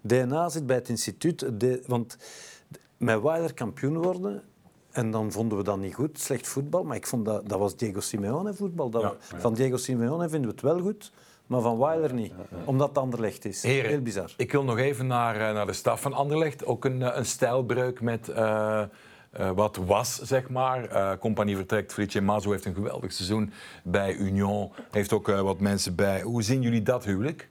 DNA 0.00 0.48
zit 0.48 0.66
bij 0.66 0.76
het 0.76 0.88
instituut. 0.88 1.60
De- 1.60 1.82
want 1.86 2.16
met 2.96 3.20
Weiler 3.22 3.54
kampioen 3.54 4.02
worden, 4.02 4.42
en 4.90 5.10
dan 5.10 5.32
vonden 5.32 5.58
we 5.58 5.64
dat 5.64 5.78
niet 5.78 5.94
goed, 5.94 6.20
slecht 6.20 6.46
voetbal. 6.48 6.84
Maar 6.84 6.96
ik 6.96 7.06
vond 7.06 7.24
dat, 7.24 7.48
dat 7.48 7.58
was 7.58 7.76
Diego 7.76 8.00
Simeone 8.00 8.54
voetbal. 8.54 8.90
Dat 8.90 9.02
Ja. 9.02 9.16
Van 9.38 9.54
Diego 9.54 9.76
Simeone 9.76 10.28
vinden 10.28 10.48
we 10.50 10.54
het 10.56 10.64
wel 10.64 10.80
goed, 10.80 11.12
maar 11.46 11.60
van 11.60 11.78
Weiler 11.78 12.14
niet. 12.14 12.32
Omdat 12.64 12.88
het 12.88 12.98
anderlecht 12.98 13.44
is. 13.44 13.62
Heren, 13.62 13.90
Heel 13.90 14.00
bizar. 14.00 14.34
Ik 14.36 14.52
wil 14.52 14.64
nog 14.64 14.78
even 14.78 15.06
naar, 15.06 15.34
eh, 15.34 15.54
naar 15.54 15.66
de 15.66 15.72
staf 15.72 16.00
van 16.00 16.12
Anderlecht. 16.12 16.64
Ook 16.64 16.84
een, 16.84 17.02
eh, 17.02 17.16
een 17.16 17.26
stijlbreuk 17.26 18.00
met 18.00 18.28
eh, 18.28 18.82
eh, 19.32 19.50
wat 19.50 19.76
was, 19.76 20.18
zeg 20.18 20.48
maar. 20.48 20.84
Eh 20.84 21.18
compagnie 21.18 21.56
vertrekt. 21.56 21.92
Fritje 21.92 22.20
Mazo 22.20 22.50
heeft 22.50 22.64
een 22.64 22.74
geweldig 22.74 23.12
seizoen 23.12 23.52
bij 23.82 24.14
Union. 24.14 24.70
Heeft 24.90 25.12
ook 25.12 25.28
eh, 25.28 25.40
wat 25.40 25.60
mensen 25.60 25.94
bij. 25.94 26.22
Hoe 26.22 26.42
zien 26.42 26.62
jullie 26.62 26.82
dat 26.82 27.04
huwelijk? 27.04 27.48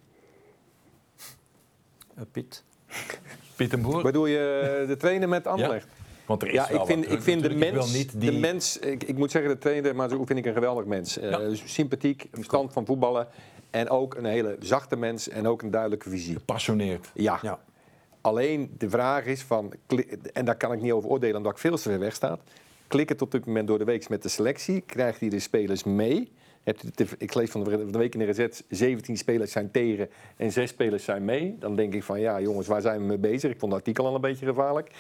Piet. 2.32 2.64
Piet 3.56 3.74
en 3.74 3.82
Boer? 3.82 4.02
Bedoel 4.04 4.26
je 4.26 4.84
de 4.88 4.98
trainer 4.98 5.30
met 5.30 5.48
Anderlecht? 5.48 5.88
Want 6.26 6.42
er 6.42 6.48
is 6.48 6.54
Ja, 6.54 6.68
wel 6.70 6.80
ik 6.82 6.86
vind, 6.86 7.06
wat 7.06 7.14
ik 7.16 7.22
vind 7.22 7.42
de. 7.44 7.50
Ik 7.50 7.58
mens, 7.74 7.94
niet 7.94 8.22
die... 8.22 8.32
de 8.32 8.38
mens 8.38 8.78
ik, 8.78 9.04
ik 9.04 9.18
moet 9.18 9.32
zeggen, 9.32 9.52
de 9.52 9.58
trainer, 9.58 9.96
maar 9.96 10.10
zo 10.10 10.26
vind 10.26 10.40
ik 10.40 10.46
een 10.46 10.54
geweldig 10.54 10.86
mens. 10.86 11.18
Eh, 11.18 11.30
Ja. 11.30 11.56
sympathiek, 11.66 12.28
verstand 12.32 12.74
van 12.74 12.86
voetballen 12.86 13.28
en 13.70 13.90
ook 13.90 14.16
een 14.16 14.26
hele 14.26 14.56
zachte 14.60 14.96
mens 14.96 15.30
en 15.30 15.48
ook 15.48 15.62
een 15.62 15.72
duidelijke 15.72 16.10
visie. 16.10 16.34
Gepassioneerd. 16.34 17.12
Ja. 17.14 17.40
Ja. 17.42 17.60
Alleen 18.22 18.76
de 18.78 18.90
vraag 18.90 19.26
is 19.26 19.42
van, 19.42 19.74
en 20.34 20.46
daar 20.46 20.58
kan 20.58 20.74
ik 20.74 20.82
niet 20.82 20.92
over 20.92 21.10
oordelen 21.10 21.36
omdat 21.36 21.52
ik 21.52 21.58
veel 21.58 21.76
te 21.76 21.82
ver 21.82 22.00
weg 22.00 22.16
sta. 22.16 22.40
klikken 22.88 23.18
tot 23.18 23.32
dit 23.32 23.46
moment 23.46 23.68
door 23.68 23.78
de 23.78 23.84
week 23.84 24.10
met 24.10 24.24
de 24.24 24.30
selectie. 24.30 24.82
Krijgt 24.82 25.20
hij 25.20 25.30
de 25.30 25.40
spelers 25.40 25.84
mee? 25.84 26.32
Ik 27.18 27.34
lees 27.34 27.50
van 27.50 27.64
de 27.64 27.98
week 27.98 28.14
in 28.14 28.20
de 28.20 28.26
gezet, 28.26 28.64
17 28.70 29.18
spelers 29.18 29.52
zijn 29.52 29.72
tegen 29.72 30.10
en 30.38 30.52
6 30.52 30.70
spelers 30.70 31.04
zijn 31.04 31.26
mee. 31.26 31.56
Dan 31.60 31.76
denk 31.76 31.94
ik 31.94 32.04
van, 32.04 32.20
ja 32.20 32.42
jongens, 32.42 32.68
waar 32.68 32.82
zijn 32.82 33.00
we 33.00 33.06
mee 33.06 33.18
bezig? 33.18 33.52
Ik 33.52 33.60
vond 33.60 33.72
het 33.72 33.82
artikel 33.82 34.06
al 34.06 34.16
een 34.16 34.22
beetje 34.22 34.46
gevaarlijk. 34.46 34.92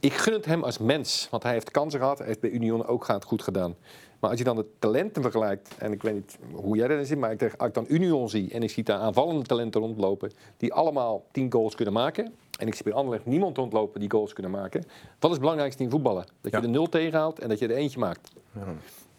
Ik 0.00 0.12
gun 0.12 0.32
het 0.32 0.44
hem 0.44 0.62
als 0.62 0.78
mens, 0.78 1.28
want 1.30 1.42
hij 1.42 1.52
heeft 1.52 1.70
kansen 1.70 2.00
gehad. 2.00 2.18
Hij 2.18 2.26
heeft 2.26 2.40
bij 2.40 2.50
Union 2.50 2.86
ook 2.86 3.08
goed 3.26 3.42
gedaan. 3.42 3.76
Maar 4.24 4.32
als 4.32 4.42
je 4.42 4.48
dan 4.48 4.56
de 4.56 4.66
talenten 4.78 5.22
vergelijkt, 5.22 5.74
en 5.78 5.92
ik 5.92 6.02
weet 6.02 6.14
niet 6.14 6.38
hoe 6.52 6.76
jij 6.76 6.88
erin 6.88 7.06
zit, 7.06 7.18
maar 7.18 7.36
als 7.56 7.68
ik 7.68 7.74
dan 7.74 7.84
Union 7.88 8.28
zie 8.28 8.52
en 8.52 8.62
ik 8.62 8.70
zie 8.70 8.84
daar 8.84 8.98
aanvallende 8.98 9.42
talenten 9.42 9.80
rondlopen, 9.80 10.30
die 10.56 10.72
allemaal 10.72 11.24
10 11.32 11.52
goals 11.52 11.74
kunnen 11.74 11.94
maken. 11.94 12.34
En 12.58 12.66
ik 12.66 12.74
zie 12.74 12.84
bij 12.84 12.92
Anderlecht 12.92 13.26
niemand 13.26 13.56
rondlopen 13.56 14.00
die 14.00 14.10
goals 14.10 14.32
kunnen 14.32 14.52
maken. 14.52 14.80
Wat 15.18 15.24
is 15.24 15.30
het 15.30 15.40
belangrijkste 15.40 15.82
in 15.82 15.90
voetballen? 15.90 16.24
Dat 16.40 16.52
je 16.52 16.60
de 16.60 16.68
nul 16.68 16.88
tegenhaalt 16.88 17.38
en 17.38 17.48
dat 17.48 17.58
je 17.58 17.68
er 17.68 17.76
eentje 17.76 17.98
maakt. 17.98 18.32
Ja. 18.52 18.60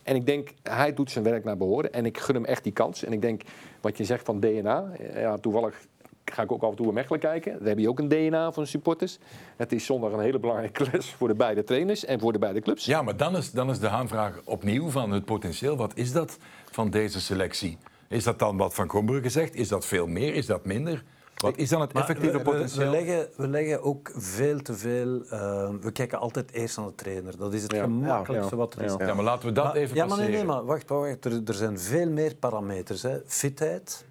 En 0.04 0.16
ik 0.16 0.26
denk, 0.26 0.54
hij 0.64 0.94
doet 0.94 1.12
zijn 1.12 1.24
werk 1.24 1.44
naar 1.44 1.58
behoren. 1.58 1.94
En 1.94 2.06
ik 2.06 2.18
gun 2.18 2.36
hem 2.36 2.46
echt 2.46 2.64
die 2.64 2.74
kans. 2.74 3.04
En 3.04 3.14
ik 3.14 3.22
denk, 3.22 3.42
wat 3.82 3.98
je 3.98 4.06
zegt 4.06 4.26
van 4.26 4.40
DNA. 4.40 4.92
Ja, 5.14 5.38
toevallig 5.38 5.86
ga 6.32 6.42
ik 6.42 6.52
ook 6.52 6.64
af 6.64 6.70
en 6.70 6.76
toe 6.76 6.88
in 6.88 6.94
Mechelen 6.94 7.20
kijken. 7.20 7.60
Daar 7.60 7.68
heb 7.68 7.78
je 7.78 7.90
ook 7.90 8.00
een 8.00 8.08
DNA 8.08 8.52
van 8.52 8.68
supporters. 8.68 9.18
Het 9.56 9.72
is 9.72 9.86
zondag 9.86 10.12
een 10.12 10.20
hele 10.20 10.40
belangrijke 10.40 10.88
les 10.92 11.12
voor 11.12 11.28
de 11.28 11.36
beide 11.36 11.64
trainers 11.64 12.06
en 12.06 12.20
voor 12.20 12.34
de 12.34 12.40
beide 12.40 12.62
clubs. 12.62 12.86
Ja, 12.86 13.02
maar 13.02 13.18
dan 13.18 13.38
is, 13.38 13.52
dan 13.52 13.70
is 13.70 13.80
de 13.80 13.90
aanvraag 13.90 14.42
opnieuw 14.44 14.90
van 14.90 15.12
het 15.12 15.26
potentieel. 15.26 15.78
Wat 15.78 15.92
is 15.96 16.12
dat 16.12 16.38
van 16.72 16.90
deze 16.90 17.22
selectie? 17.22 17.78
Is 18.08 18.24
dat 18.24 18.40
dan 18.40 18.58
wat 18.58 18.74
Van 18.74 18.88
Krombrugge 18.88 19.30
zegt? 19.30 19.56
Is 19.56 19.68
dat 19.68 19.86
veel 19.86 20.08
meer? 20.08 20.34
Is 20.34 20.46
dat 20.46 20.66
minder? 20.66 21.04
Wat 21.36 21.58
is 21.58 21.70
dan 21.70 21.82
het 21.82 21.92
effectieve 21.92 22.40
potentieel? 22.40 22.92
We, 22.92 22.98
leggen, 22.98 23.28
we 23.36 23.48
leggen 23.48 23.84
ook 23.84 24.12
veel 24.16 24.62
te 24.62 24.74
veel... 24.74 25.22
Uh, 25.34 25.70
we 25.82 25.92
kijken 25.92 26.20
altijd 26.20 26.52
eerst 26.52 26.78
naar 26.78 26.86
de 26.86 26.96
trainer. 26.96 27.38
Dat 27.38 27.54
is 27.54 27.64
het 27.64 27.74
gemakkelijkste 27.74 28.56
wat 28.56 28.74
er 28.76 28.82
is. 28.82 28.94
Ja, 28.98 29.14
maar 29.14 29.24
laten 29.24 29.48
we 29.48 29.54
dat 29.54 29.64
maar, 29.64 29.76
even 29.76 29.96
Ja, 29.96 30.06
maar 30.06 30.18
nee, 30.18 30.30
nee, 30.30 30.44
maar 30.44 30.66
wacht, 30.66 30.90
wacht. 30.90 31.26
Er, 31.26 31.42
er 31.46 31.54
zijn 31.54 31.80
veel 31.80 32.10
meer 32.10 32.36
parameters. 32.36 33.02
Hè. 33.02 33.20
Fitheid, 33.26 34.06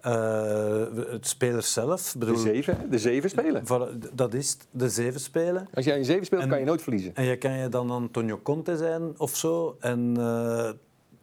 het 0.00 1.26
spelers 1.26 1.72
zelf. 1.72 2.14
Bedoel, 2.18 2.34
de, 2.34 2.40
zeven, 2.40 2.90
de 2.90 2.98
zeven 2.98 3.30
spelen. 3.30 3.64
Dat 4.12 4.34
is 4.34 4.56
de 4.70 4.88
zeven 4.88 5.20
spelen. 5.20 5.68
Als 5.74 5.84
jij 5.84 5.98
in 5.98 6.04
zeven 6.04 6.24
speelt, 6.26 6.46
kan 6.46 6.58
je 6.58 6.64
nooit 6.64 6.82
verliezen. 6.82 7.14
En 7.14 7.24
je 7.24 7.36
kan 7.36 7.52
je 7.52 7.68
dan 7.68 7.90
Antonio 7.90 8.40
Conte 8.42 8.76
zijn 8.76 9.18
of 9.18 9.36
zo. 9.36 9.76
En, 9.80 10.14
uh, 10.18 10.68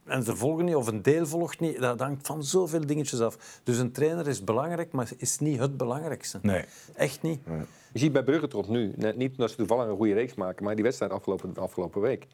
en 0.06 0.24
ze 0.24 0.36
volgen 0.36 0.66
niet, 0.66 0.76
of 0.76 0.88
een 0.88 1.02
deel 1.02 1.26
volgt 1.26 1.60
niet. 1.60 1.80
Dat 1.80 2.00
hangt 2.00 2.28
van 2.28 2.44
zoveel 2.44 2.86
dingetjes 2.86 3.22
af. 3.22 3.62
Dus 3.64 3.78
een 3.78 3.92
trainer 3.92 4.28
is 4.28 4.44
belangrijk, 4.44 4.92
maar 4.92 5.10
is 5.18 5.40
niet 5.40 5.60
het 5.60 5.78
belangrijkste. 5.78 6.40
Nee. 6.42 6.64
Echt 6.96 7.22
niet. 7.22 7.40
Je 7.94 8.00
ziet 8.00 8.12
bij 8.12 8.24
Brugge 8.24 8.48
tot 8.48 8.68
nu, 8.68 8.94
niet 9.16 9.32
omdat 9.32 9.50
ze 9.50 9.56
toevallig 9.56 9.88
een 9.88 9.96
goede 9.96 10.14
reeks 10.14 10.34
maken, 10.34 10.64
maar 10.64 10.76
die 10.76 10.84
wedstrijd 10.84 11.12
afgelopen, 11.12 11.56
afgelopen 11.56 12.02
week. 12.02 12.28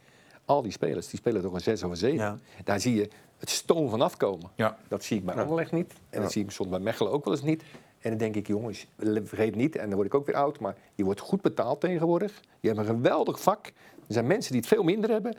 Al 0.46 0.62
die 0.62 0.72
spelers, 0.72 1.08
die 1.08 1.20
spelen 1.20 1.42
toch 1.42 1.54
een 1.54 1.62
6 1.62 1.84
of 1.84 1.90
een 1.90 1.98
7. 1.98 2.42
Daar 2.64 2.80
zie 2.80 2.96
je 2.96 3.10
het 3.38 3.50
stoom 3.50 3.90
van 3.90 4.02
afkomen. 4.02 4.50
Ja. 4.56 4.78
Dat 4.88 5.04
zie 5.04 5.18
ik 5.18 5.26
bij 5.26 5.36
Anderlecht 5.36 5.72
niet. 5.72 5.94
En 6.10 6.22
dat 6.22 6.32
zie 6.32 6.44
ik 6.44 6.52
soms 6.52 6.70
bij 6.70 6.80
Mechelen 6.80 7.12
ook 7.12 7.26
wel 7.26 7.34
eens 7.34 7.44
niet. 7.44 7.64
En 8.00 8.10
dan 8.10 8.18
denk 8.18 8.36
ik, 8.36 8.48
jongens, 8.48 8.88
vergeet 9.24 9.56
niet, 9.56 9.76
en 9.76 9.86
dan 9.86 9.96
word 9.96 10.08
ik 10.08 10.14
ook 10.14 10.26
weer 10.26 10.36
oud, 10.36 10.60
maar 10.60 10.76
je 10.96 11.04
wordt 11.04 11.20
goed 11.20 11.42
betaald 11.42 11.82
tegenwoordig. 11.82 12.42
Je 12.60 12.68
hebt 12.68 12.80
een 12.80 12.86
geweldig 12.86 13.42
vak. 13.42 13.66
Er 14.08 14.14
zijn 14.14 14.28
mensen 14.28 14.52
die 14.52 14.62
het 14.62 14.70
veel 14.70 14.84
minder 14.84 15.10
hebben. 15.10 15.36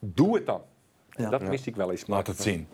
Doe 0.00 0.34
het 0.34 0.46
dan. 0.46 0.60
Ja. 1.10 1.30
Dat 1.30 1.42
wist 1.42 1.66
ik 1.66 1.76
wel 1.76 1.90
eens. 1.90 2.06
Laat 2.06 2.26
het 2.26 2.40
zien. 2.40 2.66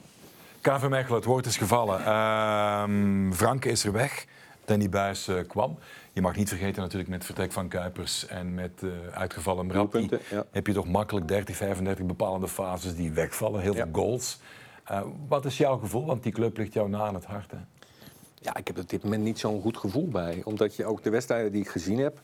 KV 0.60 0.88
Mechelen, 0.88 1.16
het 1.16 1.24
woord 1.24 1.46
is 1.46 1.56
gevallen. 1.56 2.00
Uh, 2.00 3.32
Frank 3.32 3.64
is 3.64 3.84
er 3.84 3.92
weg. 3.92 4.26
Danny 4.68 4.88
Buis 4.88 5.28
uh, 5.28 5.40
kwam. 5.46 5.78
Je 6.12 6.20
mag 6.20 6.36
niet 6.36 6.48
vergeten 6.48 6.82
natuurlijk 6.82 7.10
met 7.10 7.24
vertrek 7.24 7.52
van 7.52 7.68
Kuipers 7.68 8.26
en 8.26 8.54
met 8.54 8.82
uh, 8.84 8.90
uitgevallen 9.12 9.66
Mratti... 9.66 10.08
heb 10.50 10.66
je 10.66 10.72
toch 10.72 10.88
makkelijk 10.88 11.28
30, 11.28 11.56
35 11.56 12.06
bepalende 12.06 12.48
fases 12.48 12.94
die 12.94 13.12
wegvallen. 13.12 13.60
Heel 13.60 13.74
veel 13.74 13.88
goals. 13.92 14.40
Uh, 14.90 15.00
wat 15.28 15.44
is 15.44 15.56
jouw 15.56 15.78
gevoel? 15.78 16.06
Want 16.06 16.22
die 16.22 16.32
club 16.32 16.56
ligt 16.56 16.72
jou 16.72 16.88
na 16.88 16.98
aan 16.98 17.14
het 17.14 17.24
hart. 17.24 17.50
Hè? 17.50 17.56
Ja, 18.34 18.56
ik 18.56 18.66
heb 18.66 18.78
op 18.78 18.88
dit 18.88 19.02
moment 19.02 19.22
niet 19.22 19.38
zo'n 19.38 19.60
goed 19.60 19.76
gevoel 19.76 20.08
bij. 20.08 20.40
Omdat 20.44 20.76
je 20.76 20.84
ook 20.84 21.02
de 21.02 21.10
wedstrijden 21.10 21.52
die 21.52 21.60
ik 21.60 21.68
gezien 21.68 21.98
heb... 21.98 22.20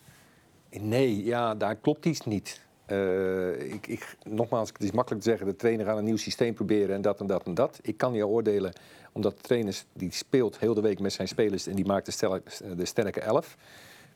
Nee, 0.70 1.24
ja, 1.24 1.54
daar 1.54 1.76
klopt 1.76 2.06
iets 2.06 2.20
niet. 2.20 2.60
Uh, 2.86 3.72
ik, 3.72 3.86
ik, 3.86 4.16
nogmaals, 4.22 4.68
het 4.68 4.82
is 4.82 4.90
makkelijk 4.90 5.22
te 5.22 5.28
zeggen, 5.28 5.46
de 5.46 5.56
trainer 5.56 5.86
gaat 5.86 5.98
een 5.98 6.04
nieuw 6.04 6.16
systeem 6.16 6.54
proberen 6.54 6.94
en 6.94 7.02
dat 7.02 7.20
en 7.20 7.26
dat 7.26 7.46
en 7.46 7.54
dat. 7.54 7.78
Ik 7.82 7.96
kan 7.96 8.12
niet 8.12 8.22
oordelen, 8.22 8.72
omdat 9.12 9.36
de 9.36 9.42
trainer 9.42 9.82
die 9.92 10.12
speelt 10.12 10.58
heel 10.58 10.74
de 10.74 10.80
week 10.80 11.00
met 11.00 11.12
zijn 11.12 11.28
spelers 11.28 11.66
en 11.66 11.74
die 11.74 11.86
maakt 11.86 12.06
de, 12.06 12.12
stel, 12.12 12.38
de 12.76 12.84
sterke 12.84 13.20
elf. 13.20 13.56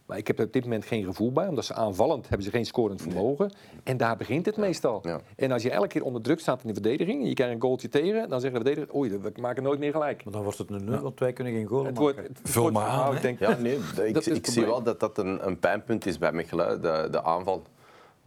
Maar 0.08 0.18
ik 0.18 0.26
heb 0.26 0.38
er 0.38 0.44
op 0.44 0.52
dit 0.52 0.62
moment 0.62 0.84
geen 0.84 1.04
gevoel 1.04 1.32
bij, 1.32 1.48
omdat 1.48 1.64
ze 1.64 1.74
aanvallend 1.74 2.28
hebben 2.28 2.46
ze 2.46 2.50
geen 2.50 2.66
scorend 2.66 3.02
vermogen. 3.02 3.52
En 3.84 3.96
daar 3.96 4.16
begint 4.16 4.46
het 4.46 4.56
meestal. 4.56 5.04
En 5.36 5.52
als 5.52 5.62
je 5.62 5.70
elke 5.70 5.88
keer 5.88 6.04
onder 6.04 6.22
druk 6.22 6.40
staat 6.40 6.60
in 6.62 6.68
de 6.68 6.74
verdediging 6.74 7.22
en 7.22 7.28
je 7.28 7.34
krijgt 7.34 7.54
een 7.54 7.60
goaltje 7.60 7.88
tegen, 7.88 8.28
dan 8.28 8.40
zeggen 8.40 8.58
de 8.58 8.66
verdediger, 8.66 8.96
oei, 8.96 9.10
we 9.10 9.32
maken 9.40 9.62
nooit 9.62 9.78
meer 9.78 9.92
gelijk. 9.92 10.24
Maar 10.24 10.32
dan 10.32 10.42
wordt 10.42 10.58
het 10.58 10.70
een 10.70 10.84
nul, 10.84 11.00
want 11.00 11.18
wij 11.18 11.32
kunnen 11.32 11.52
geen 11.52 11.66
goal 11.66 11.84
het 11.84 11.94
maken. 11.94 12.14
Wordt, 12.14 12.40
Vul 12.42 12.70
maar 12.70 12.86
aan. 12.86 13.14
Ik 13.14 13.22
denk, 13.22 13.38
ja, 13.38 13.56
nee, 13.58 13.78
ik, 14.04 14.26
ik 14.26 14.46
zie 14.46 14.64
wel 14.64 14.82
dat 14.82 15.00
dat 15.00 15.18
een, 15.18 15.46
een 15.46 15.58
pijnpunt 15.58 16.06
is 16.06 16.18
bij 16.18 16.32
Mechelen, 16.32 16.82
de, 16.82 17.08
de 17.10 17.22
aanval. 17.22 17.62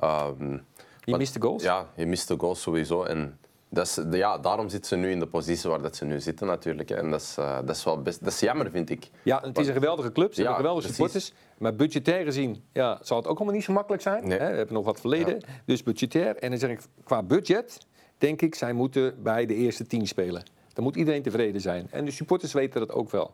Um, 0.04 0.66
je 1.04 1.18
mist 1.18 1.34
de 1.34 1.42
goals? 1.42 1.64
Ja, 1.64 1.88
je 1.96 2.06
mist 2.06 2.28
de 2.28 2.36
goals 2.38 2.62
sowieso. 2.62 3.04
En 3.04 3.40
dat 3.70 3.86
is, 3.86 4.00
ja, 4.12 4.38
daarom 4.38 4.70
zitten 4.70 4.90
ze 4.90 4.96
nu 4.96 5.12
in 5.12 5.20
de 5.20 5.28
positie 5.28 5.70
waar 5.70 5.82
dat 5.82 5.96
ze 5.96 6.06
nu 6.06 6.20
zitten 6.20 6.48
natuurlijk. 6.48 6.90
En 6.90 7.10
dat 7.10 7.22
is, 7.22 7.36
uh, 7.40 7.60
dat 7.66 7.76
is 7.76 7.84
wel 7.84 8.02
best, 8.02 8.24
dat 8.24 8.34
is 8.34 8.40
jammer, 8.40 8.72
vind 8.72 8.90
ik. 8.90 9.10
Ja, 9.24 9.42
het 9.44 9.58
is 9.58 9.68
een 9.68 9.74
geweldige 9.74 10.12
club, 10.12 10.34
ze 10.34 10.42
ja, 10.42 10.48
hebben 10.48 10.66
geweldige 10.66 10.94
supporters. 10.94 11.34
Maar 11.58 11.76
budgetair 11.76 12.26
gezien 12.26 12.64
ja, 12.74 13.00
zal 13.02 13.18
het 13.18 13.28
ook 13.28 13.36
allemaal 13.36 13.56
niet 13.56 13.64
zo 13.64 13.74
makkelijk 13.74 14.02
zijn. 14.02 14.28
Nee. 14.28 14.40
Hè? 14.40 14.50
We 14.50 14.56
hebben 14.56 14.76
nog 14.76 14.86
wat 14.86 15.00
verleden. 15.00 15.36
Ja. 15.36 15.48
Dus 15.66 15.84
budgetair. 15.84 16.36
En 16.36 16.50
dan 16.50 16.60
zeg 16.60 16.70
ik, 16.70 16.82
qua 17.04 17.24
budget 17.24 17.78
denk 18.18 18.42
ik, 18.42 18.56
zij 18.56 18.74
moeten 18.74 19.24
bij 19.24 19.46
de 19.46 19.56
eerste 19.56 19.88
tien 19.88 20.08
spelen. 20.08 20.44
Dan 20.74 20.84
moet 20.84 20.96
iedereen 20.96 21.22
tevreden 21.22 21.62
zijn. 21.62 21.88
En 21.92 22.06
de 22.06 22.12
supporters 22.12 22.54
weten 22.54 22.80
dat 22.80 22.92
ook 22.92 23.12
wel. 23.12 23.32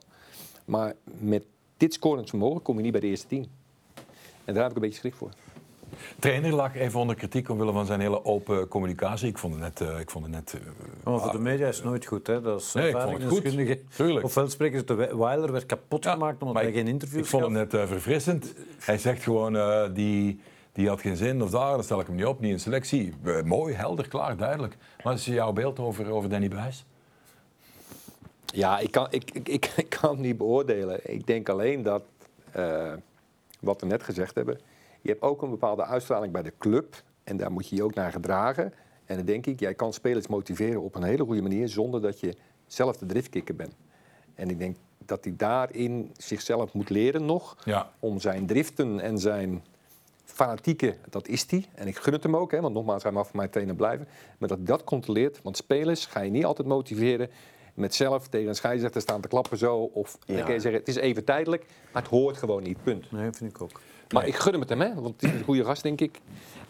Maar 0.66 0.94
met 1.04 1.46
dit 1.78 1.94
scorend 1.94 2.30
vermogen 2.30 2.62
kom 2.62 2.76
je 2.76 2.82
niet 2.82 2.92
bij 2.92 3.02
de 3.02 3.08
eerste 3.08 3.28
tien. 3.28 3.52
En 4.46 4.54
daar 4.54 4.64
heb 4.64 4.70
ik 4.70 4.76
een 4.76 4.82
beetje 4.82 5.00
schrik 5.00 5.16
voor 5.16 5.32
trainer 6.20 6.54
lag 6.54 6.76
even 6.76 7.00
onder 7.00 7.16
kritiek 7.16 7.50
omwille 7.50 7.72
van 7.72 7.86
zijn 7.86 8.00
hele 8.00 8.26
open 8.26 8.68
communicatie. 8.68 9.30
Ik 9.30 9.38
vond 9.38 9.54
het 9.54 9.64
net... 9.64 9.90
Uh, 9.90 10.00
ik 10.00 10.10
vond 10.10 10.26
het 10.26 10.34
net 10.34 10.54
uh, 10.56 11.14
oh, 11.14 11.24
voor 11.24 11.32
de 11.32 11.40
media 11.40 11.68
is 11.68 11.76
het 11.76 11.86
nooit 11.86 12.06
goed. 12.06 12.28
Hè? 12.28 12.42
Dat 12.42 12.62
is 12.62 12.74
nee, 12.74 12.90
ik 12.90 12.98
vond 12.98 13.22
het 13.22 13.28
goed. 13.28 13.96
Tuurlijk. 13.96 14.26
Ofwel 14.26 14.50
spreken 14.50 14.80
ze 14.80 14.86
de 14.86 15.18
Weiler 15.18 15.52
werd 15.52 15.66
kapot 15.66 16.04
ja, 16.04 16.12
gemaakt 16.12 16.42
omdat 16.42 16.64
hij 16.64 16.72
geen 16.72 16.88
interview 16.88 17.20
Ik 17.20 17.26
vond 17.26 17.44
het 17.44 17.52
net 17.52 17.74
uh, 17.74 17.88
verfrissend. 17.88 18.54
Hij 18.80 18.98
zegt 18.98 19.24
gewoon, 19.24 19.94
die, 19.94 20.40
die 20.72 20.88
had 20.88 21.02
geen 21.02 21.16
zin 21.16 21.42
of 21.42 21.50
daar, 21.50 21.72
dan 21.72 21.84
stel 21.84 22.00
ik 22.00 22.08
hem 22.08 22.16
niet 22.16 22.26
op, 22.26 22.40
niet 22.40 22.52
in 22.52 22.60
selectie. 22.60 23.14
mooi, 23.44 23.74
helder, 23.74 24.08
klaar, 24.08 24.38
duidelijk. 24.38 24.78
Wat 25.04 25.14
is 25.14 25.26
jouw 25.26 25.54
beeld 25.54 25.80
over, 25.80 26.10
over 26.12 26.30
Danny 26.30 26.48
Buis? 26.48 26.86
Ja, 28.46 28.80
ik 28.80 28.92
kan, 28.92 29.08
ik, 29.10 29.32
ik, 29.32 29.50
ik, 29.50 29.74
ik 29.86 29.90
kan 29.90 30.10
het 30.10 30.20
niet 30.20 30.38
beoordelen. 30.38 31.00
Ik 31.04 31.28
denk 31.28 31.50
alleen 31.50 31.84
dat, 31.84 32.04
wat 33.60 33.82
we 33.82 33.88
net 33.88 34.04
gezegd 34.04 34.36
hebben 34.36 34.60
je 35.08 35.14
hebt 35.14 35.26
ook 35.26 35.42
een 35.42 35.50
bepaalde 35.50 35.86
uitstraling 35.86 36.34
bij 36.34 36.44
de 36.44 36.54
club. 36.58 37.04
En 37.24 37.38
daar 37.38 37.52
moet 37.52 37.68
je 37.68 37.76
je 37.76 37.84
ook 37.84 37.94
naar 37.94 38.12
gedragen. 38.12 38.74
En 39.06 39.16
dan 39.16 39.26
denk 39.26 39.46
ik, 39.46 39.60
jij 39.60 39.74
kan 39.74 39.94
spelers 39.94 40.28
motiveren 40.28 40.82
op 40.82 40.96
een 40.96 41.04
hele 41.04 41.24
goede 41.24 41.42
manier 41.42 41.70
zonder 41.70 42.02
dat 42.02 42.20
je 42.20 42.36
zelf 42.66 42.98
de 42.98 43.06
driftkikker 43.06 43.56
bent. 43.56 43.76
En 44.36 44.50
ik 44.50 44.60
denk 44.60 44.76
dat 45.06 45.24
hij 45.24 45.34
daarin 45.38 46.12
zichzelf 46.18 46.74
moet 46.74 46.90
leren 46.90 47.26
nog. 47.26 47.58
Om 48.00 48.20
zijn 48.20 48.46
driften 48.46 49.00
en 49.00 49.18
zijn 49.18 49.64
fanatieke, 50.24 50.96
dat 51.10 51.28
is 51.28 51.46
hij. 51.50 51.66
En 51.76 51.88
ik 51.88 51.98
gun 51.98 52.14
het 52.14 52.24
hem 52.24 52.36
ook, 52.36 52.52
hè, 52.52 52.62
want 52.62 52.74
nogmaals, 52.74 53.04
hij 53.04 53.12
mag 53.12 53.28
voor 53.28 53.38
mij 53.38 53.48
trainer 53.48 53.76
blijven. 53.76 54.08
Maar 54.38 54.50
dat 54.50 54.58
hij 54.58 54.68
dat 54.68 54.84
controleert. 54.84 55.40
Want 55.44 55.58
spelers 55.58 56.06
ga 56.06 56.20
je 56.20 56.32
niet 56.32 56.46
altijd 56.46 56.68
motiveren 56.68 57.30
met 57.74 57.96
zelf 57.96 58.28
tegen 58.28 58.48
een 58.48 58.56
scheidsrechter 58.56 59.02
staan 59.02 59.22
te 59.22 59.28
klappen 59.28 59.58
zo. 59.58 59.78
Of 59.78 60.18
ja. 60.26 60.36
dan 60.36 60.44
kan 60.44 60.54
je 60.54 60.60
zeggen, 60.60 60.80
het 60.80 60.90
is 60.90 60.96
even 60.96 61.24
tijdelijk, 61.24 61.66
maar 61.94 62.02
het 62.02 62.12
hoort 62.12 62.38
gewoon 62.38 62.64
niet, 62.64 62.84
punt. 62.84 63.12
Nee, 63.12 63.32
vind 63.32 63.52
ik 63.52 63.62
ook. 63.62 63.82
Maar 64.14 64.28
ik 64.28 64.36
gun 64.36 64.52
hem 64.52 64.62
het 64.62 64.70
hem, 64.70 64.82
hè, 64.82 64.94
want 64.94 65.22
het 65.22 65.24
is 65.24 65.40
een 65.40 65.44
goede 65.44 65.64
gast, 65.64 65.84
denk 65.84 66.02
ik. 66.02 66.22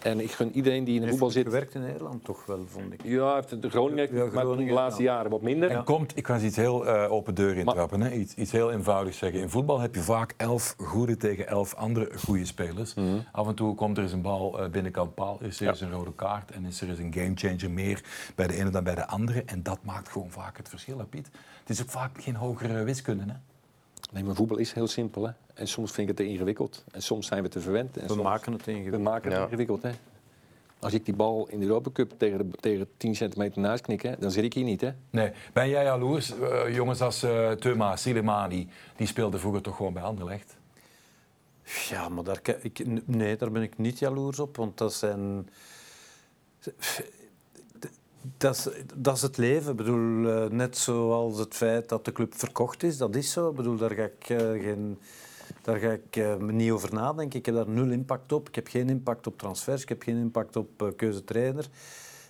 En 0.02 0.20
ik 0.20 0.32
gun 0.32 0.52
iedereen 0.52 0.84
die 0.84 0.96
in 0.96 1.02
de 1.02 1.08
voetbal 1.08 1.30
zit. 1.30 1.44
Hij 1.44 1.52
gewerkt 1.52 1.76
in 1.76 1.82
Nederland 1.82 2.24
toch 2.24 2.46
wel, 2.46 2.66
vond 2.68 2.94
ik. 2.94 3.02
Ja, 3.04 3.36
heeft 3.36 3.62
de 3.62 3.70
Groningen, 3.70 4.16
ja, 4.16 4.30
Groningen 4.30 4.68
de 4.68 4.74
laatste 4.74 5.04
jaren 5.04 5.32
wat 5.32 5.42
minder. 5.42 5.70
En 5.70 5.84
komt, 5.84 6.18
ik 6.18 6.28
ga 6.28 6.34
eens 6.34 6.44
iets 6.44 6.56
heel 6.56 6.88
uh, 6.88 7.12
open 7.12 7.36
deur 7.36 7.58
intrappen, 7.58 8.02
hè. 8.02 8.12
Iets, 8.12 8.34
iets 8.34 8.52
heel 8.52 8.72
eenvoudigs 8.72 9.18
zeggen. 9.18 9.40
In 9.40 9.50
voetbal 9.50 9.80
heb 9.80 9.96
je 9.96 10.02
vaak 10.02 10.34
elf 10.38 10.76
goede 10.78 11.18
tegen 11.18 11.48
elf 11.48 11.76
andere 11.76 12.10
goede 12.18 12.46
spelers. 12.46 12.94
Mhm. 12.94 13.18
Af 13.32 13.48
en 13.48 13.56
toe 13.56 13.76
komt 13.76 13.98
er 13.98 14.04
eens 14.04 14.12
een 14.12 14.22
bal 14.22 14.64
uh, 14.64 14.70
binnenkant 14.70 15.16
paal, 15.16 15.38
is 15.42 15.60
er 15.60 15.68
eens 15.68 15.82
een 15.82 15.92
rode 15.92 16.14
kaart 16.14 16.52
en 16.52 16.66
is 16.66 16.82
er 16.82 16.90
eens 16.90 17.00
een 17.00 17.14
gamechanger 17.14 17.72
meer 17.72 18.04
bij 18.36 18.48
de 18.48 18.54
ene 18.54 18.70
dan 18.70 18.84
bij 18.84 18.96
de 18.96 19.08
andere. 19.08 19.44
En 19.46 19.64
dat 19.64 19.80
maakt 19.84 20.10
gewoon 20.10 20.32
vaak 20.32 20.58
het 20.58 20.70
verschil, 20.70 20.98
hè, 20.98 21.06
Piet. 21.06 21.30
Het 21.60 21.70
is 21.70 21.82
ook 21.82 21.90
vaak 21.90 22.22
geen 22.22 22.36
hogere 22.36 22.84
wiskunde, 22.84 23.24
hè. 23.28 23.34
Nee, 24.12 24.24
maar 24.24 24.36
voetbal 24.36 24.58
is 24.58 24.74
heel 24.74 24.88
simpel. 24.88 25.26
Hè? 25.26 25.32
En 25.54 25.68
soms 25.68 25.92
vind 25.92 26.10
ik 26.10 26.18
het 26.18 26.26
te 26.26 26.34
ingewikkeld. 26.34 26.84
En 26.92 27.02
soms 27.02 27.28
zijn 27.28 27.44
we 27.44 27.50
te 27.50 27.60
verwend. 27.60 27.98
En 27.98 28.08
we 28.08 28.22
maken 28.22 28.52
het 28.52 28.68
ingewikkeld. 28.68 29.04
We 29.04 29.10
maken 29.10 29.32
het 29.32 29.42
ingewikkeld. 29.42 29.82
Hè? 29.82 29.92
Als 30.80 30.94
ik 30.94 31.06
die 31.06 31.14
bal 31.14 31.48
in 31.50 31.60
de 31.60 31.66
Europa 31.66 31.90
Cup 31.94 32.14
tegen, 32.18 32.38
de, 32.38 32.58
tegen 32.60 32.88
10 32.98 33.16
centimeter 33.16 33.62
naast 33.62 33.82
knik, 33.82 34.22
dan 34.22 34.32
zit 34.32 34.44
ik 34.44 34.54
hier 34.54 34.64
niet. 34.64 34.82
Hè? 34.82 34.92
Nee. 35.10 35.32
Ben 35.54 35.70
jij 35.70 35.84
jaloers? 35.84 36.34
Uh, 36.36 36.76
jongens 36.76 37.02
als 37.02 37.24
uh, 37.24 37.52
Teuma, 37.52 37.96
Silemani, 37.96 38.70
die 38.96 39.08
speelden 39.08 39.40
vroeger 39.40 39.62
toch 39.62 39.76
gewoon 39.76 39.94
bij 39.94 40.04
Anderlecht? 40.04 40.58
Ja, 41.90 42.10
maar 42.10 42.24
daar, 42.24 42.40
ik, 42.62 43.06
nee, 43.06 43.38
daar 43.38 43.52
ben 43.52 43.62
ik 43.62 43.78
niet 43.78 44.00
jaloers 44.00 44.40
op. 44.40 44.56
Want 44.56 44.78
dat 44.78 44.94
zijn 44.94 45.50
Dat 48.38 48.56
is, 48.56 48.68
dat 48.96 49.16
is 49.16 49.22
het 49.22 49.38
leven. 49.38 49.72
Ik 49.72 49.78
bedoel, 49.78 50.30
eh, 50.30 50.50
net 50.50 50.78
zoals 50.78 51.38
het 51.40 51.56
feit 51.56 51.90
dat 51.90 52.06
de 52.06 52.12
club 52.12 52.34
verkocht 52.36 52.84
is, 52.84 52.98
dat 52.98 53.16
is 53.16 53.32
zo. 53.32 53.50
Ik 53.50 53.56
bedoel, 53.56 53.78
daar 53.78 53.92
ga 53.92 54.04
ik, 54.04 54.30
uh, 54.30 54.38
geen, 54.64 55.00
daar 55.62 55.78
ga 55.78 55.90
ik 55.92 56.16
uh, 56.16 56.36
niet 56.36 56.72
over 56.72 56.94
nadenken. 56.94 57.40
Ik 57.40 57.46
heb 57.46 57.56
daar 57.56 57.70
nul 57.70 57.90
impact 57.92 58.32
op. 58.32 58.48
Ik 58.48 58.56
heb 58.56 58.68
geen 58.68 58.90
impact 58.90 59.28
op 59.28 59.38
transfers. 59.38 59.82
Ik 59.82 59.90
heb 59.90 60.02
geen 60.02 60.18
impact 60.18 60.56
op 60.56 60.82
uh, 60.82 60.88
keuze 60.96 61.24
trainer. 61.24 61.68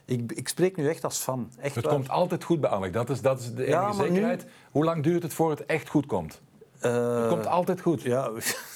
Ik, 0.05 0.31
ik, 0.31 0.47
spreek 0.47 0.75
nu 0.77 0.87
echt 0.89 1.03
als 1.03 1.17
fan. 1.17 1.51
Echt 1.59 1.75
het 1.75 1.83
waar. 1.85 1.93
komt 1.93 2.09
altijd 2.09 2.43
goed 2.43 2.61
bij 2.61 2.69
Alec. 2.69 2.93
Dat 2.93 3.09
is, 3.09 3.21
dat 3.21 3.39
is 3.39 3.53
de 3.53 3.65
enige 3.65 3.69
Ja, 3.71 3.93
zekerheid. 3.93 4.43
nu- 4.43 4.49
Hoe 4.71 4.83
lang 4.83 5.03
duurt 5.03 5.23
het 5.23 5.33
voor 5.33 5.49
het 5.49 5.65
echt 5.65 5.89
goed 5.89 6.05
komt? 6.05 6.41
Eh, 6.79 7.19
Het 7.19 7.27
komt 7.29 7.47
altijd 7.47 7.81
goed. 7.81 8.01
Ja, 8.01 8.29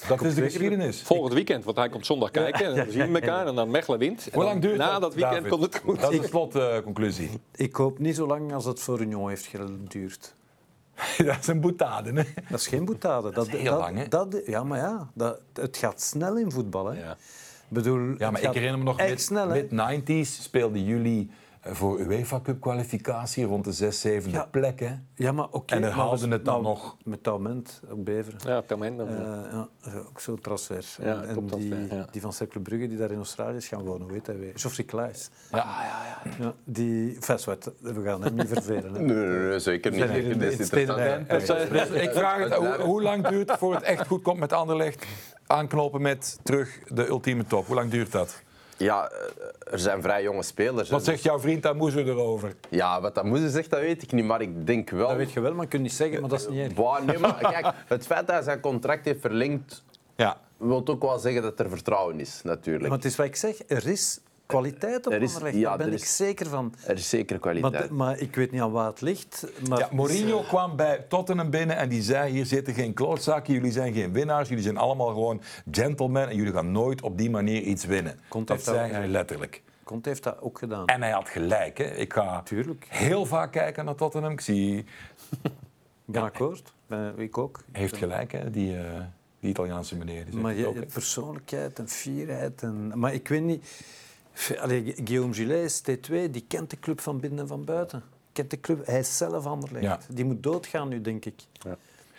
dat 0.08 0.22
is 0.22 0.34
de 0.34 0.42
geschiedenis. 0.42 1.02
Volgend 1.02 1.32
weekend, 1.34 1.64
want 1.64 1.76
hij 1.76 1.88
komt 1.88 2.06
zondag 2.06 2.30
kijken. 2.30 2.66
En 2.66 2.76
dan 2.76 2.90
zien 2.90 3.12
we 3.12 3.20
elkaar 3.20 3.46
en 3.46 3.54
dan 3.54 3.70
Mechelen 3.70 3.98
wint. 3.98 4.28
Hoe 4.32 4.44
lang 4.44 4.60
duurt 4.62 4.76
Na 4.76 4.92
dat, 4.92 5.00
dat 5.00 5.14
weekend 5.14 5.34
David? 5.34 5.50
komt 5.50 5.62
het 5.62 5.82
goed. 5.84 6.00
Dat 6.00 6.12
is 6.12 6.20
de 6.20 6.26
slotconclusie. 6.26 7.30
ik 7.54 7.76
hoop 7.76 7.98
niet 7.98 8.16
zo 8.16 8.26
lang 8.26 8.52
als 8.54 8.64
het 8.64 8.80
voor 8.80 9.00
Union 9.00 9.28
heeft 9.28 9.46
geduurd. 9.46 10.34
dat 11.18 11.38
is 11.40 11.46
een 11.46 11.60
boetade, 11.60 12.08
hè? 12.12 12.22
Dat 12.48 12.60
is 12.60 12.66
geen 12.66 12.84
boetade. 12.84 13.30
Dat, 13.30 13.46
is 13.46 13.52
heel 13.56 13.78
lang, 13.78 13.96
hè? 13.98 14.08
dat- 14.08 14.40
ja, 14.46 14.64
maar 14.64 14.78
ja, 14.78 15.08
dat, 15.14 15.40
het 15.52 15.76
gaat 15.76 16.00
snel 16.02 16.36
in 16.38 16.50
voetbal. 16.50 16.86
Hè. 16.86 17.00
Ja. 17.04 17.10
Ik 17.12 17.78
bedoel, 17.78 17.98
Ja, 18.00 18.08
het 18.10 18.18
maar 18.18 18.36
ik 18.40 18.44
gaat 18.46 18.54
herinner 18.54 18.78
me 18.78 18.84
nog, 18.84 18.98
echt 18.98 19.08
mid- 19.10 19.20
snel, 19.22 19.48
hè. 19.48 19.62
mid-90s 19.62 20.42
speelden 20.42 20.84
jullie 20.84 21.30
eh, 21.30 21.36
voor 21.64 22.00
UEFA 22.00 22.40
Cup 22.40 22.60
kwalificatie 22.60 23.44
rond 23.44 23.64
de 23.64 23.72
6, 23.72 24.00
7e 24.00 24.30
Ja. 24.30 24.44
plek. 24.50 24.80
Hè? 24.80 24.94
Ja, 25.14 25.32
maar 25.32 25.48
oké. 25.50 25.74
En 25.74 25.80
dan 25.80 25.90
maar 25.90 25.98
haalden 25.98 26.28
we- 26.28 26.34
het 26.34 26.44
dan 26.44 26.54
maar 26.62 26.70
nog. 26.70 26.96
Met 27.04 27.22
Taument, 27.22 27.80
ook 27.90 28.04
Beveren. 28.04 28.38
Ja, 28.46 28.58
op 28.58 28.68
dat 28.68 28.78
moment 28.78 28.98
dan. 28.98 29.08
Eh, 29.08 29.14
ja, 29.52 29.68
eh, 29.84 29.96
ook 30.08 30.20
zo'n 30.20 30.40
transfer. 30.40 30.84
Ja, 31.02 31.22
en 31.22 31.28
en 31.28 31.46
die, 31.46 31.74
ja. 31.94 32.06
die 32.10 32.20
van 32.20 32.32
Cercle 32.32 32.60
Brugge, 32.60 32.88
die 32.88 32.98
daar 32.98 33.10
in 33.10 33.16
Australië 33.16 33.56
is 33.56 33.68
gaan 33.68 33.82
wonen, 33.84 34.02
hoe 34.02 34.12
heet 34.12 34.26
hij 34.26 34.38
weer? 34.38 34.52
Geoffrey 34.54 34.84
Klaes. 34.86 35.30
Ja, 35.50 35.58
ja, 35.58 36.02
ja. 36.38 36.44
Ja, 36.44 36.54
die, 36.64 37.16
zwart, 37.36 37.70
we 37.80 38.02
gaan 38.04 38.22
hem 38.22 38.34
niet 38.34 38.48
vervelen. 38.48 38.94
Hè. 38.94 39.00
Nee, 39.00 39.16
nee, 39.16 39.48
nee, 39.48 39.58
zeker 39.58 39.90
niet. 39.92 40.00
in- 40.00 40.14
in 40.30 40.38
Dus 40.38 40.58
ik 41.90 42.10
vraag 42.12 42.38
het, 42.38 42.54
hoe, 42.54 42.76
hoe 42.80 43.02
lang 43.02 43.28
duurt 43.28 43.48
het 43.50 43.58
voor 43.58 43.74
het 43.74 43.82
echt 43.82 44.06
goed 44.06 44.22
komt 44.22 44.38
met 44.38 44.52
Anderlecht? 44.52 45.06
Aanknopen 45.46 46.02
met 46.02 46.38
terug 46.42 46.78
de 46.88 47.06
ultieme 47.08 47.44
top. 47.44 47.66
Hoe 47.66 47.74
lang 47.74 47.90
duurt 47.90 48.12
dat? 48.12 48.42
Ja, 48.76 49.08
eh, 49.10 49.72
er 49.72 49.78
zijn 49.78 50.02
vrij 50.02 50.22
jonge 50.22 50.42
spelers. 50.42 50.90
Wat 50.90 51.04
zegt 51.04 51.22
jouw 51.22 51.38
vriend 51.38 51.66
Amoezo 51.66 51.98
erover? 51.98 52.54
Ja, 52.68 53.00
wat 53.00 53.14
dat 53.14 53.24
moeder 53.24 53.50
zegt, 53.50 53.70
dat 53.70 53.80
weet 53.80 54.02
ik 54.02 54.12
niet. 54.12 54.24
Maar 54.24 54.40
ik 54.40 54.66
denk 54.66 54.90
wel... 54.90 55.08
Dat 55.08 55.16
weet 55.16 55.32
je 55.32 55.40
wel, 55.40 55.52
maar 55.52 55.62
je 55.62 55.68
kunt 55.68 55.82
niet 55.82 55.92
zeggen, 55.92 56.20
maar 56.20 56.30
dat 56.30 56.40
is 56.40 56.48
niet 56.48 56.58
erg. 56.64 56.74
Bah, 56.74 57.02
nee, 57.02 57.18
maar 57.18 57.38
kijk, 57.52 57.66
het 57.86 58.06
feit 58.06 58.26
dat 58.26 58.34
hij 58.36 58.44
zijn 58.44 58.60
contract 58.60 59.04
heeft 59.04 59.20
verlengd, 59.20 59.84
Ja. 60.16 60.36
wil 60.56 60.82
ook 60.86 61.02
wel 61.02 61.18
zeggen 61.18 61.42
dat 61.42 61.60
er 61.60 61.68
vertrouwen 61.68 62.20
is, 62.20 62.40
natuurlijk. 62.44 62.88
Maar 62.88 62.96
het 62.96 63.04
is 63.06 63.16
wat 63.16 63.26
ik 63.26 63.36
zeg, 63.36 63.56
er 63.66 63.86
is 63.86 64.20
kwaliteit 64.52 65.06
op 65.06 65.12
Er 65.12 65.22
is- 65.22 65.28
Anderlecht, 65.34 65.56
ja, 65.56 65.68
daar 65.68 65.78
ben 65.78 65.86
er 65.86 65.92
ik 65.92 66.04
zeker 66.04 66.46
van. 66.46 66.74
Er 66.86 66.94
is 66.96 67.08
zeker 67.08 67.38
kwaliteit. 67.38 67.72
Maar, 67.90 67.94
maar 67.94 68.18
ik 68.18 68.34
weet 68.34 68.50
niet 68.50 68.60
aan 68.60 68.70
waar 68.72 68.86
het 68.86 69.00
ligt. 69.00 69.46
Maar 69.68 69.78
Ja, 69.78 69.88
Mourinho 69.92 70.40
kwam 70.42 70.76
bij 70.76 71.04
Tottenham 71.08 71.50
binnen 71.50 71.76
en 71.76 71.88
die 71.88 72.02
zei: 72.02 72.32
Hier 72.32 72.46
zitten 72.46 72.74
geen 72.74 72.94
klootzakken, 72.94 73.54
jullie 73.54 73.72
zijn 73.72 73.92
geen 73.92 74.12
winnaars, 74.12 74.48
jullie 74.48 74.64
zijn 74.64 74.76
allemaal 74.76 75.06
gewoon 75.08 75.40
gentlemen 75.70 76.28
en 76.28 76.36
jullie 76.36 76.52
gaan 76.52 76.72
nooit 76.72 77.02
op 77.02 77.18
die 77.18 77.30
manier 77.30 77.60
iets 77.62 77.84
winnen. 77.84 78.20
Dat 78.44 78.62
zei 78.62 78.92
hij 78.92 79.08
letterlijk. 79.08 79.62
Conte 79.84 80.08
heeft 80.08 80.22
dat 80.22 80.40
ook 80.40 80.58
gedaan. 80.58 80.86
En 80.86 81.02
hij 81.02 81.10
had 81.10 81.28
gelijk. 81.28 81.78
Hè. 81.78 81.84
Ik 81.84 82.12
ga 82.12 82.42
Tuurlijk. 82.42 82.86
heel 82.88 83.26
vaak 83.26 83.52
kijken 83.52 83.84
naar 83.84 83.94
Tottenham. 83.94 84.32
Ik 84.32 84.40
zie, 84.40 84.76
Ik 84.76 84.84
ben 86.04 86.22
akkoord. 86.22 86.72
Ben- 86.86 87.18
Ik 87.18 87.38
ook. 87.38 87.60
hij 87.72 87.80
heeft 87.80 87.96
gelijk, 87.96 88.32
hè, 88.32 88.50
die, 88.50 88.76
eh, 88.76 88.84
die 89.40 89.50
Italiaanse 89.50 89.96
meneer. 89.96 90.24
Die 90.30 90.40
Maar 90.40 90.50
het 90.50 90.60
je, 90.60 90.66
ook, 90.66 90.86
persoonlijkheid 90.92 91.78
en 91.78 91.88
fierheid. 91.88 92.62
En, 92.62 92.92
maar 92.94 93.14
ik 93.14 93.28
weet 93.28 93.42
niet... 93.42 93.64
Allee, 94.58 94.94
Guillaume 95.04 95.34
Gillet 95.34 95.64
is 95.64 95.80
T2, 95.80 96.30
die 96.30 96.44
kent 96.48 96.70
de 96.70 96.78
club 96.78 97.00
van 97.00 97.20
binnen 97.20 97.38
en 97.38 97.46
van 97.46 97.64
buiten. 97.64 98.02
Kent 98.32 98.50
de 98.50 98.60
club, 98.60 98.86
hij 98.86 98.98
is 98.98 99.16
zelf 99.16 99.46
Anderlecht. 99.46 99.84
Ja. 99.84 100.00
Die 100.08 100.24
moet 100.24 100.42
doodgaan 100.42 100.88
nu, 100.88 101.00
denk 101.00 101.24
ik. 101.24 101.42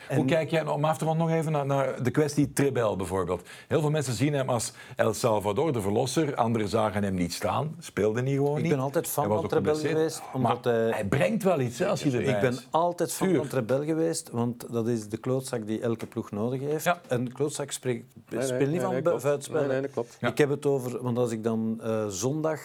En- 0.07 0.15
Hoe 0.17 0.25
kijk 0.25 0.49
jij, 0.49 0.67
om 0.67 0.85
af 0.85 0.97
te 0.97 1.05
ronden 1.05 1.27
nog 1.27 1.35
even 1.35 1.51
naar, 1.51 1.65
naar 1.65 2.03
de 2.03 2.11
kwestie 2.11 2.53
Tribel 2.53 2.95
bijvoorbeeld. 2.95 3.41
Heel 3.67 3.79
veel 3.81 3.89
mensen 3.89 4.13
zien 4.13 4.33
hem 4.33 4.49
als 4.49 4.71
El 4.95 5.13
Salvador, 5.13 5.73
de 5.73 5.81
verlosser. 5.81 6.35
Anderen 6.35 6.67
zagen 6.67 7.03
hem 7.03 7.13
niet 7.13 7.33
staan, 7.33 7.75
speelde 7.79 8.21
niet 8.21 8.35
gewoon 8.35 8.55
Ik 8.57 8.61
niet. 8.63 8.71
ben 8.71 8.81
altijd 8.81 9.07
fan 9.07 9.23
Hij 9.23 9.33
was 9.33 9.41
van 9.49 9.57
ook 9.57 9.63
Trebel 9.63 9.79
geweest, 9.89 10.21
omdat 10.33 10.63
maar 10.63 10.73
hij- 10.73 10.89
hij 10.91 11.05
brengt 11.05 11.43
wel 11.43 11.59
iets 11.59 11.79
hè, 11.79 11.87
als 11.87 12.03
hij 12.03 12.13
erbij 12.13 12.33
Ik 12.33 12.39
ben 12.39 12.57
altijd 12.69 13.13
fan 13.13 13.35
van 13.35 13.47
Trebel 13.47 13.83
geweest, 13.83 14.29
want 14.31 14.65
dat 14.71 14.87
is 14.87 15.07
de 15.09 15.17
klootzak 15.17 15.67
die 15.67 15.81
elke 15.81 16.05
ploeg 16.05 16.31
nodig 16.31 16.61
heeft. 16.61 16.83
Ja. 16.83 17.01
En 17.07 17.25
de 17.25 17.31
klootzak 17.31 17.71
spreekt, 17.71 18.05
nee, 18.29 18.41
speelt 18.41 18.59
niet 18.59 18.69
nee, 18.69 18.79
van 18.79 18.91
nee, 18.91 19.01
bu- 19.01 19.07
klopt. 19.09 19.23
buitenspel. 19.23 19.59
Nee, 19.59 19.69
nee, 19.69 19.81
dat 19.81 19.91
klopt. 19.91 20.17
Ja. 20.19 20.27
Ik 20.27 20.37
heb 20.37 20.49
het 20.49 20.65
over, 20.65 21.01
want 21.03 21.17
als 21.17 21.31
ik 21.31 21.43
dan 21.43 21.79
eh, 21.83 22.07
zondag 22.07 22.59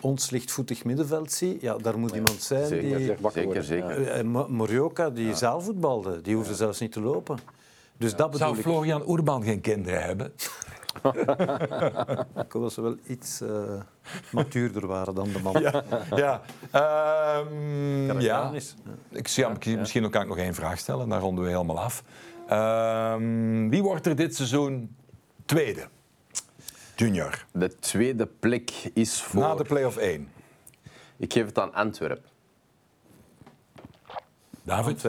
ons 0.00 0.30
lichtvoetig 0.30 0.84
middenveld 0.84 1.32
zie, 1.32 1.58
ja, 1.60 1.76
daar 1.76 1.98
moet 1.98 2.14
iemand 2.14 2.42
zijn 2.42 2.66
Zeker, 2.66 2.98
die... 2.98 3.30
Zeker, 3.32 3.64
zeker. 3.64 4.08
Eh, 4.08 4.24
Mo- 4.24 4.48
Morioka, 4.48 5.10
die 5.10 5.34
zaalvoetbalde, 5.34 6.20
die 6.20 6.34
hoefde 6.34 6.54
zelfs 6.54 6.80
niet 6.80 6.92
te 6.92 7.00
lopen. 7.00 7.38
Dus 7.98 8.16
dat 8.16 8.30
bedoel 8.30 8.46
Zou 8.46 8.58
ik. 8.58 8.62
Florian 8.64 9.08
Oerban 9.08 9.42
geen 9.42 9.60
kinderen 9.60 10.02
hebben? 10.02 10.32
Ik 12.44 12.52
hoop 12.52 12.62
dat 12.62 12.72
ze 12.72 12.80
wel 12.82 12.96
iets 13.06 13.40
eh, 13.40 13.48
matuurder 14.30 14.86
waren 14.86 15.14
dan 15.14 15.28
de 15.32 15.38
man. 15.42 15.60
Ja. 15.60 15.82
ja. 16.16 16.42
Ehm, 16.70 18.20
ja. 18.20 18.52
Ik 19.10 19.28
zie, 19.28 19.46
Misschien 19.78 20.10
kan 20.10 20.22
ik 20.22 20.28
nog 20.28 20.38
één 20.38 20.54
vraag 20.54 20.78
stellen, 20.78 21.08
dan 21.08 21.20
ronden 21.20 21.44
we 21.44 21.50
helemaal 21.50 21.80
af. 21.80 22.02
Ehm, 22.48 23.68
wie 23.68 23.82
wordt 23.82 24.06
er 24.06 24.16
dit 24.16 24.36
seizoen 24.36 24.96
tweede? 25.44 25.88
Junior. 26.96 27.44
De 27.52 27.78
tweede 27.78 28.26
plek 28.26 28.70
is 28.94 29.22
voor... 29.22 29.40
Na 29.40 29.54
de 29.54 29.64
play-off 29.64 29.96
1. 29.96 30.28
Ik 31.16 31.32
geef 31.32 31.46
het 31.46 31.58
aan 31.58 31.74
Antwerpen. 31.74 32.30
David? 34.62 35.04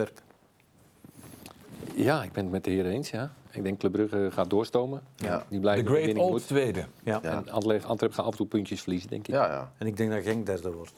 Ja, 1.94 2.22
ik 2.22 2.32
ben 2.32 2.42
het 2.42 2.52
met 2.52 2.64
de 2.64 2.70
heren 2.70 2.92
eens. 2.92 3.10
Ja. 3.10 3.32
Ik 3.50 3.62
denk 3.62 3.78
Club 3.78 3.92
Brugge 3.92 4.28
gaat 4.32 4.50
doorstomen. 4.50 5.02
Ja. 5.16 5.36
Die 5.36 5.44
De 5.48 5.60
blijven 5.60 5.86
Great 5.86 6.04
winning 6.04 6.26
Old 6.26 6.46
tweede. 6.46 6.84
Ja. 7.02 7.18
Ja. 7.22 7.30
En 7.30 7.50
Antwerp, 7.50 7.84
Antwerp 7.84 8.12
gaat 8.12 8.24
af 8.24 8.30
en 8.30 8.36
toe 8.36 8.46
puntjes 8.46 8.80
verliezen, 8.80 9.10
denk 9.10 9.28
ik. 9.28 9.34
Ja, 9.34 9.46
ja. 9.46 9.72
En 9.78 9.86
ik 9.86 9.96
denk 9.96 10.10
dat 10.10 10.22
Genk 10.22 10.46
derde 10.46 10.72
wordt. 10.72 10.92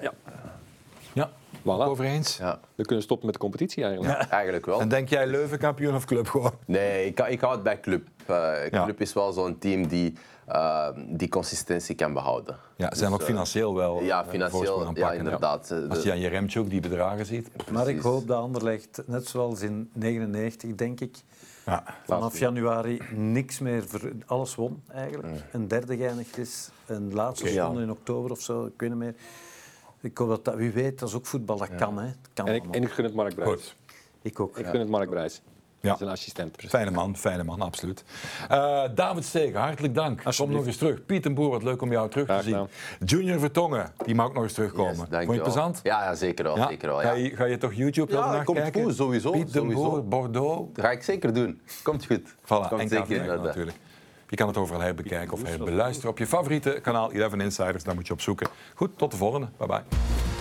Ja. 0.00 0.12
Ja, 1.12 1.30
Voilà. 1.62 1.62
over 1.64 2.04
eens. 2.04 2.36
ja. 2.36 2.60
We 2.74 2.84
kunnen 2.84 3.04
stoppen 3.04 3.26
met 3.26 3.34
de 3.34 3.40
competitie 3.40 3.84
eigenlijk. 3.84 4.28
Eigenlijk 4.30 4.66
wel. 4.66 4.80
En 4.80 4.88
denk 4.88 5.08
jij 5.08 5.26
Leuven 5.26 5.58
kampioen 5.58 5.94
of 5.94 6.04
club 6.04 6.28
gewoon? 6.28 6.54
Nee, 6.66 7.06
ik, 7.06 7.20
ik 7.20 7.40
hou 7.40 7.52
het 7.54 7.62
bij 7.62 7.80
Club. 7.80 8.08
Eh, 8.28 8.70
Ja. 8.70 8.84
Club 8.84 9.00
is 9.00 9.12
wel 9.12 9.32
zo'n 9.32 9.58
team 9.58 9.86
die 9.86 10.12
eh, 10.46 10.88
die 11.08 11.28
consistentie 11.28 11.94
kan 11.94 12.12
behouden. 12.12 12.56
Ja, 12.76 12.90
ze 12.92 12.98
zijn 12.98 13.12
ook 13.12 13.22
financieel 13.22 13.74
wel 13.74 14.02
Ja, 14.02 14.22
eh, 14.22 14.28
financieel, 14.28 14.58
voorsprong 14.64 14.82
aan 14.82 14.88
het 14.88 14.96
ja, 14.98 15.06
pakken, 15.06 15.24
inderdaad. 15.24 15.70
Eh, 15.70 15.88
Als 15.90 16.02
je 16.02 16.10
aan 16.10 16.18
je 16.20 16.28
Remtjouk 16.28 16.70
die 16.70 16.80
bedragen 16.80 17.26
ziet. 17.26 17.48
Maar 17.70 17.80
ik 17.80 17.84
Precies. 17.84 18.02
hoop 18.02 18.26
dat 18.26 18.38
Anderlecht, 18.38 19.02
net 19.06 19.26
zoals 19.28 19.60
in 19.62 19.90
99 19.92 20.74
denk 20.74 21.00
ik, 21.00 21.16
Ja. 21.64 21.84
vanaf 22.04 22.38
januari 22.38 23.00
niks 23.14 23.58
meer, 23.58 23.84
ver- 23.86 24.12
alles 24.26 24.54
won 24.54 24.82
eigenlijk. 24.92 25.28
Een 25.52 25.68
derde 25.68 25.96
geëindigd 25.96 26.38
is, 26.38 26.70
een 26.86 27.14
laatste 27.14 27.46
seconde 27.48 27.82
in 27.82 27.90
oktober 27.90 28.30
of 28.30 28.40
zo, 28.40 28.64
ik 28.66 28.72
weet 28.80 28.88
niet 28.88 28.98
meer. 28.98 29.14
Ik 30.00 30.18
hoop 30.18 30.28
dat, 30.28 30.44
dat 30.44 30.54
wie 30.54 30.70
weet, 30.72 30.98
dat 30.98 31.08
is 31.08 31.14
ook 31.14 31.26
voetbal, 31.26 31.56
dat 31.56 31.74
kan. 31.74 31.98
Hè. 31.98 32.06
Dat 32.06 32.30
kan 32.34 32.46
En 32.46 32.54
ik, 32.54 32.62
en 32.70 32.82
ik 32.82 32.90
gun 32.90 33.04
het 33.04 33.14
Mark 33.14 33.32
ik 34.22 34.40
ook. 34.40 34.58
Ik 34.58 34.66
gun 34.66 34.80
het 34.80 34.88
Mark 34.88 35.10
Brijs. 35.10 35.42
Ja. 35.86 35.96
Zijn 35.96 36.10
assistent. 36.10 36.56
Fijne 36.68 36.90
man, 36.90 37.16
fijne 37.16 37.44
man, 37.44 37.60
absoluut. 37.60 38.04
Eh, 38.48 38.82
David 38.94 39.24
Stegen, 39.24 39.60
hartelijk 39.60 39.94
dank. 39.94 40.20
Kom 40.36 40.50
nog 40.52 40.66
eens 40.66 40.76
terug. 40.76 41.06
Piet 41.06 41.26
en 41.26 41.34
Boer, 41.34 41.50
wat 41.50 41.62
leuk 41.62 41.82
om 41.82 41.90
jou 41.90 42.10
terug 42.10 42.26
te 42.26 42.42
zien. 42.42 42.68
Junior 43.04 43.38
Vertongen, 43.38 43.92
die 44.04 44.14
mag 44.14 44.26
ook 44.26 44.34
nog 44.34 44.42
eens 44.42 44.52
terugkomen. 44.52 44.90
Yes, 44.90 44.96
Vond 44.98 45.10
je 45.10 45.16
het 45.16 45.26
dankjewel. 45.26 45.52
plezant? 45.52 45.80
Ja, 45.82 46.04
ja, 46.04 46.14
zeker 46.14 46.44
wel. 46.44 46.56
Ja? 46.56 46.68
Zeker 46.68 46.88
wel 46.88 46.98
Ga, 46.98 47.02
ja. 47.12 47.12
je, 47.12 47.36
ga 47.36 47.44
je 47.44 47.58
toch 47.58 47.72
YouTube 47.72 48.12
Ja, 48.12 48.18
wel 48.18 48.28
naar 48.30 48.44
komt 48.44 48.58
kijken? 48.58 48.82
goed, 48.82 48.94
sowieso, 48.96 49.30
Piet 49.30 49.50
sowieso. 49.52 49.90
Boer, 49.90 50.08
Bordeaux. 50.08 50.74
Dat 50.74 50.84
ga 50.84 50.90
ik 50.90 51.02
zeker 51.02 51.34
doen. 51.34 51.60
Komt 51.82 52.06
goed. 52.06 52.32
Voilà, 52.42 52.68
Komt 52.68 52.80
en 52.80 52.88
zeker 52.88 53.26
natuurlijk. 53.42 53.76
Je 54.28 54.36
kan 54.36 54.46
het 54.48 54.56
overal 54.56 54.80
herbekijken 54.80 55.32
of 55.32 55.42
herbeluisteren 55.42 56.10
op 56.10 56.18
je 56.18 56.26
favoriete 56.26 56.78
kanaal 56.82 57.10
11 57.10 57.34
Insiders. 57.34 57.84
Daar 57.84 57.94
moet 57.94 58.06
je 58.06 58.12
op 58.12 58.20
zoeken. 58.20 58.48
Goed, 58.74 58.98
tot 58.98 59.10
de 59.10 59.16
volgende. 59.16 59.46
Bye 59.58 59.66
bye. 59.66 60.35